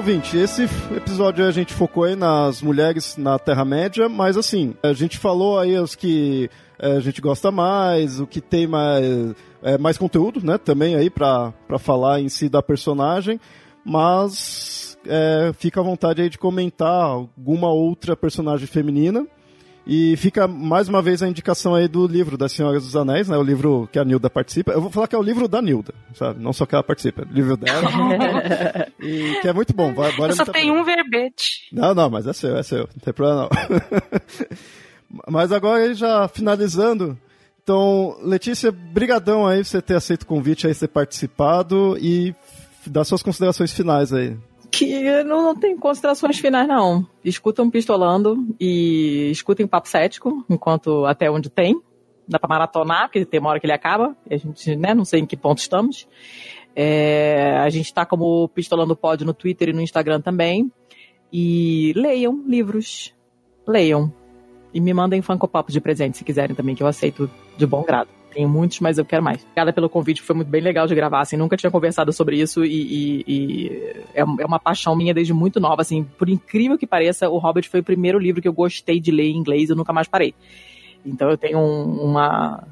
Ouvinte, 0.00 0.38
esse 0.38 0.62
episódio 0.96 1.46
a 1.46 1.50
gente 1.50 1.74
focou 1.74 2.04
aí 2.04 2.16
nas 2.16 2.62
mulheres 2.62 3.18
na 3.18 3.38
Terra-média, 3.38 4.08
mas 4.08 4.38
assim, 4.38 4.74
a 4.82 4.94
gente 4.94 5.18
falou 5.18 5.58
aí 5.58 5.78
os 5.78 5.94
que 5.94 6.48
eh, 6.78 6.96
a 6.96 7.00
gente 7.00 7.20
gosta 7.20 7.50
mais, 7.50 8.18
o 8.18 8.26
que 8.26 8.40
tem 8.40 8.66
mais, 8.66 9.34
eh, 9.62 9.76
mais 9.76 9.98
conteúdo, 9.98 10.40
né, 10.42 10.56
também 10.56 10.94
aí 10.94 11.10
pra 11.10 11.52
falar 11.78 12.18
em 12.18 12.30
si 12.30 12.48
da 12.48 12.62
personagem, 12.62 13.38
mas 13.84 14.96
eh, 15.06 15.52
fica 15.58 15.80
à 15.80 15.84
vontade 15.84 16.22
aí 16.22 16.30
de 16.30 16.38
comentar 16.38 17.04
alguma 17.04 17.70
outra 17.70 18.16
personagem 18.16 18.66
feminina. 18.66 19.26
E 19.86 20.16
fica 20.16 20.46
mais 20.46 20.88
uma 20.88 21.00
vez 21.00 21.22
a 21.22 21.28
indicação 21.28 21.74
aí 21.74 21.88
do 21.88 22.06
livro 22.06 22.36
das 22.36 22.52
Senhoras 22.52 22.84
dos 22.84 22.94
Anéis, 22.94 23.28
né? 23.28 23.36
O 23.36 23.42
livro 23.42 23.88
que 23.90 23.98
a 23.98 24.04
Nilda 24.04 24.28
participa. 24.28 24.72
Eu 24.72 24.80
vou 24.80 24.90
falar 24.90 25.08
que 25.08 25.14
é 25.14 25.18
o 25.18 25.22
livro 25.22 25.48
da 25.48 25.60
Nilda, 25.60 25.94
sabe? 26.14 26.42
Não 26.42 26.52
só 26.52 26.66
que 26.66 26.74
ela 26.74 26.84
participa, 26.84 27.22
é 27.22 27.24
o 27.24 27.32
livro 27.32 27.56
dela. 27.56 27.88
e 29.00 29.38
que 29.40 29.48
é 29.48 29.52
muito 29.52 29.72
bom. 29.74 29.92
Vale, 29.94 30.16
vale 30.16 30.32
Eu 30.32 30.36
só 30.36 30.44
pena. 30.44 30.72
um 30.72 30.84
verbete. 30.84 31.68
Não, 31.72 31.94
não, 31.94 32.10
mas 32.10 32.26
é 32.26 32.32
seu, 32.32 32.56
é 32.56 32.62
seu. 32.62 32.80
Não 32.80 33.00
tem 33.02 33.12
problema 33.12 33.48
não. 33.48 33.50
mas 35.28 35.50
agora 35.50 35.82
aí 35.82 35.94
já 35.94 36.28
finalizando. 36.28 37.18
Então, 37.62 38.16
Letícia, 38.22 38.70
brigadão 38.72 39.46
aí 39.46 39.58
por 39.58 39.66
você 39.66 39.82
ter 39.82 39.94
aceito 39.94 40.22
o 40.22 40.26
convite 40.26 40.66
aí, 40.66 40.74
ter 40.74 40.88
participado 40.88 41.96
e 42.00 42.34
dar 42.86 43.04
suas 43.04 43.22
considerações 43.22 43.72
finais 43.72 44.12
aí. 44.12 44.36
Que 44.70 45.24
não, 45.24 45.42
não 45.42 45.56
tem 45.56 45.76
considerações 45.76 46.38
finais, 46.38 46.68
não. 46.68 47.06
Escutam 47.24 47.70
pistolando 47.70 48.46
e 48.58 49.30
escutem 49.30 49.66
papo 49.66 49.88
cético, 49.88 50.44
enquanto 50.48 51.04
até 51.06 51.30
onde 51.30 51.50
tem. 51.50 51.80
Dá 52.28 52.38
pra 52.38 52.48
maratonar, 52.48 53.08
porque 53.08 53.24
tem 53.24 53.40
uma 53.40 53.50
hora 53.50 53.58
que 53.58 53.66
ele 53.66 53.72
acaba. 53.72 54.16
A 54.30 54.36
gente, 54.36 54.76
né, 54.76 54.94
não 54.94 55.04
sei 55.04 55.20
em 55.20 55.26
que 55.26 55.36
ponto 55.36 55.58
estamos. 55.58 56.06
É, 56.76 57.56
a 57.58 57.68
gente 57.68 57.92
tá 57.92 58.06
como 58.06 58.48
Pistolando 58.50 58.94
Pod 58.94 59.24
no 59.24 59.34
Twitter 59.34 59.70
e 59.70 59.72
no 59.72 59.80
Instagram 59.80 60.20
também. 60.20 60.70
E 61.32 61.92
leiam 61.96 62.44
livros. 62.46 63.12
Leiam. 63.66 64.12
E 64.72 64.80
me 64.80 64.94
mandem 64.94 65.20
Funko 65.20 65.48
Pop 65.48 65.72
de 65.72 65.80
presente 65.80 66.18
se 66.18 66.24
quiserem 66.24 66.54
também, 66.54 66.76
que 66.76 66.82
eu 66.82 66.86
aceito 66.86 67.28
de 67.56 67.66
bom 67.66 67.82
grado. 67.82 68.19
Tenho 68.32 68.48
muitos, 68.48 68.78
mas 68.80 68.96
eu 68.96 69.04
quero 69.04 69.22
mais. 69.22 69.42
Obrigada 69.42 69.72
pelo 69.72 69.88
convite, 69.88 70.22
foi 70.22 70.36
muito 70.36 70.48
bem 70.48 70.60
legal 70.60 70.86
de 70.86 70.94
gravar, 70.94 71.20
assim, 71.20 71.36
nunca 71.36 71.56
tinha 71.56 71.70
conversado 71.70 72.12
sobre 72.12 72.40
isso 72.40 72.64
e, 72.64 72.70
e- 72.70 73.24
e 73.26 73.92
é, 74.14 74.20
é 74.20 74.46
uma 74.46 74.58
paixão 74.60 74.94
minha 74.94 75.12
desde 75.12 75.32
muito 75.34 75.58
nova, 75.58 75.82
assim, 75.82 76.04
por 76.16 76.28
incrível 76.28 76.78
que 76.78 76.86
pareça, 76.86 77.28
o 77.28 77.38
Hobbit 77.38 77.68
foi 77.68 77.80
o 77.80 77.84
primeiro 77.84 78.18
livro 78.18 78.40
que 78.40 78.46
eu 78.46 78.52
gostei 78.52 79.00
de 79.00 79.10
ler 79.10 79.24
em 79.30 79.36
inglês 79.36 79.68
eu 79.68 79.74
nunca 79.76 79.92
mais 79.92 80.06
parei. 80.06 80.32
Então 81.04 81.28
eu 81.28 81.36
tenho 81.36 81.58
um- 81.58 82.02
uma 82.04 82.62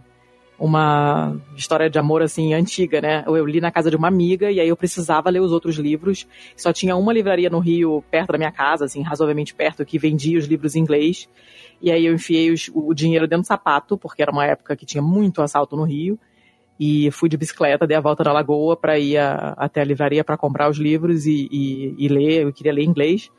uma 0.61 1.41
história 1.57 1.89
de 1.89 2.01
amor 2.01 2.21
assim 2.21 2.53
antiga, 2.53 3.01
né? 3.01 3.23
Eu 3.29 3.47
li 3.47 3.61
na 3.61 3.71
casa 3.71 3.91
de 3.91 3.97
uma 3.97 4.09
amiga 4.09 4.51
e 4.51 4.59
aí 4.59 4.69
eu 4.69 4.77
precisava 4.77 5.31
ler 5.31 5.41
os 5.41 5.53
outros 5.53 5.77
livros. 5.77 6.27
Só 6.57 6.73
tinha 6.73 6.97
uma 6.97 7.13
livraria 7.13 7.49
no 7.49 7.61
Rio 7.61 8.03
perto 8.11 8.33
da 8.33 8.39
minha 8.39 8.51
casa, 8.51 8.85
assim, 8.85 9.01
razoavelmente 9.03 9.55
perto, 9.55 9.85
que 9.85 10.01
vendia 10.01 10.37
os 10.37 10.47
livros 10.47 10.75
em 10.75 10.81
inglês. 10.81 11.29
E 11.81 11.91
aí 11.91 12.07
eu 12.07 12.15
enfiei 12.15 12.51
os- 12.51 12.71
o 12.75 12.93
dinheiro 12.93 13.27
dentro 13.29 13.43
do 13.45 13.47
sapato, 13.47 13.97
porque 13.97 14.21
era 14.23 14.33
uma 14.33 14.45
época 14.45 14.75
que 14.77 14.85
tinha 14.87 15.03
muito 15.03 15.41
assalto 15.43 15.77
no 15.77 15.85
Rio. 15.85 16.19
E 16.81 17.11
fui 17.11 17.29
de 17.29 17.37
bicicleta, 17.37 17.87
dei 17.87 17.97
a 17.97 18.01
volta 18.01 18.23
na 18.25 18.33
lagoa 18.33 18.77
para 18.77 18.99
ir 18.99 19.17
a- 19.19 19.55
até 19.57 19.81
a 19.81 19.85
livraria 19.85 20.23
para 20.23 20.37
comprar 20.37 20.71
os 20.71 20.79
livros 20.79 21.27
e, 21.27 21.49
e- 21.51 21.95
e 21.99 22.09
ler. 22.09 22.43
Eu 22.43 22.53
queria 22.53 22.73
ler 22.73 22.85
inglês. 22.85 23.31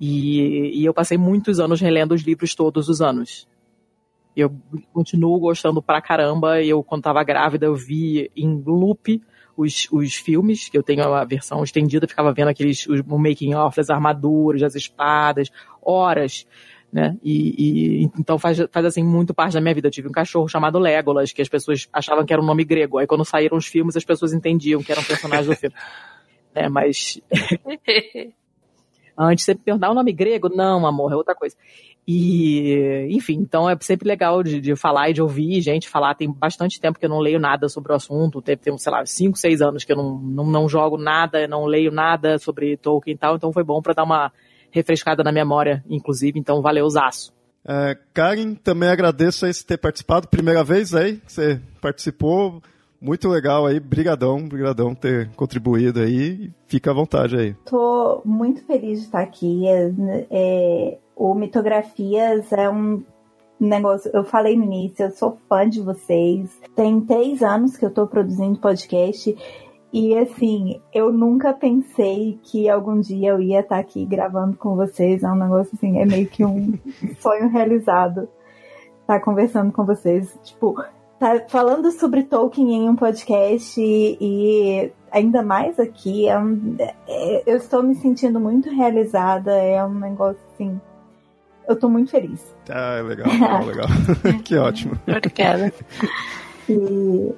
E, 0.00 0.78
e 0.80 0.84
eu 0.84 0.92
passei 0.92 1.16
muitos 1.16 1.58
anos 1.58 1.80
relendo 1.80 2.12
os 2.12 2.22
livros 2.22 2.54
todos 2.54 2.88
os 2.88 3.00
anos. 3.00 3.48
Eu 4.36 4.54
continuo 4.92 5.38
gostando 5.38 5.80
pra 5.80 6.02
caramba. 6.02 6.62
Eu, 6.62 6.82
quando 6.82 7.02
tava 7.02 7.24
grávida, 7.24 7.64
eu 7.66 7.74
vi 7.74 8.30
em 8.36 8.62
loop 8.66 9.22
os, 9.56 9.88
os 9.90 10.14
filmes, 10.14 10.68
que 10.68 10.76
eu 10.76 10.82
tenho 10.82 11.02
a 11.14 11.24
versão 11.24 11.64
estendida, 11.64 12.06
ficava 12.06 12.30
vendo 12.34 12.48
aqueles, 12.48 12.86
os- 12.86 13.00
o 13.00 13.18
making 13.18 13.54
of 13.54 13.74
das 13.74 13.88
armaduras, 13.88 14.60
das 14.60 14.74
espadas, 14.74 15.50
horas, 15.80 16.46
né? 16.92 17.16
E, 17.22 17.54
e 17.58 18.04
então 18.18 18.38
faz, 18.38 18.58
faz 18.70 18.86
assim 18.86 19.02
muito 19.02 19.34
parte 19.34 19.54
da 19.54 19.60
minha 19.60 19.74
vida. 19.74 19.88
Eu 19.88 19.92
tive 19.92 20.08
um 20.08 20.12
cachorro 20.12 20.48
chamado 20.48 20.78
Legolas, 20.78 21.32
que 21.32 21.42
as 21.42 21.48
pessoas 21.48 21.88
achavam 21.92 22.24
que 22.24 22.32
era 22.32 22.40
um 22.40 22.46
nome 22.46 22.64
grego. 22.64 22.98
Aí 22.98 23.06
quando 23.06 23.24
saíram 23.24 23.56
os 23.56 23.66
filmes, 23.66 23.96
as 23.96 24.04
pessoas 24.04 24.32
entendiam 24.32 24.82
que 24.82 24.92
era 24.92 25.00
um 25.00 25.04
personagem 25.04 25.46
do 25.46 25.56
filme. 25.56 25.74
Né, 26.54 26.68
mas 26.70 27.20
Antes 29.18 29.46
você 29.46 29.54
perguntar 29.54 29.90
o 29.90 29.94
nome 29.94 30.12
grego? 30.12 30.50
Não, 30.54 30.86
amor, 30.86 31.10
é 31.10 31.16
outra 31.16 31.34
coisa. 31.34 31.56
E, 32.06 33.08
enfim, 33.10 33.34
então 33.34 33.68
é 33.68 33.76
sempre 33.80 34.06
legal 34.06 34.42
de, 34.42 34.60
de 34.60 34.76
falar 34.76 35.08
e 35.08 35.14
de 35.14 35.22
ouvir 35.22 35.60
gente 35.62 35.88
falar. 35.88 36.14
Tem 36.14 36.30
bastante 36.30 36.78
tempo 36.78 36.98
que 36.98 37.06
eu 37.06 37.10
não 37.10 37.18
leio 37.18 37.40
nada 37.40 37.68
sobre 37.68 37.92
o 37.92 37.96
assunto. 37.96 38.42
Tem, 38.42 38.56
tem 38.56 38.76
sei 38.76 38.92
lá, 38.92 39.04
5, 39.06 39.38
6 39.38 39.62
anos 39.62 39.84
que 39.84 39.92
eu 39.92 39.96
não, 39.96 40.18
não, 40.18 40.46
não 40.46 40.68
jogo 40.68 40.98
nada, 40.98 41.48
não 41.48 41.64
leio 41.64 41.90
nada 41.90 42.38
sobre 42.38 42.76
Tolkien 42.76 43.14
e 43.14 43.18
tal. 43.18 43.36
Então 43.36 43.52
foi 43.52 43.64
bom 43.64 43.80
pra 43.80 43.94
dar 43.94 44.04
uma 44.04 44.30
refrescada 44.76 45.24
na 45.24 45.32
memória, 45.32 45.82
inclusive. 45.88 46.38
Então 46.38 46.62
valeu, 46.62 46.88
zaço. 46.88 47.34
É, 47.66 47.96
Karen, 48.14 48.54
também 48.54 48.88
agradeço 48.88 49.44
aí 49.44 49.52
você 49.52 49.64
ter 49.64 49.78
participado. 49.78 50.28
Primeira 50.28 50.62
vez 50.62 50.94
aí 50.94 51.16
que 51.16 51.32
você 51.32 51.60
participou. 51.80 52.62
Muito 53.00 53.28
legal 53.28 53.66
aí. 53.66 53.80
Brigadão, 53.80 54.46
brigadão 54.46 54.94
por 54.94 55.00
ter 55.00 55.30
contribuído 55.30 56.00
aí. 56.00 56.50
Fica 56.66 56.90
à 56.90 56.94
vontade 56.94 57.36
aí. 57.36 57.54
Tô 57.64 58.22
muito 58.24 58.64
feliz 58.64 59.00
de 59.00 59.06
estar 59.06 59.20
aqui. 59.20 59.66
É, 59.66 59.92
é, 60.30 60.98
o 61.16 61.34
Mitografias 61.34 62.52
é 62.52 62.70
um 62.70 63.02
negócio. 63.58 64.10
Eu 64.14 64.24
falei 64.24 64.56
no 64.56 64.64
início, 64.64 65.04
eu 65.04 65.10
sou 65.10 65.38
fã 65.48 65.68
de 65.68 65.80
vocês. 65.80 66.48
Tem 66.74 67.00
três 67.00 67.42
anos 67.42 67.76
que 67.76 67.84
eu 67.84 67.90
tô 67.90 68.06
produzindo 68.06 68.60
podcast. 68.60 69.36
E 69.92 70.16
assim, 70.18 70.80
eu 70.92 71.12
nunca 71.12 71.52
pensei 71.54 72.38
que 72.42 72.68
algum 72.68 73.00
dia 73.00 73.30
eu 73.30 73.40
ia 73.40 73.60
estar 73.60 73.78
aqui 73.78 74.04
gravando 74.04 74.56
com 74.56 74.74
vocês. 74.76 75.22
É 75.22 75.28
um 75.30 75.36
negócio 75.36 75.72
assim, 75.74 75.98
é 75.98 76.04
meio 76.04 76.26
que 76.26 76.44
um 76.44 76.74
sonho 77.20 77.48
realizado. 77.48 78.28
Estar 79.00 79.20
conversando 79.20 79.72
com 79.72 79.84
vocês. 79.86 80.36
Tipo, 80.42 80.74
tá 81.18 81.40
falando 81.48 81.90
sobre 81.92 82.24
Tolkien 82.24 82.72
em 82.84 82.88
um 82.90 82.96
podcast 82.96 83.80
e, 83.80 84.18
e 84.20 84.92
ainda 85.10 85.42
mais 85.42 85.78
aqui, 85.78 86.28
é 86.28 86.38
um- 86.38 86.76
é- 87.08 87.42
eu 87.46 87.56
estou 87.56 87.82
me 87.82 87.94
sentindo 87.94 88.38
muito 88.40 88.68
realizada, 88.68 89.52
é 89.52 89.82
um 89.84 89.94
negócio 89.94 90.40
assim. 90.52 90.78
eu 91.68 91.76
tô 91.78 91.88
muito 91.88 92.10
feliz. 92.10 92.54
Ah, 92.68 93.00
legal, 93.02 93.28
legal, 93.32 93.64
legal. 93.64 93.86
que 94.44 94.56
ótimo. 94.56 94.98
Obrigada. 95.08 95.72
E 96.68 97.32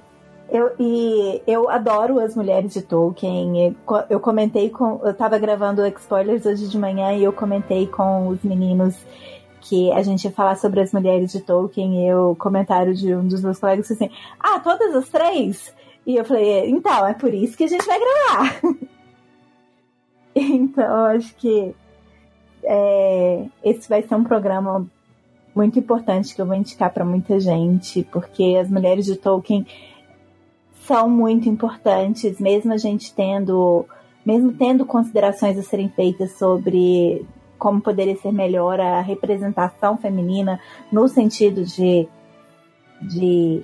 eu, 0.51 0.73
e 0.79 1.43
eu 1.47 1.69
adoro 1.69 2.19
as 2.21 2.35
mulheres 2.35 2.73
de 2.73 2.83
Tolkien. 2.83 3.77
Eu 4.09 4.19
comentei 4.19 4.71
com. 4.71 5.01
Eu 5.05 5.13
tava 5.13 5.39
gravando 5.39 5.87
Spoilers 5.87 6.47
hoje 6.47 6.69
de 6.69 6.79
manhã 6.79 7.13
e 7.13 7.23
eu 7.23 7.33
comentei 7.33 7.87
com 7.87 8.29
os 8.29 8.43
meninos 8.43 8.97
que 9.61 9.93
a 9.93 10.03
gente 10.03 10.25
ia 10.25 10.31
falar 10.31 10.57
sobre 10.57 10.81
as 10.81 10.93
mulheres 10.93 11.33
de 11.33 11.41
Tolkien 11.41 12.07
e 12.07 12.15
o 12.15 12.35
comentário 12.35 12.95
de 12.95 13.15
um 13.15 13.27
dos 13.29 13.43
meus 13.43 13.59
colegas 13.59 13.91
assim: 13.91 14.11
Ah, 14.41 14.59
todas 14.61 14.95
as 14.95 15.09
três? 15.09 15.75
E 16.07 16.17
eu 16.17 16.25
falei: 16.25 16.71
Então, 16.71 17.07
é 17.07 17.13
por 17.13 17.35
isso 17.35 17.57
que 17.57 17.65
a 17.65 17.69
gente 17.69 17.87
vai 17.87 17.99
gravar. 17.99 18.61
então, 20.35 21.05
acho 21.07 21.35
que 21.37 21.75
é, 22.63 23.45
esse 23.63 23.87
vai 23.89 24.03
ser 24.03 24.15
um 24.15 24.25
programa 24.25 24.87
muito 25.55 25.79
importante 25.79 26.35
que 26.35 26.41
eu 26.41 26.47
vou 26.47 26.55
indicar 26.55 26.93
para 26.93 27.05
muita 27.05 27.39
gente, 27.41 28.03
porque 28.05 28.57
as 28.61 28.71
mulheres 28.71 29.05
de 29.05 29.17
Tolkien 29.17 29.67
são 30.89 31.09
muito 31.09 31.51
importantes, 31.51 32.41
mesmo 32.41 32.73
a 32.73 32.79
gente 32.79 33.15
tendo, 33.15 33.85
mesmo 34.25 34.55
tendo 34.55 34.87
considerações 34.87 35.59
a 35.59 35.63
serem 35.63 35.91
feitas 35.91 36.33
sobre 36.39 37.27
como 37.59 37.81
poderia 37.81 38.17
ser 38.17 38.33
melhor 38.33 38.81
a 38.81 39.01
representação 39.03 39.99
feminina 39.99 40.59
no 40.91 41.07
sentido 41.07 41.63
de, 41.63 42.09
de 43.03 43.63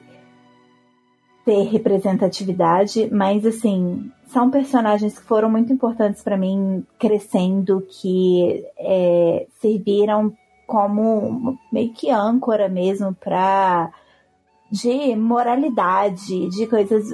ter 1.47 1.63
representatividade, 1.63 3.09
mas 3.11 3.47
assim 3.47 4.11
são 4.27 4.51
personagens 4.51 5.19
que 5.19 5.25
foram 5.25 5.49
muito 5.49 5.73
importantes 5.73 6.23
para 6.23 6.37
mim 6.37 6.85
crescendo, 6.99 7.87
que 7.89 8.67
é, 8.77 9.47
serviram 9.61 10.33
como 10.67 11.57
meio 11.73 11.93
que 11.93 12.11
âncora 12.11 12.69
mesmo 12.69 13.15
para 13.15 13.93
de 14.75 15.15
moralidade, 15.15 16.49
de 16.49 16.67
coisas. 16.67 17.07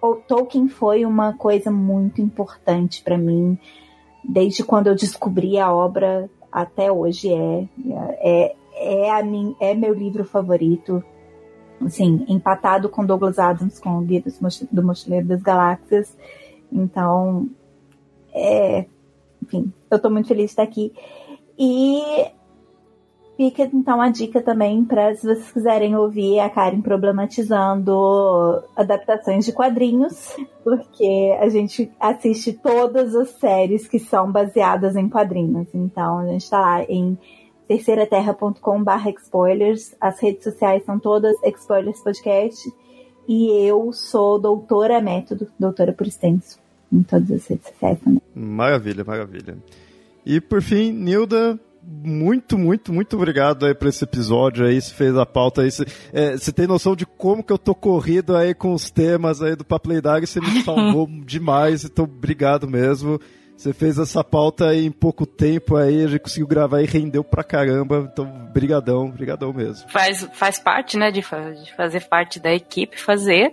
O 0.00 0.14
Tolkien 0.14 0.68
foi 0.68 1.04
uma 1.04 1.34
coisa 1.34 1.70
muito 1.70 2.22
importante 2.22 3.02
para 3.02 3.18
mim, 3.18 3.58
desde 4.24 4.64
quando 4.64 4.86
eu 4.86 4.94
descobri 4.94 5.58
a 5.58 5.70
obra 5.70 6.30
até 6.50 6.90
hoje 6.90 7.30
é. 7.30 7.68
É, 8.20 8.56
é, 8.74 9.10
a 9.10 9.22
min, 9.22 9.54
é 9.60 9.74
meu 9.74 9.92
livro 9.92 10.24
favorito. 10.24 11.04
Assim, 11.84 12.24
empatado 12.26 12.88
com 12.88 13.04
Douglas 13.04 13.38
Adams, 13.38 13.78
com 13.78 13.98
o 13.98 14.00
Guia 14.00 14.22
do 14.72 14.82
Mochileiro 14.82 15.28
das 15.28 15.42
Galáxias. 15.42 16.16
Então, 16.72 17.50
é, 18.32 18.86
enfim, 19.42 19.72
eu 19.90 19.98
tô 19.98 20.08
muito 20.08 20.28
feliz 20.28 20.46
de 20.46 20.50
estar 20.52 20.62
aqui. 20.62 20.92
E 21.58 22.02
Fica 23.38 23.70
então 23.72 24.00
a 24.00 24.08
dica 24.10 24.42
também 24.42 24.84
para 24.84 25.14
se 25.14 25.24
vocês 25.24 25.52
quiserem 25.52 25.94
ouvir 25.94 26.40
a 26.40 26.50
Karen 26.50 26.80
problematizando 26.80 27.94
adaptações 28.74 29.44
de 29.44 29.52
quadrinhos, 29.52 30.36
porque 30.64 31.38
a 31.40 31.48
gente 31.48 31.88
assiste 32.00 32.52
todas 32.52 33.14
as 33.14 33.28
séries 33.38 33.86
que 33.86 34.00
são 34.00 34.32
baseadas 34.32 34.96
em 34.96 35.08
quadrinhos. 35.08 35.68
Então 35.72 36.18
a 36.18 36.26
gente 36.26 36.42
está 36.42 36.60
lá 36.60 36.82
em 36.82 37.16
terceiraterra.com/barra 37.68 39.10
spoilers. 39.10 39.94
As 40.00 40.18
redes 40.18 40.42
sociais 40.42 40.84
são 40.84 40.98
todas 40.98 41.36
Spoilers 41.44 42.00
Podcast. 42.00 42.68
E 43.28 43.52
eu 43.68 43.92
sou 43.92 44.40
doutora 44.40 45.00
método, 45.00 45.46
doutora 45.56 45.92
por 45.92 46.08
extenso, 46.08 46.58
em 46.92 47.04
todas 47.04 47.30
as 47.30 47.46
redes 47.46 47.68
sociais 47.68 48.00
também. 48.00 48.20
Maravilha, 48.34 49.04
maravilha. 49.04 49.56
E 50.26 50.40
por 50.40 50.60
fim, 50.60 50.90
Nilda, 50.90 51.60
muito, 51.90 52.58
muito, 52.58 52.92
muito 52.92 53.16
obrigado 53.16 53.64
aí 53.64 53.74
por 53.74 53.88
esse 53.88 54.04
episódio 54.04 54.66
aí, 54.66 54.78
você 54.78 54.92
fez 54.92 55.16
a 55.16 55.24
pauta 55.24 55.62
aí, 55.62 55.70
você, 55.70 55.86
é, 56.12 56.36
você 56.36 56.52
tem 56.52 56.66
noção 56.66 56.94
de 56.94 57.06
como 57.06 57.42
que 57.42 57.50
eu 57.50 57.56
tô 57.56 57.74
corrido 57.74 58.36
aí 58.36 58.52
com 58.52 58.74
os 58.74 58.90
temas 58.90 59.40
aí 59.40 59.56
do 59.56 59.64
Papo 59.64 59.88
Lendário, 59.88 60.26
você 60.26 60.38
me 60.38 60.60
salvou 60.62 61.08
demais, 61.24 61.84
então 61.84 62.04
obrigado 62.04 62.68
mesmo. 62.68 63.18
Você 63.58 63.72
fez 63.72 63.98
essa 63.98 64.22
pauta 64.22 64.72
em 64.72 64.88
pouco 64.88 65.26
tempo 65.26 65.74
aí, 65.74 66.04
a 66.04 66.06
gente 66.06 66.20
conseguiu 66.20 66.46
gravar 66.46 66.80
e 66.80 66.86
rendeu 66.86 67.24
pra 67.24 67.42
caramba. 67.42 68.08
Então, 68.12 68.24
brigadão, 68.52 69.10
brigadão 69.10 69.52
mesmo. 69.52 69.90
Faz, 69.90 70.28
faz 70.32 70.60
parte, 70.60 70.96
né, 70.96 71.10
de, 71.10 71.22
de 71.22 71.74
fazer 71.74 72.06
parte 72.08 72.38
da 72.38 72.54
equipe, 72.54 72.96
fazer. 72.96 73.52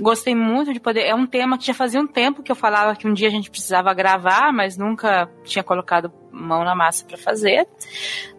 Gostei 0.00 0.34
muito 0.34 0.72
de 0.72 0.80
poder. 0.80 1.02
É 1.02 1.14
um 1.14 1.26
tema 1.26 1.58
que 1.58 1.66
já 1.66 1.74
fazia 1.74 2.00
um 2.00 2.06
tempo 2.06 2.42
que 2.42 2.50
eu 2.50 2.56
falava 2.56 2.96
que 2.96 3.06
um 3.06 3.12
dia 3.12 3.28
a 3.28 3.30
gente 3.30 3.50
precisava 3.50 3.92
gravar, 3.92 4.50
mas 4.50 4.78
nunca 4.78 5.28
tinha 5.44 5.62
colocado 5.62 6.10
mão 6.32 6.64
na 6.64 6.74
massa 6.74 7.04
para 7.04 7.18
fazer. 7.18 7.68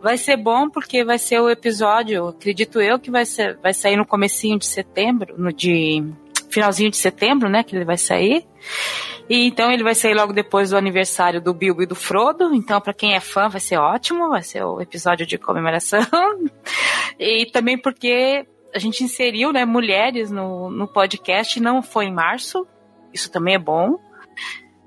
Vai 0.02 0.18
ser 0.18 0.38
bom 0.38 0.72
porque 0.72 1.06
vai 1.06 1.20
ser 1.20 1.40
o 1.40 1.52
episódio, 1.52 2.30
acredito 2.30 2.82
eu, 2.82 2.98
que 2.98 3.12
vai, 3.12 3.26
ser, 3.26 3.60
vai 3.62 3.76
sair 3.76 3.96
no 3.96 4.08
comecinho 4.08 4.58
de 4.58 4.66
setembro, 4.66 5.36
no 5.38 5.54
de 5.54 6.04
finalzinho 6.50 6.90
de 6.90 6.98
setembro, 6.98 7.48
né, 7.48 7.64
que 7.64 7.76
ele 7.76 7.86
vai 7.86 7.98
sair. 7.98 8.44
E 9.30 9.48
então 9.48 9.72
ele 9.72 9.84
vai 9.84 9.96
sair 9.96 10.14
logo 10.14 10.34
depois 10.34 10.70
do 10.70 10.78
aniversário 10.78 11.42
do 11.42 11.54
Bilbo 11.54 11.82
e 11.82 11.86
do 11.86 11.96
Frodo. 11.96 12.54
Então, 12.54 12.80
para 12.80 12.94
quem 12.94 13.16
é 13.16 13.20
fã, 13.20 13.50
vai 13.50 13.60
ser 13.60 13.78
ótimo, 13.78 14.30
vai 14.30 14.44
ser 14.44 14.64
o 14.64 14.80
episódio 14.80 15.26
de 15.26 15.38
comemoração. 15.38 16.00
e 17.20 17.46
também 17.48 17.78
porque 17.78 18.46
a 18.74 18.80
gente 18.80 19.04
inseriu 19.04 19.52
né, 19.52 19.66
mulheres 19.66 20.30
no, 20.30 20.70
no 20.70 20.88
podcast, 20.88 21.60
não 21.60 21.82
foi 21.82 22.06
em 22.06 22.14
março. 22.14 22.68
Isso 23.14 23.32
também 23.32 23.56
é 23.56 23.60
bom. 23.60 23.98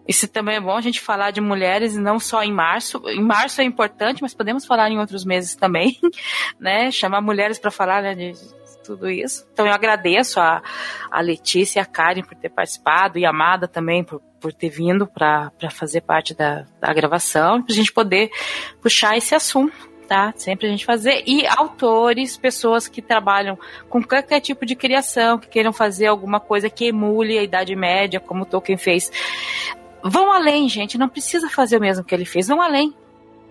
Isso 0.06 0.26
também 0.26 0.56
é 0.56 0.60
bom 0.60 0.74
a 0.74 0.80
gente 0.80 1.00
falar 1.00 1.30
de 1.30 1.40
mulheres 1.40 1.96
não 1.96 2.18
só 2.18 2.42
em 2.42 2.52
março. 2.52 3.02
Em 3.08 3.22
março 3.22 3.60
é 3.60 3.64
importante, 3.64 4.22
mas 4.22 4.34
podemos 4.34 4.64
falar 4.64 4.90
em 4.90 4.98
outros 4.98 5.24
meses 5.24 5.54
também, 5.54 5.98
né? 6.58 6.90
Chamar 6.90 7.20
mulheres 7.20 7.58
para 7.58 7.70
falar 7.70 8.02
né, 8.02 8.14
de, 8.14 8.32
tudo 8.88 9.10
isso. 9.10 9.46
Então 9.52 9.66
eu 9.66 9.72
agradeço 9.72 10.40
a, 10.40 10.62
a 11.10 11.20
Letícia 11.20 11.78
e 11.78 11.82
a 11.82 11.84
Karen 11.84 12.22
por 12.22 12.34
ter 12.34 12.48
participado 12.48 13.18
e 13.18 13.26
a 13.26 13.30
Amada 13.30 13.68
também 13.68 14.02
por, 14.02 14.20
por 14.40 14.50
ter 14.50 14.70
vindo 14.70 15.06
para 15.06 15.52
fazer 15.70 16.00
parte 16.00 16.34
da, 16.34 16.64
da 16.80 16.92
gravação, 16.94 17.62
para 17.62 17.72
a 17.72 17.76
gente 17.76 17.92
poder 17.92 18.30
puxar 18.80 19.16
esse 19.16 19.34
assunto. 19.34 19.88
Tá? 20.08 20.32
Sempre 20.36 20.66
a 20.66 20.70
gente 20.70 20.86
fazer. 20.86 21.22
E 21.26 21.46
autores, 21.46 22.38
pessoas 22.38 22.88
que 22.88 23.02
trabalham 23.02 23.58
com 23.90 24.02
qualquer 24.02 24.40
tipo 24.40 24.64
de 24.64 24.74
criação, 24.74 25.38
que 25.38 25.48
queiram 25.48 25.70
fazer 25.70 26.06
alguma 26.06 26.40
coisa 26.40 26.70
que 26.70 26.86
emule 26.86 27.38
a 27.38 27.42
Idade 27.42 27.76
Média, 27.76 28.18
como 28.18 28.46
Tolkien 28.46 28.78
fez. 28.78 29.12
Vão 30.02 30.32
além, 30.32 30.66
gente. 30.66 30.96
Não 30.96 31.10
precisa 31.10 31.50
fazer 31.50 31.76
o 31.76 31.80
mesmo 31.82 32.02
que 32.02 32.14
ele 32.14 32.24
fez. 32.24 32.48
Vão 32.48 32.62
além 32.62 32.94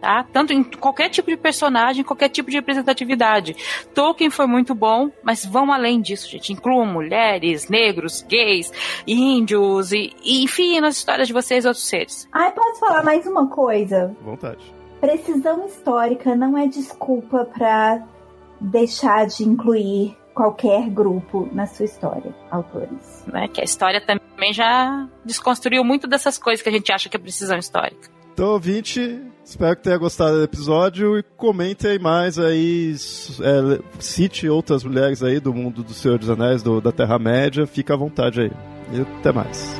tá? 0.01 0.23
Tanto 0.31 0.53
em 0.53 0.63
qualquer 0.63 1.09
tipo 1.09 1.29
de 1.29 1.37
personagem, 1.37 2.03
qualquer 2.03 2.29
tipo 2.29 2.49
de 2.49 2.57
representatividade. 2.57 3.55
Tolkien 3.93 4.29
foi 4.29 4.47
muito 4.47 4.73
bom, 4.73 5.09
mas 5.23 5.45
vão 5.45 5.71
além 5.71 6.01
disso, 6.01 6.29
gente. 6.29 6.53
Incluam 6.53 6.85
mulheres, 6.85 7.69
negros, 7.69 8.21
gays, 8.21 8.71
índios 9.05 9.91
e, 9.91 10.13
e 10.23 10.43
enfim, 10.43 10.79
nas 10.79 10.97
histórias 10.97 11.27
de 11.27 11.33
vocês 11.33 11.65
outros 11.65 11.87
seres. 11.87 12.27
Ai, 12.31 12.51
posso 12.51 12.79
falar 12.79 13.03
mais 13.03 13.25
uma 13.25 13.47
coisa? 13.47 14.15
Vontade. 14.21 14.73
Precisão 14.99 15.65
histórica 15.67 16.35
não 16.35 16.57
é 16.57 16.67
desculpa 16.67 17.45
para 17.45 18.03
deixar 18.59 19.27
de 19.27 19.43
incluir 19.43 20.17
qualquer 20.33 20.89
grupo 20.89 21.49
na 21.51 21.65
sua 21.65 21.85
história, 21.85 22.33
autores. 22.51 23.25
Né? 23.25 23.47
Que 23.47 23.61
a 23.61 23.63
história 23.63 23.99
também 23.99 24.53
já 24.53 25.07
desconstruiu 25.25 25.83
muito 25.83 26.07
dessas 26.07 26.37
coisas 26.37 26.61
que 26.61 26.69
a 26.69 26.71
gente 26.71 26.91
acha 26.91 27.09
que 27.09 27.17
é 27.17 27.19
precisão 27.19 27.57
histórica. 27.57 28.16
Então, 28.37 28.49
ouvinte, 28.49 29.19
espero 29.43 29.75
que 29.75 29.81
tenha 29.81 29.97
gostado 29.97 30.37
do 30.37 30.43
episódio 30.43 31.17
e 31.17 31.23
comente 31.23 31.87
aí 31.87 31.97
mais 31.97 32.37
aí, 32.37 32.93
é, 33.41 33.81
cite 33.99 34.47
outras 34.47 34.83
mulheres 34.83 35.23
aí 35.23 35.39
do 35.39 35.51
mundo 35.51 35.81
do 35.81 35.91
Senhor 35.91 36.19
dos 36.19 36.29
Anéis, 36.29 36.61
do, 36.61 36.79
da 36.79 36.91
Terra-média, 36.91 37.65
fica 37.65 37.95
à 37.95 37.97
vontade 37.97 38.41
aí. 38.41 38.51
E 38.93 39.01
até 39.01 39.31
mais. 39.31 39.79